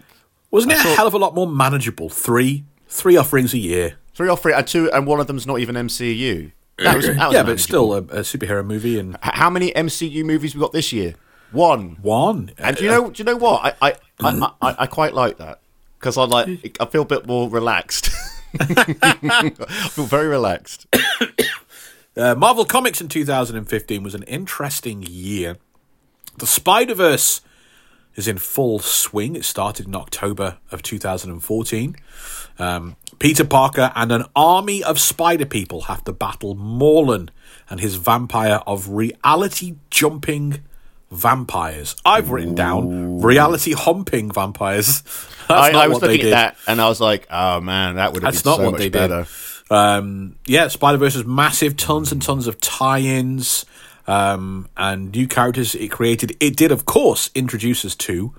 Wasn't 0.50 0.72
it 0.72 0.78
saw- 0.78 0.92
a 0.92 0.96
hell 0.96 1.06
of 1.06 1.12
a 1.12 1.18
lot 1.18 1.34
more 1.34 1.46
manageable? 1.46 2.08
Three, 2.08 2.64
three 2.88 3.16
offerings 3.18 3.52
a 3.52 3.58
year. 3.58 3.96
three 4.14 4.34
three, 4.36 4.54
and 4.54 4.66
two, 4.66 4.90
and 4.90 5.06
one 5.06 5.20
of 5.20 5.26
them's 5.26 5.46
not 5.46 5.60
even 5.60 5.74
MCU. 5.76 6.52
That 6.78 6.96
was, 6.96 7.06
that 7.06 7.16
was 7.16 7.34
yeah, 7.34 7.42
but 7.42 7.58
still 7.60 7.92
a, 7.92 7.98
a 7.98 8.20
superhero 8.20 8.64
movie, 8.64 8.98
and 8.98 9.16
how 9.20 9.50
many 9.50 9.72
MCU 9.72 10.24
movies 10.24 10.54
we 10.54 10.60
got 10.60 10.72
this 10.72 10.92
year? 10.92 11.14
One. 11.50 11.96
one. 12.02 12.50
And 12.58 12.76
do 12.76 12.84
you 12.84 12.90
know? 12.90 13.10
Do 13.10 13.20
you 13.20 13.24
know 13.24 13.36
what? 13.36 13.76
I 13.82 13.88
I 13.88 13.94
I, 14.20 14.52
I, 14.60 14.76
I 14.80 14.86
quite 14.86 15.14
like 15.14 15.38
that 15.38 15.60
because 15.98 16.16
I 16.16 16.24
like. 16.24 16.76
I 16.78 16.86
feel 16.86 17.02
a 17.02 17.06
bit 17.06 17.26
more 17.26 17.48
relaxed. 17.48 18.10
I 18.60 19.50
feel 19.90 20.06
very 20.06 20.28
relaxed. 20.28 20.86
Uh, 22.16 22.34
Marvel 22.34 22.64
Comics 22.64 23.00
in 23.00 23.06
2015 23.06 24.02
was 24.02 24.12
an 24.12 24.24
interesting 24.24 25.04
year. 25.08 25.56
The 26.38 26.48
Spider 26.48 26.96
Verse 26.96 27.42
is 28.16 28.26
in 28.26 28.38
full 28.38 28.80
swing. 28.80 29.36
It 29.36 29.44
started 29.44 29.86
in 29.86 29.94
October 29.94 30.58
of 30.72 30.82
2014. 30.82 31.94
Um, 32.58 32.96
Peter 33.18 33.44
Parker 33.44 33.92
and 33.94 34.12
an 34.12 34.24
army 34.34 34.82
of 34.82 34.98
spider 35.00 35.46
people 35.46 35.82
have 35.82 36.04
to 36.04 36.12
battle 36.12 36.54
Morlun 36.54 37.28
and 37.70 37.80
his 37.80 37.96
vampire 37.96 38.60
of 38.66 38.88
reality 38.90 39.76
jumping 39.90 40.60
vampires. 41.10 41.96
I've 42.04 42.30
written 42.30 42.54
down 42.54 43.20
reality 43.22 43.72
humping 43.72 44.30
vampires. 44.30 45.02
That's 45.48 45.68
I, 45.68 45.70
not 45.72 45.84
I 45.84 45.88
was 45.88 45.94
what 45.94 46.00
they 46.02 46.08
looking 46.08 46.24
did. 46.26 46.32
at 46.34 46.56
that 46.56 46.70
and 46.70 46.80
I 46.80 46.88
was 46.88 47.00
like, 47.00 47.26
oh 47.30 47.60
man, 47.60 47.96
that 47.96 48.12
would 48.12 48.22
have 48.22 48.32
That's 48.32 48.42
been 48.42 48.50
not 48.50 48.56
so 48.58 48.64
what 48.64 48.72
much 48.72 48.80
they 48.80 48.88
better. 48.90 49.24
did. 49.24 49.72
Um, 49.74 50.36
yeah, 50.46 50.68
Spider 50.68 50.98
Verse 50.98 51.14
is 51.14 51.24
massive, 51.24 51.76
tons 51.76 52.12
and 52.12 52.22
tons 52.22 52.46
of 52.46 52.60
tie-ins 52.60 53.66
um, 54.06 54.68
and 54.76 55.12
new 55.12 55.28
characters 55.28 55.74
it 55.74 55.88
created. 55.88 56.36
It 56.40 56.56
did, 56.56 56.72
of 56.72 56.84
course, 56.86 57.30
introduce 57.34 57.84
us 57.84 57.94
to 57.96 58.34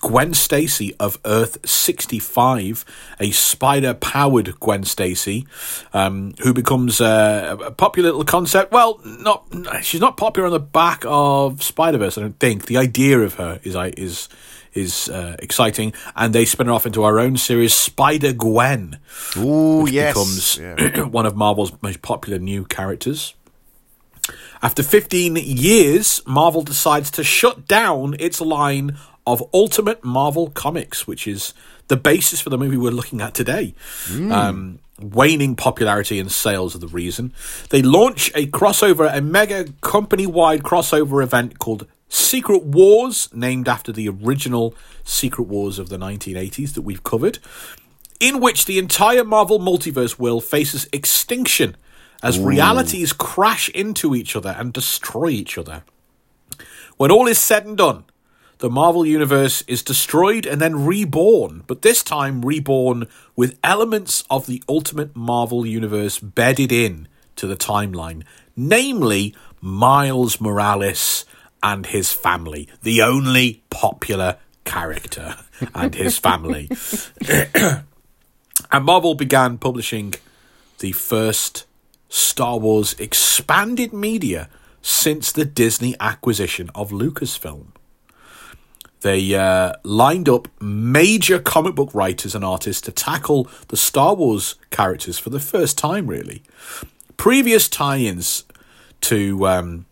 Gwen 0.00 0.34
Stacy 0.34 0.94
of 0.98 1.18
Earth 1.24 1.68
65, 1.68 2.84
a 3.20 3.30
spider-powered 3.30 4.58
Gwen 4.58 4.84
Stacy, 4.84 5.46
um, 5.92 6.34
who 6.42 6.54
becomes 6.54 7.00
uh, 7.00 7.56
a 7.64 7.70
popular 7.70 8.10
little 8.10 8.24
concept. 8.24 8.72
Well, 8.72 9.00
not 9.04 9.46
she's 9.82 10.00
not 10.00 10.16
popular 10.16 10.46
on 10.46 10.52
the 10.52 10.60
back 10.60 11.04
of 11.06 11.62
Spider 11.62 11.98
Verse. 11.98 12.16
I 12.16 12.22
don't 12.22 12.38
think 12.40 12.66
the 12.66 12.78
idea 12.78 13.20
of 13.20 13.34
her 13.34 13.60
is 13.62 13.76
is 13.96 14.28
is 14.72 15.08
uh, 15.08 15.36
exciting, 15.38 15.92
and 16.14 16.34
they 16.34 16.44
spin 16.44 16.66
her 16.66 16.72
off 16.72 16.86
into 16.86 17.02
our 17.02 17.18
own 17.18 17.36
series, 17.36 17.74
Spider 17.74 18.32
Gwen 18.32 18.98
Ooh, 19.36 19.86
yes. 19.88 20.12
becomes 20.14 20.58
Yeah. 20.58 21.04
one 21.06 21.26
of 21.26 21.36
Marvel's 21.36 21.72
most 21.82 22.02
popular 22.02 22.38
new 22.38 22.64
characters. 22.64 23.34
After 24.62 24.82
15 24.82 25.36
years, 25.36 26.22
Marvel 26.26 26.62
decides 26.62 27.10
to 27.12 27.22
shut 27.22 27.68
down 27.68 28.16
its 28.18 28.40
line 28.40 28.96
of 29.26 29.42
Ultimate 29.52 30.04
Marvel 30.04 30.50
Comics, 30.50 31.06
which 31.06 31.26
is 31.26 31.54
the 31.88 31.96
basis 31.96 32.40
for 32.40 32.50
the 32.50 32.58
movie 32.58 32.76
we're 32.76 32.90
looking 32.90 33.20
at 33.20 33.34
today. 33.34 33.74
Um, 34.32 34.78
waning 35.00 35.56
popularity 35.56 36.18
and 36.18 36.30
sales 36.30 36.74
are 36.74 36.78
the 36.78 36.88
reason. 36.88 37.32
They 37.70 37.82
launch 37.82 38.30
a 38.34 38.46
crossover, 38.46 39.12
a 39.12 39.20
mega 39.20 39.66
company 39.80 40.26
wide 40.26 40.62
crossover 40.62 41.22
event 41.22 41.58
called 41.58 41.86
Secret 42.08 42.62
Wars, 42.62 43.28
named 43.32 43.68
after 43.68 43.92
the 43.92 44.08
original 44.08 44.74
Secret 45.04 45.44
Wars 45.44 45.78
of 45.78 45.88
the 45.88 45.98
1980s 45.98 46.74
that 46.74 46.82
we've 46.82 47.02
covered 47.02 47.38
in 48.20 48.40
which 48.40 48.66
the 48.66 48.78
entire 48.78 49.24
Marvel 49.24 49.58
multiverse 49.58 50.18
world 50.18 50.44
faces 50.44 50.88
extinction 50.92 51.76
as 52.22 52.38
realities 52.38 53.12
crash 53.12 53.68
into 53.70 54.14
each 54.14 54.34
other 54.34 54.54
and 54.58 54.72
destroy 54.72 55.28
each 55.28 55.58
other. 55.58 55.84
When 56.96 57.10
all 57.10 57.26
is 57.26 57.38
said 57.38 57.66
and 57.66 57.76
done, 57.76 58.04
the 58.58 58.70
Marvel 58.70 59.04
Universe 59.04 59.62
is 59.66 59.82
destroyed 59.82 60.46
and 60.46 60.60
then 60.60 60.86
reborn, 60.86 61.62
but 61.66 61.82
this 61.82 62.02
time 62.02 62.42
reborn 62.42 63.06
with 63.34 63.58
elements 63.62 64.24
of 64.30 64.46
the 64.46 64.62
Ultimate 64.68 65.14
Marvel 65.14 65.66
Universe 65.66 66.18
bedded 66.18 66.72
in 66.72 67.06
to 67.36 67.46
the 67.46 67.56
timeline, 67.56 68.24
namely 68.56 69.34
Miles 69.60 70.40
Morales 70.40 71.26
and 71.62 71.86
his 71.86 72.12
family, 72.12 72.68
the 72.82 73.02
only 73.02 73.62
popular 73.68 74.38
character 74.64 75.36
and 75.74 75.94
his 75.94 76.18
family. 76.18 76.70
and 78.72 78.84
Marvel 78.84 79.14
began 79.14 79.58
publishing 79.58 80.14
the 80.78 80.92
first 80.92 81.66
Star 82.08 82.58
Wars 82.58 82.94
expanded 82.98 83.92
media 83.92 84.48
since 84.80 85.32
the 85.32 85.44
Disney 85.44 85.96
acquisition 86.00 86.70
of 86.74 86.90
Lucasfilm. 86.90 87.75
They 89.02 89.34
uh, 89.34 89.74
lined 89.84 90.28
up 90.28 90.48
major 90.60 91.38
comic 91.38 91.74
book 91.74 91.94
writers 91.94 92.34
and 92.34 92.44
artists 92.44 92.80
to 92.82 92.92
tackle 92.92 93.48
the 93.68 93.76
Star 93.76 94.14
Wars 94.14 94.56
characters 94.70 95.18
for 95.18 95.30
the 95.30 95.40
first 95.40 95.76
time, 95.76 96.06
really. 96.06 96.42
Previous 97.16 97.68
tie 97.68 97.98
ins 97.98 98.44
to 99.02 99.46
um, 99.46 99.86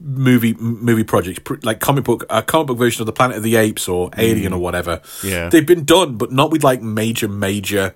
movie 0.00 0.54
movie 0.54 1.04
projects 1.04 1.40
pr- 1.40 1.56
like 1.62 1.80
comic 1.80 2.04
book 2.04 2.24
a 2.30 2.42
comic 2.42 2.68
book 2.68 2.78
version 2.78 3.02
of 3.02 3.06
the 3.06 3.12
Planet 3.12 3.36
of 3.36 3.42
the 3.42 3.56
Apes 3.56 3.88
or 3.88 4.10
Alien 4.16 4.52
or 4.52 4.58
whatever. 4.58 5.00
Yeah. 5.22 5.48
they've 5.48 5.66
been 5.66 5.84
done, 5.84 6.16
but 6.16 6.32
not 6.32 6.50
with 6.50 6.62
like 6.64 6.80
major 6.80 7.28
major 7.28 7.94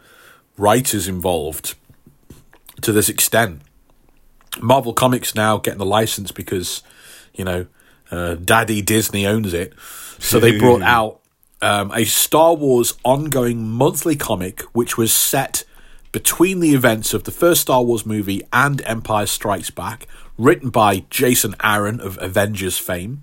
writers 0.57 1.09
involved 1.09 1.75
to 2.83 2.93
this 2.93 3.09
extent. 3.09 3.63
Marvel 4.61 4.93
Comics 4.93 5.35
now 5.35 5.59
getting 5.59 5.79
the 5.79 5.87
license 5.87 6.33
because 6.33 6.83
you 7.35 7.45
know 7.45 7.67
uh, 8.11 8.35
Daddy 8.35 8.83
Disney 8.83 9.27
owns 9.27 9.55
it, 9.55 9.73
so 10.19 10.41
they 10.41 10.59
brought 10.59 10.83
out 10.99 11.21
um, 11.63 11.93
a 11.95 12.05
Star 12.05 12.55
Wars 12.55 12.95
ongoing 13.05 13.69
monthly 13.69 14.17
comic 14.17 14.63
which 14.73 14.97
was 14.97 15.13
set 15.13 15.65
between 16.13 16.61
the 16.61 16.75
events 16.75 17.15
of 17.15 17.25
the 17.25 17.31
first 17.31 17.61
Star 17.63 17.83
Wars 17.83 18.05
movie 18.05 18.43
and 18.53 18.83
Empire 18.85 19.27
Strikes 19.27 19.71
Back, 19.71 20.09
written 20.37 20.71
by 20.71 21.05
Jason 21.11 21.55
Aaron 21.63 22.01
of 22.01 22.19
Avengers 22.21 22.79
fame. 22.79 23.23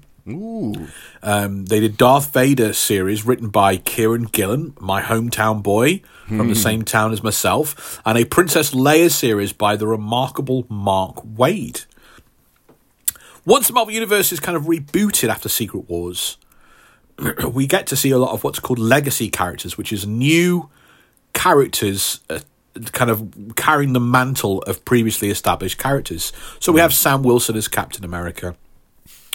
Um, 1.24 1.66
they 1.66 1.80
did 1.80 1.98
Darth 1.98 2.34
Vader 2.34 2.74
series 2.74 3.26
written 3.26 3.48
by 3.50 3.78
Kieran 3.78 4.24
Gillen, 4.26 4.74
my 4.80 5.02
hometown 5.02 5.64
boy 5.64 6.02
from 6.28 6.50
the 6.50 6.56
same 6.56 6.82
town 6.84 7.14
as 7.14 7.24
myself, 7.24 8.02
and 8.06 8.18
a 8.18 8.26
Princess 8.26 8.72
Leia 8.74 9.10
series 9.10 9.54
by 9.54 9.78
the 9.78 9.88
remarkable 9.88 10.66
Mark 10.70 11.24
Waid. 11.26 11.86
Once 13.48 13.68
the 13.68 13.74
Marvel 13.74 13.94
Universe 13.94 14.34
is 14.34 14.42
kind 14.42 14.58
of 14.58 14.64
rebooted 14.64 15.30
after 15.30 15.48
Secret 15.48 15.90
Wars, 15.90 16.38
we 17.54 17.66
get 17.66 17.88
to 17.88 17.96
see 17.96 18.12
a 18.12 18.18
lot 18.18 18.34
of 18.34 18.44
what's 18.44 18.60
called 18.60 18.78
legacy 18.78 19.30
characters, 19.30 19.78
which 19.78 19.94
is 19.94 20.06
new 20.06 20.70
characters 21.34 22.20
uh, 22.30 22.40
kind 22.92 23.10
of 23.10 23.54
carrying 23.56 23.94
the 23.94 24.02
mantle 24.02 24.62
of 24.64 24.84
previously 24.84 25.30
established 25.30 25.78
characters. 25.78 26.34
So 26.60 26.74
we 26.74 26.82
have 26.82 26.94
Sam 26.94 27.24
Wilson 27.24 27.56
as 27.56 27.70
Captain 27.70 28.04
America. 28.04 28.58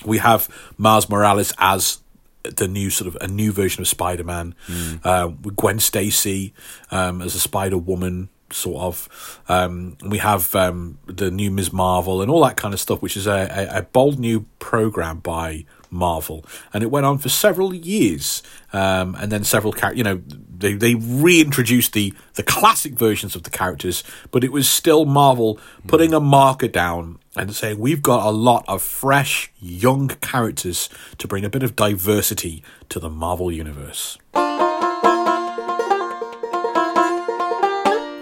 We 0.04 0.18
have 0.18 0.46
Miles 0.76 1.08
Morales 1.08 1.54
as 1.56 2.00
the 2.42 2.68
new 2.68 2.90
sort 2.90 3.08
of 3.08 3.16
a 3.22 3.28
new 3.28 3.50
version 3.50 3.80
of 3.80 3.88
Spider 3.88 4.24
Man. 4.24 4.54
Uh, 5.02 5.30
with 5.42 5.56
Gwen 5.56 5.78
Stacy 5.78 6.52
um, 6.90 7.22
as 7.22 7.34
a 7.34 7.40
Spider 7.40 7.78
Woman, 7.78 8.28
sort 8.52 8.82
of. 8.82 9.40
Um, 9.48 9.96
we 10.06 10.18
have 10.18 10.54
um, 10.54 10.98
the 11.06 11.30
new 11.30 11.50
Ms. 11.50 11.72
Marvel 11.72 12.22
and 12.22 12.30
all 12.30 12.42
that 12.44 12.56
kind 12.56 12.74
of 12.74 12.80
stuff, 12.80 13.02
which 13.02 13.16
is 13.16 13.26
a, 13.26 13.68
a, 13.72 13.78
a 13.78 13.82
bold 13.82 14.18
new 14.18 14.46
program 14.58 15.18
by 15.18 15.64
Marvel, 15.90 16.44
and 16.72 16.82
it 16.82 16.90
went 16.90 17.04
on 17.06 17.18
for 17.18 17.28
several 17.28 17.74
years, 17.74 18.42
um, 18.72 19.14
and 19.20 19.30
then 19.30 19.44
several 19.44 19.72
char- 19.72 19.94
you 19.94 20.02
know 20.02 20.22
they 20.26 20.72
they 20.74 20.94
reintroduced 20.94 21.92
the 21.92 22.14
the 22.34 22.42
classic 22.42 22.94
versions 22.94 23.36
of 23.36 23.42
the 23.42 23.50
characters, 23.50 24.02
but 24.30 24.42
it 24.42 24.52
was 24.52 24.68
still 24.68 25.04
Marvel 25.04 25.58
putting 25.86 26.14
a 26.14 26.20
marker 26.20 26.68
down 26.68 27.18
and 27.36 27.54
saying 27.54 27.78
we've 27.78 28.02
got 28.02 28.26
a 28.26 28.30
lot 28.30 28.64
of 28.68 28.82
fresh 28.82 29.52
young 29.58 30.08
characters 30.08 30.88
to 31.18 31.28
bring 31.28 31.44
a 31.44 31.50
bit 31.50 31.62
of 31.62 31.76
diversity 31.76 32.62
to 32.88 32.98
the 32.98 33.10
Marvel 33.10 33.52
universe. 33.52 34.18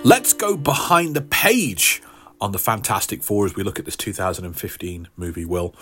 Let's 0.02 0.32
go 0.32 0.56
behind 0.56 1.14
the 1.14 1.20
page 1.20 2.02
on 2.40 2.52
the 2.52 2.58
Fantastic 2.58 3.22
Four 3.22 3.44
as 3.44 3.54
we 3.54 3.62
look 3.62 3.78
at 3.78 3.84
this 3.84 3.96
2015 3.96 5.08
movie. 5.14 5.44
Will 5.44 5.74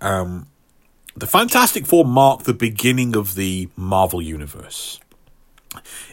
um, 0.00 0.46
the 1.16 1.26
Fantastic 1.26 1.84
Four 1.84 2.04
mark 2.04 2.44
the 2.44 2.54
beginning 2.54 3.16
of 3.16 3.34
the 3.34 3.68
Marvel 3.76 4.22
Universe. 4.22 5.00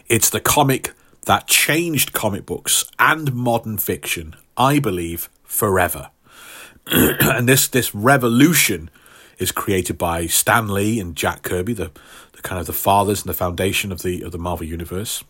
It's 0.08 0.28
the 0.28 0.40
comic 0.40 0.92
that 1.26 1.46
changed 1.46 2.12
comic 2.12 2.46
books 2.46 2.84
and 2.98 3.32
modern 3.32 3.78
fiction, 3.78 4.34
I 4.56 4.80
believe, 4.80 5.30
forever. 5.44 6.10
and 6.86 7.48
this 7.48 7.68
this 7.68 7.94
revolution 7.94 8.90
is 9.38 9.52
created 9.52 9.98
by 9.98 10.26
Stan 10.26 10.66
Lee 10.66 10.98
and 10.98 11.14
Jack 11.14 11.42
Kirby, 11.42 11.74
the, 11.74 11.92
the 12.32 12.42
kind 12.42 12.60
of 12.60 12.66
the 12.66 12.72
fathers 12.72 13.22
and 13.22 13.28
the 13.28 13.34
foundation 13.34 13.92
of 13.92 14.02
the 14.02 14.22
of 14.22 14.32
the 14.32 14.38
Marvel 14.38 14.66
Universe. 14.66 15.22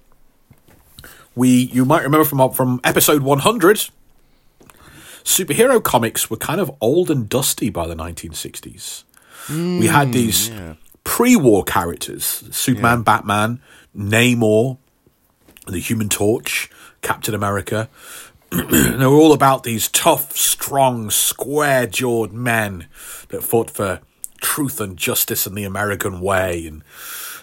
We 1.34 1.48
you 1.48 1.84
might 1.84 2.02
remember 2.02 2.24
from 2.24 2.52
from 2.52 2.80
episode 2.84 3.22
100 3.22 3.88
superhero 5.24 5.82
comics 5.82 6.30
were 6.30 6.36
kind 6.36 6.60
of 6.60 6.70
old 6.80 7.10
and 7.10 7.28
dusty 7.28 7.70
by 7.70 7.86
the 7.86 7.94
1960s. 7.94 9.04
we 9.48 9.86
had 9.86 10.08
hmm, 10.08 10.12
these 10.12 10.50
pre-war 11.04 11.64
characters: 11.64 12.44
Superman, 12.50 13.02
Batman, 13.02 13.60
Namor, 13.96 14.78
the 15.66 15.78
Human 15.78 16.08
Torch, 16.08 16.70
Captain 17.00 17.34
America. 17.34 17.88
they 18.50 19.06
were 19.06 19.14
all 19.14 19.32
about 19.32 19.62
these 19.62 19.88
tough, 19.88 20.36
strong, 20.36 21.08
square-jawed 21.08 22.32
men 22.32 22.86
that 23.28 23.42
fought 23.42 23.70
for 23.70 24.00
truth 24.42 24.80
and 24.80 24.98
justice 24.98 25.46
and 25.46 25.56
the 25.56 25.64
American 25.64 26.20
way, 26.20 26.66
and 26.66 26.84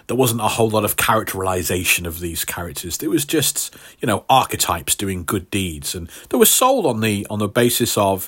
there 0.10 0.18
wasn't 0.18 0.42
a 0.42 0.48
whole 0.48 0.72
lot 0.72 0.84
of 0.84 0.98
characterization 0.98 2.08
of 2.08 2.20
these 2.20 2.44
characters. 2.44 2.98
It 2.98 3.12
was 3.12 3.26
just, 3.26 3.76
you 4.00 4.08
know, 4.08 4.26
archetypes 4.28 4.96
doing 4.96 5.24
good 5.24 5.52
deeds, 5.52 5.94
and 5.94 6.10
they 6.30 6.38
were 6.38 6.48
sold 6.48 6.88
on 6.88 7.00
the 7.00 7.28
on 7.30 7.38
the 7.38 7.48
basis 7.48 7.96
of 7.96 8.28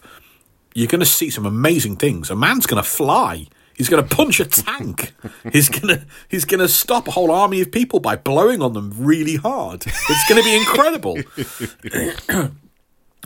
you're 0.76 0.88
going 0.88 0.99
to 0.99 1.08
see 1.08 1.32
some 1.32 1.45
amazing 1.45 1.95
things. 1.95 2.30
A 2.30 2.36
man's 2.36 2.68
going 2.68 2.82
to 2.82 2.88
fly. 2.88 3.48
He's 3.74 3.90
going 3.90 4.08
to 4.08 4.16
punch 4.16 4.40
a 4.40 4.45
tank. 4.45 5.14
he's 5.52 5.70
going 5.70 5.88
to 5.88 6.06
he's 6.30 6.45
going 6.45 6.60
to 6.60 6.68
stop 6.68 7.08
a 7.08 7.12
whole 7.12 7.32
army 7.32 7.62
of 7.62 7.72
people 7.72 7.99
by 7.99 8.16
blowing 8.16 8.62
on 8.62 8.74
them 8.74 8.94
really 8.95 9.38
hard. 9.38 9.84
It's 9.88 10.30
going 10.30 10.40
to 10.40 10.48
be 10.48 10.56
incredible. 10.56 11.18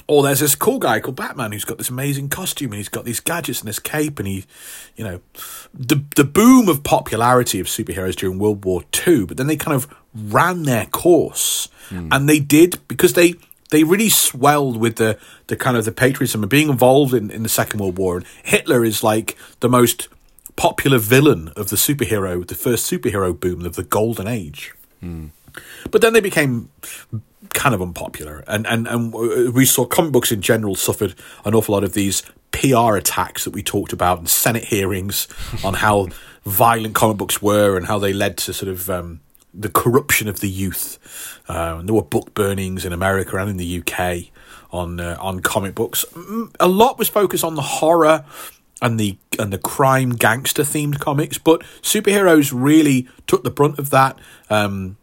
or 0.08 0.24
there's 0.24 0.40
this 0.40 0.56
cool 0.56 0.78
guy 0.78 1.00
called 1.00 1.16
Batman 1.16 1.52
who's 1.52 1.66
got 1.66 1.78
this 1.78 1.90
amazing 1.90 2.30
costume 2.30 2.72
and 2.72 2.78
he's 2.78 2.90
got 2.90 3.06
these 3.06 3.20
gadgets 3.20 3.60
and 3.60 3.68
this 3.68 3.80
cape 3.80 4.20
and 4.20 4.28
he, 4.28 4.46
you 4.96 5.04
know, 5.04 5.20
the 5.74 6.04
the 6.16 6.24
boom 6.24 6.70
of 6.70 6.84
popularity 6.84 7.60
of 7.60 7.68
superheroes 7.68 8.16
during 8.16 8.38
World 8.38 8.64
War 8.66 8.84
II. 9.08 9.26
But 9.26 9.38
then 9.38 9.48
they 9.48 9.56
kind 9.56 9.76
of 9.76 9.88
ran 10.14 10.64
their 10.64 10.86
course, 10.86 11.70
hmm. 11.90 12.10
and 12.12 12.30
they 12.30 12.40
did 12.40 12.80
because 12.88 13.14
they 13.14 13.36
they 13.72 13.84
really 13.84 14.10
swelled 14.10 14.78
with 14.78 14.98
the 14.98 15.18
the 15.48 15.56
kind 15.56 15.76
of 15.76 15.86
the 15.86 15.92
patriotism 15.92 16.44
and 16.44 16.50
being 16.50 16.70
involved 16.70 17.14
in, 17.14 17.32
in 17.32 17.44
the 17.44 17.50
Second 17.50 17.80
World 17.80 17.98
War. 17.98 18.18
And 18.18 18.26
Hitler 18.44 18.86
is 18.86 19.04
like 19.04 19.38
the 19.60 19.70
most 19.70 20.08
popular 20.56 21.00
villain 21.00 21.50
of 21.56 21.70
the 21.70 21.76
superhero, 21.76 22.48
the 22.48 22.56
first 22.56 22.90
superhero 22.90 23.38
boom 23.38 23.66
of 23.66 23.76
the 23.76 23.84
Golden 23.84 24.28
Age. 24.28 24.74
Hmm. 25.00 25.28
But 25.90 26.02
then 26.02 26.14
they 26.14 26.22
became 26.22 26.70
kind 27.56 27.74
of 27.74 27.82
unpopular, 27.82 28.44
and 28.48 28.68
and 28.68 28.88
and 28.88 29.12
we 29.54 29.66
saw 29.66 29.86
comic 29.86 30.12
books 30.12 30.32
in 30.32 30.42
general 30.42 30.76
suffered 30.76 31.16
an 31.46 31.56
awful 31.56 31.74
lot 31.74 31.84
of 31.84 31.94
these 31.94 32.22
PR 32.52 32.96
attacks 32.96 33.44
that 33.46 33.52
we 33.52 33.64
talked 33.64 33.92
about 33.94 34.20
in 34.20 34.28
Senate 34.28 34.66
hearings 34.66 35.28
on 35.64 35.74
how 35.74 36.08
violent 36.46 36.94
comic 36.94 37.18
books 37.18 37.42
were 37.42 37.76
and 37.78 37.88
how 37.88 37.98
they 37.98 38.14
led 38.14 38.38
to 38.38 38.54
sort 38.54 38.70
of 38.70 38.90
um, 38.90 39.20
the 39.54 39.70
corruption 39.70 40.28
of 40.28 40.40
the 40.40 40.50
youth. 40.50 41.00
Uh, 41.50 41.78
and 41.80 41.88
there 41.90 41.96
were 41.96 42.04
book 42.04 42.34
burnings 42.34 42.86
in 42.86 42.94
America 42.94 43.38
and 43.38 43.50
in 43.50 43.58
the 43.58 43.80
UK 43.80 44.32
on 44.72 45.00
uh, 45.00 45.18
on 45.20 45.40
comic 45.40 45.76
books. 45.76 46.06
Mm, 46.14 46.56
A 46.60 46.68
lot 46.68 46.98
was 47.00 47.10
focused 47.10 47.44
on 47.44 47.56
the 47.56 47.62
horror 47.62 48.26
and 48.82 49.00
the 49.00 49.18
and 49.40 49.52
the 49.52 49.58
crime 49.58 50.12
gangster 50.12 50.64
themed 50.64 51.00
comics, 51.00 51.38
but 51.38 51.62
superheroes 51.82 52.52
really 52.54 53.08
took 53.28 53.44
the 53.44 53.52
brunt 53.52 53.80
of 53.80 53.90
that. 53.90 54.18
Um, 54.50 54.98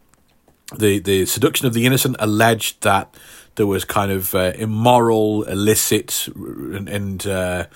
the 0.79 0.99
the 0.99 1.27
seduction 1.27 1.67
of 1.67 1.75
the 1.75 1.87
innocent 1.87 2.17
alleged 2.19 2.83
that 2.83 3.15
there 3.55 3.67
was 3.67 3.85
kind 3.85 4.11
of 4.11 4.35
uh, 4.35 4.53
immoral, 4.57 5.43
illicit, 5.45 6.29
and, 6.35 6.89
and 6.89 7.27
uh, 7.27 7.67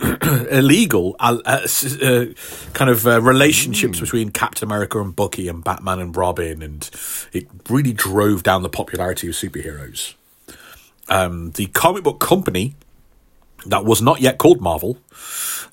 illegal 0.50 1.16
uh, 1.18 1.38
uh, 1.44 1.66
uh, 2.02 2.26
kind 2.72 2.90
of 2.90 3.06
uh, 3.06 3.20
relationships 3.20 4.00
between 4.00 4.30
Captain 4.30 4.68
America 4.68 5.00
and 5.00 5.16
Bucky 5.16 5.48
and 5.48 5.64
Batman 5.64 5.98
and 5.98 6.16
Robin, 6.16 6.62
and 6.62 6.88
it 7.32 7.48
really 7.68 7.92
drove 7.92 8.42
down 8.42 8.62
the 8.62 8.68
popularity 8.68 9.28
of 9.28 9.34
superheroes. 9.34 10.14
Um, 11.08 11.52
the 11.52 11.66
comic 11.66 12.04
book 12.04 12.20
company 12.20 12.74
that 13.66 13.84
was 13.84 14.02
not 14.02 14.20
yet 14.20 14.38
called 14.38 14.60
Marvel. 14.60 14.98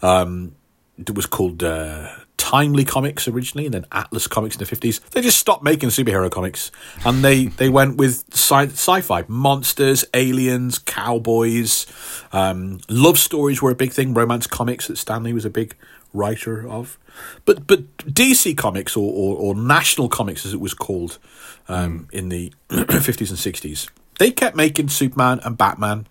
Um, 0.01 0.55
it 0.97 1.13
was 1.13 1.25
called 1.25 1.63
uh, 1.63 2.09
Timely 2.45 2.85
Comics 2.85 3.27
originally, 3.27 3.65
and 3.65 3.73
then 3.73 3.87
Atlas 3.91 4.27
Comics 4.27 4.53
in 4.53 4.59
the 4.59 4.67
fifties. 4.67 4.99
They 4.99 5.21
just 5.21 5.39
stopped 5.39 5.63
making 5.63 5.89
superhero 5.89 6.29
comics, 6.29 6.69
and 7.03 7.23
they 7.23 7.45
they 7.45 7.69
went 7.69 7.97
with 7.97 8.23
sci- 8.31 8.67
sci-fi, 8.67 9.23
monsters, 9.27 10.05
aliens, 10.13 10.77
cowboys. 10.77 11.87
Um, 12.31 12.81
love 12.87 13.17
stories 13.17 13.63
were 13.63 13.71
a 13.71 13.75
big 13.75 13.93
thing. 13.93 14.13
Romance 14.13 14.45
comics 14.45 14.85
that 14.89 14.99
Stan 14.99 15.23
Lee 15.23 15.33
was 15.33 15.43
a 15.43 15.49
big 15.49 15.75
writer 16.13 16.69
of, 16.69 16.99
but 17.45 17.65
but 17.65 17.97
DC 17.97 18.55
Comics 18.55 18.95
or 18.95 19.11
or, 19.11 19.35
or 19.37 19.55
National 19.55 20.07
Comics 20.07 20.45
as 20.45 20.53
it 20.53 20.59
was 20.59 20.75
called 20.75 21.17
um, 21.67 22.07
in 22.13 22.29
the 22.29 22.53
fifties 22.69 23.31
and 23.31 23.39
sixties, 23.39 23.89
they 24.19 24.29
kept 24.29 24.55
making 24.55 24.89
Superman 24.89 25.39
and 25.43 25.57
Batman. 25.57 26.05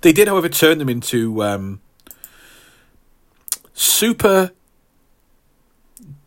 They 0.00 0.14
did, 0.14 0.28
however, 0.28 0.48
turn 0.48 0.78
them 0.78 0.88
into 0.88 1.42
um, 1.42 1.82
super 3.74 4.52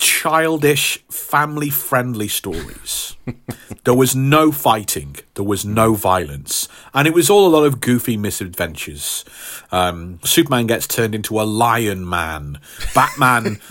childish, 0.04 0.98
family 1.10 1.70
friendly 1.70 2.28
stories. 2.28 3.16
there 3.86 3.94
was 3.94 4.14
no 4.14 4.52
fighting, 4.52 5.16
there 5.36 5.46
was 5.46 5.64
no 5.64 5.94
violence, 5.94 6.68
and 6.94 7.08
it 7.08 7.14
was 7.14 7.30
all 7.30 7.48
a 7.48 7.56
lot 7.56 7.64
of 7.64 7.80
goofy 7.80 8.18
misadventures. 8.18 9.24
Um, 9.72 10.20
Superman 10.26 10.68
gets 10.68 10.88
turned 10.88 11.16
into 11.16 11.40
a 11.40 11.44
lion 11.44 12.08
man, 12.08 12.60
Batman 12.94 13.62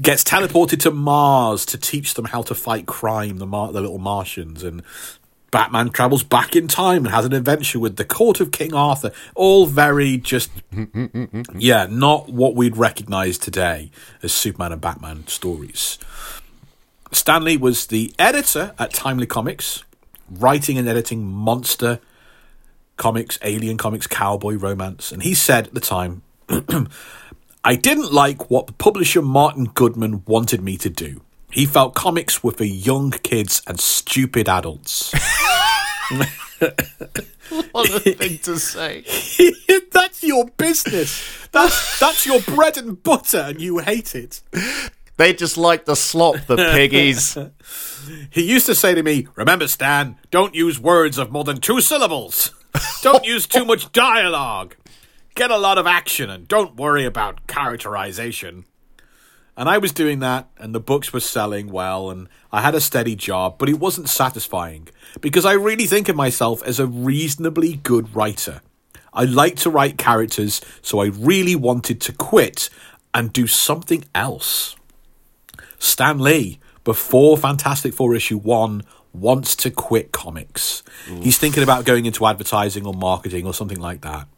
gets 0.00 0.24
teleported 0.24 0.80
to 0.80 0.90
Mars 0.90 1.66
to 1.66 1.76
teach 1.76 2.14
them 2.14 2.24
how 2.24 2.40
to 2.42 2.54
fight 2.54 2.86
crime, 2.86 3.36
the, 3.36 3.46
Mar- 3.46 3.70
the 3.70 3.82
little 3.82 3.98
Martians, 3.98 4.64
and 4.64 4.82
Batman 5.50 5.90
travels 5.90 6.22
back 6.22 6.54
in 6.54 6.68
time 6.68 7.06
and 7.06 7.14
has 7.14 7.24
an 7.24 7.32
adventure 7.32 7.78
with 7.78 7.96
the 7.96 8.04
court 8.04 8.40
of 8.40 8.52
King 8.52 8.74
Arthur. 8.74 9.12
All 9.34 9.66
very 9.66 10.18
just, 10.18 10.50
yeah, 11.56 11.86
not 11.88 12.28
what 12.28 12.54
we'd 12.54 12.76
recognize 12.76 13.38
today 13.38 13.90
as 14.22 14.32
Superman 14.32 14.72
and 14.72 14.80
Batman 14.80 15.26
stories. 15.26 15.98
Stan 17.12 17.44
Lee 17.44 17.56
was 17.56 17.86
the 17.86 18.12
editor 18.18 18.74
at 18.78 18.92
Timely 18.92 19.26
Comics, 19.26 19.84
writing 20.30 20.76
and 20.76 20.86
editing 20.86 21.24
monster 21.24 22.00
comics, 22.96 23.38
alien 23.42 23.78
comics, 23.78 24.06
cowboy 24.06 24.54
romance. 24.54 25.10
And 25.10 25.22
he 25.22 25.32
said 25.32 25.68
at 25.68 25.74
the 25.74 25.80
time, 25.80 26.22
I 27.64 27.76
didn't 27.76 28.12
like 28.12 28.50
what 28.50 28.66
the 28.66 28.72
publisher 28.74 29.22
Martin 29.22 29.64
Goodman 29.64 30.22
wanted 30.26 30.60
me 30.60 30.76
to 30.78 30.90
do. 30.90 31.22
He 31.50 31.66
felt 31.66 31.94
comics 31.94 32.42
were 32.42 32.52
for 32.52 32.64
young 32.64 33.10
kids 33.10 33.62
and 33.66 33.80
stupid 33.80 34.48
adults. 34.48 35.14
What 37.72 37.90
a 37.90 38.00
thing 38.14 38.38
to 38.38 38.58
say. 38.58 39.04
that's 39.92 40.22
your 40.22 40.46
business. 40.56 41.48
That's 41.52 41.98
that's 41.98 42.26
your 42.26 42.40
bread 42.42 42.76
and 42.76 43.02
butter, 43.02 43.38
and 43.38 43.60
you 43.60 43.78
hate 43.78 44.14
it. 44.14 44.42
They 45.16 45.32
just 45.32 45.56
like 45.56 45.84
the 45.84 45.96
slop, 45.96 46.46
the 46.46 46.56
piggies. 46.56 47.36
He 48.30 48.42
used 48.42 48.66
to 48.66 48.74
say 48.74 48.94
to 48.94 49.02
me, 49.02 49.28
"Remember, 49.34 49.66
Stan, 49.68 50.16
don't 50.30 50.54
use 50.54 50.78
words 50.78 51.18
of 51.18 51.30
more 51.32 51.44
than 51.44 51.58
two 51.58 51.80
syllables. 51.80 52.52
Don't 53.02 53.24
use 53.24 53.46
too 53.46 53.64
much 53.64 53.90
dialogue. 53.92 54.76
Get 55.34 55.50
a 55.50 55.58
lot 55.58 55.78
of 55.78 55.86
action, 55.86 56.30
and 56.30 56.46
don't 56.46 56.76
worry 56.76 57.04
about 57.04 57.46
characterization." 57.46 58.64
And 59.58 59.68
I 59.68 59.78
was 59.78 59.90
doing 59.90 60.20
that, 60.20 60.48
and 60.56 60.72
the 60.72 60.78
books 60.78 61.12
were 61.12 61.18
selling 61.18 61.72
well, 61.72 62.10
and 62.10 62.28
I 62.52 62.62
had 62.62 62.76
a 62.76 62.80
steady 62.80 63.16
job, 63.16 63.56
but 63.58 63.68
it 63.68 63.80
wasn't 63.80 64.08
satisfying 64.08 64.86
because 65.20 65.44
I 65.44 65.54
really 65.54 65.86
think 65.86 66.08
of 66.08 66.14
myself 66.14 66.62
as 66.62 66.78
a 66.78 66.86
reasonably 66.86 67.74
good 67.74 68.14
writer. 68.14 68.60
I 69.12 69.24
like 69.24 69.56
to 69.56 69.70
write 69.70 69.98
characters, 69.98 70.60
so 70.80 71.00
I 71.00 71.06
really 71.06 71.56
wanted 71.56 72.00
to 72.02 72.12
quit 72.12 72.70
and 73.12 73.32
do 73.32 73.48
something 73.48 74.04
else. 74.14 74.76
Stan 75.80 76.20
Lee, 76.20 76.60
before 76.84 77.36
Fantastic 77.36 77.94
Four 77.94 78.14
issue 78.14 78.38
one, 78.38 78.84
wants 79.12 79.56
to 79.56 79.72
quit 79.72 80.12
comics. 80.12 80.84
He's 81.20 81.38
thinking 81.38 81.64
about 81.64 81.84
going 81.84 82.06
into 82.06 82.26
advertising 82.26 82.86
or 82.86 82.94
marketing 82.94 83.44
or 83.44 83.52
something 83.52 83.80
like 83.80 84.02
that. 84.02 84.28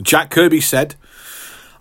Jack 0.00 0.30
Kirby 0.30 0.60
said, 0.60 0.94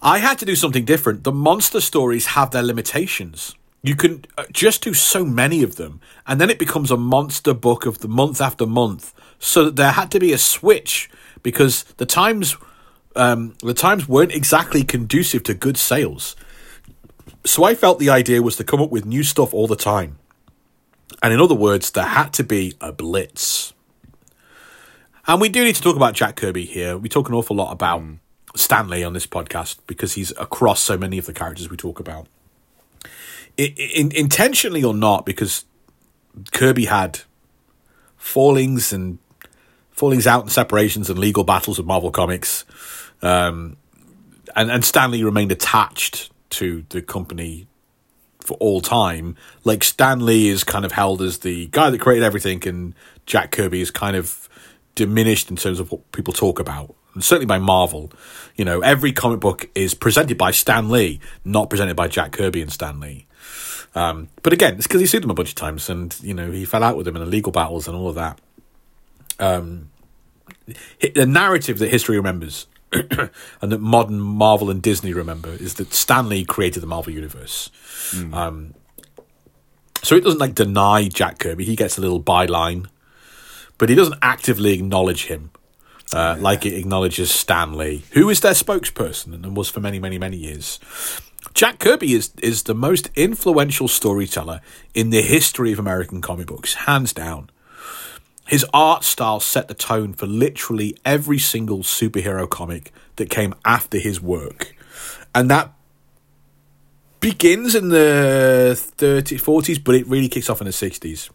I 0.01 0.19
had 0.19 0.39
to 0.39 0.45
do 0.45 0.55
something 0.55 0.85
different. 0.85 1.23
The 1.23 1.31
monster 1.31 1.81
stories 1.81 2.27
have 2.27 2.51
their 2.51 2.63
limitations. 2.63 3.55
You 3.81 3.95
can 3.95 4.25
uh, 4.37 4.45
just 4.51 4.83
do 4.83 4.93
so 4.93 5.25
many 5.25 5.61
of 5.63 5.75
them, 5.75 5.99
and 6.25 6.39
then 6.39 6.49
it 6.49 6.59
becomes 6.59 6.91
a 6.91 6.97
monster 6.97 7.53
book 7.53 7.85
of 7.85 7.99
the 7.99 8.07
month 8.07 8.41
after 8.41 8.65
month. 8.65 9.13
So 9.39 9.69
there 9.69 9.91
had 9.91 10.11
to 10.11 10.19
be 10.19 10.33
a 10.33 10.37
switch 10.37 11.09
because 11.43 11.83
the 11.97 12.05
times, 12.05 12.57
um, 13.15 13.55
the 13.61 13.73
times 13.73 14.07
weren't 14.07 14.33
exactly 14.33 14.83
conducive 14.83 15.43
to 15.43 15.53
good 15.53 15.77
sales. 15.77 16.35
So 17.45 17.63
I 17.63 17.75
felt 17.75 17.99
the 17.99 18.09
idea 18.09 18.41
was 18.41 18.57
to 18.57 18.63
come 18.63 18.81
up 18.81 18.89
with 18.89 19.05
new 19.05 19.23
stuff 19.23 19.53
all 19.53 19.67
the 19.67 19.77
time, 19.77 20.17
and 21.21 21.33
in 21.33 21.39
other 21.39 21.55
words, 21.55 21.91
there 21.91 22.05
had 22.05 22.33
to 22.33 22.43
be 22.43 22.73
a 22.81 22.91
blitz. 22.91 23.73
And 25.27 25.39
we 25.39 25.49
do 25.49 25.63
need 25.63 25.75
to 25.75 25.81
talk 25.81 25.95
about 25.95 26.15
Jack 26.15 26.35
Kirby 26.35 26.65
here. 26.65 26.97
We 26.97 27.07
talk 27.07 27.29
an 27.29 27.35
awful 27.35 27.55
lot 27.55 27.71
about 27.71 28.01
Stan 28.55 28.87
Lee 28.87 29.03
on 29.03 29.13
this 29.13 29.27
podcast 29.27 29.77
because 29.87 30.13
he's 30.13 30.31
across 30.31 30.79
so 30.79 30.97
many 30.97 31.17
of 31.17 31.25
the 31.25 31.33
characters 31.33 31.69
we 31.69 31.77
talk 31.77 31.99
about. 31.99 32.27
I, 33.57 33.73
in, 33.77 34.11
intentionally 34.13 34.83
or 34.83 34.93
not, 34.93 35.25
because 35.25 35.65
Kirby 36.51 36.85
had 36.85 37.21
fallings 38.17 38.93
and 38.93 39.19
fallings 39.91 40.25
out 40.25 40.43
and 40.43 40.51
separations 40.51 41.09
and 41.09 41.19
legal 41.19 41.43
battles 41.43 41.77
with 41.77 41.87
Marvel 41.87 42.11
Comics, 42.11 42.65
um, 43.21 43.77
and 44.55 44.71
and 44.71 44.85
Stan 44.85 45.11
Lee 45.11 45.23
remained 45.23 45.51
attached 45.51 46.31
to 46.51 46.85
the 46.89 47.01
company 47.01 47.67
for 48.39 48.55
all 48.55 48.81
time. 48.81 49.35
Like 49.63 49.83
Stan 49.83 50.25
Lee 50.25 50.47
is 50.47 50.63
kind 50.63 50.85
of 50.85 50.91
held 50.91 51.21
as 51.21 51.39
the 51.39 51.67
guy 51.67 51.89
that 51.89 51.99
created 51.99 52.23
everything, 52.23 52.65
and 52.67 52.95
Jack 53.25 53.51
Kirby 53.51 53.81
is 53.81 53.91
kind 53.91 54.15
of 54.15 54.47
diminished 54.95 55.49
in 55.49 55.55
terms 55.55 55.79
of 55.79 55.91
what 55.91 56.11
people 56.11 56.33
talk 56.33 56.59
about. 56.59 56.95
And 57.13 57.23
certainly 57.23 57.45
by 57.45 57.57
Marvel, 57.57 58.11
you 58.55 58.65
know, 58.65 58.81
every 58.81 59.11
comic 59.11 59.39
book 59.39 59.69
is 59.73 59.93
presented 59.93 60.37
by 60.37 60.51
Stan 60.51 60.89
Lee, 60.89 61.19
not 61.43 61.69
presented 61.69 61.95
by 61.95 62.07
Jack 62.07 62.31
Kirby 62.31 62.61
and 62.61 62.71
Stan 62.71 62.99
Lee. 62.99 63.25
Um, 63.95 64.29
but 64.43 64.53
again, 64.53 64.75
it's 64.75 64.87
because 64.87 65.01
he 65.01 65.07
sued 65.07 65.23
them 65.23 65.31
a 65.31 65.33
bunch 65.33 65.49
of 65.49 65.55
times, 65.55 65.89
and 65.89 66.15
you 66.21 66.33
know 66.33 66.51
he 66.51 66.65
fell 66.65 66.83
out 66.83 66.95
with 66.95 67.05
them 67.05 67.15
in 67.15 67.23
the 67.23 67.29
legal 67.29 67.51
battles 67.51 67.87
and 67.87 67.97
all 67.97 68.07
of 68.07 68.15
that. 68.15 68.39
Um, 69.39 69.89
the 71.01 71.25
narrative 71.25 71.79
that 71.79 71.89
history 71.89 72.17
remembers, 72.17 72.67
and 72.91 73.71
that 73.71 73.79
modern 73.79 74.19
Marvel 74.19 74.69
and 74.69 74.81
Disney 74.81 75.13
remember, 75.13 75.49
is 75.49 75.75
that 75.75 75.93
Stan 75.93 76.29
Lee 76.29 76.45
created 76.45 76.81
the 76.81 76.87
Marvel 76.87 77.13
universe. 77.13 77.71
Um, 78.33 78.73
so 80.03 80.15
it 80.15 80.23
doesn't 80.23 80.39
like 80.39 80.53
deny 80.53 81.07
Jack 81.07 81.39
Kirby; 81.39 81.65
he 81.65 81.75
gets 81.75 81.97
a 81.97 82.01
little 82.01 82.21
byline, 82.21 82.87
but 83.77 83.89
he 83.89 83.95
doesn't 83.95 84.19
actively 84.21 84.73
acknowledge 84.73 85.25
him. 85.25 85.51
Uh, 86.11 86.35
like 86.39 86.65
it 86.65 86.73
acknowledges 86.73 87.29
Stan 87.31 87.73
Lee, 87.77 88.03
who 88.11 88.29
is 88.29 88.39
their 88.39 88.53
spokesperson 88.53 89.33
and 89.33 89.55
was 89.55 89.69
for 89.69 89.79
many, 89.79 89.99
many, 89.99 90.17
many 90.17 90.37
years. 90.37 90.79
Jack 91.53 91.79
Kirby 91.79 92.13
is 92.13 92.31
is 92.41 92.63
the 92.63 92.75
most 92.75 93.09
influential 93.15 93.87
storyteller 93.87 94.61
in 94.93 95.09
the 95.09 95.21
history 95.21 95.71
of 95.71 95.79
American 95.79 96.21
comic 96.21 96.47
books, 96.47 96.73
hands 96.73 97.13
down. 97.13 97.49
His 98.47 98.65
art 98.73 99.03
style 99.03 99.39
set 99.39 99.67
the 99.67 99.75
tone 99.75 100.13
for 100.13 100.25
literally 100.25 100.97
every 101.05 101.37
single 101.37 101.79
superhero 101.79 102.49
comic 102.49 102.91
that 103.17 103.29
came 103.29 103.53
after 103.63 103.99
his 103.99 104.19
work. 104.19 104.75
And 105.35 105.51
that 105.51 105.71
begins 107.19 107.75
in 107.75 107.89
the 107.89 108.73
30s, 108.97 109.39
40s, 109.39 109.83
but 109.83 109.93
it 109.93 110.07
really 110.07 110.29
kicks 110.29 110.49
off 110.49 110.61
in 110.61 110.65
the 110.65 110.71
60s. 110.71 111.29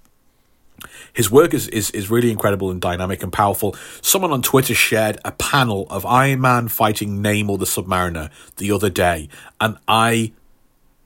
His 1.14 1.30
work 1.30 1.54
is, 1.54 1.68
is, 1.68 1.90
is 1.92 2.10
really 2.10 2.30
incredible 2.30 2.70
and 2.70 2.80
dynamic 2.80 3.22
and 3.22 3.32
powerful. 3.32 3.76
Someone 4.02 4.32
on 4.32 4.42
Twitter 4.42 4.74
shared 4.74 5.18
a 5.24 5.30
panel 5.32 5.86
of 5.88 6.04
Iron 6.04 6.40
Man 6.40 6.68
fighting 6.68 7.22
Namor 7.22 7.58
the 7.58 7.64
Submariner 7.64 8.30
the 8.56 8.72
other 8.72 8.90
day, 8.90 9.28
and 9.60 9.78
I, 9.86 10.32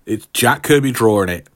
it's 0.06 0.26
Jack 0.32 0.62
Kirby 0.62 0.92
drawing 0.92 1.28
it. 1.28 1.46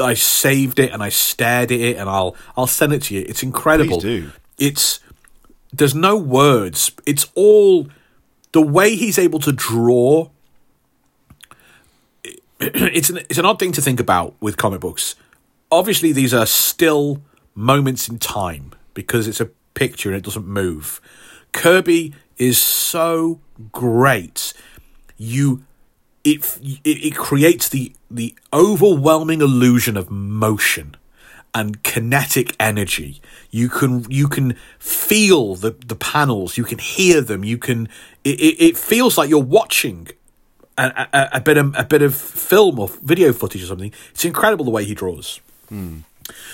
I 0.00 0.14
saved 0.14 0.78
it 0.78 0.90
and 0.90 1.02
I 1.02 1.10
stared 1.10 1.70
at 1.70 1.78
it, 1.78 1.96
and 1.96 2.08
I'll 2.08 2.34
I'll 2.56 2.66
send 2.66 2.92
it 2.92 3.02
to 3.02 3.14
you. 3.14 3.24
It's 3.28 3.42
incredible. 3.42 4.00
Please 4.00 4.22
do. 4.22 4.32
It's 4.58 5.00
there's 5.72 5.94
no 5.94 6.16
words. 6.16 6.92
It's 7.06 7.26
all 7.34 7.88
the 8.52 8.62
way 8.62 8.96
he's 8.96 9.18
able 9.18 9.38
to 9.40 9.52
draw. 9.52 10.28
It's 12.64 13.10
an 13.10 13.18
it's 13.28 13.38
an 13.38 13.44
odd 13.44 13.58
thing 13.58 13.72
to 13.72 13.82
think 13.82 13.98
about 13.98 14.34
with 14.40 14.56
comic 14.56 14.80
books. 14.80 15.16
Obviously, 15.72 16.12
these 16.12 16.32
are 16.32 16.46
still 16.46 17.20
moments 17.54 18.08
in 18.08 18.18
time 18.18 18.72
because 18.94 19.28
it's 19.28 19.40
a 19.40 19.50
picture 19.74 20.08
and 20.10 20.16
it 20.16 20.24
doesn't 20.24 20.46
move. 20.46 21.00
Kirby 21.52 22.14
is 22.38 22.58
so 22.58 23.40
great. 23.70 24.52
You 25.16 25.64
it, 26.24 26.58
it 26.84 27.06
it 27.06 27.16
creates 27.16 27.68
the 27.68 27.92
the 28.10 28.34
overwhelming 28.52 29.40
illusion 29.40 29.96
of 29.96 30.10
motion 30.10 30.96
and 31.54 31.82
kinetic 31.82 32.56
energy. 32.58 33.20
You 33.50 33.68
can 33.68 34.06
you 34.08 34.28
can 34.28 34.56
feel 34.78 35.54
the 35.54 35.72
the 35.86 35.96
panels. 35.96 36.56
You 36.56 36.64
can 36.64 36.78
hear 36.78 37.20
them. 37.20 37.44
You 37.44 37.58
can. 37.58 37.88
It, 38.24 38.60
it, 38.60 38.76
feels 38.76 39.18
like 39.18 39.28
you're 39.28 39.42
watching 39.42 40.08
a, 40.78 41.08
a, 41.12 41.28
a 41.34 41.40
bit 41.40 41.58
of 41.58 41.74
a 41.76 41.84
bit 41.84 42.02
of 42.02 42.14
film 42.14 42.78
or 42.78 42.88
video 42.88 43.32
footage 43.32 43.62
or 43.62 43.66
something. 43.66 43.92
It's 44.10 44.24
incredible 44.24 44.64
the 44.64 44.70
way 44.70 44.84
he 44.84 44.94
draws. 44.94 45.40
Hmm. 45.68 45.98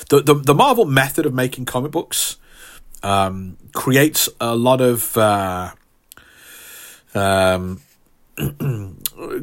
The, 0.08 0.22
the 0.22 0.34
the 0.34 0.54
Marvel 0.54 0.84
method 0.84 1.26
of 1.26 1.34
making 1.34 1.66
comic 1.66 1.92
books 1.92 2.36
um, 3.02 3.56
creates 3.74 4.28
a 4.40 4.56
lot 4.56 4.80
of 4.80 5.16
uh, 5.16 5.72
um, 7.14 7.80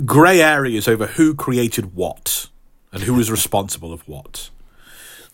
grey 0.06 0.42
areas 0.42 0.88
over 0.88 1.08
who 1.08 1.36
created 1.36 1.96
what 1.96 2.48
and 2.92 3.04
who 3.04 3.14
was 3.14 3.30
responsible 3.30 3.94
of 3.94 4.08
what. 4.08 4.50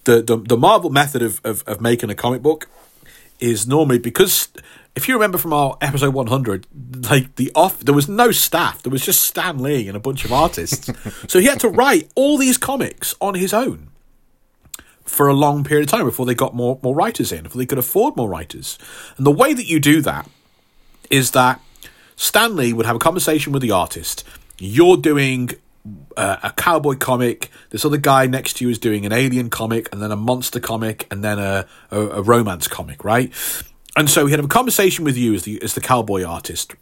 The 0.04 0.22
the, 0.22 0.38
the 0.38 0.58
Marvel 0.58 0.90
method 0.90 1.22
of, 1.22 1.42
of, 1.44 1.64
of 1.68 1.82
making 1.82 2.10
a 2.10 2.16
comic 2.16 2.42
book 2.42 2.68
is 3.40 3.68
normally 3.68 4.00
because 4.00 4.50
if 4.96 5.08
you 5.08 5.16
remember 5.16 5.38
from 5.38 5.54
our 5.54 5.78
episode 5.82 6.14
100 6.14 6.68
like 7.10 7.36
the 7.36 7.52
off 7.56 7.80
there 7.80 7.96
was 7.96 8.08
no 8.08 8.32
staff. 8.32 8.82
There 8.84 8.92
was 8.92 9.06
just 9.06 9.24
stan 9.24 9.60
lee 9.60 9.88
and 9.88 9.98
a 9.98 10.00
bunch 10.00 10.26
of 10.26 10.32
artists. 10.32 10.90
So 11.28 11.40
he 11.40 11.46
had 11.46 11.60
to 11.62 11.70
write 11.70 12.12
all 12.16 12.38
these 12.38 12.58
comics 12.58 13.16
on 13.22 13.36
his 13.36 13.54
own 13.54 13.91
for 15.12 15.28
a 15.28 15.34
long 15.34 15.64
period 15.64 15.84
of 15.84 15.92
time 15.92 16.06
before 16.06 16.26
they 16.26 16.36
got 16.36 16.56
more 16.56 16.80
more 16.82 16.96
writers 16.96 17.32
in 17.32 17.44
before 17.44 17.60
they 17.60 17.66
could 17.66 17.78
afford 17.78 18.16
more 18.16 18.30
writers 18.30 18.80
and 19.18 19.26
the 19.26 19.32
way 19.32 19.54
that 19.54 19.68
you 19.68 19.80
do 19.80 20.02
that 20.02 20.30
is 21.10 21.32
that 21.32 21.60
Stan 22.16 22.56
Lee 22.56 22.72
would 22.72 22.86
have 22.86 22.96
a 22.96 23.00
conversation 23.00 23.52
with 23.52 23.62
the 23.62 23.72
artist 23.72 24.24
you're 24.58 24.98
doing 24.98 25.50
uh, 26.16 26.38
a 26.44 26.52
cowboy 26.52 26.96
comic. 26.96 27.50
This 27.72 27.84
other 27.84 27.98
guy 27.98 28.28
next 28.28 28.58
to 28.58 28.66
you 28.66 28.70
is 28.70 28.78
doing 28.78 29.06
an 29.06 29.12
alien 29.12 29.50
comic, 29.50 29.90
and 29.92 30.02
then 30.02 30.12
a 30.12 30.16
monster 30.16 30.60
comic, 30.60 31.08
and 31.10 31.24
then 31.24 31.40
a, 31.40 31.68
a, 31.90 32.00
a 32.00 32.22
romance 32.22 32.68
comic, 32.68 33.04
right? 33.04 33.32
And 33.98 34.10
so 34.10 34.26
he'd 34.26 34.36
have 34.36 34.46
a 34.46 34.50
conversation 34.50 35.04
with 35.04 35.18
you 35.18 35.34
as 35.34 35.44
the 35.44 35.62
as 35.62 35.74
the 35.74 35.82
cowboy 35.82 36.24
artist. 36.24 36.76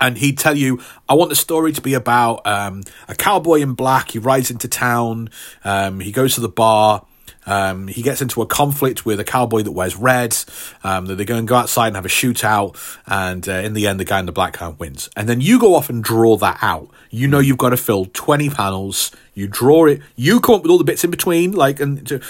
And 0.00 0.16
he'd 0.16 0.38
tell 0.38 0.56
you, 0.56 0.80
I 1.10 1.14
want 1.14 1.28
the 1.28 1.36
story 1.36 1.72
to 1.72 1.82
be 1.82 1.92
about 1.92 2.46
um, 2.46 2.84
a 3.06 3.14
cowboy 3.14 3.60
in 3.60 3.74
black. 3.74 4.12
He 4.12 4.18
rides 4.18 4.50
into 4.50 4.66
town. 4.66 5.28
Um, 5.62 6.00
he 6.00 6.10
goes 6.10 6.34
to 6.36 6.40
the 6.40 6.48
bar. 6.48 7.04
Um, 7.48 7.88
he 7.88 8.02
gets 8.02 8.20
into 8.20 8.42
a 8.42 8.46
conflict 8.46 9.06
with 9.06 9.18
a 9.20 9.24
cowboy 9.24 9.62
that 9.62 9.72
wears 9.72 9.96
red. 9.96 10.36
Um, 10.84 11.06
that 11.06 11.16
they're 11.16 11.26
going 11.26 11.46
to 11.46 11.48
go 11.48 11.56
outside 11.56 11.88
and 11.88 11.96
have 11.96 12.04
a 12.04 12.08
shootout, 12.08 12.76
and 13.06 13.48
uh, 13.48 13.52
in 13.52 13.72
the 13.72 13.86
end, 13.86 13.98
the 13.98 14.04
guy 14.04 14.20
in 14.20 14.26
the 14.26 14.32
black 14.32 14.56
hat 14.56 14.78
wins. 14.78 15.08
And 15.16 15.28
then 15.28 15.40
you 15.40 15.58
go 15.58 15.74
off 15.74 15.88
and 15.88 16.02
draw 16.02 16.36
that 16.36 16.58
out. 16.62 16.88
You 17.10 17.26
know 17.28 17.38
you've 17.38 17.58
got 17.58 17.70
to 17.70 17.76
fill 17.76 18.06
twenty 18.06 18.50
panels. 18.50 19.10
You 19.34 19.46
draw 19.48 19.86
it. 19.86 20.02
You 20.16 20.40
come 20.40 20.56
up 20.56 20.62
with 20.62 20.70
all 20.70 20.78
the 20.78 20.84
bits 20.84 21.04
in 21.04 21.10
between, 21.10 21.52
like 21.52 21.80
and 21.80 22.06
to, 22.08 22.20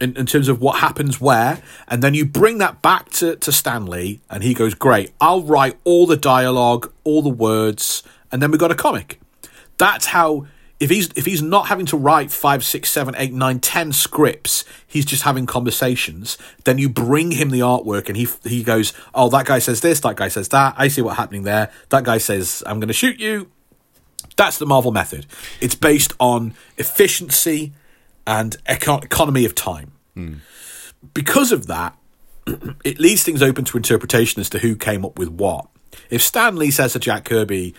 in, 0.00 0.16
in 0.16 0.26
terms 0.26 0.48
of 0.48 0.60
what 0.60 0.78
happens 0.78 1.20
where, 1.20 1.60
and 1.88 2.02
then 2.02 2.14
you 2.14 2.24
bring 2.24 2.58
that 2.58 2.82
back 2.82 3.10
to 3.10 3.36
to 3.36 3.52
Stan 3.52 3.86
Lee, 3.86 4.20
and 4.30 4.42
he 4.42 4.54
goes, 4.54 4.74
"Great, 4.74 5.12
I'll 5.20 5.42
write 5.42 5.78
all 5.84 6.06
the 6.06 6.16
dialogue, 6.16 6.92
all 7.04 7.22
the 7.22 7.28
words, 7.28 8.02
and 8.30 8.40
then 8.40 8.50
we've 8.50 8.60
got 8.60 8.70
a 8.70 8.76
comic." 8.76 9.20
That's 9.76 10.06
how 10.06 10.46
if 10.80 10.90
he's 10.90 11.08
if 11.16 11.24
he's 11.24 11.42
not 11.42 11.66
having 11.66 11.86
to 11.86 11.96
write 11.96 12.30
five, 12.30 12.64
six, 12.64 12.90
seven, 12.90 13.14
eight, 13.18 13.32
nine, 13.32 13.58
ten 13.58 13.92
scripts, 13.92 14.64
he's 14.86 15.04
just 15.04 15.24
having 15.24 15.44
conversations. 15.44 16.38
Then 16.64 16.78
you 16.78 16.88
bring 16.88 17.32
him 17.32 17.50
the 17.50 17.60
artwork, 17.60 18.08
and 18.08 18.16
he 18.16 18.28
he 18.44 18.62
goes, 18.62 18.92
"Oh, 19.14 19.28
that 19.30 19.46
guy 19.46 19.58
says 19.58 19.80
this, 19.80 20.00
that 20.00 20.16
guy 20.16 20.28
says 20.28 20.48
that. 20.48 20.74
I 20.76 20.88
see 20.88 21.02
what's 21.02 21.16
happening 21.16 21.42
there. 21.42 21.70
That 21.88 22.04
guy 22.04 22.18
says 22.18 22.62
I'm 22.66 22.78
going 22.78 22.88
to 22.88 22.94
shoot 22.94 23.18
you." 23.18 23.50
That's 24.36 24.58
the 24.58 24.66
Marvel 24.66 24.92
method. 24.92 25.26
It's 25.60 25.74
based 25.74 26.12
on 26.20 26.54
efficiency 26.76 27.72
and 28.24 28.56
eco- 28.68 28.98
economy 28.98 29.44
of 29.44 29.56
time. 29.56 29.92
Hmm. 30.14 30.34
Because 31.12 31.50
of 31.50 31.66
that, 31.66 31.96
it 32.84 33.00
leaves 33.00 33.24
things 33.24 33.42
open 33.42 33.64
to 33.64 33.76
interpretation 33.76 34.40
as 34.40 34.48
to 34.50 34.60
who 34.60 34.76
came 34.76 35.04
up 35.04 35.18
with 35.18 35.28
what. 35.28 35.66
If 36.08 36.22
Stan 36.22 36.56
Lee 36.56 36.70
says 36.70 36.92
to 36.92 37.00
Jack 37.00 37.24
Kirby, 37.24 37.74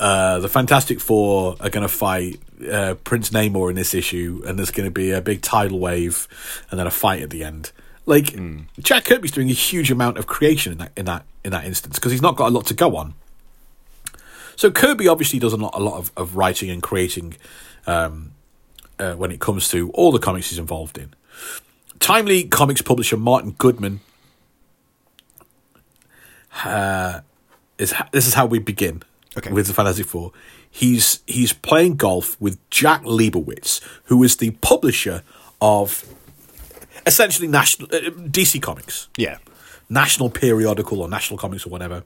uh, 0.00 0.38
the 0.38 0.48
Fantastic 0.48 0.98
Four 0.98 1.56
are 1.60 1.68
going 1.68 1.82
to 1.82 1.88
fight 1.88 2.40
uh, 2.72 2.94
Prince 3.04 3.30
Namor 3.30 3.68
in 3.68 3.76
this 3.76 3.92
issue, 3.92 4.42
and 4.46 4.58
there's 4.58 4.70
going 4.70 4.86
to 4.86 4.90
be 4.90 5.10
a 5.10 5.20
big 5.20 5.42
tidal 5.42 5.78
wave, 5.78 6.26
and 6.70 6.80
then 6.80 6.86
a 6.86 6.90
fight 6.90 7.22
at 7.22 7.28
the 7.28 7.44
end. 7.44 7.70
Like 8.06 8.34
Jack 8.78 9.04
Kirby's 9.04 9.30
doing 9.30 9.50
a 9.50 9.52
huge 9.52 9.90
amount 9.90 10.16
of 10.16 10.26
creation 10.26 10.72
in 10.72 10.78
that 10.78 10.92
in 10.96 11.04
that 11.04 11.26
in 11.44 11.50
that 11.52 11.64
instance 11.66 11.96
because 11.96 12.12
he's 12.12 12.22
not 12.22 12.34
got 12.34 12.48
a 12.48 12.50
lot 12.50 12.64
to 12.66 12.74
go 12.74 12.96
on. 12.96 13.12
So 14.56 14.70
Kirby 14.70 15.06
obviously 15.06 15.38
does 15.38 15.52
a 15.52 15.56
lot, 15.56 15.74
a 15.74 15.80
lot 15.80 15.98
of, 15.98 16.12
of 16.16 16.34
writing 16.34 16.70
and 16.70 16.82
creating 16.82 17.36
um, 17.86 18.32
uh, 18.98 19.14
when 19.14 19.30
it 19.30 19.38
comes 19.38 19.68
to 19.68 19.90
all 19.90 20.12
the 20.12 20.18
comics 20.18 20.48
he's 20.48 20.58
involved 20.58 20.96
in. 20.96 21.14
Timely 21.98 22.44
comics 22.44 22.80
publisher 22.80 23.18
Martin 23.18 23.54
Goodman 23.58 24.00
uh, 26.64 27.20
is 27.76 27.94
this 28.12 28.26
is 28.26 28.32
how 28.32 28.46
we 28.46 28.58
begin 28.58 29.02
Okay. 29.36 29.52
with 29.52 29.66
the 29.68 29.72
Fantastic 29.74 30.06
Four. 30.06 30.32
He's 30.70 31.20
he's 31.26 31.52
playing 31.52 31.96
golf 31.96 32.40
with 32.40 32.58
Jack 32.70 33.02
Liebowitz, 33.04 33.80
who 34.04 34.22
is 34.22 34.36
the 34.36 34.50
publisher 34.60 35.22
of 35.60 36.04
essentially 37.06 37.46
national 37.48 37.88
uh, 37.94 38.10
DC 38.10 38.60
Comics 38.60 39.08
Yeah. 39.16 39.38
national 39.88 40.30
periodical 40.30 41.00
or 41.00 41.08
national 41.08 41.38
comics 41.38 41.66
or 41.66 41.70
whatever. 41.70 42.02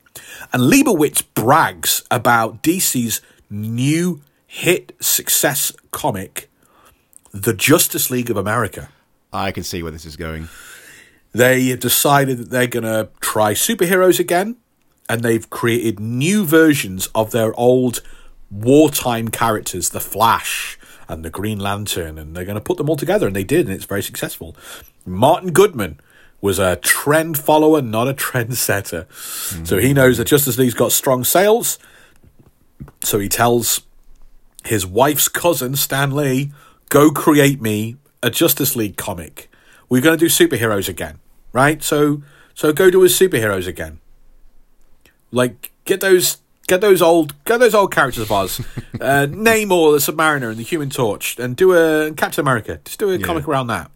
And 0.52 0.62
Liebowitz 0.62 1.22
brags 1.34 2.02
about 2.10 2.62
DC's 2.62 3.20
new 3.50 4.20
hit 4.46 4.94
success 5.00 5.72
comic, 5.90 6.50
The 7.32 7.52
Justice 7.54 8.10
League 8.10 8.30
of 8.30 8.36
America. 8.36 8.88
I 9.32 9.50
can 9.50 9.64
see 9.64 9.82
where 9.82 9.92
this 9.92 10.04
is 10.06 10.16
going. 10.16 10.48
They 11.32 11.66
have 11.68 11.80
decided 11.80 12.38
that 12.38 12.50
they're 12.50 12.68
going 12.68 12.84
to 12.84 13.08
try 13.20 13.54
superheroes 13.54 14.20
again, 14.20 14.56
and 15.08 15.22
they've 15.22 15.48
created 15.50 16.00
new 16.00 16.44
versions 16.44 17.08
of 17.14 17.30
their 17.30 17.58
old 17.58 18.00
wartime 18.50 19.28
characters, 19.28 19.90
the 19.90 20.00
Flash 20.00 20.78
and 21.08 21.24
the 21.24 21.30
Green 21.30 21.58
Lantern, 21.58 22.18
and 22.18 22.34
they're 22.34 22.44
going 22.44 22.54
to 22.54 22.60
put 22.60 22.78
them 22.78 22.88
all 22.88 22.96
together, 22.96 23.26
and 23.26 23.36
they 23.36 23.44
did, 23.44 23.66
and 23.66 23.74
it's 23.74 23.84
very 23.84 24.02
successful. 24.02 24.56
Martin 25.04 25.52
Goodman 25.52 26.00
was 26.40 26.58
a 26.58 26.76
trend 26.76 27.38
follower, 27.38 27.82
not 27.82 28.08
a 28.08 28.14
trendsetter. 28.14 29.06
Mm. 29.06 29.66
So 29.66 29.78
he 29.78 29.92
knows 29.92 30.18
that 30.18 30.26
Justice 30.26 30.58
League's 30.58 30.74
got 30.74 30.92
strong 30.92 31.24
sales, 31.24 31.78
so 33.02 33.18
he 33.18 33.28
tells 33.28 33.82
his 34.64 34.86
wife's 34.86 35.28
cousin, 35.28 35.76
Stan 35.76 36.14
Lee, 36.14 36.52
go 36.88 37.10
create 37.10 37.60
me 37.60 37.96
a 38.22 38.30
Justice 38.30 38.74
League 38.74 38.96
comic. 38.96 39.50
We're 39.88 40.00
going 40.00 40.18
to 40.18 40.24
do 40.24 40.30
superheroes 40.30 40.88
again, 40.88 41.18
right? 41.52 41.82
So, 41.82 42.22
so 42.54 42.72
go 42.72 42.90
do 42.90 43.02
his 43.02 43.18
superheroes 43.18 43.66
again. 43.66 44.00
Like, 45.34 45.72
get 45.84 46.00
those, 46.00 46.38
get 46.68 46.80
those 46.80 47.02
old, 47.02 47.34
get 47.44 47.58
those 47.58 47.74
old 47.74 47.92
characters 47.92 48.22
of 48.22 48.32
ours. 48.32 48.60
uh, 49.00 49.26
Namor, 49.28 49.92
the 49.92 50.12
Submariner, 50.12 50.50
and 50.50 50.58
the 50.58 50.62
Human 50.62 50.90
Torch, 50.90 51.38
and 51.38 51.56
do 51.56 51.72
a 51.72 52.12
Captain 52.12 52.40
America. 52.40 52.80
Just 52.84 52.98
do 52.98 53.10
a 53.10 53.18
comic 53.18 53.48
around 53.48 53.66
that. 53.66 53.90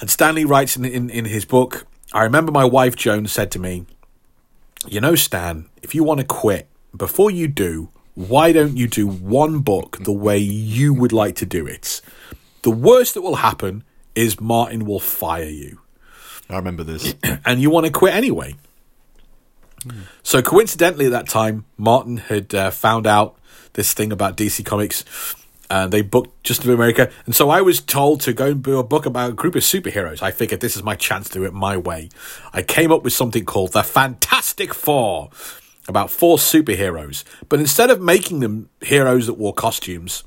And 0.00 0.10
Stan 0.10 0.34
Lee 0.34 0.44
writes 0.44 0.76
in, 0.76 0.84
in 0.84 1.10
in 1.10 1.24
his 1.24 1.44
book, 1.44 1.86
I 2.12 2.22
remember 2.22 2.52
my 2.52 2.64
wife 2.64 2.96
Joan 2.96 3.26
said 3.26 3.50
to 3.52 3.58
me, 3.58 3.86
"You 4.86 5.00
know, 5.00 5.14
Stan, 5.14 5.66
if 5.82 5.94
you 5.94 6.04
want 6.04 6.20
to 6.20 6.26
quit, 6.26 6.68
before 6.96 7.30
you 7.30 7.48
do, 7.48 7.88
why 8.14 8.52
don't 8.52 8.76
you 8.76 8.88
do 8.88 9.06
one 9.06 9.60
book 9.60 9.98
the 10.00 10.12
way 10.12 10.38
you 10.38 10.92
would 10.94 11.12
like 11.12 11.34
to 11.36 11.46
do 11.46 11.66
it? 11.66 12.00
The 12.62 12.70
worst 12.70 13.14
that 13.14 13.22
will 13.22 13.36
happen 13.36 13.84
is 14.14 14.40
Martin 14.40 14.84
will 14.86 15.00
fire 15.00 15.44
you, 15.44 15.80
I 16.48 16.56
remember 16.56 16.82
this. 16.84 17.14
and 17.44 17.60
you 17.60 17.70
want 17.70 17.86
to 17.86 17.92
quit 17.92 18.14
anyway." 18.14 18.54
So 20.22 20.42
coincidentally, 20.42 21.06
at 21.06 21.12
that 21.12 21.28
time, 21.28 21.64
Martin 21.76 22.18
had 22.18 22.54
uh, 22.54 22.70
found 22.70 23.06
out 23.06 23.36
this 23.74 23.92
thing 23.92 24.12
about 24.12 24.36
DC 24.36 24.64
Comics, 24.64 25.04
and 25.70 25.92
they 25.92 26.02
booked 26.02 26.42
Just 26.44 26.64
America. 26.64 27.10
And 27.26 27.34
so 27.34 27.50
I 27.50 27.60
was 27.60 27.80
told 27.80 28.20
to 28.22 28.32
go 28.32 28.46
and 28.46 28.62
do 28.62 28.78
a 28.78 28.84
book 28.84 29.06
about 29.06 29.30
a 29.30 29.32
group 29.34 29.54
of 29.54 29.62
superheroes. 29.62 30.22
I 30.22 30.30
figured 30.30 30.60
this 30.60 30.76
is 30.76 30.82
my 30.82 30.94
chance 30.94 31.28
to 31.28 31.38
do 31.40 31.44
it 31.44 31.52
my 31.52 31.76
way. 31.76 32.08
I 32.52 32.62
came 32.62 32.92
up 32.92 33.02
with 33.02 33.12
something 33.12 33.44
called 33.44 33.72
the 33.72 33.82
Fantastic 33.82 34.74
Four, 34.74 35.30
about 35.88 36.10
four 36.10 36.36
superheroes. 36.38 37.24
But 37.48 37.60
instead 37.60 37.90
of 37.90 38.00
making 38.00 38.40
them 38.40 38.70
heroes 38.80 39.26
that 39.26 39.34
wore 39.34 39.54
costumes, 39.54 40.24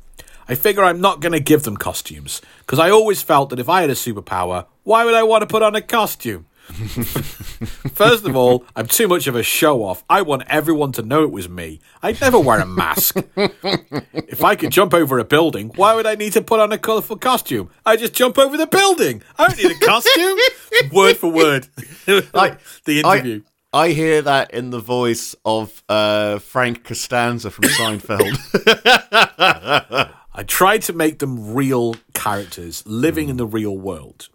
I 0.48 0.56
figure 0.56 0.84
I'm 0.84 1.00
not 1.00 1.20
going 1.20 1.34
to 1.34 1.40
give 1.40 1.64
them 1.64 1.78
costumes 1.78 2.42
because 2.60 2.80
I 2.80 2.90
always 2.90 3.22
felt 3.22 3.52
that 3.52 3.60
if 3.60 3.70
I 3.70 3.82
had 3.82 3.92
a 3.92 3.94
superpower, 3.94 4.66
why 4.84 5.06
would 5.06 5.14
I 5.14 5.24
want 5.24 5.42
to 5.42 5.48
put 5.48 5.62
on 5.62 5.76
a 5.76 5.82
costume? 5.82 6.48
First 7.94 8.26
of 8.26 8.36
all, 8.36 8.66
I'm 8.76 8.88
too 8.88 9.08
much 9.08 9.28
of 9.28 9.36
a 9.36 9.44
show 9.44 9.84
off. 9.84 10.04
I 10.10 10.22
want 10.22 10.44
everyone 10.48 10.92
to 10.94 11.02
know 11.02 11.24
it 11.24 11.32
was 11.32 11.50
me. 11.50 11.80
I'd 12.02 12.22
never 12.22 12.40
wear 12.40 12.60
a 12.60 12.66
mask. 12.66 13.18
if 13.36 14.44
I 14.44 14.56
could 14.56 14.72
jump 14.72 14.94
over 14.94 15.20
a 15.20 15.24
building, 15.24 15.72
why 15.76 15.96
would 15.96 16.06
I 16.06 16.16
need 16.16 16.34
to 16.34 16.42
put 16.42 16.60
on 16.60 16.72
a 16.72 16.78
colourful 16.78 17.18
costume? 17.18 17.70
I 17.86 17.96
just 17.96 18.14
jump 18.14 18.38
over 18.38 18.56
the 18.56 18.68
building. 18.68 19.24
I 19.38 19.48
don't 19.48 19.58
need 19.58 19.72
a 19.72 19.86
costume. 19.86 20.38
word 20.92 21.18
for 21.18 21.32
word. 21.32 21.68
Like 22.34 22.60
the 22.86 23.02
interview. 23.02 23.42
I, 23.74 23.86
I 23.86 23.90
hear 23.90 24.22
that 24.22 24.54
in 24.54 24.70
the 24.70 24.80
voice 24.80 25.36
of 25.46 25.84
uh, 25.90 26.40
Frank 26.40 26.84
Costanza 26.84 27.52
from 27.52 27.66
Seinfeld. 27.66 28.38
I 29.38 30.14
I 30.40 30.44
tried 30.44 30.84
to 30.84 30.94
make 30.94 31.20
them 31.20 31.54
real 31.54 31.96
characters 32.14 32.82
living 32.86 33.28
in 33.28 33.36
the 33.36 33.46
real 33.46 33.78
world. 33.78 34.30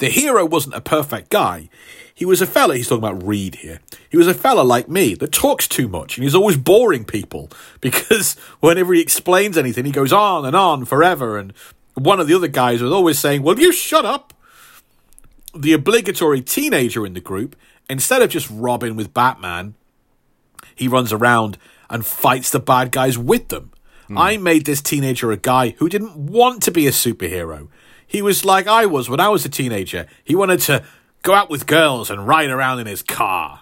The 0.00 0.08
hero 0.08 0.46
wasn't 0.46 0.76
a 0.76 0.80
perfect 0.80 1.28
guy. 1.28 1.68
He 2.14 2.24
was 2.24 2.40
a 2.40 2.46
fella, 2.46 2.74
he's 2.74 2.88
talking 2.88 3.04
about 3.04 3.22
Reed 3.22 3.56
here. 3.56 3.80
He 4.08 4.16
was 4.16 4.26
a 4.26 4.32
fella 4.32 4.62
like 4.62 4.88
me 4.88 5.14
that 5.16 5.30
talks 5.30 5.68
too 5.68 5.88
much 5.88 6.16
and 6.16 6.24
he's 6.24 6.34
always 6.34 6.56
boring 6.56 7.04
people 7.04 7.50
because 7.82 8.34
whenever 8.60 8.94
he 8.94 9.00
explains 9.02 9.58
anything, 9.58 9.84
he 9.84 9.92
goes 9.92 10.12
on 10.12 10.46
and 10.46 10.56
on 10.56 10.86
forever. 10.86 11.36
And 11.36 11.52
one 11.92 12.18
of 12.18 12.26
the 12.26 12.34
other 12.34 12.48
guys 12.48 12.80
was 12.80 12.90
always 12.90 13.18
saying, 13.18 13.42
Will 13.42 13.58
you 13.58 13.72
shut 13.72 14.06
up? 14.06 14.32
The 15.54 15.74
obligatory 15.74 16.40
teenager 16.40 17.04
in 17.04 17.12
the 17.12 17.20
group, 17.20 17.54
instead 17.90 18.22
of 18.22 18.30
just 18.30 18.48
Robin 18.50 18.96
with 18.96 19.12
Batman, 19.12 19.74
he 20.74 20.88
runs 20.88 21.12
around 21.12 21.58
and 21.90 22.06
fights 22.06 22.48
the 22.48 22.60
bad 22.60 22.90
guys 22.90 23.18
with 23.18 23.48
them. 23.48 23.70
Hmm. 24.08 24.16
I 24.16 24.36
made 24.38 24.64
this 24.64 24.80
teenager 24.80 25.30
a 25.30 25.36
guy 25.36 25.74
who 25.76 25.90
didn't 25.90 26.16
want 26.16 26.62
to 26.62 26.70
be 26.70 26.86
a 26.86 26.90
superhero. 26.90 27.68
He 28.10 28.22
was 28.22 28.44
like 28.44 28.66
I 28.66 28.86
was 28.86 29.08
when 29.08 29.20
I 29.20 29.28
was 29.28 29.44
a 29.44 29.48
teenager. 29.48 30.08
He 30.24 30.34
wanted 30.34 30.58
to 30.62 30.82
go 31.22 31.32
out 31.32 31.48
with 31.48 31.68
girls 31.68 32.10
and 32.10 32.26
ride 32.26 32.50
around 32.50 32.80
in 32.80 32.88
his 32.88 33.02
car. 33.02 33.60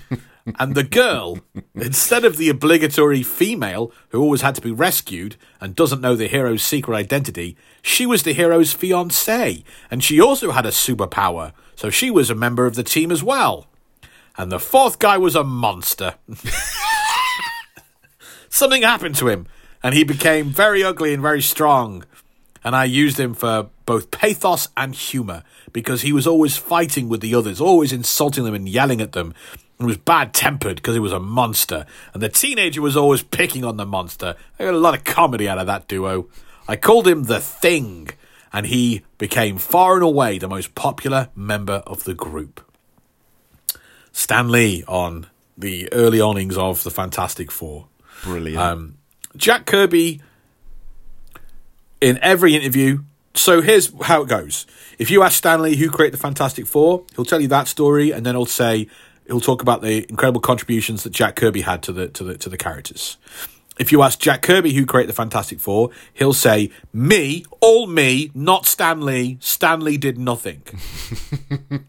and 0.58 0.74
the 0.74 0.84
girl, 0.84 1.38
instead 1.74 2.22
of 2.22 2.36
the 2.36 2.50
obligatory 2.50 3.22
female 3.22 3.90
who 4.10 4.20
always 4.20 4.42
had 4.42 4.54
to 4.56 4.60
be 4.60 4.70
rescued 4.70 5.36
and 5.62 5.74
doesn't 5.74 6.02
know 6.02 6.14
the 6.14 6.28
hero's 6.28 6.62
secret 6.62 6.94
identity, 6.94 7.56
she 7.80 8.04
was 8.04 8.22
the 8.22 8.34
hero's 8.34 8.74
fiancée. 8.74 9.64
And 9.90 10.04
she 10.04 10.20
also 10.20 10.50
had 10.50 10.66
a 10.66 10.70
superpower, 10.72 11.54
so 11.74 11.88
she 11.88 12.10
was 12.10 12.28
a 12.28 12.34
member 12.34 12.66
of 12.66 12.74
the 12.74 12.82
team 12.82 13.10
as 13.10 13.22
well. 13.22 13.66
And 14.36 14.52
the 14.52 14.60
fourth 14.60 14.98
guy 14.98 15.16
was 15.16 15.34
a 15.34 15.42
monster. 15.42 16.16
Something 18.50 18.82
happened 18.82 19.14
to 19.14 19.28
him, 19.28 19.46
and 19.82 19.94
he 19.94 20.04
became 20.04 20.50
very 20.50 20.84
ugly 20.84 21.14
and 21.14 21.22
very 21.22 21.40
strong. 21.40 22.04
And 22.66 22.74
I 22.74 22.82
used 22.82 23.20
him 23.20 23.32
for 23.32 23.68
both 23.84 24.10
pathos 24.10 24.70
and 24.76 24.92
humour 24.92 25.44
because 25.72 26.02
he 26.02 26.12
was 26.12 26.26
always 26.26 26.56
fighting 26.56 27.08
with 27.08 27.20
the 27.20 27.32
others, 27.32 27.60
always 27.60 27.92
insulting 27.92 28.42
them 28.42 28.54
and 28.54 28.68
yelling 28.68 29.00
at 29.00 29.12
them. 29.12 29.34
And 29.78 29.86
was 29.86 29.98
bad 29.98 30.34
tempered 30.34 30.74
because 30.76 30.96
he 30.96 31.00
was 31.00 31.12
a 31.12 31.20
monster. 31.20 31.86
And 32.12 32.20
the 32.20 32.28
teenager 32.28 32.82
was 32.82 32.96
always 32.96 33.22
picking 33.22 33.64
on 33.64 33.76
the 33.76 33.86
monster. 33.86 34.34
I 34.58 34.64
got 34.64 34.74
a 34.74 34.78
lot 34.78 34.98
of 34.98 35.04
comedy 35.04 35.48
out 35.48 35.58
of 35.58 35.68
that 35.68 35.86
duo. 35.86 36.26
I 36.66 36.74
called 36.74 37.06
him 37.06 37.24
the 37.24 37.38
Thing, 37.38 38.08
and 38.52 38.66
he 38.66 39.02
became 39.16 39.58
far 39.58 39.94
and 39.94 40.02
away 40.02 40.38
the 40.38 40.48
most 40.48 40.74
popular 40.74 41.28
member 41.36 41.84
of 41.86 42.02
the 42.02 42.14
group. 42.14 42.68
Stan 44.10 44.48
Lee 44.48 44.82
on 44.88 45.28
the 45.56 45.92
early 45.92 46.20
awnings 46.20 46.56
of 46.56 46.82
the 46.82 46.90
Fantastic 46.90 47.52
Four. 47.52 47.86
Brilliant. 48.24 48.58
Um, 48.58 48.98
Jack 49.36 49.66
Kirby, 49.66 50.20
in 52.06 52.18
every 52.22 52.54
interview, 52.54 53.02
so 53.34 53.60
here's 53.60 53.92
how 54.02 54.22
it 54.22 54.28
goes. 54.28 54.64
If 54.98 55.10
you 55.10 55.22
ask 55.22 55.36
Stan 55.36 55.60
Lee 55.60 55.76
who 55.76 55.90
created 55.90 56.14
the 56.14 56.22
Fantastic 56.22 56.66
Four, 56.66 57.04
he'll 57.16 57.24
tell 57.24 57.40
you 57.40 57.48
that 57.48 57.66
story, 57.66 58.12
and 58.12 58.24
then 58.24 58.34
he'll 58.36 58.46
say 58.46 58.86
he'll 59.26 59.40
talk 59.40 59.60
about 59.60 59.82
the 59.82 60.06
incredible 60.08 60.40
contributions 60.40 61.02
that 61.02 61.10
Jack 61.10 61.34
Kirby 61.34 61.62
had 61.62 61.82
to 61.82 61.92
the 61.92 62.08
to 62.08 62.22
the 62.22 62.38
to 62.38 62.48
the 62.48 62.56
characters. 62.56 63.16
If 63.78 63.92
you 63.92 64.00
ask 64.02 64.18
Jack 64.20 64.40
Kirby 64.40 64.72
who 64.72 64.86
created 64.86 65.10
the 65.10 65.16
Fantastic 65.16 65.58
Four, 65.60 65.90
he'll 66.14 66.32
say 66.32 66.70
me, 66.94 67.44
all 67.60 67.86
me, 67.88 68.30
not 68.34 68.66
Stan 68.66 69.02
Lee. 69.02 69.36
Stanley 69.40 69.98
did 69.98 70.16
nothing. 70.16 70.62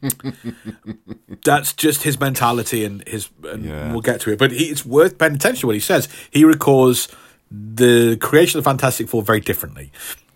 That's 1.45 1.71
just 1.73 2.03
his 2.03 2.19
mentality 2.19 2.83
and 2.83 3.07
his. 3.07 3.29
And 3.43 3.63
Yeah. 3.63 3.91
We'll 3.91 4.01
get 4.01 4.19
to 4.21 4.31
it, 4.31 4.39
but 4.39 4.51
he, 4.51 4.65
it's 4.65 4.85
worth 4.85 5.17
paying 5.17 5.35
attention 5.35 5.61
to 5.61 5.67
what 5.67 5.75
he 5.75 5.79
says. 5.79 6.09
He 6.29 6.43
records 6.43 7.07
the 7.49 8.17
creation 8.17 8.57
of 8.57 8.63
Fantastic 8.63 9.07
Four 9.07 9.23
very 9.23 9.39
differently. 9.39 9.91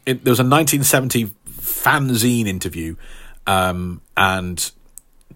It, 0.06 0.24
there 0.24 0.32
was 0.32 0.40
a 0.40 0.44
1970 0.44 1.28
fanzine 1.50 2.48
interview, 2.48 2.96
um, 3.46 4.02
and 4.18 4.72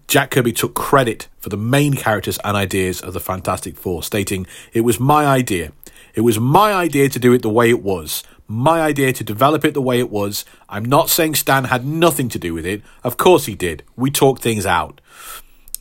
Jack 0.08 0.30
Kirby 0.30 0.52
took 0.52 0.74
credit 0.74 1.28
for 1.38 1.48
the 1.48 1.56
main 1.56 1.94
characters 1.94 2.38
and 2.44 2.56
ideas 2.56 3.00
of 3.00 3.12
the 3.12 3.20
Fantastic 3.20 3.76
Four, 3.76 4.02
stating, 4.02 4.46
It 4.72 4.82
was 4.82 5.00
my 5.00 5.26
idea. 5.26 5.72
It 6.14 6.22
was 6.22 6.40
my 6.40 6.72
idea 6.72 7.08
to 7.10 7.18
do 7.18 7.32
it 7.32 7.42
the 7.42 7.50
way 7.50 7.68
it 7.68 7.82
was. 7.82 8.22
My 8.48 8.80
idea 8.80 9.12
to 9.12 9.24
develop 9.24 9.64
it 9.64 9.74
the 9.74 9.82
way 9.82 9.98
it 9.98 10.10
was. 10.10 10.44
I'm 10.68 10.84
not 10.84 11.10
saying 11.10 11.34
Stan 11.34 11.64
had 11.64 11.84
nothing 11.84 12.28
to 12.30 12.38
do 12.38 12.54
with 12.54 12.64
it. 12.64 12.82
Of 13.02 13.16
course 13.16 13.46
he 13.46 13.54
did. 13.54 13.82
We 13.96 14.10
talked 14.10 14.40
things 14.40 14.64
out. 14.64 15.00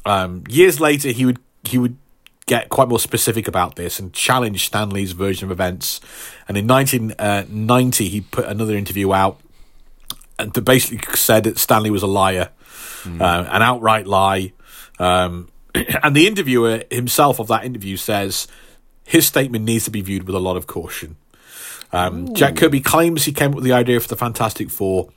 Um, 0.06 0.44
years 0.50 0.80
later, 0.80 1.10
he 1.10 1.26
would 1.26 1.40
he 1.64 1.78
would 1.78 1.98
get 2.48 2.70
quite 2.70 2.88
more 2.88 3.00
specific 3.00 3.48
about 3.48 3.76
this 3.76 4.00
and 4.00 4.14
challenge 4.14 4.68
Stan 4.68 4.90
Lee's 4.92 5.14
version 5.14 5.46
of 5.46 5.52
events. 5.52 6.00
And 6.48 6.58
in 6.58 6.68
1990, 6.68 8.10
he 8.10 8.22
put 8.22 8.46
another 8.46 8.76
interview 8.76 9.14
out 9.14 9.40
and 10.38 10.54
basically 10.66 11.00
said 11.16 11.46
that 11.46 11.58
Stan 11.58 11.84
Lee 11.84 11.90
was 11.90 12.04
a 12.04 12.08
liar, 12.08 12.50
uh, 13.06 13.48
an 13.50 13.62
outright 13.62 14.06
lie. 14.06 14.54
Um, 15.00 15.50
and 16.04 16.16
the 16.16 16.28
interviewer 16.28 16.84
himself 16.92 17.40
of 17.40 17.48
that 17.48 17.66
interview 17.66 17.98
says 17.98 18.48
his 19.04 19.26
statement 19.26 19.66
needs 19.66 19.86
to 19.86 19.92
be 19.92 20.02
viewed 20.02 20.24
with 20.24 20.36
a 20.36 20.40
lot 20.40 20.58
of 20.58 20.68
caution. 20.68 21.16
Um, 21.92 22.34
Jack 22.34 22.58
Kirby 22.58 22.82
claims 22.82 23.24
he 23.24 23.32
came 23.32 23.52
up 23.52 23.56
with 23.56 23.64
the 23.64 23.72
idea 23.72 24.00
for 24.00 24.08
the 24.08 24.18
Fantastic 24.18 24.70
Four 24.70 25.10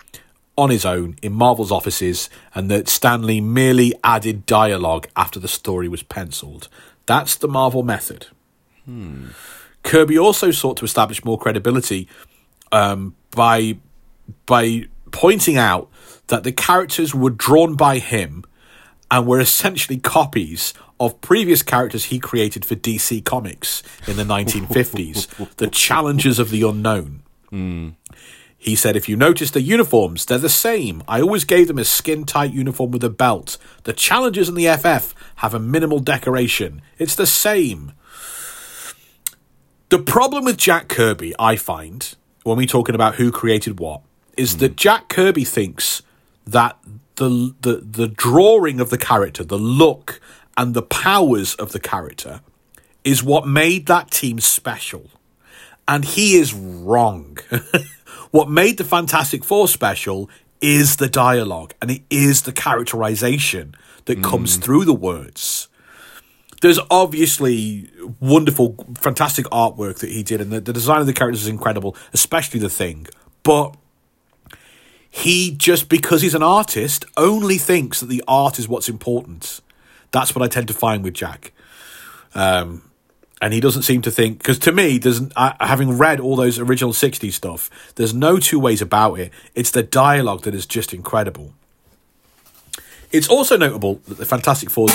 on 0.56 0.70
his 0.70 0.84
own 0.84 1.16
in 1.22 1.32
Marvel's 1.32 1.72
offices, 1.72 2.28
and 2.54 2.70
that 2.70 2.88
Stan 2.88 3.22
Lee 3.22 3.40
merely 3.40 3.94
added 4.04 4.44
dialogue 4.46 5.08
after 5.16 5.40
the 5.40 5.48
story 5.48 5.88
was 5.88 6.02
penciled. 6.02 6.68
That's 7.08 7.36
the 7.36 7.48
Marvel 7.48 7.82
method. 7.82 8.26
Kirby 9.82 10.18
also 10.18 10.50
sought 10.50 10.76
to 10.76 10.84
establish 10.84 11.24
more 11.24 11.38
credibility 11.38 12.06
um, 12.70 13.14
by 13.30 13.78
by 14.44 14.88
pointing 15.10 15.56
out 15.56 15.88
that 16.26 16.44
the 16.44 16.52
characters 16.52 17.14
were 17.14 17.30
drawn 17.30 17.76
by 17.76 17.98
him 17.98 18.44
and 19.10 19.26
were 19.26 19.40
essentially 19.40 19.98
copies 19.98 20.74
of 21.00 21.18
previous 21.22 21.62
characters 21.62 22.04
he 22.06 22.18
created 22.18 22.66
for 22.66 22.74
DC 22.74 23.24
Comics 23.24 23.82
in 24.06 24.16
the 24.16 24.24
1950s, 24.24 25.56
the 25.56 25.66
Challengers 25.86 26.38
of 26.38 26.50
the 26.50 26.62
Unknown. 26.62 27.22
He 28.60 28.74
said, 28.74 28.96
if 28.96 29.08
you 29.08 29.16
notice 29.16 29.52
the 29.52 29.62
uniforms, 29.62 30.24
they're 30.24 30.36
the 30.36 30.48
same. 30.48 31.04
I 31.06 31.20
always 31.20 31.44
gave 31.44 31.68
them 31.68 31.78
a 31.78 31.84
skin 31.84 32.24
tight 32.24 32.52
uniform 32.52 32.90
with 32.90 33.04
a 33.04 33.08
belt. 33.08 33.56
The 33.84 33.92
Challengers 33.92 34.48
and 34.48 34.58
the 34.58 34.66
FF 34.76 35.14
have 35.36 35.54
a 35.54 35.60
minimal 35.60 36.00
decoration. 36.00 36.82
It's 36.98 37.14
the 37.14 37.26
same. 37.26 37.92
The 39.90 40.00
problem 40.00 40.44
with 40.44 40.58
Jack 40.58 40.88
Kirby, 40.88 41.34
I 41.38 41.54
find, 41.54 42.14
when 42.42 42.58
we're 42.58 42.66
talking 42.66 42.96
about 42.96 43.14
who 43.14 43.30
created 43.30 43.78
what, 43.78 44.02
is 44.36 44.58
that 44.58 44.72
hmm. 44.72 44.76
Jack 44.76 45.08
Kirby 45.08 45.44
thinks 45.44 46.02
that 46.46 46.76
the, 47.16 47.54
the 47.60 47.76
the 47.84 48.08
drawing 48.08 48.80
of 48.80 48.90
the 48.90 48.98
character, 48.98 49.44
the 49.44 49.58
look 49.58 50.20
and 50.56 50.74
the 50.74 50.82
powers 50.82 51.54
of 51.54 51.72
the 51.72 51.80
character 51.80 52.40
is 53.04 53.22
what 53.22 53.46
made 53.46 53.86
that 53.86 54.10
team 54.10 54.40
special. 54.40 55.10
And 55.86 56.04
he 56.04 56.36
is 56.36 56.52
wrong. 56.52 57.38
what 58.30 58.48
made 58.48 58.78
the 58.78 58.84
Fantastic 58.84 59.44
Four 59.44 59.68
special 59.68 60.28
is 60.60 60.96
the 60.96 61.08
dialogue 61.08 61.74
and 61.80 61.90
it 61.90 62.02
is 62.10 62.42
the 62.42 62.52
characterization 62.52 63.74
that 64.06 64.22
comes 64.22 64.56
through 64.56 64.84
the 64.84 64.94
words 64.94 65.68
there's 66.60 66.80
obviously 66.90 67.90
wonderful, 68.20 68.74
fantastic 68.96 69.46
artwork 69.46 69.98
that 69.98 70.10
he 70.10 70.22
did, 70.22 70.40
and 70.40 70.50
the, 70.50 70.60
the 70.60 70.72
design 70.72 71.00
of 71.00 71.06
the 71.06 71.12
characters 71.12 71.42
is 71.42 71.48
incredible, 71.48 71.96
especially 72.12 72.60
the 72.60 72.70
thing. 72.70 73.06
But 73.42 73.76
he 75.10 75.52
just 75.52 75.88
because 75.88 76.22
he's 76.22 76.34
an 76.34 76.42
artist 76.42 77.04
only 77.16 77.58
thinks 77.58 78.00
that 78.00 78.06
the 78.06 78.22
art 78.26 78.58
is 78.58 78.68
what's 78.68 78.88
important. 78.88 79.60
That's 80.10 80.34
what 80.34 80.42
I 80.42 80.48
tend 80.48 80.68
to 80.68 80.74
find 80.74 81.04
with 81.04 81.14
Jack. 81.14 81.52
Um, 82.34 82.87
and 83.40 83.52
he 83.52 83.60
doesn't 83.60 83.82
seem 83.82 84.02
to 84.02 84.10
think 84.10 84.38
because 84.38 84.58
to 84.60 84.72
me, 84.72 84.98
there's 84.98 85.20
I, 85.36 85.54
having 85.60 85.96
read 85.98 86.20
all 86.20 86.36
those 86.36 86.58
original 86.58 86.92
'60s 86.92 87.32
stuff, 87.32 87.70
there's 87.96 88.14
no 88.14 88.38
two 88.38 88.58
ways 88.58 88.82
about 88.82 89.14
it. 89.14 89.32
It's 89.54 89.70
the 89.70 89.82
dialogue 89.82 90.42
that 90.42 90.54
is 90.54 90.66
just 90.66 90.92
incredible. 90.92 91.52
It's 93.10 93.28
also 93.28 93.56
notable 93.56 93.96
that 94.08 94.18
the 94.18 94.26
Fantastic 94.26 94.70
Four. 94.70 94.88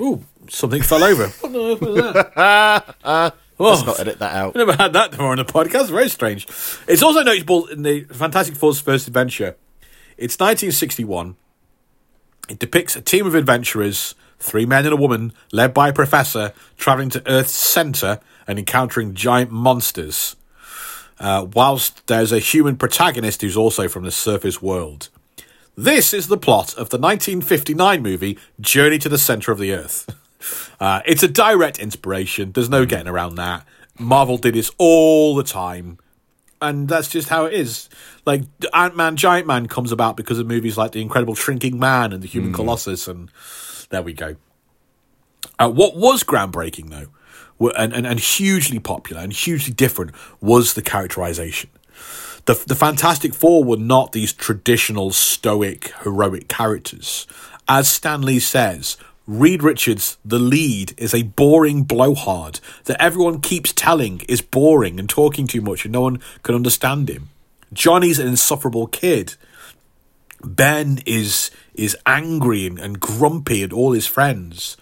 Ooh, 0.00 0.24
something 0.48 0.82
fell 0.82 1.02
over. 1.04 1.28
What 1.42 1.80
was 1.80 1.80
that? 1.80 3.34
Let's 3.58 3.82
Oh, 3.82 3.86
not 3.86 4.00
edit 4.00 4.18
that 4.18 4.34
out. 4.34 4.56
I 4.56 4.58
never 4.58 4.72
had 4.72 4.92
that 4.94 5.12
before 5.12 5.28
on 5.30 5.36
the 5.36 5.44
podcast. 5.44 5.88
Very 5.88 6.08
strange. 6.08 6.48
It's 6.88 7.02
also 7.04 7.22
notable 7.22 7.66
in 7.66 7.82
the 7.82 8.00
Fantastic 8.02 8.56
Four's 8.56 8.80
first 8.80 9.06
adventure. 9.06 9.54
It's 10.16 10.34
1961. 10.34 11.36
It 12.48 12.58
depicts 12.58 12.96
a 12.96 13.00
team 13.00 13.26
of 13.26 13.36
adventurers, 13.36 14.16
three 14.38 14.66
men 14.66 14.84
and 14.84 14.92
a 14.92 14.96
woman, 14.96 15.32
led 15.52 15.72
by 15.74 15.88
a 15.88 15.92
professor, 15.92 16.52
traveling 16.76 17.10
to 17.10 17.22
Earth's 17.26 17.54
center 17.54 18.20
and 18.46 18.58
encountering 18.58 19.14
giant 19.14 19.50
monsters. 19.50 20.36
Uh, 21.18 21.46
whilst 21.52 22.06
there's 22.08 22.32
a 22.32 22.38
human 22.40 22.76
protagonist 22.76 23.40
who's 23.40 23.56
also 23.56 23.88
from 23.88 24.02
the 24.04 24.10
surface 24.10 24.60
world. 24.60 25.08
This 25.76 26.12
is 26.12 26.26
the 26.28 26.36
plot 26.36 26.70
of 26.70 26.90
the 26.90 26.98
1959 26.98 28.02
movie 28.02 28.38
Journey 28.60 28.98
to 28.98 29.08
the 29.08 29.18
Center 29.18 29.50
of 29.52 29.58
the 29.58 29.72
Earth. 29.72 30.14
Uh, 30.78 31.00
it's 31.06 31.22
a 31.22 31.28
direct 31.28 31.78
inspiration. 31.78 32.52
There's 32.52 32.68
no 32.68 32.84
getting 32.84 33.08
around 33.08 33.36
that. 33.36 33.64
Marvel 33.98 34.36
did 34.36 34.54
this 34.54 34.70
all 34.76 35.34
the 35.34 35.42
time. 35.42 35.96
and 36.60 36.86
that's 36.86 37.08
just 37.08 37.30
how 37.30 37.46
it 37.46 37.54
is. 37.54 37.88
Like 38.26 38.42
Ant 38.74 38.94
Man, 38.94 39.16
Giant 39.16 39.46
Man 39.46 39.68
comes 39.68 39.90
about 39.90 40.18
because 40.18 40.38
of 40.38 40.46
movies 40.46 40.76
like 40.76 40.92
The 40.92 41.00
Incredible 41.00 41.34
Shrinking 41.34 41.78
Man 41.78 42.12
and 42.12 42.22
The 42.22 42.26
Human 42.28 42.52
Colossus, 42.52 43.08
and 43.08 43.30
there 43.90 44.02
we 44.02 44.12
go. 44.12 44.36
Uh, 45.58 45.70
what 45.70 45.96
was 45.96 46.24
groundbreaking 46.24 46.90
though, 46.90 47.70
and, 47.76 47.92
and 47.92 48.06
and 48.06 48.20
hugely 48.20 48.78
popular 48.78 49.22
and 49.22 49.32
hugely 49.32 49.72
different 49.72 50.12
was 50.40 50.74
the 50.74 50.82
characterization. 50.82 51.70
The 52.46 52.54
the 52.66 52.74
Fantastic 52.74 53.34
Four 53.34 53.64
were 53.64 53.76
not 53.76 54.12
these 54.12 54.32
traditional 54.32 55.10
stoic 55.12 55.92
heroic 56.02 56.48
characters, 56.48 57.26
as 57.68 57.88
Stan 57.88 58.22
Lee 58.22 58.40
says. 58.40 58.96
Reed 59.26 59.62
Richards, 59.62 60.18
the 60.22 60.38
lead, 60.38 60.92
is 60.98 61.14
a 61.14 61.22
boring 61.22 61.84
blowhard 61.84 62.60
that 62.84 63.00
everyone 63.00 63.40
keeps 63.40 63.72
telling 63.72 64.20
is 64.28 64.42
boring 64.42 65.00
and 65.00 65.08
talking 65.08 65.46
too 65.46 65.62
much 65.62 65.86
and 65.86 65.92
no 65.92 66.02
one 66.02 66.20
can 66.42 66.54
understand 66.54 67.08
him. 67.08 67.30
Johnny's 67.72 68.18
an 68.18 68.26
insufferable 68.26 68.86
kid. 68.86 69.36
Ben 70.44 70.98
is 71.06 71.50
is 71.74 71.96
angry 72.06 72.66
and, 72.66 72.78
and 72.78 73.00
grumpy 73.00 73.62
at 73.62 73.72
all 73.72 73.92
his 73.92 74.06
friends. 74.06 74.76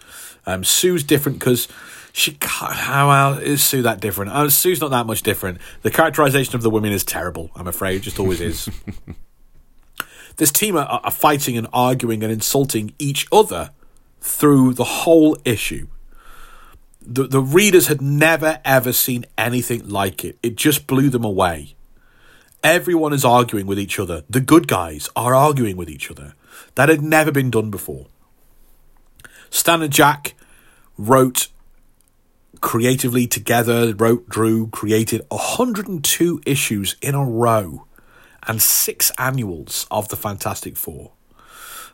Um, 0.45 0.63
Sue's 0.63 1.03
different 1.03 1.39
because 1.39 1.67
she 2.11 2.37
how 2.41 3.33
is 3.33 3.63
Sue 3.63 3.81
that 3.81 3.99
different? 3.99 4.31
Uh, 4.31 4.49
Sue's 4.49 4.79
not 4.79 4.91
that 4.91 5.07
much 5.07 5.23
different. 5.23 5.59
The 5.81 5.91
characterization 5.91 6.55
of 6.55 6.61
the 6.61 6.69
women 6.69 6.91
is 6.91 7.03
terrible. 7.03 7.49
I'm 7.55 7.67
afraid, 7.67 8.03
just 8.03 8.19
always 8.19 8.39
is. 8.39 8.69
this 10.37 10.51
team 10.51 10.77
are, 10.77 10.85
are 10.85 11.11
fighting 11.11 11.57
and 11.57 11.67
arguing 11.73 12.23
and 12.23 12.31
insulting 12.31 12.93
each 12.99 13.25
other 13.31 13.71
through 14.21 14.75
the 14.75 14.83
whole 14.83 15.37
issue. 15.43 15.87
The 17.01 17.23
the 17.23 17.41
readers 17.41 17.87
had 17.87 18.01
never 18.01 18.59
ever 18.63 18.93
seen 18.93 19.25
anything 19.35 19.89
like 19.89 20.23
it. 20.23 20.37
It 20.43 20.55
just 20.55 20.85
blew 20.85 21.09
them 21.09 21.23
away. 21.23 21.75
Everyone 22.63 23.11
is 23.11 23.25
arguing 23.25 23.65
with 23.65 23.79
each 23.79 23.99
other. 23.99 24.23
The 24.29 24.39
good 24.39 24.67
guys 24.67 25.09
are 25.15 25.35
arguing 25.35 25.75
with 25.75 25.89
each 25.89 26.09
other. 26.11 26.35
That 26.75 26.89
had 26.89 27.01
never 27.01 27.31
been 27.31 27.51
done 27.51 27.71
before. 27.71 28.07
Stan 29.49 29.81
and 29.81 29.93
Jack 29.93 30.33
wrote 30.97 31.47
creatively 32.61 33.27
together, 33.27 33.93
wrote, 33.93 34.27
drew, 34.29 34.67
created 34.67 35.21
102 35.29 36.41
issues 36.45 36.95
in 37.01 37.13
a 37.13 37.23
row 37.23 37.85
and 38.47 38.61
six 38.61 39.11
annuals 39.17 39.85
of 39.91 40.07
the 40.09 40.15
Fantastic 40.15 40.77
Four. 40.77 41.11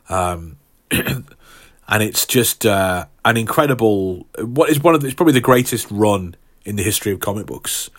Um, 0.08 0.58
and 0.92 2.04
it's 2.04 2.26
just 2.26 2.66
uh, 2.66 3.08
an 3.26 3.36
incredible, 3.36 4.28
what 4.40 4.70
is 4.70 4.80
one 4.80 4.96
of 4.96 5.02
the, 5.02 5.08
it's 5.08 5.16
probably 5.16 5.34
the 5.34 5.42
greatest 5.42 5.88
run 5.90 6.36
in 6.66 6.76
the 6.76 6.84
history 6.84 7.12
of 7.12 7.20
comic 7.20 7.48
books. 7.48 7.90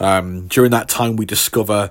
Um, 0.00 0.48
during 0.48 0.70
that 0.72 0.88
time, 0.88 1.16
we 1.16 1.24
discover 1.24 1.90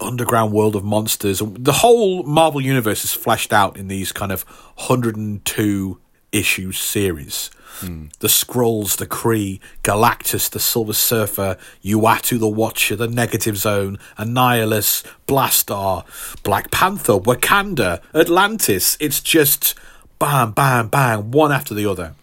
underground 0.00 0.52
world 0.52 0.76
of 0.76 0.84
monsters. 0.84 1.40
The 1.44 1.72
whole 1.72 2.22
Marvel 2.22 2.60
universe 2.60 3.04
is 3.04 3.12
fleshed 3.12 3.52
out 3.52 3.76
in 3.76 3.88
these 3.88 4.12
kind 4.12 4.32
of 4.32 4.42
102 4.76 6.00
issue 6.32 6.72
series. 6.72 7.50
Hmm. 7.80 8.06
The 8.18 8.28
Skrulls, 8.28 8.96
the 8.96 9.06
Kree, 9.06 9.60
Galactus, 9.82 10.50
the 10.50 10.58
Silver 10.58 10.92
Surfer, 10.92 11.56
Uatu 11.84 12.38
the 12.38 12.48
Watcher, 12.48 12.96
the 12.96 13.08
Negative 13.08 13.56
Zone, 13.56 13.98
Annihilus, 14.18 15.04
Blastaar, 15.26 16.04
Black 16.42 16.70
Panther, 16.70 17.18
Wakanda, 17.18 18.00
Atlantis. 18.14 18.96
It's 19.00 19.20
just 19.20 19.74
bam, 20.18 20.52
bam, 20.52 20.88
bam, 20.88 21.30
one 21.30 21.52
after 21.52 21.74
the 21.74 21.86
other. 21.86 22.14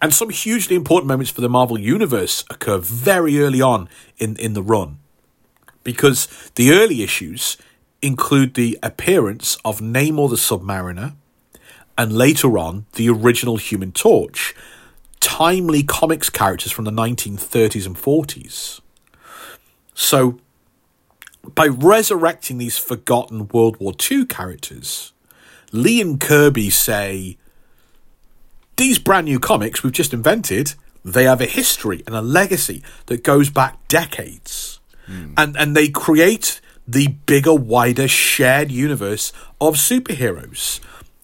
And 0.00 0.14
some 0.14 0.30
hugely 0.30 0.76
important 0.76 1.08
moments 1.08 1.30
for 1.30 1.40
the 1.40 1.48
Marvel 1.48 1.78
Universe 1.78 2.44
occur 2.50 2.78
very 2.78 3.40
early 3.40 3.60
on 3.60 3.88
in, 4.16 4.36
in 4.36 4.54
the 4.54 4.62
run 4.62 4.98
because 5.84 6.28
the 6.54 6.72
early 6.72 7.02
issues 7.02 7.56
include 8.02 8.54
the 8.54 8.78
appearance 8.82 9.56
of 9.64 9.80
Namor 9.80 10.30
the 10.30 10.36
Submariner 10.36 11.14
and 11.96 12.12
later 12.12 12.56
on 12.56 12.86
the 12.92 13.08
original 13.08 13.56
Human 13.56 13.92
Torch, 13.92 14.54
timely 15.20 15.82
comics 15.82 16.30
characters 16.30 16.70
from 16.70 16.84
the 16.84 16.92
1930s 16.92 17.86
and 17.86 17.96
40s. 17.96 18.80
So, 19.94 20.38
by 21.54 21.66
resurrecting 21.66 22.58
these 22.58 22.78
forgotten 22.78 23.48
World 23.48 23.78
War 23.80 23.94
II 24.10 24.26
characters, 24.26 25.12
Lee 25.72 26.00
and 26.00 26.20
Kirby 26.20 26.70
say, 26.70 27.36
these 28.76 29.00
brand 29.00 29.24
new 29.24 29.40
comics 29.40 29.82
we've 29.82 29.92
just 29.92 30.14
invented, 30.14 30.74
they 31.04 31.24
have 31.24 31.40
a 31.40 31.46
history 31.46 32.04
and 32.06 32.14
a 32.14 32.22
legacy 32.22 32.82
that 33.06 33.24
goes 33.24 33.50
back 33.50 33.88
decades. 33.88 34.77
And 35.36 35.56
and 35.56 35.76
they 35.76 35.88
create 35.88 36.60
the 36.86 37.08
bigger, 37.26 37.54
wider, 37.54 38.08
shared 38.08 38.70
universe 38.70 39.32
of 39.60 39.74
superheroes. 39.74 40.80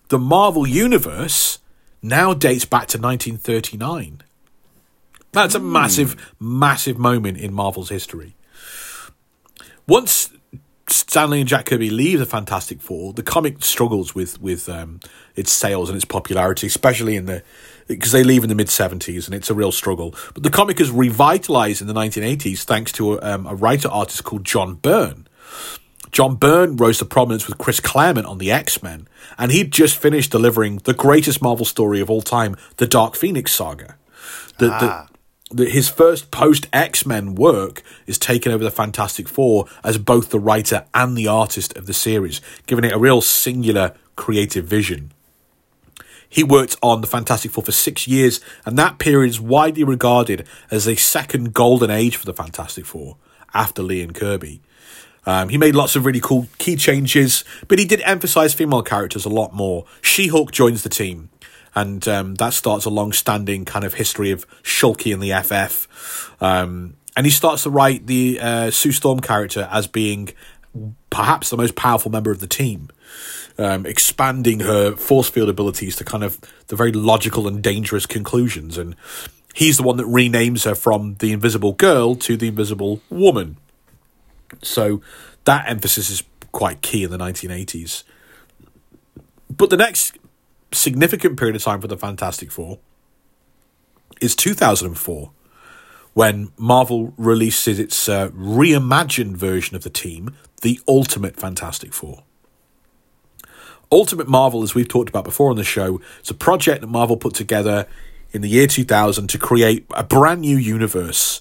The 0.08 0.18
Marvel 0.18 0.66
universe 0.66 1.58
now 2.02 2.34
dates 2.34 2.66
back 2.66 2.86
to 2.88 2.98
1939. 2.98 4.22
That's 5.32 5.54
a 5.54 5.60
massive, 5.60 6.34
massive 6.38 6.98
moment 6.98 7.38
in 7.38 7.52
Marvel's 7.52 7.88
history. 7.88 8.36
Once 9.88 10.30
Stan 10.86 11.30
Lee 11.30 11.40
and 11.40 11.48
Jack 11.48 11.66
Kirby 11.66 11.90
leave 11.90 12.18
the 12.18 12.26
Fantastic 12.26 12.80
Four, 12.80 13.14
the 13.14 13.22
comic 13.22 13.64
struggles 13.64 14.14
with 14.14 14.40
with 14.40 14.68
um, 14.68 15.00
its 15.34 15.50
sales 15.50 15.88
and 15.88 15.96
its 15.96 16.04
popularity, 16.04 16.66
especially 16.66 17.16
in 17.16 17.26
the 17.26 17.42
because 17.86 18.12
they 18.12 18.24
leave 18.24 18.42
in 18.42 18.48
the 18.48 18.54
mid 18.54 18.70
seventies, 18.70 19.26
and 19.26 19.34
it's 19.34 19.50
a 19.50 19.54
real 19.54 19.72
struggle. 19.72 20.14
But 20.32 20.42
the 20.42 20.50
comic 20.50 20.80
is 20.80 20.90
revitalized 20.90 21.80
in 21.80 21.86
the 21.86 21.94
nineteen 21.94 22.24
eighties 22.24 22.64
thanks 22.64 22.92
to 22.92 23.14
a, 23.14 23.18
um, 23.20 23.46
a 23.46 23.54
writer 23.54 23.88
artist 23.88 24.24
called 24.24 24.44
John 24.44 24.74
Byrne. 24.74 25.26
John 26.12 26.36
Byrne 26.36 26.76
rose 26.76 26.98
to 26.98 27.04
prominence 27.04 27.48
with 27.48 27.58
Chris 27.58 27.80
Claremont 27.80 28.26
on 28.26 28.38
the 28.38 28.52
X 28.52 28.82
Men, 28.82 29.08
and 29.36 29.50
he'd 29.50 29.72
just 29.72 29.96
finished 29.96 30.30
delivering 30.30 30.78
the 30.84 30.94
greatest 30.94 31.42
Marvel 31.42 31.66
story 31.66 32.00
of 32.00 32.08
all 32.08 32.22
time, 32.22 32.56
the 32.76 32.86
Dark 32.86 33.16
Phoenix 33.16 33.52
saga. 33.52 33.96
The, 34.58 34.68
the, 34.68 35.08
the, 35.50 35.68
his 35.68 35.88
first 35.88 36.30
post 36.30 36.68
X 36.72 37.04
Men 37.04 37.34
work 37.34 37.82
is 38.06 38.16
taken 38.16 38.52
over 38.52 38.62
the 38.62 38.70
Fantastic 38.70 39.28
Four 39.28 39.66
as 39.82 39.98
both 39.98 40.30
the 40.30 40.38
writer 40.38 40.86
and 40.94 41.18
the 41.18 41.26
artist 41.26 41.76
of 41.76 41.86
the 41.86 41.94
series, 41.94 42.40
giving 42.66 42.84
it 42.84 42.92
a 42.92 42.98
real 42.98 43.20
singular 43.20 43.94
creative 44.14 44.66
vision. 44.66 45.10
He 46.34 46.42
worked 46.42 46.76
on 46.82 47.00
the 47.00 47.06
Fantastic 47.06 47.52
Four 47.52 47.62
for 47.62 47.70
six 47.70 48.08
years, 48.08 48.40
and 48.66 48.76
that 48.76 48.98
period 48.98 49.30
is 49.30 49.40
widely 49.40 49.84
regarded 49.84 50.48
as 50.68 50.88
a 50.88 50.96
second 50.96 51.54
golden 51.54 51.92
age 51.92 52.16
for 52.16 52.26
the 52.26 52.34
Fantastic 52.34 52.86
Four 52.86 53.18
after 53.54 53.82
Lee 53.82 54.02
and 54.02 54.12
Kirby. 54.12 54.60
Um, 55.26 55.48
he 55.48 55.56
made 55.58 55.76
lots 55.76 55.94
of 55.94 56.04
really 56.04 56.18
cool 56.18 56.48
key 56.58 56.74
changes, 56.74 57.44
but 57.68 57.78
he 57.78 57.84
did 57.84 58.00
emphasize 58.00 58.52
female 58.52 58.82
characters 58.82 59.24
a 59.24 59.28
lot 59.28 59.54
more. 59.54 59.84
She 60.02 60.26
Hulk 60.26 60.50
joins 60.50 60.82
the 60.82 60.88
team, 60.88 61.30
and 61.72 62.06
um, 62.08 62.34
that 62.34 62.52
starts 62.52 62.84
a 62.84 62.90
long 62.90 63.12
standing 63.12 63.64
kind 63.64 63.84
of 63.84 63.94
history 63.94 64.32
of 64.32 64.44
Shulky 64.64 65.14
and 65.14 65.22
the 65.22 65.40
FF. 65.40 66.42
Um, 66.42 66.96
and 67.16 67.26
he 67.26 67.30
starts 67.30 67.62
to 67.62 67.70
write 67.70 68.08
the 68.08 68.40
uh, 68.40 68.70
Sue 68.72 68.90
Storm 68.90 69.20
character 69.20 69.68
as 69.70 69.86
being 69.86 70.30
perhaps 71.10 71.50
the 71.50 71.56
most 71.56 71.76
powerful 71.76 72.10
member 72.10 72.32
of 72.32 72.40
the 72.40 72.48
team, 72.48 72.88
um, 73.58 73.86
expanding 73.86 74.60
her 74.60 74.96
force 74.96 75.28
field 75.28 75.48
abilities 75.48 75.96
to 75.96 76.04
kind 76.04 76.24
of 76.24 76.40
the 76.68 76.76
very 76.76 76.92
logical 76.92 77.46
and 77.46 77.62
dangerous 77.62 78.06
conclusions. 78.06 78.76
And 78.76 78.96
he's 79.54 79.76
the 79.76 79.82
one 79.82 79.96
that 79.96 80.06
renames 80.06 80.64
her 80.64 80.74
from 80.74 81.14
the 81.16 81.32
Invisible 81.32 81.72
Girl 81.72 82.14
to 82.16 82.36
the 82.36 82.48
Invisible 82.48 83.00
Woman. 83.10 83.56
So 84.62 85.00
that 85.44 85.68
emphasis 85.68 86.10
is 86.10 86.22
quite 86.52 86.82
key 86.82 87.04
in 87.04 87.10
the 87.10 87.18
1980s. 87.18 88.04
But 89.50 89.70
the 89.70 89.76
next 89.76 90.18
significant 90.72 91.38
period 91.38 91.56
of 91.56 91.62
time 91.62 91.80
for 91.80 91.88
the 91.88 91.96
Fantastic 91.96 92.50
Four 92.50 92.78
is 94.20 94.34
2004 94.34 95.30
when 96.14 96.50
Marvel 96.56 97.12
releases 97.16 97.78
its 97.78 98.08
uh, 98.08 98.28
reimagined 98.28 99.36
version 99.36 99.76
of 99.76 99.82
the 99.82 99.90
team, 99.90 100.34
the 100.62 100.80
Ultimate 100.86 101.36
Fantastic 101.36 101.92
Four. 101.92 102.22
Ultimate 103.92 104.28
Marvel, 104.28 104.62
as 104.62 104.74
we've 104.74 104.88
talked 104.88 105.08
about 105.08 105.24
before 105.24 105.50
on 105.50 105.56
the 105.56 105.64
show, 105.64 106.00
it's 106.18 106.30
a 106.30 106.34
project 106.34 106.80
that 106.80 106.86
Marvel 106.86 107.16
put 107.16 107.34
together 107.34 107.86
in 108.32 108.42
the 108.42 108.48
year 108.48 108.66
2000 108.66 109.28
to 109.28 109.38
create 109.38 109.86
a 109.94 110.02
brand 110.02 110.40
new 110.40 110.56
universe 110.56 111.40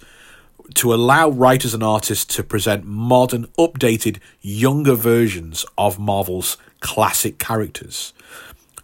to 0.76 0.94
allow 0.94 1.30
writers 1.30 1.74
and 1.74 1.84
artists 1.84 2.36
to 2.36 2.44
present 2.44 2.86
modern, 2.86 3.48
updated, 3.57 4.20
younger 4.41 4.95
versions 4.95 5.65
of 5.78 5.99
Marvel's 5.99 6.57
classic 6.80 7.38
characters. 7.38 8.14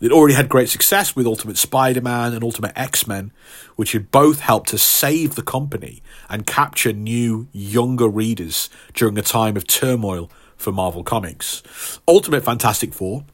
It 0.02 0.12
already 0.12 0.34
had 0.34 0.48
great 0.48 0.70
success 0.70 1.16
with 1.16 1.28
Ultimate 1.28 1.58
Spider 1.58 2.02
Man 2.02 2.34
and 2.34 2.44
Ultimate 2.44 2.72
X 2.76 3.06
Men, 3.06 3.32
which 3.76 3.92
had 3.92 4.12
both 4.12 4.40
helped 4.40 4.70
to 4.70 4.78
save 4.78 5.36
the 5.36 5.42
company 5.42 6.02
and 6.30 6.48
capture 6.48 6.94
new, 6.94 7.48
younger 7.52 8.08
readers 8.08 8.70
during 8.94 9.18
a 9.18 9.22
time 9.22 9.58
of 9.58 9.68
turmoil 9.68 10.32
for 10.56 10.72
Marvel 10.72 11.04
Comics. 11.04 12.00
Ultimate 12.08 12.46
Fantastic 12.46 12.94
Four 12.94 13.26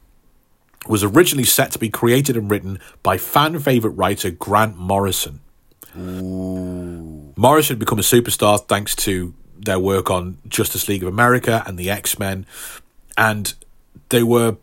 was 0.87 1.03
originally 1.03 1.43
set 1.45 1.71
to 1.71 1.79
be 1.79 1.89
created 1.89 2.37
and 2.37 2.49
written 2.49 2.79
by 3.03 3.17
fan 3.17 3.57
favourite 3.59 3.95
writer 3.95 4.31
Grant 4.31 4.77
Morrison. 4.77 5.41
Morrison 5.95 7.75
had 7.75 7.79
become 7.79 7.99
a 7.99 8.03
superstar 8.03 8.65
thanks 8.67 8.95
to 8.97 9.33
their 9.57 9.79
work 9.79 10.11
on 10.11 10.37
Justice 10.47 10.87
League 10.87 11.03
of 11.03 11.09
America 11.09 11.63
and 11.65 11.77
the 11.77 11.89
X 11.89 12.19
Men, 12.19 12.45
and 13.17 13.53
they 14.09 14.23
were 14.23 14.57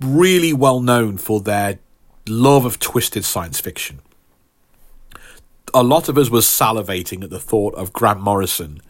really 0.00 0.52
well 0.52 0.80
known 0.80 1.18
for 1.18 1.40
their 1.40 1.78
love 2.26 2.64
of 2.64 2.78
twisted 2.78 3.24
science 3.24 3.60
fiction. 3.60 4.00
A 5.72 5.82
lot 5.82 6.08
of 6.08 6.18
us 6.18 6.30
were 6.30 6.40
salivating 6.40 7.22
at 7.22 7.30
the 7.30 7.38
thought 7.38 7.74
of 7.74 7.92
Grant 7.92 8.20
Morrison 8.20 8.80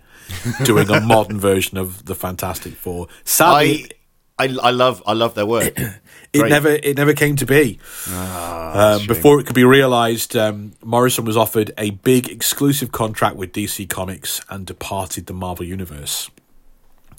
doing 0.63 0.89
a 0.89 1.01
modern 1.07 1.39
version 1.39 1.77
of 1.77 2.07
the 2.07 2.15
Fantastic 2.15 2.75
Four. 2.75 3.09
Sadly, 3.25 3.85
I, 3.85 3.89
I 4.41 4.69
I 4.69 4.71
love 4.71 5.03
I 5.07 5.13
love 5.13 5.35
their 5.35 5.47
work. 5.47 5.79
it 5.79 6.39
Great. 6.39 6.51
never 6.51 6.69
it 6.69 6.97
never 6.97 7.15
came 7.15 7.37
to 7.37 7.47
be. 7.47 7.79
um, 8.11 9.07
before 9.07 9.41
it 9.41 9.47
could 9.47 9.55
be 9.55 9.65
realised, 9.65 10.37
um, 10.37 10.73
Morrison 10.83 11.25
was 11.25 11.37
offered 11.37 11.73
a 11.77 11.91
big 11.91 12.29
exclusive 12.29 12.93
contract 12.93 13.37
with 13.37 13.53
DC 13.53 13.89
Comics 13.89 14.41
and 14.49 14.67
departed 14.67 15.27
the 15.27 15.35
Marvel 15.35 15.65
Universe. 15.65 16.31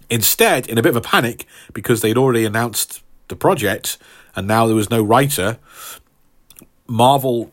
Instead, 0.10 0.68
in 0.68 0.78
a 0.78 0.82
bit 0.82 0.90
of 0.90 0.98
a 0.98 1.02
panic, 1.02 1.46
because 1.74 2.02
they'd 2.02 2.18
already 2.18 2.44
announced 2.44 3.02
the 3.30 3.36
project 3.36 3.98
and 4.36 4.48
now 4.48 4.68
there 4.68 4.76
was 4.76 4.90
no 4.90 5.02
writer, 5.02 5.58
Marvel 6.88 7.52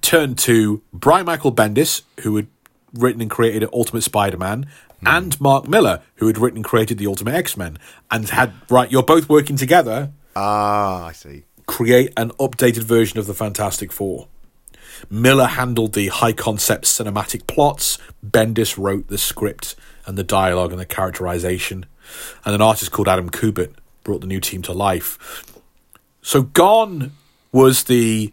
turned 0.00 0.38
to 0.38 0.82
Brian 0.92 1.26
Michael 1.26 1.52
Bendis, 1.52 2.02
who 2.20 2.36
had 2.36 2.46
written 2.94 3.20
and 3.20 3.30
created 3.30 3.68
Ultimate 3.72 4.02
Spider-Man, 4.02 4.66
and 5.06 5.40
Mark 5.40 5.68
Millar, 5.68 6.02
who 6.16 6.26
had 6.26 6.38
written 6.38 6.58
and 6.58 6.64
created 6.64 6.98
the 6.98 7.06
Ultimate 7.06 7.34
X-Men, 7.34 7.78
and 8.10 8.28
had 8.28 8.52
right, 8.68 8.90
you're 8.90 9.02
both 9.02 9.28
working 9.28 9.56
together 9.56 10.12
Ah, 10.36 11.06
I 11.06 11.12
see. 11.12 11.44
create 11.66 12.12
an 12.16 12.30
updated 12.32 12.82
version 12.84 13.18
of 13.18 13.26
the 13.26 13.34
Fantastic 13.34 13.92
Four. 13.92 14.28
Miller 15.10 15.46
handled 15.46 15.92
the 15.92 16.08
high 16.08 16.32
concept 16.32 16.84
cinematic 16.84 17.46
plots, 17.46 17.98
Bendis 18.26 18.76
wrote 18.76 19.08
the 19.08 19.18
script 19.18 19.76
and 20.06 20.18
the 20.18 20.24
dialogue 20.24 20.72
and 20.72 20.80
the 20.80 20.86
characterization, 20.86 21.86
and 22.44 22.54
an 22.54 22.62
artist 22.62 22.90
called 22.90 23.08
Adam 23.08 23.30
Kubert 23.30 23.72
brought 24.02 24.20
the 24.22 24.26
new 24.26 24.40
team 24.40 24.62
to 24.62 24.72
life. 24.72 25.44
So 26.22 26.42
Gone 26.42 27.12
was 27.52 27.84
the 27.84 28.32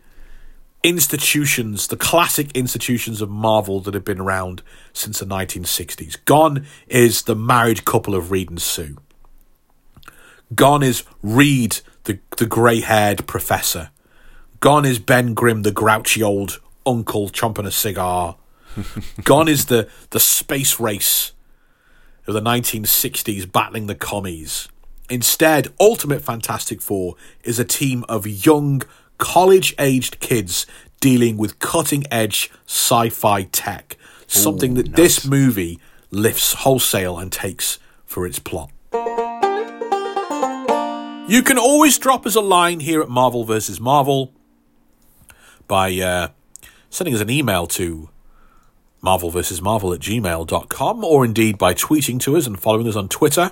institutions, 0.85 1.87
the 1.87 1.97
classic 1.97 2.51
institutions 2.55 3.19
of 3.19 3.27
Marvel 3.27 3.79
that 3.79 3.95
have 3.95 4.05
been 4.05 4.19
around 4.19 4.61
since 4.93 5.17
the 5.17 5.25
1960s. 5.25 6.23
Gone 6.25 6.67
is 6.87 7.23
the 7.23 7.35
married 7.35 7.85
couple 7.85 8.13
of 8.13 8.29
Reed 8.29 8.51
and 8.51 8.61
Sue. 8.61 8.95
Gone 10.53 10.83
is 10.83 11.03
Reed, 11.23 11.79
the, 12.03 12.19
the 12.37 12.45
grey 12.45 12.81
haired 12.81 13.25
professor. 13.25 13.89
Gone 14.59 14.85
is 14.85 14.99
Ben 14.99 15.33
Grimm, 15.33 15.63
the 15.63 15.71
grouchy 15.71 16.21
old 16.21 16.61
uncle 16.85 17.29
chomping 17.29 17.65
a 17.65 17.71
cigar. 17.71 18.37
Gone 19.23 19.47
is 19.47 19.65
the, 19.65 19.89
the 20.11 20.19
space 20.19 20.79
race 20.79 21.31
of 22.27 22.35
the 22.35 22.41
1960s 22.41 23.51
battling 23.51 23.87
the 23.87 23.95
commies. 23.95 24.69
Instead, 25.09 25.73
Ultimate 25.79 26.21
Fantastic 26.21 26.79
Four 26.79 27.15
is 27.43 27.57
a 27.57 27.65
team 27.65 28.05
of 28.07 28.27
young, 28.27 28.83
college 29.17 29.75
aged 29.79 30.19
kids 30.19 30.65
dealing 30.99 31.37
with 31.37 31.59
cutting 31.59 32.05
edge 32.11 32.51
sci 32.65 33.09
fi 33.09 33.43
tech. 33.43 33.97
Something 34.27 34.73
that 34.73 34.95
this 34.95 35.25
movie 35.25 35.79
lifts 36.09 36.53
wholesale 36.53 37.19
and 37.19 37.31
takes 37.31 37.77
for 38.05 38.25
its 38.25 38.39
plot. 38.39 38.71
You 41.27 41.41
can 41.41 41.57
always 41.57 41.97
drop 41.97 42.25
us 42.25 42.35
a 42.35 42.41
line 42.41 42.79
here 42.79 43.01
at 43.01 43.09
Marvel 43.09 43.43
vs. 43.43 43.79
Marvel 43.79 44.31
by 45.67 45.95
uh, 45.99 46.27
sending 46.89 47.15
us 47.15 47.21
an 47.21 47.29
email 47.29 47.67
to 47.67 48.09
Marvel 49.01 49.31
vs. 49.31 49.61
Marvel 49.61 49.93
at 49.93 49.99
gmail.com 49.99 51.03
or 51.03 51.25
indeed 51.25 51.57
by 51.57 51.73
tweeting 51.73 52.19
to 52.21 52.37
us 52.37 52.47
and 52.47 52.59
following 52.59 52.87
us 52.87 52.95
on 52.95 53.09
Twitter 53.09 53.51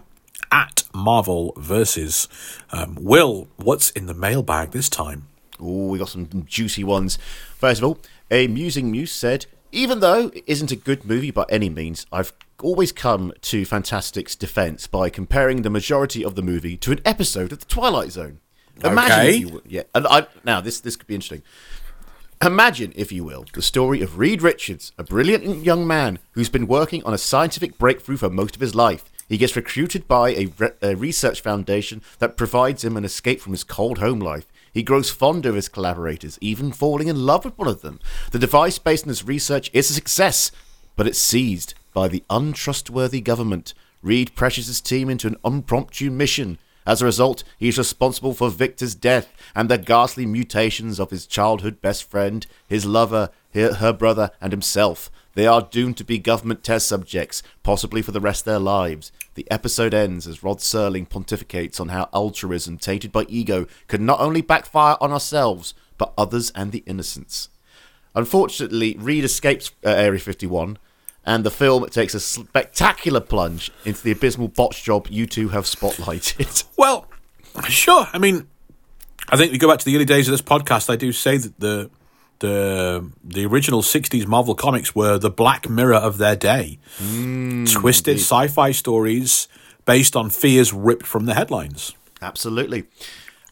at 0.52 0.84
Marvel 0.94 1.54
vs. 1.58 2.28
Um, 2.72 2.96
Will, 3.00 3.48
what's 3.58 3.90
in 3.92 4.06
the 4.06 4.14
mailbag 4.14 4.72
this 4.72 4.90
time? 4.90 5.28
Oh, 5.64 5.88
we 5.88 5.98
got 6.00 6.10
some 6.10 6.28
juicy 6.46 6.84
ones. 6.84 7.18
First 7.58 7.82
of 7.82 7.86
all, 7.86 8.00
a 8.30 8.48
musing 8.48 8.92
muse 8.92 9.12
said, 9.12 9.46
even 9.72 10.00
though 10.02 10.28
it 10.34 10.44
isn't 10.46 10.72
a 10.72 10.76
good 10.76 11.06
movie 11.06 11.32
by 11.32 11.46
any 11.50 11.70
means, 11.70 12.06
I've 12.12 12.34
always 12.62 12.92
come 12.92 13.34
to 13.42 13.66
Fantastic's 13.66 14.36
defense 14.36 14.86
by 14.88 15.10
comparing 15.10 15.62
the 15.62 15.70
majority 15.70 16.24
of 16.24 16.36
the 16.36 16.42
movie 16.42 16.78
to 16.78 16.92
an 16.92 17.02
episode 17.06 17.52
of 17.52 17.60
The 17.60 17.66
Twilight 17.66 18.12
Zone. 18.12 18.40
Imagine 18.84 19.12
Okay. 19.20 19.30
if 19.36 19.40
you 19.40 19.50
will, 19.50 19.62
yeah, 19.68 19.84
and 19.96 20.08
I, 20.08 20.26
now 20.44 20.60
this 20.60 20.80
this 20.80 20.96
could 20.96 21.08
be 21.08 21.14
interesting. 21.16 21.44
Imagine, 22.44 22.92
if 22.96 23.12
you 23.12 23.24
will, 23.24 23.46
the 23.54 23.62
story 23.62 24.02
of 24.02 24.18
Reed 24.18 24.42
Richards, 24.42 24.92
a 24.98 25.04
brilliant 25.04 25.64
young 25.64 25.88
man 25.88 26.20
who's 26.32 26.50
been 26.50 26.68
working 26.68 27.02
on 27.06 27.14
a 27.14 27.18
scientific 27.18 27.78
breakthrough 27.78 28.18
for 28.18 28.30
most 28.30 28.56
of 28.56 28.62
his 28.62 28.76
life. 28.76 29.06
He 29.30 29.38
gets 29.38 29.56
recruited 29.56 30.08
by 30.10 30.32
a, 30.32 30.46
re- 30.58 30.72
a 30.82 30.96
research 30.96 31.40
foundation 31.42 32.02
that 32.20 32.36
provides 32.36 32.84
him 32.84 32.98
an 32.98 33.06
escape 33.06 33.40
from 33.40 33.54
his 33.54 33.64
cold 33.64 34.00
home 34.00 34.20
life. 34.20 34.46
He 34.74 34.84
grows 34.84 35.12
fond 35.12 35.46
of 35.46 35.56
his 35.56 35.70
collaborators, 35.70 36.40
even 36.42 36.72
falling 36.72 37.08
in 37.08 37.26
love 37.26 37.46
with 37.46 37.58
one 37.58 37.68
of 37.68 37.82
them. 37.82 38.00
The 38.32 38.40
device 38.40 38.80
based 38.80 39.06
on 39.06 39.10
his 39.10 39.24
research 39.24 39.70
is 39.72 39.90
a 39.90 39.94
success, 39.94 40.52
but 40.96 41.08
it's 41.08 41.20
seized 41.20 41.76
by 41.94 42.08
the 42.08 42.24
untrustworthy 42.30 43.22
government. 43.22 43.74
Reed 44.02 44.36
pressures 44.36 44.68
his 44.68 44.82
team 44.82 45.10
into 45.10 45.28
an 45.28 45.38
impromptu 45.46 46.10
mission. 46.10 46.58
As 46.86 47.02
a 47.02 47.06
result, 47.06 47.44
he 47.58 47.70
is 47.70 47.78
responsible 47.78 48.34
for 48.34 48.50
Victor's 48.50 48.96
death 48.96 49.32
and 49.56 49.70
the 49.70 49.78
ghastly 49.78 50.26
mutations 50.26 51.00
of 51.00 51.12
his 51.12 51.26
childhood 51.26 51.82
best 51.82 52.10
friend, 52.10 52.46
his 52.68 52.86
lover, 52.86 53.30
her, 53.54 53.76
her 53.76 53.94
brother, 53.94 54.32
and 54.42 54.52
himself. 54.52 55.10
They 55.36 55.48
are 55.48 55.62
doomed 55.62 55.98
to 55.98 56.04
be 56.04 56.20
government 56.20 56.64
test 56.64 56.88
subjects, 56.88 57.42
possibly 57.64 58.02
for 58.02 58.12
the 58.12 58.20
rest 58.20 58.42
of 58.42 58.46
their 58.46 58.60
lives. 58.60 59.12
The 59.36 59.50
episode 59.50 59.94
ends 59.94 60.28
as 60.28 60.44
Rod 60.44 60.60
Serling 60.60 61.08
pontificates 61.08 61.80
on 61.80 61.90
how 61.90 62.10
altruism 62.14 62.78
tainted 62.78 63.12
by 63.12 63.26
ego 63.28 63.66
could 63.88 64.02
not 64.02 64.20
only 64.20 64.42
backfire 64.42 64.96
on 65.02 65.12
ourselves, 65.12 65.74
but 65.98 66.14
others 66.18 66.52
and 66.52 66.72
the 66.72 66.84
innocents. 66.86 67.50
Unfortunately, 68.16 68.96
Reed 69.00 69.24
escapes 69.24 69.72
uh, 69.84 69.90
Area 69.90 70.20
51, 70.20 70.78
and 71.26 71.44
the 71.44 71.50
film 71.50 71.88
takes 71.90 72.14
a 72.14 72.20
spectacular 72.20 73.20
plunge 73.22 73.72
into 73.86 74.04
the 74.04 74.12
abysmal 74.12 74.50
botch 74.50 74.84
job 74.84 75.08
you 75.10 75.26
two 75.26 75.50
have 75.50 75.66
spotlighted. 75.66 76.66
Well, 76.78 77.08
sure. 77.70 78.08
I 78.12 78.18
mean, 78.18 78.48
I 79.30 79.38
think 79.38 79.52
we 79.52 79.58
go 79.58 79.70
back 79.70 79.80
to 79.80 79.86
the 79.86 79.96
early 79.96 80.06
days 80.06 80.28
of 80.28 80.32
this 80.34 80.42
podcast. 80.42 80.90
I 80.90 80.96
do 80.96 81.12
say 81.12 81.38
that 81.38 81.60
the 81.60 81.90
the 82.44 83.10
the 83.24 83.46
original 83.46 83.82
'60s 83.82 84.28
Marvel 84.28 84.54
comics 84.54 84.94
were 84.94 85.18
the 85.18 85.30
Black 85.30 85.70
Mirror 85.70 85.96
of 85.96 86.18
their 86.18 86.36
day, 86.36 86.78
twisted 86.98 88.18
sci-fi 88.18 88.72
stories 88.72 89.48
based 89.86 90.16
on 90.16 90.30
fears 90.30 90.74
ripped 90.74 91.06
from 91.06 91.26
the 91.26 91.36
headlines. 91.36 91.94
Absolutely. 92.22 92.84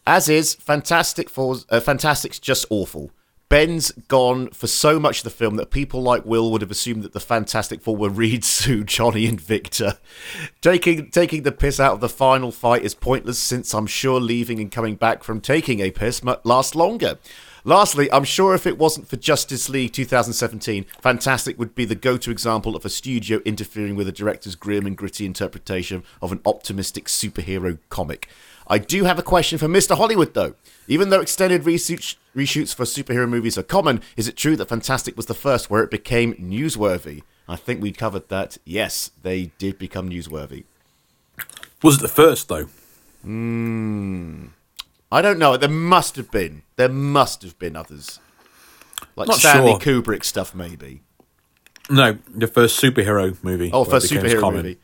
As 0.06 0.28
is, 0.28 0.56
Fantastic 0.56 1.30
Four's, 1.30 1.66
uh, 1.70 1.80
Fantastic's 1.80 2.40
just 2.40 2.66
awful. 2.70 3.12
Ben's 3.48 3.92
gone 4.08 4.50
for 4.50 4.68
so 4.68 5.00
much 5.00 5.20
of 5.20 5.24
the 5.26 5.30
film 5.30 5.56
that 5.56 5.72
people 5.72 6.02
like 6.02 6.26
Will 6.26 6.52
would 6.52 6.62
have 6.62 6.72
assumed 6.72 7.04
that 7.04 7.14
the 7.14 7.20
Fantastic 7.20 7.82
Four 7.82 7.96
were 7.96 8.10
Reed, 8.22 8.44
Sue, 8.44 8.84
Johnny, 8.84 9.26
and 9.26 9.40
Victor. 9.40 10.00
Taking 10.62 11.12
taking 11.12 11.44
the 11.44 11.52
piss 11.54 11.80
out 11.80 11.94
of 11.94 12.02
the 12.02 12.10
final 12.10 12.52
fight 12.52 12.84
is 12.84 12.94
pointless, 12.94 13.40
since 13.40 13.74
I'm 13.74 13.88
sure 13.88 14.20
leaving 14.20 14.60
and 14.60 14.70
coming 14.70 14.96
back 14.96 15.24
from 15.24 15.40
taking 15.40 15.80
a 15.80 15.92
piss 15.92 16.24
might 16.24 16.46
last 16.46 16.76
longer. 16.76 17.20
Lastly, 17.64 18.12
I'm 18.12 18.24
sure 18.24 18.56
if 18.56 18.66
it 18.66 18.80
wasn't 18.80 19.08
for 19.08 19.18
Justice 19.18 19.70
League 19.70 19.94
2017, 19.94 20.86
Fantastic 21.00 21.60
would 21.60 21.76
be 21.76 21.86
the 21.86 21.94
go 21.94 22.18
to 22.18 22.32
example 22.32 22.76
of 22.76 22.86
a 22.86 22.90
studio 22.90 23.40
interfering 23.46 23.96
with 23.96 24.08
a 24.08 24.12
director's 24.12 24.56
grim 24.56 24.88
and 24.88 24.98
gritty 24.98 25.28
interpretation 25.28 26.04
of 26.24 26.32
an 26.32 26.42
optimistic 26.44 27.06
superhero 27.06 27.78
comic. 27.90 28.28
I 28.68 28.80
do 28.80 29.04
have 29.04 29.20
a 29.20 29.24
question 29.24 29.60
for 29.60 29.68
Mr. 29.68 29.96
Hollywood, 29.96 30.34
though. 30.34 30.56
Even 30.88 31.10
though 31.10 31.22
extended 31.22 31.64
reshoots, 31.64 32.16
reshoots 32.36 32.74
for 32.74 32.86
superhero 32.86 33.30
movies 33.30 33.58
are 33.60 33.64
common, 33.64 34.02
is 34.18 34.28
it 34.28 34.38
true 34.38 34.56
that 34.56 34.70
Fantastic 34.70 35.16
was 35.16 35.28
the 35.28 35.34
first 35.36 35.70
where 35.70 35.84
it 35.84 35.92
became 35.92 36.34
newsworthy? 36.36 37.22
I 37.48 37.58
think 37.58 37.82
we 37.82 37.92
covered 37.92 38.30
that. 38.30 38.58
Yes, 38.66 39.12
they 39.22 39.52
did 39.60 39.78
become 39.78 40.10
newsworthy. 40.10 40.64
Was 41.84 41.98
it 41.98 42.02
the 42.02 42.08
first 42.08 42.48
though? 42.48 42.70
Hmm. 43.22 44.48
I 45.12 45.22
don't 45.22 45.40
know. 45.40 45.58
There 45.58 45.70
must 45.70 46.16
have 46.16 46.32
been. 46.32 46.64
There 46.78 46.90
must 46.90 47.42
have 47.42 47.58
been 47.60 47.76
others. 47.76 48.20
Like 49.16 49.28
Not 49.28 49.38
Stanley 49.38 49.80
sure. 49.80 50.02
Kubrick 50.02 50.24
stuff, 50.24 50.56
maybe. 50.56 51.02
No, 51.90 52.18
the 52.30 52.48
first 52.48 52.82
superhero 52.82 53.36
movie. 53.44 53.70
Oh, 53.74 53.84
first 53.84 54.10
superhero 54.12 54.40
common. 54.40 54.58
movie. 54.64 54.80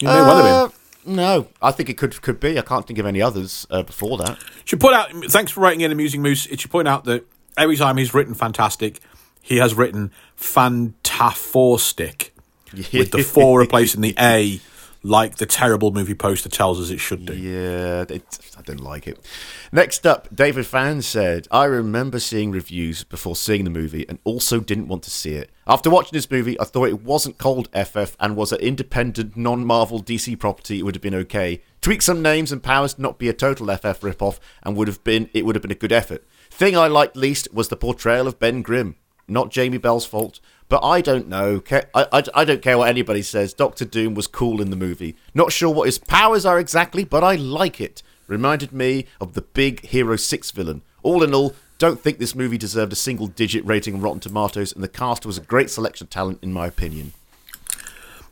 You 0.00 0.08
may 0.08 0.14
well 0.14 0.36
have 0.36 0.70
been. 1.04 1.12
Uh, 1.12 1.16
no, 1.16 1.48
I 1.60 1.70
think 1.70 1.90
it 1.90 1.98
could 1.98 2.20
could 2.22 2.40
be. 2.40 2.58
I 2.58 2.62
can't 2.62 2.86
think 2.86 2.98
of 2.98 3.04
any 3.06 3.20
others 3.20 3.66
uh, 3.70 3.82
before 3.82 4.16
that. 4.18 4.38
Should 4.64 4.80
point 4.80 4.94
out. 4.94 5.10
Thanks 5.30 5.52
for 5.52 5.60
writing 5.60 5.82
in, 5.82 5.92
amusing 5.92 6.22
moose. 6.22 6.46
It 6.46 6.60
should 6.60 6.70
point 6.70 6.88
out 6.88 7.04
that 7.04 7.26
every 7.58 7.76
time 7.76 7.98
he's 7.98 8.14
written 8.14 8.32
fantastic, 8.34 9.00
he 9.42 9.58
has 9.58 9.74
written 9.74 10.10
fantaforstic 10.40 12.30
with 12.72 13.10
the 13.10 13.22
four 13.22 13.58
replacing 13.58 14.00
the 14.00 14.14
A, 14.18 14.60
like 15.04 15.36
the 15.36 15.44
terrible 15.44 15.92
movie 15.92 16.14
poster 16.14 16.48
tells 16.48 16.80
us 16.80 16.88
it 16.88 16.98
should 16.98 17.26
do. 17.26 17.34
Yeah, 17.34 18.06
it, 18.08 18.38
I 18.56 18.62
didn't 18.62 18.82
like 18.82 19.06
it. 19.06 19.22
Next 19.70 20.06
up, 20.06 20.34
David 20.34 20.66
Fan 20.66 21.02
said, 21.02 21.46
I 21.50 21.66
remember 21.66 22.18
seeing 22.18 22.50
reviews 22.50 23.04
before 23.04 23.36
seeing 23.36 23.64
the 23.64 23.70
movie 23.70 24.06
and 24.08 24.18
also 24.24 24.60
didn't 24.60 24.88
want 24.88 25.02
to 25.02 25.10
see 25.10 25.34
it. 25.34 25.50
After 25.66 25.90
watching 25.90 26.16
this 26.16 26.30
movie, 26.30 26.58
I 26.58 26.64
thought 26.64 26.88
it 26.88 27.02
wasn't 27.02 27.36
called 27.36 27.68
FF 27.74 28.16
and 28.18 28.34
was 28.34 28.50
an 28.50 28.60
independent, 28.60 29.36
non 29.36 29.66
Marvel 29.66 30.02
DC 30.02 30.38
property, 30.38 30.78
it 30.78 30.84
would 30.84 30.94
have 30.94 31.02
been 31.02 31.14
okay. 31.14 31.60
Tweak 31.82 32.00
some 32.00 32.22
names 32.22 32.50
and 32.50 32.62
powers 32.62 32.94
to 32.94 33.02
not 33.02 33.18
be 33.18 33.28
a 33.28 33.34
total 33.34 33.66
FF 33.66 34.00
ripoff, 34.00 34.38
and 34.62 34.74
would 34.74 34.88
have 34.88 35.04
been 35.04 35.28
it 35.34 35.44
would 35.44 35.54
have 35.54 35.62
been 35.62 35.70
a 35.70 35.74
good 35.74 35.92
effort. 35.92 36.26
Thing 36.50 36.78
I 36.78 36.86
liked 36.86 37.14
least 37.14 37.52
was 37.52 37.68
the 37.68 37.76
portrayal 37.76 38.26
of 38.26 38.38
Ben 38.38 38.62
Grimm. 38.62 38.96
Not 39.28 39.50
Jamie 39.50 39.78
Bell's 39.78 40.06
fault, 40.06 40.40
but 40.68 40.82
I 40.82 41.00
don't 41.00 41.28
know. 41.28 41.62
I, 41.70 42.06
I, 42.12 42.22
I 42.34 42.44
don't 42.44 42.62
care 42.62 42.78
what 42.78 42.88
anybody 42.88 43.22
says. 43.22 43.52
Doctor 43.52 43.84
Doom 43.84 44.14
was 44.14 44.26
cool 44.26 44.60
in 44.60 44.70
the 44.70 44.76
movie. 44.76 45.16
Not 45.34 45.52
sure 45.52 45.72
what 45.72 45.86
his 45.86 45.98
powers 45.98 46.46
are 46.46 46.58
exactly, 46.58 47.04
but 47.04 47.22
I 47.22 47.36
like 47.36 47.80
it. 47.80 48.02
Reminded 48.26 48.72
me 48.72 49.06
of 49.20 49.34
the 49.34 49.42
big 49.42 49.84
Hero 49.84 50.16
6 50.16 50.50
villain. 50.52 50.82
All 51.02 51.22
in 51.22 51.34
all, 51.34 51.54
don't 51.78 52.00
think 52.00 52.18
this 52.18 52.34
movie 52.34 52.56
deserved 52.56 52.92
a 52.92 52.96
single 52.96 53.26
digit 53.26 53.64
rating 53.66 53.94
on 53.94 54.00
Rotten 54.00 54.20
Tomatoes, 54.20 54.72
and 54.72 54.82
the 54.82 54.88
cast 54.88 55.26
was 55.26 55.36
a 55.36 55.42
great 55.42 55.70
selection 55.70 56.06
of 56.06 56.10
talent, 56.10 56.38
in 56.42 56.52
my 56.52 56.66
opinion. 56.66 57.12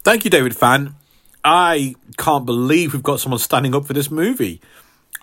Thank 0.02 0.24
you, 0.24 0.30
David 0.30 0.56
Fan. 0.56 0.94
I 1.44 1.96
can't 2.16 2.46
believe 2.46 2.92
we've 2.92 3.02
got 3.02 3.20
someone 3.20 3.40
standing 3.40 3.74
up 3.74 3.84
for 3.84 3.92
this 3.92 4.10
movie. 4.10 4.60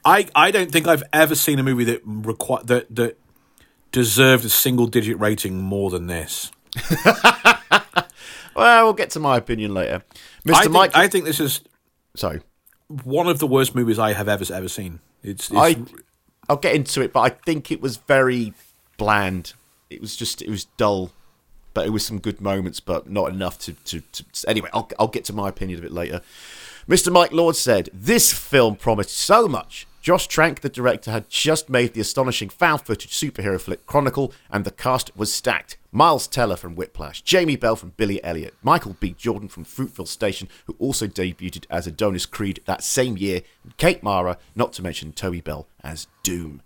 I, 0.06 0.28
I 0.36 0.52
don't 0.52 0.72
think 0.72 0.88
I've 0.88 1.04
ever 1.12 1.34
seen 1.34 1.60
a 1.60 1.64
movie 1.64 1.86
that 1.86 2.06
requi- 2.06 2.66
that 2.68 2.94
that 2.96 3.18
deserved 3.92 4.46
a 4.46 4.50
single 4.50 4.88
digit 4.88 5.20
rating 5.20 5.58
more 5.58 5.90
than 5.90 6.08
this. 6.08 6.52
Well, 8.60 8.84
we'll 8.84 8.94
get 8.94 9.12
to 9.12 9.22
my 9.22 9.38
opinion 9.38 9.74
later. 9.74 10.04
Mr. 10.46 10.54
I 10.54 10.62
think, 10.64 10.72
Mike. 10.74 10.92
I 10.94 11.08
think 11.08 11.24
this 11.24 11.40
is 11.40 11.62
sorry. 12.14 12.42
one 13.04 13.28
of 13.28 13.40
the 13.40 13.48
worst 13.48 13.74
movies 13.74 13.98
I 13.98 14.12
have 14.12 14.28
ever 14.28 14.44
ever 14.54 14.68
seen. 14.68 15.00
It's, 15.24 15.50
it's 15.50 15.58
I, 15.58 15.78
I'll 16.50 16.58
get 16.58 16.76
into 16.76 17.02
it, 17.02 17.14
but 17.14 17.22
I 17.22 17.30
think 17.30 17.72
it 17.72 17.82
was 17.82 17.98
very 17.98 18.54
bland. 18.98 19.54
It 19.90 20.02
was 20.02 20.18
just, 20.18 20.42
it 20.42 20.50
was 20.50 20.66
dull, 20.76 21.12
but 21.74 21.88
it 21.88 21.92
was 21.92 22.06
some 22.06 22.20
good 22.20 22.42
moments, 22.42 22.82
but 22.82 23.10
not 23.10 23.32
enough 23.32 23.60
to. 23.60 23.74
to, 23.74 24.02
to 24.02 24.26
anyway, 24.46 24.70
I'll, 24.74 24.90
I'll 25.00 25.08
get 25.08 25.24
to 25.26 25.34
my 25.34 25.48
opinion 25.48 25.80
a 25.80 25.82
bit 25.82 25.94
later. 25.94 26.22
Mr. 26.86 27.14
Mike 27.14 27.32
Lord 27.32 27.56
said, 27.56 27.90
This 27.94 28.34
film 28.34 28.76
promised 28.76 29.12
so 29.12 29.48
much. 29.48 29.88
Josh 30.02 30.28
Trank, 30.28 30.62
the 30.62 30.70
director, 30.70 31.12
had 31.12 31.30
just 31.30 31.70
made 31.70 31.94
the 31.94 32.02
astonishing 32.02 32.50
found 32.50 32.82
footage 32.82 33.12
superhero 33.12 33.60
flick 33.60 33.86
Chronicle, 33.86 34.34
and 34.50 34.64
the 34.64 34.72
cast 34.72 35.16
was 35.16 35.34
stacked. 35.34 35.78
Miles 35.92 36.28
Teller 36.28 36.56
from 36.56 36.76
Whiplash, 36.76 37.22
Jamie 37.22 37.56
Bell 37.56 37.76
from 37.76 37.94
Billy 37.98 38.24
Elliot, 38.24 38.54
Michael 38.62 38.96
B. 39.00 39.14
Jordan 39.18 39.50
from 39.50 39.66
Fruitvale 39.66 40.08
Station, 40.08 40.48
who 40.66 40.76
also 40.80 41.08
debuted 41.08 41.66
as 41.70 41.88
Adonis 41.88 42.26
Creed 42.26 42.62
that 42.66 42.84
same 42.84 43.18
year, 43.18 43.42
and 43.64 43.76
Kate 43.78 44.04
Mara, 44.04 44.38
not 44.56 44.72
to 44.74 44.84
mention 44.84 45.12
Toby 45.12 45.42
Bell 45.42 45.68
as 45.84 46.08
Doom. 46.24 46.62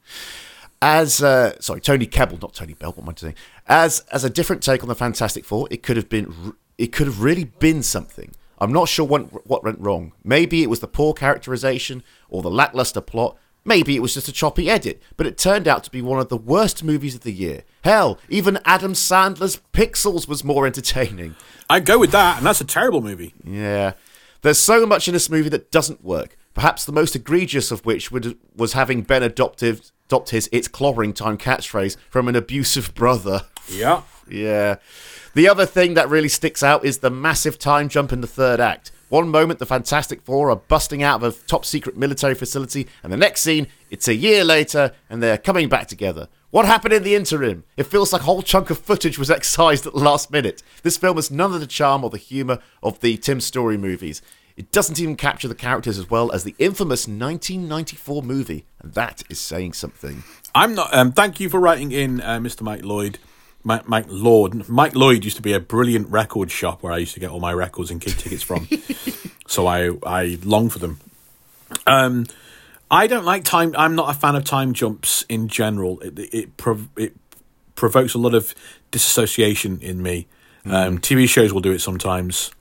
As 0.81 1.23
uh, 1.23 1.59
sorry, 1.61 1.79
Tony 1.79 2.05
Kebbell, 2.05 2.41
not 2.41 2.53
Tony 2.53 2.73
Bell. 2.73 2.91
What 2.91 3.03
am 3.03 3.09
I 3.09 3.13
saying? 3.15 3.35
As 3.67 4.01
as 4.11 4.25
a 4.25 4.29
different 4.29 4.61
take 4.61 4.83
on 4.83 4.89
the 4.89 4.95
Fantastic 4.95 5.45
Four, 5.45 5.67
it 5.71 5.81
could 5.81 5.95
have 5.95 6.09
been, 6.09 6.53
it 6.77 6.91
could 6.91 7.07
have 7.07 7.21
really 7.21 7.45
been 7.45 7.81
something. 7.81 8.33
I'm 8.63 8.73
not 8.73 8.87
sure 8.87 9.05
what, 9.05 9.45
what 9.47 9.63
went 9.63 9.79
wrong. 9.79 10.13
Maybe 10.23 10.63
it 10.63 10.69
was 10.69 10.79
the 10.79 10.87
poor 10.87 11.13
characterization 11.13 12.01
or 12.29 12.41
the 12.41 12.49
lackluster 12.49 13.01
plot. 13.01 13.37
Maybe 13.65 13.95
it 13.95 14.01
was 14.01 14.13
just 14.13 14.27
a 14.27 14.33
choppy 14.33 14.69
edit, 14.69 15.01
but 15.15 15.27
it 15.27 15.37
turned 15.37 15.67
out 15.67 15.83
to 15.85 15.91
be 15.91 16.01
one 16.01 16.19
of 16.19 16.29
the 16.29 16.37
worst 16.37 16.83
movies 16.83 17.15
of 17.15 17.21
the 17.21 17.31
year. 17.31 17.63
Hell, 17.83 18.19
even 18.27 18.59
Adam 18.65 18.93
Sandler's 18.93 19.61
Pixels 19.71 20.27
was 20.27 20.43
more 20.43 20.65
entertaining. 20.65 21.35
I 21.69 21.79
go 21.79 21.97
with 21.97 22.11
that, 22.11 22.37
and 22.37 22.45
that's 22.45 22.61
a 22.61 22.65
terrible 22.65 23.01
movie. 23.01 23.33
Yeah. 23.43 23.93
There's 24.41 24.59
so 24.59 24.85
much 24.85 25.07
in 25.07 25.13
this 25.13 25.29
movie 25.29 25.49
that 25.49 25.71
doesn't 25.71 26.03
work. 26.03 26.37
Perhaps 26.53 26.83
the 26.85 26.91
most 26.91 27.15
egregious 27.15 27.71
of 27.71 27.85
which 27.85 28.11
would, 28.11 28.37
was 28.55 28.73
having 28.73 29.01
Ben 29.01 29.23
adopted, 29.23 29.89
adopt 30.07 30.31
his 30.31 30.49
It's 30.51 30.67
Clobbering 30.67 31.15
Time 31.15 31.37
catchphrase 31.37 31.95
from 32.09 32.27
an 32.27 32.35
abusive 32.35 32.93
brother. 32.93 33.43
Yeah. 33.69 34.01
Yeah. 34.29 34.77
The 35.35 35.49
other 35.49 35.65
thing 35.65 35.95
that 35.95 36.09
really 36.09 36.29
sticks 36.29 36.61
out 36.61 36.85
is 36.85 36.99
the 36.99 37.09
massive 37.09 37.57
time 37.57 37.89
jump 37.89 38.13
in 38.13 38.21
the 38.21 38.27
third 38.27 38.59
act. 38.59 38.91
One 39.09 39.29
moment, 39.29 39.57
the 39.57 39.65
Fantastic 39.65 40.21
Four 40.21 40.51
are 40.51 40.55
busting 40.55 41.01
out 41.01 41.23
of 41.23 41.35
a 41.35 41.47
top 41.47 41.65
secret 41.65 41.97
military 41.97 42.35
facility, 42.35 42.87
and 43.01 43.11
the 43.11 43.17
next 43.17 43.41
scene, 43.41 43.67
it's 43.89 44.07
a 44.07 44.13
year 44.13 44.43
later, 44.43 44.91
and 45.09 45.23
they're 45.23 45.39
coming 45.39 45.69
back 45.69 45.87
together. 45.87 46.27
What 46.51 46.65
happened 46.65 46.93
in 46.93 47.01
the 47.01 47.15
interim? 47.15 47.63
It 47.77 47.87
feels 47.87 48.13
like 48.13 48.21
a 48.21 48.25
whole 48.25 48.43
chunk 48.43 48.69
of 48.69 48.77
footage 48.77 49.17
was 49.17 49.31
excised 49.31 49.87
at 49.87 49.93
the 49.93 49.99
last 49.99 50.29
minute. 50.29 50.61
This 50.83 50.97
film 50.97 51.15
has 51.15 51.31
none 51.31 51.51
of 51.51 51.61
the 51.61 51.67
charm 51.67 52.03
or 52.03 52.11
the 52.11 52.17
humour 52.17 52.59
of 52.83 52.99
the 52.99 53.17
Tim 53.17 53.41
Story 53.41 53.77
movies. 53.77 54.21
It 54.55 54.71
doesn't 54.71 54.99
even 54.99 55.15
capture 55.15 55.47
the 55.47 55.55
characters 55.55 55.97
as 55.97 56.11
well 56.11 56.31
as 56.31 56.43
the 56.43 56.55
infamous 56.59 57.07
1994 57.07 58.21
movie, 58.21 58.65
and 58.79 58.93
that 58.93 59.23
is 59.31 59.39
saying 59.39 59.73
something. 59.73 60.23
I'm 60.53 60.75
not. 60.75 60.93
Um, 60.93 61.11
thank 61.11 61.39
you 61.39 61.49
for 61.49 61.59
writing 61.59 61.91
in, 61.91 62.21
uh, 62.21 62.37
Mr. 62.37 62.61
Mike 62.61 62.85
Lloyd. 62.85 63.17
Mike, 63.63 63.87
Mike 63.87 64.05
Lord. 64.09 64.67
Mike 64.67 64.95
Lloyd 64.95 65.23
used 65.23 65.37
to 65.37 65.41
be 65.41 65.53
a 65.53 65.59
brilliant 65.59 66.09
record 66.09 66.51
shop 66.51 66.83
where 66.83 66.91
I 66.91 66.97
used 66.97 67.13
to 67.13 67.19
get 67.19 67.29
all 67.29 67.39
my 67.39 67.53
records 67.53 67.91
and 67.91 68.01
gig 68.01 68.17
tickets 68.17 68.43
from. 68.43 68.67
so 69.47 69.67
I 69.67 69.91
I 70.05 70.37
long 70.43 70.69
for 70.69 70.79
them. 70.79 70.99
Um, 71.87 72.25
I 72.91 73.07
don't 73.07 73.25
like 73.25 73.43
time. 73.43 73.73
I'm 73.77 73.95
not 73.95 74.13
a 74.13 74.17
fan 74.17 74.35
of 74.35 74.43
time 74.43 74.73
jumps 74.73 75.23
in 75.29 75.47
general. 75.47 75.99
It 76.01 76.19
it 76.33 76.57
prov- 76.57 76.89
it 76.97 77.15
provokes 77.75 78.13
a 78.13 78.17
lot 78.17 78.35
of 78.35 78.53
disassociation 78.91 79.79
in 79.81 80.01
me. 80.01 80.27
Um, 80.65 80.99
TV 80.99 81.27
shows 81.27 81.53
will 81.53 81.61
do 81.61 81.71
it 81.71 81.79
sometimes. 81.79 82.51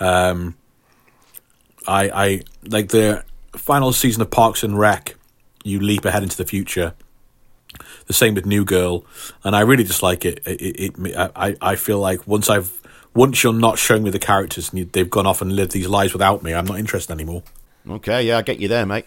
Um, 0.00 0.56
I 1.86 2.10
I 2.10 2.42
like 2.64 2.88
the 2.88 3.24
final 3.56 3.92
season 3.92 4.22
of 4.22 4.30
Parks 4.30 4.62
and 4.62 4.78
Rec. 4.78 5.14
You 5.64 5.80
leap 5.80 6.04
ahead 6.04 6.22
into 6.22 6.36
the 6.36 6.46
future. 6.46 6.94
The 8.08 8.14
same 8.14 8.34
with 8.34 8.46
New 8.46 8.64
Girl, 8.64 9.04
and 9.44 9.54
I 9.54 9.60
really 9.60 9.84
dislike 9.84 10.24
it. 10.24 10.42
It, 10.46 10.60
it, 10.60 10.98
it 10.98 11.16
I, 11.16 11.54
I 11.60 11.76
feel 11.76 12.00
like 12.00 12.26
once 12.26 12.50
I've 12.50 12.72
once 13.14 13.42
you're 13.42 13.52
not 13.52 13.78
showing 13.78 14.02
me 14.02 14.10
the 14.10 14.18
characters 14.18 14.70
and 14.70 14.78
you, 14.78 14.84
they've 14.84 15.10
gone 15.10 15.26
off 15.26 15.42
and 15.42 15.54
lived 15.54 15.72
these 15.72 15.88
lives 15.88 16.12
without 16.12 16.42
me, 16.42 16.54
I'm 16.54 16.66
not 16.66 16.78
interested 16.78 17.12
anymore. 17.12 17.42
Okay, 17.88 18.22
yeah, 18.22 18.38
I 18.38 18.42
get 18.42 18.60
you 18.60 18.68
there, 18.68 18.86
mate. 18.86 19.06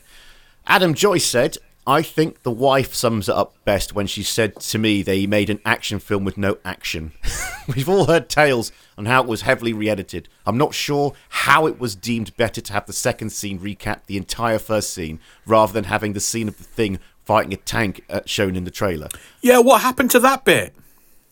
Adam 0.67 0.93
Joyce 0.93 1.25
said, 1.25 1.57
I 1.87 2.03
think 2.03 2.43
the 2.43 2.51
wife 2.51 2.93
sums 2.93 3.27
it 3.27 3.35
up 3.35 3.55
best 3.65 3.95
when 3.95 4.05
she 4.05 4.21
said 4.21 4.59
to 4.59 4.77
me 4.77 5.01
they 5.01 5.25
made 5.25 5.49
an 5.49 5.59
action 5.65 5.97
film 5.99 6.23
with 6.23 6.37
no 6.37 6.59
action. 6.63 7.11
We've 7.75 7.89
all 7.89 8.05
heard 8.05 8.29
tales 8.29 8.71
on 8.97 9.07
how 9.07 9.23
it 9.23 9.27
was 9.27 9.41
heavily 9.41 9.73
re 9.73 9.89
edited. 9.89 10.29
I'm 10.45 10.57
not 10.57 10.75
sure 10.75 11.13
how 11.29 11.65
it 11.65 11.79
was 11.79 11.95
deemed 11.95 12.37
better 12.37 12.61
to 12.61 12.73
have 12.73 12.85
the 12.85 12.93
second 12.93 13.31
scene 13.31 13.59
recap 13.59 14.05
the 14.05 14.17
entire 14.17 14.59
first 14.59 14.93
scene 14.93 15.19
rather 15.47 15.73
than 15.73 15.85
having 15.85 16.13
the 16.13 16.19
scene 16.19 16.47
of 16.47 16.57
the 16.59 16.63
thing 16.63 16.99
fighting 17.25 17.53
a 17.53 17.57
tank 17.57 18.03
uh, 18.09 18.21
shown 18.25 18.55
in 18.55 18.63
the 18.63 18.71
trailer. 18.71 19.07
Yeah, 19.41 19.59
what 19.59 19.81
happened 19.81 20.11
to 20.11 20.19
that 20.19 20.45
bit? 20.45 20.73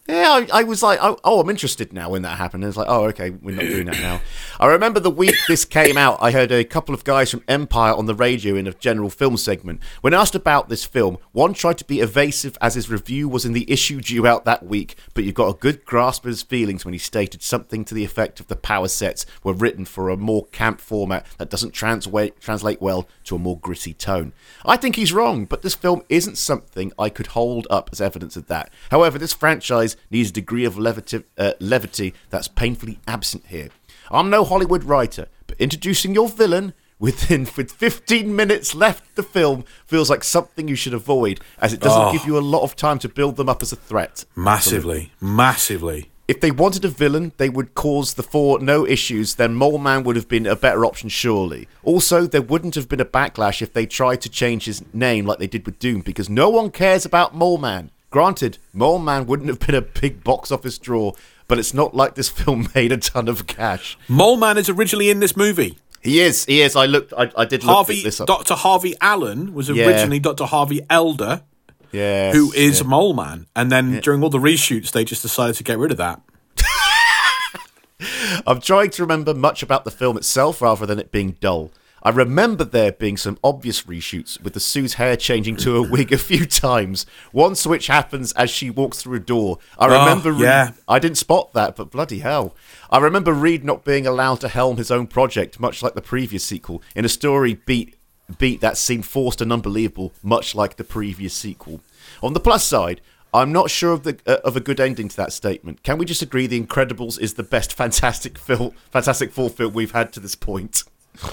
Yeah, 0.10 0.44
I, 0.52 0.62
I 0.62 0.64
was 0.64 0.82
like, 0.82 0.98
oh, 1.04 1.20
oh, 1.24 1.40
I'm 1.40 1.52
interested 1.52 1.94
now 1.94 2.10
when 2.10 2.24
that 2.24 2.40
happened. 2.40 2.64
And 2.64 2.70
it's 2.70 2.78
like, 2.78 2.88
oh, 2.90 3.06
okay, 3.10 3.30
we're 3.30 3.56
not 3.56 3.66
doing 3.66 3.86
that 3.86 4.00
now. 4.02 4.22
I 4.60 4.66
remember 4.66 5.00
the 5.00 5.12
week 5.12 5.36
this 5.48 5.66
came 5.66 5.98
out, 5.98 6.18
I 6.20 6.32
heard 6.32 6.52
a 6.52 6.64
couple 6.64 6.96
of 6.96 7.04
guys 7.04 7.30
from 7.30 7.44
Empire 7.48 7.94
on 7.94 8.08
the 8.08 8.16
radio 8.16 8.56
in 8.56 8.66
a 8.66 8.74
general 8.74 9.12
film 9.12 9.38
segment. 9.38 9.84
When 10.02 10.16
asked 10.16 10.34
about 10.34 10.68
this 10.68 10.84
film, 10.84 11.20
one 11.32 11.54
tried 11.54 11.78
to 11.78 11.86
be 11.86 12.00
evasive 12.00 12.58
as 12.60 12.74
his 12.74 12.90
review 12.90 13.30
was 13.30 13.46
in 13.46 13.54
the 13.54 13.70
issue 13.72 14.02
due 14.02 14.26
out 14.26 14.46
that 14.46 14.66
week, 14.66 14.96
but 15.14 15.26
you 15.26 15.32
got 15.32 15.54
a 15.54 15.60
good 15.60 15.86
grasp 15.86 16.26
of 16.26 16.30
his 16.30 16.42
feelings 16.42 16.86
when 16.86 16.96
he 16.96 16.98
stated 16.98 17.44
something 17.44 17.86
to 17.86 17.94
the 17.94 18.04
effect 18.04 18.40
of 18.40 18.48
the 18.48 18.56
power 18.56 18.88
sets 18.88 19.28
were 19.44 19.54
written 19.54 19.86
for 19.86 20.10
a 20.10 20.18
more 20.18 20.48
camp 20.48 20.82
format 20.82 21.24
that 21.38 21.52
doesn't 21.52 21.72
translate 21.72 22.82
well 22.82 23.08
to 23.26 23.36
a 23.36 23.40
more 23.40 23.60
gritty 23.60 23.94
tone. 23.94 24.34
I 24.66 24.76
think 24.76 24.96
he's 24.96 25.14
wrong, 25.14 25.46
but 25.46 25.62
this 25.62 25.76
film 25.76 26.02
isn't 26.10 26.40
something 26.40 26.92
I 26.98 27.10
could 27.10 27.28
hold 27.28 27.68
up 27.70 27.90
as 27.92 28.02
evidence 28.02 28.36
of 28.36 28.48
that. 28.48 28.72
However, 28.90 29.20
this 29.20 29.34
franchise 29.34 29.96
needs 30.10 30.30
a 30.30 30.34
degree 30.34 30.66
of 30.66 30.78
levity, 30.78 31.24
uh, 31.38 31.54
levity 31.60 32.14
that's 32.30 32.48
painfully 32.48 33.00
absent 33.08 33.46
here. 33.48 33.70
I'm 34.12 34.30
no 34.30 34.44
Hollywood 34.44 34.84
writer, 34.84 35.28
but 35.48 35.58
introducing 35.60 36.14
your 36.16 36.28
villain 36.30 36.74
within 37.00 37.48
with 37.58 37.72
15 37.72 38.36
minutes 38.36 38.76
left 38.76 39.16
the 39.16 39.24
film 39.24 39.64
feels 39.86 40.10
like 40.10 40.24
something 40.24 40.68
you 40.68 40.76
should 40.76 40.94
avoid, 40.94 41.40
as 41.60 41.74
it 41.74 41.80
doesn't 41.80 42.02
Oh. 42.08 42.12
give 42.12 42.26
you 42.26 42.38
a 42.38 42.42
lot 42.42 42.64
of 42.64 42.76
time 42.76 43.00
to 43.00 43.08
build 43.10 43.36
them 43.38 43.48
up 43.50 43.62
as 43.62 43.72
a 43.72 43.76
threat. 43.78 44.26
Massively, 44.36 45.12
massively. 45.22 46.10
If 46.28 46.42
they 46.42 46.52
wanted 46.52 46.86
a 46.86 46.90
villain, 46.90 47.32
they 47.38 47.50
would 47.50 47.74
cause 47.74 48.14
the 48.14 48.22
four 48.22 48.60
no 48.60 48.86
issues, 48.86 49.36
then 49.36 49.56
Mole 49.56 49.80
Man 49.80 50.04
would 50.04 50.16
have 50.16 50.28
been 50.28 50.46
a 50.46 50.56
better 50.56 50.86
option, 50.86 51.10
surely. 51.10 51.68
Also, 51.84 52.28
there 52.28 52.42
wouldn't 52.44 52.76
have 52.76 52.88
been 52.88 53.00
a 53.00 53.06
backlash 53.06 53.64
if 53.64 53.74
they 53.74 53.88
tried 53.88 54.22
to 54.22 54.30
change 54.30 54.66
his 54.66 54.84
name 54.94 55.26
like 55.26 55.40
they 55.40 55.48
did 55.48 55.66
with 55.66 55.80
Doom, 55.80 56.02
because 56.02 56.30
no 56.30 56.48
one 56.50 56.70
cares 56.70 57.04
about 57.04 57.34
Mole 57.36 57.58
Man. 57.58 57.90
Granted, 58.10 58.58
Mole 58.74 59.00
Man 59.00 59.26
wouldn't 59.28 59.50
have 59.50 59.60
been 59.60 59.76
a 59.76 59.82
big 59.82 60.24
box 60.24 60.52
office 60.52 60.78
draw, 60.78 61.12
but 61.48 61.60
it's 61.60 61.74
not 61.74 61.96
like 61.96 62.16
this 62.16 62.30
film 62.40 62.68
made 62.74 62.92
a 62.92 62.98
ton 62.98 63.28
of 63.28 63.48
cash. 63.48 63.98
Mole 64.08 64.38
Man 64.38 64.58
is 64.58 64.70
originally 64.70 65.10
in 65.10 65.20
this 65.20 65.38
movie. 65.38 65.78
He 66.02 66.22
is, 66.22 66.46
he 66.46 66.62
is. 66.62 66.76
I 66.76 66.86
looked, 66.86 67.14
I, 67.18 67.30
I 67.36 67.46
did 67.46 67.64
look 67.64 67.76
Harvey, 67.76 68.02
this 68.04 68.22
up. 68.22 68.28
Dr. 68.28 68.56
Harvey 68.56 68.96
Allen 69.02 69.54
was 69.54 69.70
Yeah. 69.70 69.86
originally 69.86 70.20
Dr. 70.20 70.46
Harvey 70.46 70.80
Elder, 70.90 71.44
yes, 71.92 72.34
who 72.34 72.54
is 72.54 72.80
yeah. 72.82 72.88
Mole 72.88 73.14
Man, 73.14 73.48
and 73.56 73.70
then 73.72 74.00
during 74.00 74.24
all 74.24 74.30
the 74.30 74.38
reshoots, 74.40 74.92
they 74.92 75.04
just 75.04 75.22
decided 75.22 75.56
to 75.58 75.64
get 75.64 75.78
rid 75.78 75.92
of 75.92 75.98
that. 75.98 76.22
I'm 78.48 78.62
trying 78.62 78.92
to 78.92 79.02
remember 79.04 79.34
much 79.34 79.62
about 79.62 79.84
the 79.84 79.92
film 79.92 80.16
itself 80.18 80.62
rather 80.62 80.86
than 80.86 81.00
it 81.00 81.12
being 81.12 81.32
dull. 81.42 81.72
I 82.02 82.10
remember 82.12 82.64
there 82.64 82.92
being 82.92 83.18
some 83.18 83.38
obvious 83.44 83.84
reshoots 83.84 84.42
with 84.42 84.54
the 84.54 84.60
Sue's 84.60 84.96
hair 84.96 85.16
changing 85.16 85.58
to 85.58 85.76
a 85.76 85.82
wig 85.82 86.12
a 86.14 86.18
few 86.18 86.46
times. 86.46 87.06
One 87.32 87.56
switch 87.56 87.88
happens 87.88 88.32
as 88.34 88.50
she 88.50 88.70
walks 88.70 89.02
through 89.02 89.18
a 89.18 89.20
door. 89.20 89.60
I 89.78 89.88
remember 89.88 90.32
Reed, 90.32 90.42
yeah. 90.42 90.72
I 90.88 91.00
didn't 91.00 91.18
spot 91.18 91.54
that, 91.54 91.76
but 91.76 91.92
bloody 91.92 92.20
hell. 92.20 92.56
I 92.90 93.00
remember 93.00 93.34
Reed 93.34 93.64
not 93.64 93.84
being 93.84 94.08
allowed 94.08 94.42
to 94.42 94.48
helm 94.48 94.78
his 94.78 94.92
own 94.92 95.08
project, 95.08 95.60
much 95.60 95.84
like 95.84 95.94
the 95.94 96.02
previous 96.02 96.44
sequel, 96.44 96.82
in 96.96 97.06
a 97.06 97.10
story 97.10 97.54
beat 97.54 97.96
beat 98.38 98.62
that 98.62 98.78
seemed 98.78 99.06
forced 99.06 99.42
and 99.42 99.52
unbelievable, 99.52 100.14
much 100.22 100.54
like 100.54 100.78
the 100.78 100.84
previous 100.84 101.34
sequel. 101.34 101.82
On 102.22 102.34
the 102.34 102.40
plus 102.40 102.64
side, 102.64 103.02
I'm 103.34 103.52
not 103.52 103.70
sure 103.70 103.94
of 103.94 104.04
the 104.04 104.18
uh, 104.26 104.38
of 104.44 104.56
a 104.56 104.60
good 104.60 104.80
ending 104.80 105.08
to 105.10 105.18
that 105.18 105.34
statement. 105.34 105.84
Can 105.84 105.98
we 105.98 106.06
just 106.06 106.22
agree 106.22 106.48
The 106.48 106.62
Incredibles 106.62 107.20
is 107.20 107.36
the 107.36 107.44
best 107.44 107.74
Fantastic 107.74 108.38
film, 108.38 108.74
Fantastic 108.92 109.32
Four 109.32 109.50
film 109.50 109.74
we've 109.74 109.92
had 109.92 110.14
to 110.14 110.20
this 110.20 110.36
point? 110.36 110.84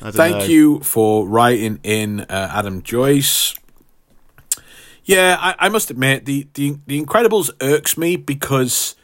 Thank 0.00 0.36
know. 0.36 0.44
you 0.44 0.80
for 0.80 1.26
writing 1.26 1.80
in, 1.82 2.20
uh, 2.20 2.50
Adam 2.52 2.82
Joyce. 2.82 3.54
Yeah, 5.04 5.36
I, 5.38 5.66
I 5.66 5.68
must 5.68 5.90
admit 5.90 6.24
the, 6.24 6.48
the 6.54 6.78
the 6.86 7.02
Incredibles 7.02 7.50
irks 7.60 7.98
me 7.98 8.16
because 8.16 8.96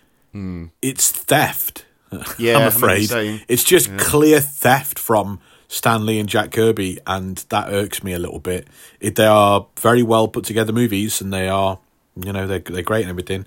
it's 0.83 1.11
theft. 1.11 1.87
Yeah, 2.39 2.59
I'm 2.59 2.67
afraid 2.67 3.09
it's 3.47 3.63
just 3.63 3.97
clear 3.97 4.41
theft 4.41 4.99
from 4.99 5.39
Stan 5.69 6.05
Lee 6.05 6.19
and 6.19 6.29
Jack 6.29 6.51
Kirby, 6.51 6.99
and 7.07 7.37
that 7.51 7.73
irks 7.73 8.03
me 8.03 8.13
a 8.13 8.19
little 8.19 8.41
bit. 8.41 8.67
It, 8.99 9.15
they 9.15 9.27
are 9.27 9.69
very 9.79 10.03
well 10.03 10.27
put 10.27 10.45
together 10.45 10.73
movies, 10.73 11.21
and 11.21 11.33
they 11.33 11.49
are, 11.49 11.79
you 12.17 12.33
know, 12.33 12.49
they're 12.49 12.59
they're 12.59 12.83
great 12.83 13.03
and 13.03 13.11
everything. 13.11 13.47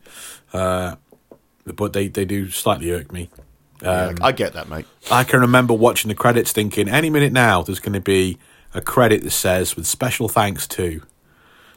Uh, 0.53 0.95
but 1.65 1.91
they, 1.91 2.07
they 2.07 2.23
do 2.23 2.49
slightly 2.49 2.91
irk 2.91 3.11
me. 3.11 3.29
Yeah, 3.83 4.05
um, 4.07 4.15
I 4.21 4.31
get 4.31 4.53
that, 4.53 4.69
mate. 4.69 4.85
I 5.11 5.23
can 5.23 5.41
remember 5.41 5.73
watching 5.73 6.09
the 6.09 6.15
credits 6.15 6.51
thinking, 6.51 6.87
any 6.89 7.09
minute 7.09 7.33
now, 7.33 7.61
there's 7.61 7.79
going 7.79 7.93
to 7.93 8.01
be 8.01 8.37
a 8.73 8.81
credit 8.81 9.23
that 9.23 9.31
says, 9.31 9.75
with 9.75 9.85
special 9.85 10.27
thanks 10.29 10.67
to 10.67 11.01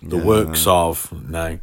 the 0.02 0.16
works 0.16 0.66
of. 0.66 1.12
No. 1.28 1.58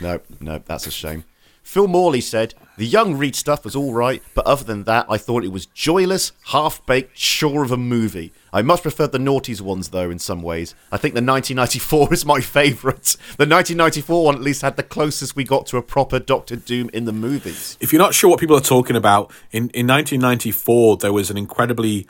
No, 0.00 0.20
no, 0.40 0.60
that's 0.64 0.86
a 0.86 0.90
shame. 0.90 1.24
Phil 1.62 1.88
Morley 1.88 2.20
said, 2.20 2.54
The 2.76 2.86
young 2.86 3.16
Reed 3.16 3.34
stuff 3.34 3.64
was 3.64 3.74
all 3.74 3.94
right, 3.94 4.22
but 4.34 4.46
other 4.46 4.64
than 4.64 4.84
that, 4.84 5.06
I 5.08 5.16
thought 5.16 5.44
it 5.44 5.52
was 5.52 5.66
joyless, 5.66 6.32
half 6.46 6.84
baked, 6.84 7.16
sure 7.16 7.64
of 7.64 7.72
a 7.72 7.76
movie. 7.78 8.32
I 8.52 8.60
much 8.60 8.82
prefer 8.82 9.06
the 9.06 9.18
Naughties 9.18 9.62
ones, 9.62 9.88
though, 9.88 10.10
in 10.10 10.18
some 10.18 10.42
ways. 10.42 10.74
I 10.92 10.98
think 10.98 11.14
the 11.14 11.22
1994 11.22 12.12
is 12.12 12.26
my 12.26 12.40
favourite. 12.40 13.16
The 13.38 13.46
1994 13.46 14.24
one 14.24 14.34
at 14.34 14.42
least 14.42 14.62
had 14.62 14.76
the 14.76 14.82
closest 14.82 15.36
we 15.36 15.44
got 15.44 15.66
to 15.66 15.78
a 15.78 15.82
proper 15.82 16.18
Doctor 16.18 16.56
Doom 16.56 16.90
in 16.92 17.06
the 17.06 17.12
movies. 17.12 17.78
If 17.80 17.92
you're 17.92 18.02
not 18.02 18.14
sure 18.14 18.28
what 18.28 18.40
people 18.40 18.56
are 18.56 18.60
talking 18.60 18.96
about, 18.96 19.30
in, 19.52 19.70
in 19.70 19.86
1994, 19.86 20.98
there 20.98 21.12
was 21.12 21.30
an 21.30 21.38
incredibly 21.38 22.06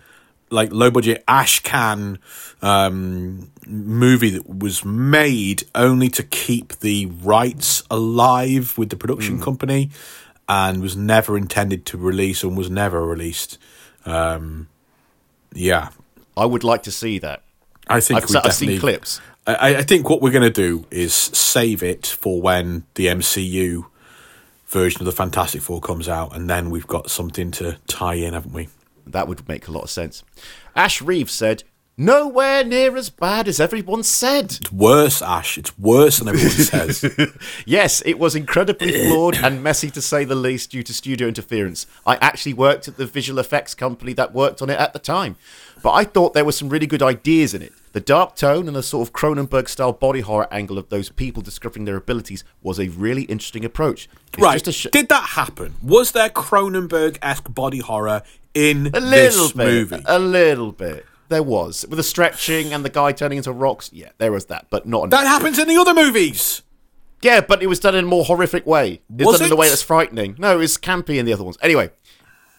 like 0.50 0.72
low 0.72 0.90
budget 0.90 1.24
ash 1.26 1.58
can 1.60 2.18
um, 2.62 3.50
movie 3.66 4.30
that 4.30 4.48
was 4.48 4.84
made 4.84 5.64
only 5.74 6.08
to 6.08 6.22
keep 6.22 6.78
the 6.78 7.06
rights 7.06 7.82
alive 7.90 8.78
with 8.78 8.90
the 8.90 8.96
production 8.96 9.40
company 9.40 9.90
and 10.48 10.80
was 10.80 10.96
never 10.96 11.36
intended 11.36 11.86
to 11.86 11.98
release 11.98 12.42
and 12.42 12.56
was 12.56 12.70
never 12.70 13.04
released. 13.04 13.58
Um, 14.04 14.68
yeah, 15.52 15.90
I 16.36 16.46
would 16.46 16.64
like 16.64 16.82
to 16.84 16.92
see 16.92 17.18
that. 17.18 17.42
I 17.88 18.00
think 18.00 18.22
I've, 18.22 18.36
I've 18.44 18.54
seen 18.54 18.78
clips. 18.80 19.20
I, 19.46 19.76
I 19.76 19.82
think 19.82 20.08
what 20.08 20.20
we're 20.20 20.32
going 20.32 20.42
to 20.42 20.50
do 20.50 20.86
is 20.90 21.14
save 21.14 21.82
it 21.82 22.06
for 22.06 22.40
when 22.40 22.84
the 22.94 23.06
MCU 23.06 23.86
version 24.66 25.00
of 25.00 25.06
the 25.06 25.12
Fantastic 25.12 25.62
Four 25.62 25.80
comes 25.80 26.08
out, 26.08 26.34
and 26.34 26.50
then 26.50 26.70
we've 26.70 26.86
got 26.86 27.10
something 27.10 27.50
to 27.52 27.78
tie 27.86 28.14
in, 28.14 28.34
haven't 28.34 28.52
we? 28.52 28.68
That 29.06 29.28
would 29.28 29.48
make 29.48 29.68
a 29.68 29.72
lot 29.72 29.84
of 29.84 29.90
sense. 29.90 30.24
Ash 30.74 31.00
Reeves 31.00 31.32
said, 31.32 31.62
Nowhere 31.98 32.62
near 32.62 32.94
as 32.98 33.08
bad 33.08 33.48
as 33.48 33.58
everyone 33.58 34.02
said. 34.02 34.44
It's 34.60 34.70
worse, 34.70 35.22
Ash. 35.22 35.56
It's 35.56 35.78
worse 35.78 36.18
than 36.18 36.28
everyone 36.28 36.50
says. 36.50 37.02
Yes, 37.64 38.02
it 38.04 38.18
was 38.18 38.34
incredibly 38.36 38.92
flawed 39.08 39.36
and 39.36 39.62
messy 39.62 39.90
to 39.92 40.02
say 40.02 40.24
the 40.24 40.34
least 40.34 40.70
due 40.72 40.82
to 40.82 40.92
studio 40.92 41.26
interference. 41.26 41.86
I 42.06 42.16
actually 42.16 42.52
worked 42.52 42.86
at 42.86 42.98
the 42.98 43.06
visual 43.06 43.38
effects 43.38 43.74
company 43.74 44.12
that 44.12 44.34
worked 44.34 44.60
on 44.60 44.68
it 44.68 44.78
at 44.78 44.92
the 44.92 44.98
time. 44.98 45.36
But 45.82 45.92
I 45.92 46.04
thought 46.04 46.34
there 46.34 46.44
were 46.44 46.52
some 46.52 46.68
really 46.68 46.86
good 46.86 47.02
ideas 47.02 47.54
in 47.54 47.62
it. 47.62 47.72
The 47.92 48.00
dark 48.00 48.36
tone 48.36 48.66
and 48.68 48.76
the 48.76 48.82
sort 48.82 49.08
of 49.08 49.14
Cronenberg 49.14 49.66
style 49.66 49.92
body 49.94 50.20
horror 50.20 50.48
angle 50.52 50.76
of 50.76 50.90
those 50.90 51.08
people 51.08 51.42
discovering 51.42 51.86
their 51.86 51.96
abilities 51.96 52.44
was 52.62 52.78
a 52.78 52.88
really 52.88 53.22
interesting 53.22 53.64
approach. 53.64 54.06
It's 54.34 54.42
right? 54.42 54.74
sh- 54.74 54.86
Did 54.92 55.08
that 55.08 55.30
happen? 55.30 55.76
Was 55.82 56.12
there 56.12 56.28
Cronenberg 56.28 57.16
esque 57.22 57.54
body 57.54 57.78
horror 57.78 58.22
in 58.52 58.88
a 58.92 59.00
little 59.00 59.44
this 59.44 59.52
bit. 59.52 59.64
movie? 59.66 60.02
A 60.04 60.18
little 60.18 60.72
bit. 60.72 61.06
There 61.28 61.42
was. 61.42 61.84
With 61.88 61.96
the 61.96 62.02
stretching 62.02 62.72
and 62.72 62.84
the 62.84 62.90
guy 62.90 63.12
turning 63.12 63.38
into 63.38 63.52
rocks. 63.52 63.90
Yeah, 63.92 64.10
there 64.18 64.32
was 64.32 64.46
that, 64.46 64.66
but 64.70 64.86
not 64.86 65.10
that 65.10 65.26
happens 65.26 65.58
in 65.58 65.68
the 65.68 65.76
other 65.76 65.94
movies. 65.94 66.62
Yeah, 67.22 67.40
but 67.40 67.62
it 67.62 67.66
was 67.66 67.80
done 67.80 67.94
in 67.94 68.04
a 68.04 68.08
more 68.08 68.24
horrific 68.24 68.66
way. 68.66 69.00
It 69.18 69.24
was, 69.26 69.38
done 69.38 69.46
in 69.46 69.52
a 69.52 69.56
way 69.56 69.68
that's 69.68 69.82
frightening. 69.82 70.36
No, 70.38 70.60
it's 70.60 70.76
campy 70.78 71.16
in 71.18 71.24
the 71.26 71.32
other 71.32 71.44
ones. 71.44 71.56
Anyway, 71.62 71.90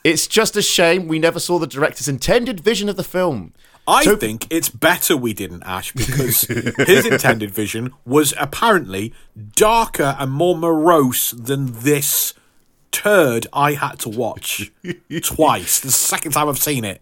it's 0.04 0.28
just 0.28 0.58
a 0.58 0.62
shame 0.62 1.08
we 1.08 1.20
never 1.20 1.40
saw 1.40 1.60
the 1.60 1.68
director's 1.68 2.08
intended 2.08 2.60
vision 2.60 2.90
of 2.90 2.96
the 2.98 3.04
film. 3.04 3.54
I 3.88 4.04
So- 4.04 4.18
think 4.18 4.48
it's 4.50 4.68
better 4.68 5.16
we 5.16 5.34
didn't, 5.34 5.64
Ash, 5.64 5.94
because 5.94 6.42
his 6.42 7.06
intended 7.06 7.52
vision 7.52 7.94
was 8.04 8.34
apparently 8.38 9.14
darker 9.56 10.16
and 10.20 10.32
more 10.32 10.58
morose 10.58 11.32
than 11.32 11.68
this 11.72 12.34
turd 12.92 13.48
I 13.54 13.74
had 13.74 14.00
to 14.00 14.10
watch 14.10 14.72
twice. 15.24 15.80
The 15.80 15.92
second 15.92 16.32
time 16.34 16.50
I've 16.50 16.58
seen 16.58 16.84
it. 16.84 17.02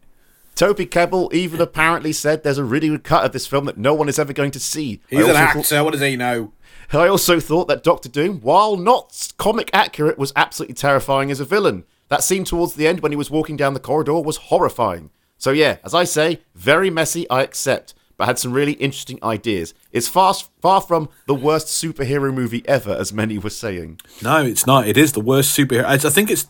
Toby 0.56 0.86
Kebbell 0.86 1.34
even 1.34 1.60
apparently 1.61 2.14
said 2.14 2.44
there's 2.44 2.57
a 2.57 2.64
really 2.64 2.88
good 2.88 3.03
cut 3.03 3.26
of 3.26 3.32
this 3.34 3.45
film 3.45 3.65
that 3.65 3.77
no 3.77 3.94
one 3.94 4.07
is 4.10 4.18
ever 4.18 4.32
going 4.34 4.52
to 4.52 4.60
see. 4.60 5.02
He's 5.10 5.19
an 5.27 5.36
actor. 5.36 5.61
thought- 5.61 5.84
What 5.86 5.91
does 5.91 6.02
he 6.02 6.15
know? 6.15 6.53
I 6.94 7.07
also 7.07 7.40
thought 7.40 7.68
that 7.68 7.84
Doctor 7.84 8.07
Doom, 8.10 8.40
while 8.41 8.77
not 8.77 9.34
comic 9.38 9.69
accurate, 9.73 10.18
was 10.18 10.32
absolutely 10.36 10.76
terrifying 10.76 11.30
as 11.32 11.40
a 11.40 11.45
villain. 11.45 11.84
That 12.10 12.23
scene 12.23 12.44
towards 12.45 12.76
the 12.76 12.88
end 12.88 12.99
when 13.02 13.11
he 13.11 13.15
was 13.18 13.32
walking 13.32 13.57
down 13.57 13.73
the 13.73 13.80
corridor 13.80 14.19
was 14.22 14.38
horrifying. 14.38 15.10
So 15.38 15.49
yeah, 15.52 15.77
as 15.84 15.94
I 15.94 16.03
say, 16.03 16.41
very 16.53 16.90
messy, 16.90 17.27
I 17.30 17.41
accept, 17.41 17.94
but 18.18 18.26
had 18.26 18.40
some 18.40 18.54
really 18.54 18.74
interesting 18.74 19.20
ideas. 19.24 19.74
It's 19.92 20.08
far, 20.08 20.34
far 20.62 20.82
from 20.82 21.10
the 21.28 21.36
worst 21.36 21.68
superhero 21.68 22.34
movie 22.34 22.64
ever, 22.68 22.94
as 22.96 23.12
many 23.12 23.38
were 23.38 23.50
saying. 23.50 24.00
No, 24.22 24.44
it's 24.44 24.66
not. 24.66 24.88
It 24.88 24.98
is 24.98 25.14
the 25.14 25.22
worst 25.22 25.58
superhero. 25.58 25.86
I 25.86 25.98
think 25.98 26.30
it's 26.32 26.46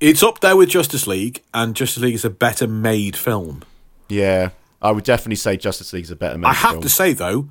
it's 0.00 0.22
up 0.22 0.40
there 0.40 0.56
with 0.56 0.70
Justice 0.70 1.06
League, 1.06 1.42
and 1.52 1.74
Justice 1.76 2.02
League 2.02 2.14
is 2.14 2.24
a 2.24 2.30
better 2.30 2.66
made 2.66 3.16
film. 3.16 3.62
Yeah, 4.08 4.50
I 4.80 4.92
would 4.92 5.04
definitely 5.04 5.36
say 5.36 5.56
Justice 5.56 5.92
League 5.92 6.04
is 6.04 6.10
a 6.10 6.16
better 6.16 6.38
made 6.38 6.48
I 6.48 6.54
have 6.54 6.72
film. 6.72 6.82
to 6.82 6.88
say 6.88 7.12
though, 7.12 7.48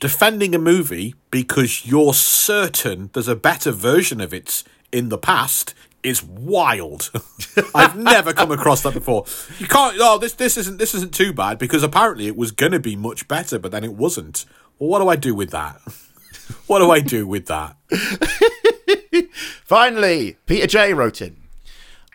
defending 0.00 0.54
a 0.54 0.58
movie 0.58 1.14
because 1.30 1.86
you're 1.86 2.14
certain 2.14 3.10
there's 3.12 3.28
a 3.28 3.36
better 3.36 3.70
version 3.70 4.20
of 4.20 4.32
it 4.34 4.62
in 4.90 5.08
the 5.08 5.18
past 5.18 5.74
is 6.02 6.22
wild. 6.22 7.10
I've 7.74 7.96
never 7.96 8.32
come 8.32 8.50
across 8.50 8.82
that 8.82 8.94
before. 8.94 9.24
You 9.58 9.66
can't. 9.66 9.96
Oh, 10.00 10.18
this 10.18 10.34
this 10.34 10.56
isn't 10.56 10.78
this 10.78 10.94
isn't 10.94 11.14
too 11.14 11.32
bad 11.32 11.58
because 11.58 11.82
apparently 11.82 12.26
it 12.26 12.36
was 12.36 12.52
going 12.52 12.72
to 12.72 12.80
be 12.80 12.96
much 12.96 13.28
better, 13.28 13.58
but 13.58 13.72
then 13.72 13.84
it 13.84 13.94
wasn't. 13.94 14.44
Well, 14.78 14.90
what 14.90 14.98
do 15.00 15.08
I 15.08 15.16
do 15.16 15.34
with 15.34 15.50
that? 15.50 15.80
what 16.66 16.80
do 16.80 16.90
I 16.90 17.00
do 17.00 17.26
with 17.26 17.46
that? 17.46 17.76
Finally, 19.64 20.36
Peter 20.46 20.66
J 20.66 20.94
wrote 20.94 21.22
in. 21.22 21.36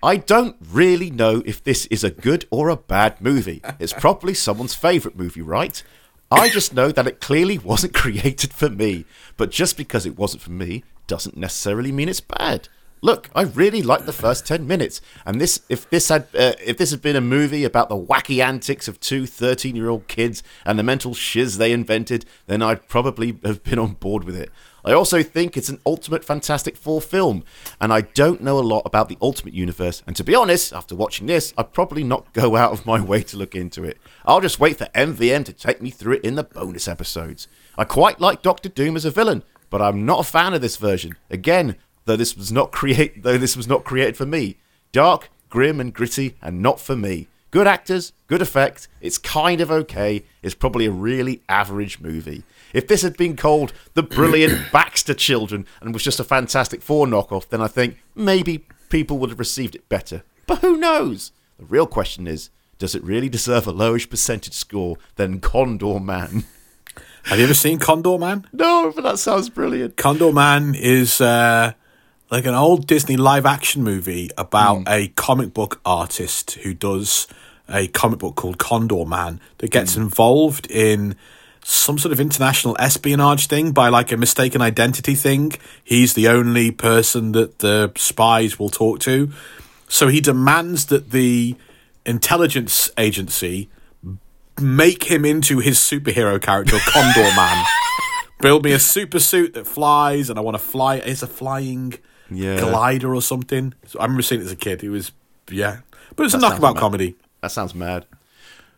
I 0.04 0.18
don't 0.18 0.56
really 0.72 1.10
know 1.10 1.42
if 1.46 1.64
this 1.64 1.88
is 1.88 2.04
a 2.04 2.12
good 2.12 2.46
or 2.52 2.70
a 2.70 2.78
bad 2.78 3.20
movie. 3.20 3.64
It's 3.80 3.94
probably 3.94 4.36
someone's 4.36 4.76
favourite 4.76 5.18
movie, 5.18 5.42
right? 5.42 5.82
I 6.30 6.50
just 6.50 6.74
know 6.74 6.92
that 6.92 7.08
it 7.08 7.22
clearly 7.22 7.58
wasn't 7.58 7.94
created 7.94 8.54
for 8.54 8.70
me. 8.70 9.06
But 9.38 9.50
just 9.50 9.76
because 9.76 10.06
it 10.06 10.18
wasn't 10.18 10.44
for 10.44 10.52
me 10.52 10.84
doesn't 11.08 11.38
necessarily 11.38 11.92
mean 11.92 12.10
it's 12.10 12.22
bad. 12.22 12.70
Look, 13.02 13.30
I 13.36 13.44
really 13.44 13.82
liked 13.84 14.06
the 14.06 14.14
first 14.14 14.46
10 14.46 14.66
minutes. 14.66 15.02
And 15.26 15.40
this 15.40 15.62
if 15.70 15.90
this 15.90 16.10
had 16.10 16.28
uh, 16.34 16.54
if 16.64 16.78
this 16.78 16.92
had 16.92 17.02
been 17.02 17.16
a 17.16 17.22
movie 17.22 17.64
about 17.64 17.90
the 17.90 17.96
wacky 17.96 18.44
antics 18.44 18.88
of 18.88 19.00
two 19.00 19.24
13-year-old 19.24 20.08
kids 20.08 20.44
and 20.66 20.80
the 20.80 20.84
mental 20.84 21.14
shiz 21.14 21.58
they 21.58 21.72
invented, 21.72 22.26
then 22.48 22.62
I'd 22.62 22.88
probably 22.88 23.38
have 23.44 23.64
been 23.64 23.80
on 23.80 23.94
board 23.94 24.24
with 24.24 24.36
it. 24.36 24.52
I 24.88 24.94
also 24.94 25.22
think 25.22 25.58
it's 25.58 25.68
an 25.68 25.82
ultimate 25.86 26.24
Fantastic 26.24 26.78
Four 26.78 27.02
film, 27.02 27.44
and 27.82 27.92
I 27.92 28.02
don't 28.02 28.42
know 28.42 28.58
a 28.58 28.62
lot 28.62 28.84
about 28.86 29.10
the 29.10 29.18
Ultimate 29.22 29.54
Universe. 29.54 30.02
And 30.08 30.16
to 30.16 30.24
be 30.24 30.34
honest, 30.34 30.72
after 30.72 30.96
watching 30.96 31.28
this, 31.28 31.54
I'd 31.58 31.74
probably 31.74 32.06
not 32.06 32.32
go 32.32 32.56
out 32.56 32.72
of 32.72 32.86
my 32.86 33.02
way 33.02 33.22
to 33.24 33.36
look 33.36 33.54
into 33.54 33.84
it. 33.84 33.98
I'll 34.26 34.40
just 34.40 34.62
wait 34.62 34.78
for 34.78 34.86
MVM 34.96 35.44
to 35.44 35.52
take 35.52 35.82
me 35.82 35.90
through 35.90 36.14
it 36.14 36.24
in 36.24 36.36
the 36.36 36.44
bonus 36.44 36.88
episodes. 36.88 37.50
I 37.78 37.84
quite 37.84 38.22
like 38.22 38.42
Doctor 38.42 38.70
Doom 38.70 38.96
as 38.96 39.04
a 39.04 39.12
villain, 39.12 39.44
but 39.70 39.82
I'm 39.82 40.06
not 40.06 40.22
a 40.22 40.24
fan 40.24 40.54
of 40.54 40.62
this 40.62 40.78
version. 40.78 41.18
Again, 41.30 41.76
though 42.08 42.16
this 42.16 42.36
was 42.36 42.52
not 42.52 42.72
create 42.72 43.22
though 43.24 43.38
this 43.38 43.56
was 43.56 43.68
not 43.68 43.84
created 43.84 44.18
for 44.18 44.26
me. 44.26 44.58
Dark, 44.92 45.30
grim, 45.50 45.80
and 45.80 45.94
gritty, 45.94 46.36
and 46.42 46.62
not 46.62 46.80
for 46.80 46.96
me. 46.96 47.28
Good 47.52 47.68
actors, 47.68 48.12
good 48.28 48.42
effect. 48.42 48.88
It's 49.00 49.18
kind 49.18 49.62
of 49.62 49.72
okay. 49.72 50.24
It's 50.42 50.56
probably 50.56 50.86
a 50.86 50.92
really 50.92 51.42
average 51.48 52.00
movie. 52.00 52.44
If 52.74 52.88
this 52.88 53.02
had 53.04 53.16
been 53.16 53.38
called 53.38 53.72
The 53.94 54.04
Brilliant 54.04 54.70
Baxter 54.74 55.14
Children 55.14 55.66
and 55.80 55.94
was 55.94 56.04
just 56.04 56.20
a 56.20 56.26
Fantastic 56.26 56.82
Four 56.82 57.06
knockoff, 57.06 57.48
then 57.50 57.62
I 57.62 57.68
think 57.68 57.98
maybe 58.16 58.66
people 58.90 59.18
would 59.20 59.30
have 59.30 59.40
received 59.40 59.76
it 59.76 59.88
better. 59.88 60.24
But 60.46 60.60
who 60.60 60.76
knows? 60.78 61.32
The 61.58 61.66
real 61.66 61.88
question 61.88 62.28
is, 62.28 62.50
does 62.80 62.96
it 62.96 63.04
really 63.04 63.30
deserve 63.30 63.66
a 63.66 63.74
lowish 63.74 64.10
percentage 64.10 64.54
score 64.54 64.98
than 65.16 65.40
Condorman? 65.40 66.44
Have 67.26 67.40
you 67.40 67.46
ever 67.46 67.54
seen 67.54 67.80
Condorman? 67.80 68.46
no, 68.54 68.92
but 68.94 69.04
that 69.04 69.20
sounds 69.20 69.50
brilliant. 69.50 69.96
Condorman 69.96 70.76
is 70.78 71.20
uh, 71.20 71.74
like 72.30 72.46
an 72.46 72.54
old 72.54 72.88
Disney 72.88 73.18
live 73.18 73.46
action 73.46 73.84
movie 73.84 74.30
about 74.38 74.80
hmm. 74.80 74.84
a 74.88 75.08
comic 75.10 75.54
book 75.54 75.80
artist 75.86 76.54
who 76.64 76.74
does 76.74 77.28
a 77.70 77.88
comic 77.88 78.20
book 78.20 78.36
called 78.36 78.58
Condorman 78.58 79.40
that 79.60 79.72
gets 79.72 79.96
hmm. 79.96 80.02
involved 80.04 80.70
in 80.70 81.16
some 81.64 81.98
sort 81.98 82.14
of 82.14 82.20
international 82.20 82.78
espionage 82.80 83.48
thing 83.48 83.72
by 83.72 83.90
like 83.90 84.12
a 84.12 84.18
mistaken 84.18 84.62
identity 84.62 85.16
thing. 85.16 85.54
He's 85.84 86.14
the 86.14 86.30
only 86.30 86.72
person 86.72 87.34
that 87.34 87.60
the 87.60 87.92
spies 87.98 88.58
will 88.58 88.70
talk 88.70 89.00
to. 89.02 89.32
So 89.90 90.08
he 90.08 90.22
demands 90.22 90.86
that 90.86 91.12
the 91.12 91.56
intelligence 92.06 92.90
agency 92.98 93.70
make 94.60 95.04
him 95.04 95.26
into 95.26 95.60
his 95.60 95.78
superhero 95.78 96.42
character, 96.42 96.78
Condorman. 96.78 97.66
Build 98.40 98.64
me 98.64 98.72
a 98.72 98.80
super 98.80 99.20
suit 99.20 99.54
that 99.54 99.68
flies, 99.68 100.30
and 100.30 100.40
I 100.40 100.42
want 100.42 100.56
to 100.56 100.64
fly. 100.64 100.98
It's 100.98 101.22
a 101.24 101.28
flying 101.28 101.96
Yeah. 102.30 102.60
glider 102.60 103.14
or 103.14 103.22
something. 103.22 103.74
So 103.86 104.00
I 104.00 104.04
remember 104.04 104.22
seeing 104.22 104.42
it 104.42 104.46
as 104.46 104.52
a 104.52 104.56
kid. 104.56 104.84
It 104.84 104.90
was 104.90 105.12
yeah, 105.50 105.80
but 106.16 106.26
it's 106.26 106.34
a 106.36 106.40
knockabout 106.40 106.76
mad. 106.76 106.80
comedy. 106.80 107.16
That 107.42 107.52
sounds 107.52 107.74
mad. 107.74 108.06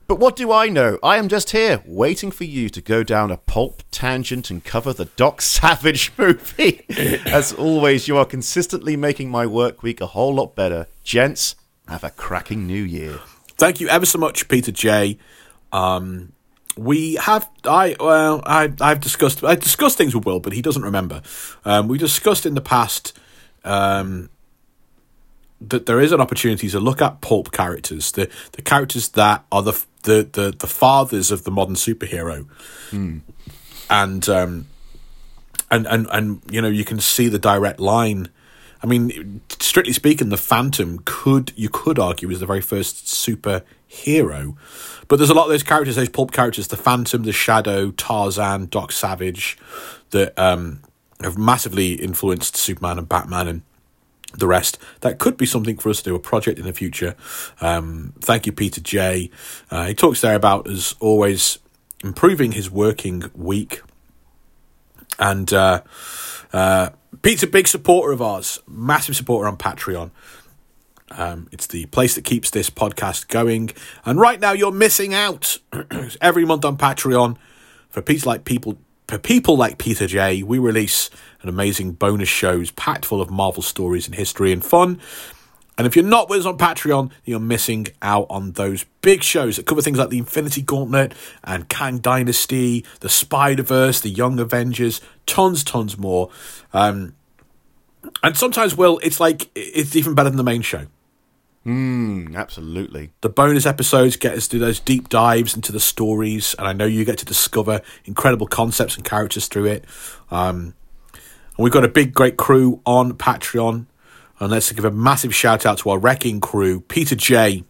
But 0.08 0.18
what 0.18 0.36
do 0.36 0.52
I 0.52 0.70
know? 0.70 0.98
I 1.04 1.18
am 1.18 1.28
just 1.28 1.52
here, 1.52 1.84
waiting 1.86 2.32
for 2.32 2.44
you 2.44 2.68
to 2.70 2.82
go 2.82 3.04
down 3.04 3.30
a 3.30 3.38
pulp 3.38 3.84
tangent 3.92 4.50
and 4.50 4.64
cover 4.64 4.92
the 4.92 5.06
Doc 5.06 5.40
Savage 5.44 6.12
movie. 6.18 6.84
As 7.28 7.54
always, 7.54 8.08
you 8.08 8.18
are 8.18 8.26
consistently 8.26 8.98
making 8.98 9.30
my 9.30 9.46
work 9.46 9.84
week 9.84 10.02
a 10.02 10.08
whole 10.08 10.34
lot 10.34 10.56
better. 10.56 10.88
Gents, 11.04 11.56
have 11.88 12.04
a 12.04 12.10
cracking 12.10 12.66
new 12.66 12.82
year. 12.82 13.20
Thank 13.58 13.80
you 13.80 13.88
ever 13.90 14.06
so 14.06 14.18
much, 14.18 14.48
Peter 14.48 14.72
J. 14.72 15.20
Um, 15.72 16.34
we 16.76 17.16
have 17.16 17.48
I 17.66 17.96
well 18.00 18.42
I 18.46 18.72
I've 18.82 19.02
discussed 19.02 19.44
I 19.44 19.56
discussed 19.56 19.98
things 19.98 20.16
with 20.16 20.26
Will, 20.26 20.40
but 20.40 20.54
he 20.54 20.62
doesn't 20.62 20.82
remember. 20.84 21.22
Um, 21.66 21.88
we 21.88 21.98
discussed 21.98 22.46
in 22.46 22.56
the 22.56 22.62
past 22.62 23.18
um, 23.70 24.30
that 25.62 25.86
there 25.86 26.00
is 26.00 26.12
an 26.12 26.22
opportunity 26.22 26.70
to 26.70 26.80
look 26.80 27.02
at 27.02 27.22
pulp 27.22 27.52
characters, 27.52 28.12
the 28.12 28.30
the 28.54 28.62
characters 28.62 29.10
that 29.10 29.46
are 29.52 29.62
the 29.62 29.86
the 30.04 30.30
the, 30.32 30.56
the 30.58 30.68
fathers 30.68 31.32
of 31.32 31.44
the 31.44 31.52
modern 31.52 31.76
superhero, 31.76 32.48
and 33.90 34.28
um, 34.30 34.68
and 35.70 35.86
and 35.88 36.08
and 36.12 36.42
you 36.50 36.62
know 36.62 36.70
you 36.70 36.86
can 36.86 37.00
see 37.00 37.28
the 37.28 37.40
direct 37.40 37.80
line. 37.80 38.30
I 38.82 38.88
mean, 38.88 39.42
strictly 39.60 39.92
speaking, 39.92 40.30
the 40.30 40.38
Phantom 40.38 41.02
could 41.04 41.52
you 41.56 41.70
could 41.70 42.00
argue 42.00 42.30
is 42.30 42.40
the 42.40 42.46
very 42.46 42.62
first 42.62 43.06
superhero, 43.06 44.56
but 45.10 45.18
there's 45.18 45.30
a 45.30 45.34
lot 45.34 45.44
of 45.44 45.50
those 45.50 45.64
characters, 45.64 45.98
those 45.98 46.10
pulp 46.10 46.32
characters, 46.32 46.70
the 46.70 46.78
Phantom, 46.78 47.24
the 47.24 47.34
Shadow, 47.34 47.92
Tarzan, 47.92 48.68
Doc 48.68 48.94
Savage, 48.94 49.58
that 50.12 50.38
um, 50.40 50.82
have 51.22 51.38
massively 51.38 51.94
influenced 51.94 52.56
Superman 52.56 52.98
and 52.98 53.10
Batman 53.10 53.48
and 53.48 53.62
the 54.38 54.48
rest. 54.48 54.78
That 55.02 55.18
could 55.18 55.38
be 55.38 55.46
something 55.46 55.78
for 55.78 55.90
us 55.90 55.98
to 56.00 56.04
do 56.12 56.16
a 56.16 56.20
project 56.20 56.60
in 56.60 56.66
the 56.66 56.74
future. 56.74 57.16
Um, 57.62 58.14
thank 58.22 58.46
you, 58.46 58.52
Peter 58.52 58.82
J. 58.82 59.32
Uh, 59.72 59.88
he 59.88 59.94
talks 59.94 60.22
there 60.22 60.36
about 60.36 60.68
as 60.68 60.96
always 61.00 61.60
improving 62.04 62.54
his 62.54 62.70
working 62.70 63.30
week 63.34 63.82
and 65.20 65.52
uh, 65.52 65.82
uh, 66.54 66.90
Pete's 67.22 67.44
a 67.44 67.48
big 67.48 67.68
supporter 67.68 68.12
of 68.14 68.22
ours, 68.22 68.60
massive 68.68 69.16
supporter 69.16 69.48
on 69.48 69.58
Patreon. 69.58 70.12
Um, 71.12 71.50
it's 71.52 71.68
the 71.68 71.88
place 71.88 72.16
that 72.16 72.24
keeps 72.24 72.52
this 72.52 72.70
podcast 72.70 73.28
going. 73.28 73.72
And 74.06 74.20
right 74.20 74.40
now, 74.40 74.54
you're 74.54 74.72
missing 74.72 75.14
out. 75.14 75.58
Every 76.22 76.46
month 76.46 76.64
on 76.66 76.78
Patreon, 76.78 77.38
for 77.90 78.02
Pete's 78.02 78.26
like 78.26 78.46
people, 78.46 78.78
for 79.10 79.18
people 79.18 79.58
like 79.58 79.80
Peter 79.80 80.06
J, 80.06 80.44
we 80.44 80.60
release 80.60 81.10
an 81.42 81.50
amazing 81.50 81.94
bonus 81.94 82.30
shows 82.30 82.70
packed 82.70 83.06
full 83.06 83.22
of 83.22 83.32
Marvel 83.32 83.64
stories 83.64 84.06
and 84.06 84.14
history 84.14 84.52
and 84.52 84.64
fun. 84.64 85.02
And 85.80 85.88
if 85.88 85.96
you're 85.96 86.06
not 86.06 86.30
with 86.30 86.42
us 86.42 86.46
on 86.46 86.60
Patreon, 86.60 87.10
you're 87.26 87.40
missing 87.40 87.88
out 88.04 88.28
on 88.30 88.52
those 88.52 88.86
big 89.02 89.24
shows 89.24 89.56
that 89.56 89.66
cover 89.66 89.82
things 89.82 89.98
like 89.98 90.10
the 90.10 90.20
Infinity 90.20 90.62
Gauntlet 90.62 91.14
and 91.44 91.68
Kang 91.70 91.98
Dynasty, 91.98 92.86
the 93.00 93.10
Spider 93.10 93.64
Verse, 93.64 94.00
the 94.00 94.10
Young 94.10 94.40
Avengers, 94.40 95.02
tons, 95.26 95.64
tons 95.64 95.98
more. 95.98 96.30
Um, 96.72 97.16
and 98.22 98.38
sometimes, 98.38 98.78
Will, 98.78 99.00
it's 99.02 99.20
like 99.20 99.50
it's 99.56 99.96
even 99.96 100.14
better 100.14 100.30
than 100.30 100.38
the 100.38 100.44
main 100.44 100.62
show. 100.62 100.86
Mm, 101.66 102.36
absolutely. 102.36 103.12
The 103.22 103.30
bonus 103.30 103.66
episodes 103.66 104.16
get 104.16 104.34
us 104.34 104.48
to 104.48 104.60
those 104.60 104.80
deep 104.80 105.10
dives 105.10 105.56
into 105.56 105.72
the 105.72 105.80
stories, 105.80 106.56
and 106.58 106.68
I 106.68 106.74
know 106.74 106.86
you 106.86 107.06
get 107.06 107.18
to 107.20 107.26
discover 107.26 107.82
incredible 108.06 108.48
concepts 108.48 108.96
and 108.96 109.04
characters 109.06 109.48
through 109.48 109.66
it. 109.66 109.86
Um, 110.32 110.74
and 111.14 111.64
we've 111.64 111.74
got 111.74 111.84
a 111.84 111.90
big, 111.90 112.14
great 112.14 112.38
crew 112.38 112.82
on 112.86 113.14
Patreon. 113.14 113.86
And 114.40 114.52
let's 114.52 114.72
give 114.72 114.86
a 114.86 114.92
massive 114.92 115.36
shout 115.36 115.66
out 115.66 115.80
to 115.80 115.90
our 115.90 116.00
wrecking 116.00 116.40
crew 116.40 116.80
Peter 116.82 117.16
J, 117.16 117.66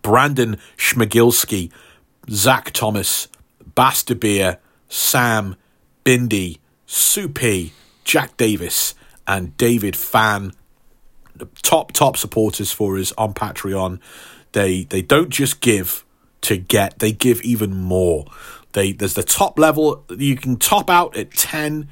Brandon 0.00 0.58
Schmigilski, 0.76 1.72
Zach 2.30 2.70
Thomas, 2.70 3.26
Basta 3.74 4.14
Beer, 4.14 4.58
Sam, 4.88 5.56
Bindi, 6.04 6.58
Soupy, 6.86 7.72
Jack 8.04 8.36
Davis, 8.36 8.94
and 9.26 9.56
David 9.56 9.96
Fan 9.96 10.52
top 11.62 11.92
top 11.92 12.16
supporters 12.16 12.72
for 12.72 12.96
us 12.96 13.12
on 13.18 13.34
Patreon. 13.34 14.00
They 14.52 14.84
they 14.84 15.02
don't 15.02 15.30
just 15.30 15.60
give 15.60 16.04
to 16.42 16.56
get; 16.56 16.98
they 16.98 17.12
give 17.12 17.42
even 17.42 17.76
more. 17.76 18.26
They 18.72 18.92
there's 18.92 19.14
the 19.14 19.22
top 19.22 19.58
level 19.58 20.04
you 20.16 20.36
can 20.36 20.56
top 20.56 20.90
out 20.90 21.16
at 21.16 21.32
ten 21.32 21.88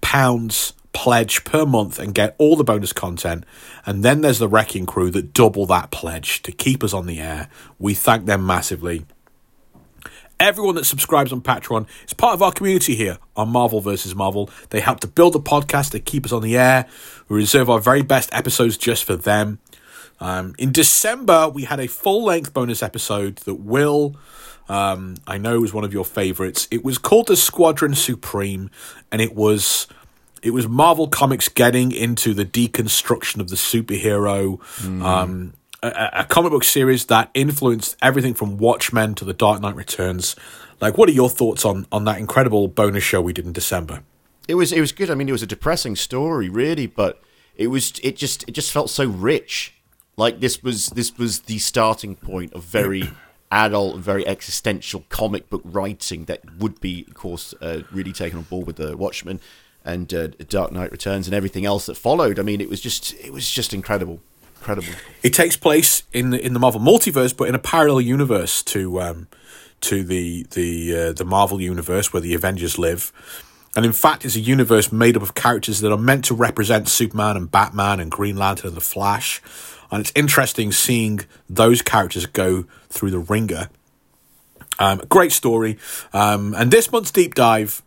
pounds 0.00 0.72
pledge 0.92 1.44
per 1.44 1.64
month 1.64 1.98
and 1.98 2.14
get 2.14 2.34
all 2.38 2.56
the 2.56 2.64
bonus 2.64 2.92
content. 2.92 3.44
And 3.86 4.04
then 4.04 4.20
there's 4.20 4.40
the 4.40 4.48
wrecking 4.48 4.84
crew 4.84 5.10
that 5.12 5.32
double 5.32 5.64
that 5.66 5.90
pledge 5.90 6.42
to 6.42 6.52
keep 6.52 6.82
us 6.82 6.92
on 6.92 7.06
the 7.06 7.20
air. 7.20 7.48
We 7.78 7.94
thank 7.94 8.26
them 8.26 8.44
massively. 8.44 9.06
Everyone 10.40 10.76
that 10.76 10.86
subscribes 10.86 11.32
on 11.32 11.40
Patreon 11.40 11.86
is 12.04 12.14
part 12.14 12.34
of 12.34 12.42
our 12.42 12.52
community 12.52 12.94
here 12.94 13.18
on 13.36 13.48
Marvel 13.48 13.80
vs. 13.80 14.14
Marvel. 14.14 14.50
They 14.70 14.80
help 14.80 15.00
to 15.00 15.08
build 15.08 15.34
the 15.34 15.40
podcast, 15.40 15.90
they 15.90 16.00
keep 16.00 16.24
us 16.24 16.32
on 16.32 16.42
the 16.42 16.56
air. 16.56 16.86
We 17.28 17.36
reserve 17.36 17.68
our 17.68 17.80
very 17.80 18.02
best 18.02 18.30
episodes 18.32 18.76
just 18.76 19.04
for 19.04 19.16
them. 19.16 19.58
Um, 20.20 20.54
in 20.58 20.72
December, 20.72 21.48
we 21.48 21.64
had 21.64 21.78
a 21.80 21.86
full 21.86 22.24
length 22.24 22.52
bonus 22.52 22.82
episode 22.82 23.36
that 23.38 23.54
Will, 23.54 24.16
um, 24.68 25.16
I 25.26 25.38
know, 25.38 25.60
was 25.60 25.72
one 25.72 25.84
of 25.84 25.92
your 25.92 26.04
favorites. 26.04 26.66
It 26.70 26.84
was 26.84 26.98
called 26.98 27.28
The 27.28 27.36
Squadron 27.36 27.94
Supreme, 27.94 28.70
and 29.12 29.20
it 29.22 29.34
was. 29.34 29.86
It 30.40 30.50
was 30.52 30.68
Marvel 30.68 31.08
Comics 31.08 31.48
getting 31.48 31.90
into 31.90 32.32
the 32.32 32.44
deconstruction 32.44 33.40
of 33.40 33.48
the 33.48 33.56
superhero, 33.56 34.60
um, 35.02 35.52
a, 35.82 36.10
a 36.12 36.24
comic 36.24 36.52
book 36.52 36.62
series 36.62 37.06
that 37.06 37.28
influenced 37.34 37.96
everything 38.00 38.34
from 38.34 38.56
Watchmen 38.56 39.16
to 39.16 39.24
The 39.24 39.32
Dark 39.32 39.60
Knight 39.60 39.74
Returns. 39.74 40.36
Like, 40.80 40.96
what 40.96 41.08
are 41.08 41.12
your 41.12 41.28
thoughts 41.28 41.64
on 41.64 41.86
on 41.90 42.04
that 42.04 42.18
incredible 42.18 42.68
bonus 42.68 43.02
show 43.02 43.20
we 43.20 43.32
did 43.32 43.46
in 43.46 43.52
December? 43.52 44.04
It 44.48 44.54
was 44.54 44.72
it 44.72 44.80
was 44.80 44.92
good. 44.92 45.10
I 45.10 45.14
mean, 45.14 45.28
it 45.28 45.32
was 45.32 45.42
a 45.42 45.46
depressing 45.46 45.94
story, 45.94 46.48
really, 46.48 46.86
but 46.86 47.22
it 47.54 47.68
was 47.68 47.92
it 48.02 48.16
just 48.16 48.48
it 48.48 48.52
just 48.52 48.72
felt 48.72 48.90
so 48.90 49.06
rich. 49.06 49.74
Like 50.16 50.40
this 50.40 50.62
was 50.62 50.88
this 50.88 51.16
was 51.16 51.40
the 51.40 51.58
starting 51.58 52.16
point 52.16 52.54
of 52.54 52.64
very 52.64 53.10
adult, 53.52 53.96
and 53.96 54.04
very 54.04 54.26
existential 54.26 55.04
comic 55.10 55.48
book 55.50 55.62
writing 55.64 56.24
that 56.24 56.58
would 56.58 56.80
be, 56.80 57.04
of 57.08 57.14
course, 57.14 57.54
uh, 57.60 57.82
really 57.92 58.12
taken 58.12 58.38
on 58.38 58.44
board 58.44 58.66
with 58.66 58.76
the 58.76 58.96
Watchmen 58.96 59.40
and 59.84 60.12
uh, 60.12 60.28
Dark 60.48 60.72
Knight 60.72 60.92
Returns 60.92 61.26
and 61.26 61.34
everything 61.34 61.64
else 61.64 61.86
that 61.86 61.96
followed. 61.96 62.38
I 62.38 62.42
mean, 62.42 62.60
it 62.60 62.68
was 62.68 62.80
just 62.80 63.14
it 63.14 63.32
was 63.32 63.50
just 63.50 63.72
incredible, 63.72 64.20
incredible. 64.56 64.92
It 65.22 65.34
takes 65.34 65.56
place 65.56 66.02
in 66.12 66.30
the, 66.30 66.44
in 66.44 66.52
the 66.52 66.58
Marvel 66.58 66.80
multiverse, 66.80 67.36
but 67.36 67.48
in 67.48 67.54
a 67.54 67.58
parallel 67.58 68.00
universe 68.00 68.62
to 68.64 69.00
um, 69.00 69.28
to 69.82 70.04
the 70.04 70.46
the 70.50 70.96
uh, 70.96 71.12
the 71.12 71.24
Marvel 71.24 71.60
universe 71.60 72.12
where 72.12 72.20
the 72.20 72.34
Avengers 72.34 72.78
live. 72.78 73.12
And 73.78 73.86
in 73.86 73.92
fact, 73.92 74.24
it's 74.24 74.34
a 74.34 74.40
universe 74.40 74.90
made 74.90 75.16
up 75.16 75.22
of 75.22 75.36
characters 75.36 75.78
that 75.82 75.92
are 75.92 75.96
meant 75.96 76.24
to 76.24 76.34
represent 76.34 76.88
Superman 76.88 77.36
and 77.36 77.48
Batman 77.48 78.00
and 78.00 78.10
Green 78.10 78.36
Lantern 78.36 78.70
and 78.70 78.76
the 78.76 78.80
Flash. 78.80 79.40
And 79.92 80.00
it's 80.00 80.10
interesting 80.16 80.72
seeing 80.72 81.20
those 81.48 81.80
characters 81.80 82.26
go 82.26 82.64
through 82.88 83.12
the 83.12 83.20
wringer. 83.20 83.68
Um, 84.80 85.00
great 85.08 85.30
story. 85.30 85.78
Um, 86.12 86.56
and 86.56 86.72
this 86.72 86.90
month's 86.90 87.12
deep 87.12 87.36
dive 87.36 87.80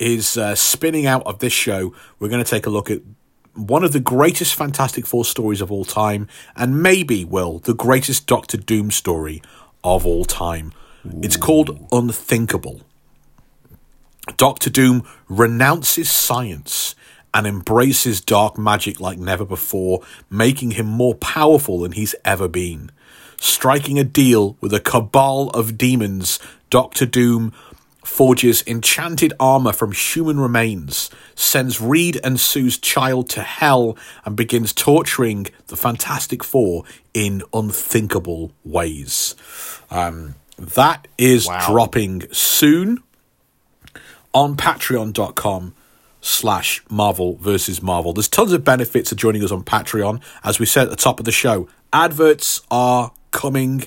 is 0.00 0.36
uh, 0.36 0.56
spinning 0.56 1.06
out 1.06 1.24
of 1.24 1.38
this 1.38 1.52
show. 1.52 1.94
We're 2.18 2.28
going 2.28 2.42
to 2.42 2.50
take 2.50 2.66
a 2.66 2.70
look 2.70 2.90
at 2.90 3.00
one 3.54 3.84
of 3.84 3.92
the 3.92 4.00
greatest 4.00 4.56
Fantastic 4.56 5.06
Four 5.06 5.24
stories 5.24 5.60
of 5.60 5.70
all 5.70 5.84
time, 5.84 6.26
and 6.56 6.82
maybe, 6.82 7.24
Will, 7.24 7.60
the 7.60 7.74
greatest 7.74 8.26
Doctor 8.26 8.56
Doom 8.56 8.90
story 8.90 9.42
of 9.84 10.04
all 10.04 10.24
time. 10.24 10.72
It's 11.22 11.36
called 11.36 11.86
Unthinkable. 11.92 12.80
Doctor 14.36 14.70
Doom 14.70 15.06
renounces 15.28 16.10
science 16.10 16.94
and 17.32 17.46
embraces 17.46 18.20
dark 18.20 18.58
magic 18.58 19.00
like 19.00 19.18
never 19.18 19.44
before, 19.44 20.02
making 20.28 20.72
him 20.72 20.86
more 20.86 21.14
powerful 21.14 21.80
than 21.80 21.92
he's 21.92 22.14
ever 22.24 22.48
been. 22.48 22.90
Striking 23.38 23.98
a 23.98 24.04
deal 24.04 24.56
with 24.60 24.74
a 24.74 24.80
cabal 24.80 25.48
of 25.50 25.78
demons, 25.78 26.38
Doctor 26.68 27.06
Doom 27.06 27.52
forges 28.04 28.64
enchanted 28.66 29.32
armor 29.38 29.72
from 29.72 29.92
human 29.92 30.40
remains, 30.40 31.10
sends 31.34 31.80
Reed 31.80 32.18
and 32.24 32.40
Sue's 32.40 32.76
child 32.76 33.28
to 33.30 33.42
hell, 33.42 33.96
and 34.24 34.36
begins 34.36 34.72
torturing 34.72 35.46
the 35.68 35.76
Fantastic 35.76 36.42
Four 36.42 36.84
in 37.14 37.42
unthinkable 37.54 38.52
ways. 38.64 39.36
Um, 39.90 40.34
that 40.58 41.06
is 41.16 41.46
Wow. 41.46 41.66
dropping 41.70 42.24
soon 42.32 43.02
on 44.32 44.56
patreon.com 44.56 45.74
slash 46.20 46.82
marvel 46.90 47.36
versus 47.36 47.82
marvel. 47.82 48.12
There's 48.12 48.28
tons 48.28 48.52
of 48.52 48.64
benefits 48.64 49.10
of 49.10 49.18
joining 49.18 49.42
us 49.42 49.50
on 49.50 49.64
patreon. 49.64 50.22
As 50.44 50.58
we 50.58 50.66
said 50.66 50.84
at 50.84 50.90
the 50.90 50.96
top 50.96 51.18
of 51.18 51.24
the 51.24 51.32
show 51.32 51.68
adverts 51.92 52.60
are 52.70 53.12
coming 53.32 53.84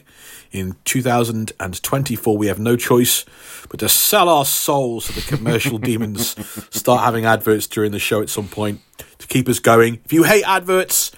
in 0.51 0.75
2024 0.85 2.37
we 2.37 2.47
have 2.47 2.59
no 2.59 2.75
choice 2.77 3.25
but 3.69 3.79
to 3.79 3.89
sell 3.89 4.29
our 4.29 4.45
souls 4.45 5.07
to 5.07 5.13
the 5.13 5.21
commercial 5.21 5.77
demons. 5.79 6.35
Start 6.75 7.03
having 7.03 7.25
adverts 7.25 7.67
during 7.67 7.91
the 7.91 7.99
show 7.99 8.21
at 8.21 8.29
some 8.29 8.47
point 8.47 8.81
to 9.17 9.27
keep 9.27 9.49
us 9.49 9.59
going. 9.59 9.99
If 10.05 10.13
you 10.13 10.23
hate 10.23 10.43
adverts 10.47 11.11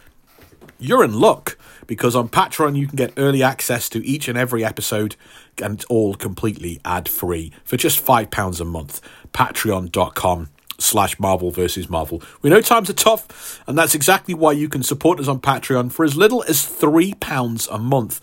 you're 0.80 1.04
in 1.04 1.14
luck 1.20 1.58
because 1.88 2.16
on 2.16 2.30
Patreon 2.30 2.76
you 2.78 2.88
can 2.88 2.96
get 2.96 3.14
early 3.18 3.44
access 3.44 3.90
to 3.90 4.06
each 4.06 4.28
and 4.28 4.38
every 4.38 4.64
episode 4.64 5.16
and 5.62 5.76
it's 5.76 5.86
all 5.86 6.16
completely 6.16 6.80
ad 6.84 7.08
free 7.08 7.52
for 7.64 7.78
just 7.78 8.00
five 8.00 8.32
pounds 8.32 8.60
a 8.60 8.66
month. 8.66 9.02
Patreon.com 9.34 10.50
slash 10.78 11.20
Marvel 11.20 11.52
versus 11.52 11.90
Marvel. 11.90 12.22
We 12.42 12.50
know 12.50 12.62
times 12.62 12.90
are 12.90 12.94
tough, 12.94 13.62
and 13.66 13.78
that's 13.78 13.96
exactly 13.96 14.34
why 14.34 14.52
you 14.52 14.68
can 14.68 14.84
support 14.84 15.20
us 15.20 15.28
on 15.28 15.40
Patreon 15.40 15.92
for 15.92 16.04
as 16.04 16.18
little 16.18 16.44
as 16.48 16.66
three 16.66 17.14
pounds 17.14 17.68
a 17.72 17.78
month. 17.78 18.22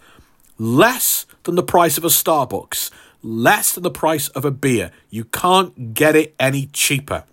Less 0.59 1.27
than 1.45 1.55
the 1.55 1.63
price 1.63 1.97
of 1.97 2.05
a 2.05 2.09
Starbucks, 2.09 2.91
less 3.23 3.73
than 3.73 3.83
the 3.83 3.91
price 3.91 4.29
of 4.29 4.45
a 4.45 4.51
beer. 4.51 4.91
You 5.09 5.25
can't 5.25 5.95
get 5.95 6.15
it 6.15 6.35
any 6.39 6.67
cheaper 6.67 7.25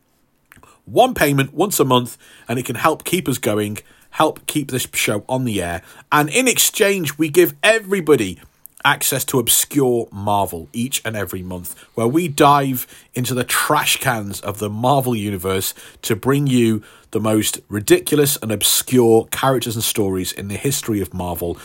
one 0.89 1.14
payment 1.14 1.53
once 1.53 1.80
a 1.80 1.85
month 1.85 2.18
and 2.47 2.60
it 2.60 2.65
can 2.65 2.76
help 2.76 3.03
keep 3.03 3.27
us 3.27 3.38
going 3.38 3.77
help 4.20 4.46
keep 4.48 4.70
this 4.70 4.86
show 4.94 5.24
on 5.30 5.46
the 5.46 5.64
air. 5.64 5.82
And 6.12 6.30
in 6.30 6.48
exchange 6.48 7.18
we 7.18 7.30
give 7.30 7.56
everybody 7.64 8.38
access 8.84 9.24
to 9.26 9.40
obscure 9.40 10.08
marvel 10.12 10.68
each 10.74 11.02
and 11.06 11.16
every 11.16 11.41
month 11.41 11.78
where 11.96 12.08
we 12.08 12.28
dive 12.28 12.86
into 13.14 13.34
the 13.34 13.44
trash 13.44 13.98
cans 13.98 14.40
of 14.41 14.60
the 14.60 14.70
marvel 14.70 15.16
universe 15.16 15.74
to 16.02 16.16
bring 16.16 16.48
you 16.48 16.82
the 17.12 17.20
most 17.20 17.60
ridiculous 17.68 18.38
and 18.41 18.52
obscure 18.52 19.26
characters 19.32 19.76
and 19.76 19.84
stories 19.84 20.32
in 20.32 20.48
the 20.48 20.56
history 20.56 21.02
of 21.02 21.14
marvel 21.14 21.58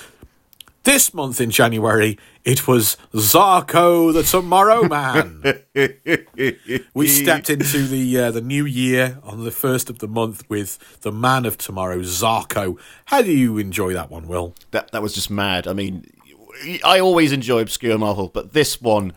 this 0.85 1.13
month 1.13 1.41
in 1.41 1.51
January, 1.51 2.19
it 2.45 2.69
was 2.69 2.97
Zarko 3.13 4.13
the 4.13 4.23
Tomorrow 4.23 4.87
Man. 4.87 5.43
we 6.95 7.09
stepped 7.09 7.51
into 7.51 7.87
the 7.87 8.19
uh, 8.19 8.31
the 8.31 8.41
new 8.41 8.65
year 8.65 9.19
on 9.23 9.45
the 9.45 9.51
first 9.51 9.91
of 9.91 9.99
the 9.99 10.09
month 10.09 10.49
with 10.49 11.01
the 11.01 11.13
Man 11.13 11.47
of 11.47 11.59
Tomorrow, 11.59 11.99
Zarko. 12.01 12.79
How 13.07 13.23
do 13.23 13.33
you 13.33 13.59
enjoy 13.59 13.93
that 13.95 14.11
one, 14.11 14.29
Will? 14.29 14.55
That 14.71 14.93
that 14.93 15.03
was 15.03 15.15
just 15.15 15.31
mad. 15.31 15.67
I 15.67 15.73
mean, 15.73 16.07
I 16.85 17.01
always 17.01 17.33
enjoy 17.33 17.61
obscure 17.61 17.99
Marvel, 17.99 18.29
but 18.29 18.53
this 18.53 18.81
one 18.81 19.15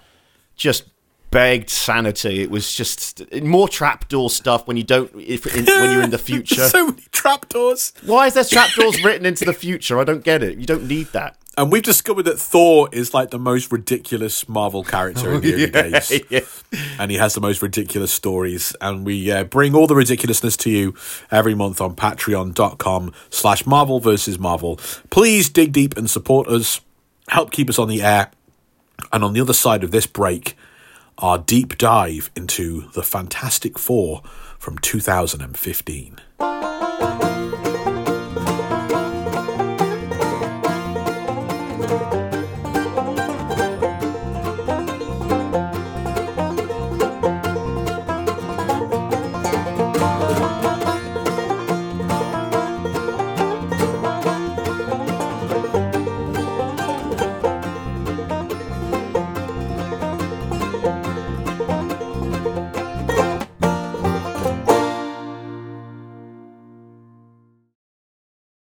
just 0.56 0.86
begged 1.30 1.70
sanity. 1.70 2.42
It 2.42 2.50
was 2.50 2.74
just 2.74 3.22
more 3.44 3.68
trapdoor 3.68 4.30
stuff 4.30 4.68
when 4.68 4.78
you 4.78 4.84
don't 4.84 5.12
if 5.16 5.46
in, 5.46 5.66
when 5.66 5.92
you're 5.92 6.04
in 6.04 6.12
the 6.12 6.18
future. 6.30 6.68
so 6.68 6.88
many 6.88 7.04
trapdoors. 7.12 7.94
Why 8.06 8.28
is 8.28 8.34
there 8.34 8.44
trapdoors 8.44 9.04
written 9.04 9.26
into 9.26 9.46
the 9.46 9.54
future? 9.54 10.00
I 10.00 10.04
don't 10.04 10.24
get 10.24 10.42
it. 10.44 10.58
You 10.58 10.66
don't 10.66 10.88
need 10.88 11.08
that. 11.08 11.38
And 11.58 11.72
we've 11.72 11.82
discovered 11.82 12.24
that 12.24 12.40
Thor 12.40 12.88
is 12.92 13.16
like 13.16 13.32
the 13.32 13.40
most 13.40 13.72
ridiculous 13.72 14.48
Marvel 14.48 14.84
character 14.84 15.34
in 15.34 15.42
the 15.42 15.54
early 15.74 15.92
days. 15.92 16.22
yeah. 16.30 16.42
and 17.00 17.10
he 17.10 17.18
has 17.18 17.34
the 17.34 17.42
most 17.42 17.64
ridiculous 17.64 18.12
stories. 18.12 18.76
And 18.80 19.04
we 19.04 19.32
uh, 19.32 19.44
bring 19.44 19.74
all 19.74 19.88
the 19.88 19.96
ridiculousness 19.96 20.56
to 20.58 20.70
you 20.70 20.94
every 21.32 21.56
month 21.56 21.82
on 21.82 21.96
patreon.com 21.96 23.12
slash 23.32 23.66
marvel 23.66 24.00
versus 24.00 24.38
marvel. 24.38 24.78
Please 25.10 25.50
dig 25.50 25.74
deep 25.74 25.98
and 25.98 26.08
support 26.08 26.48
us. 26.48 26.80
Help 27.28 27.50
keep 27.50 27.70
us 27.70 27.80
on 27.80 27.88
the 27.88 28.04
air. 28.04 28.30
And 29.12 29.24
on 29.24 29.34
the 29.34 29.42
other 29.42 29.54
side 29.54 29.84
of 29.84 29.90
this 29.92 30.06
break 30.06 30.56
our 31.18 31.40
deep 31.40 31.80
dive 31.80 32.30
into 32.36 32.92
the 32.92 33.02
fantastic 33.02 33.80
four 33.80 34.22
from 34.60 34.78
2015 34.78 36.20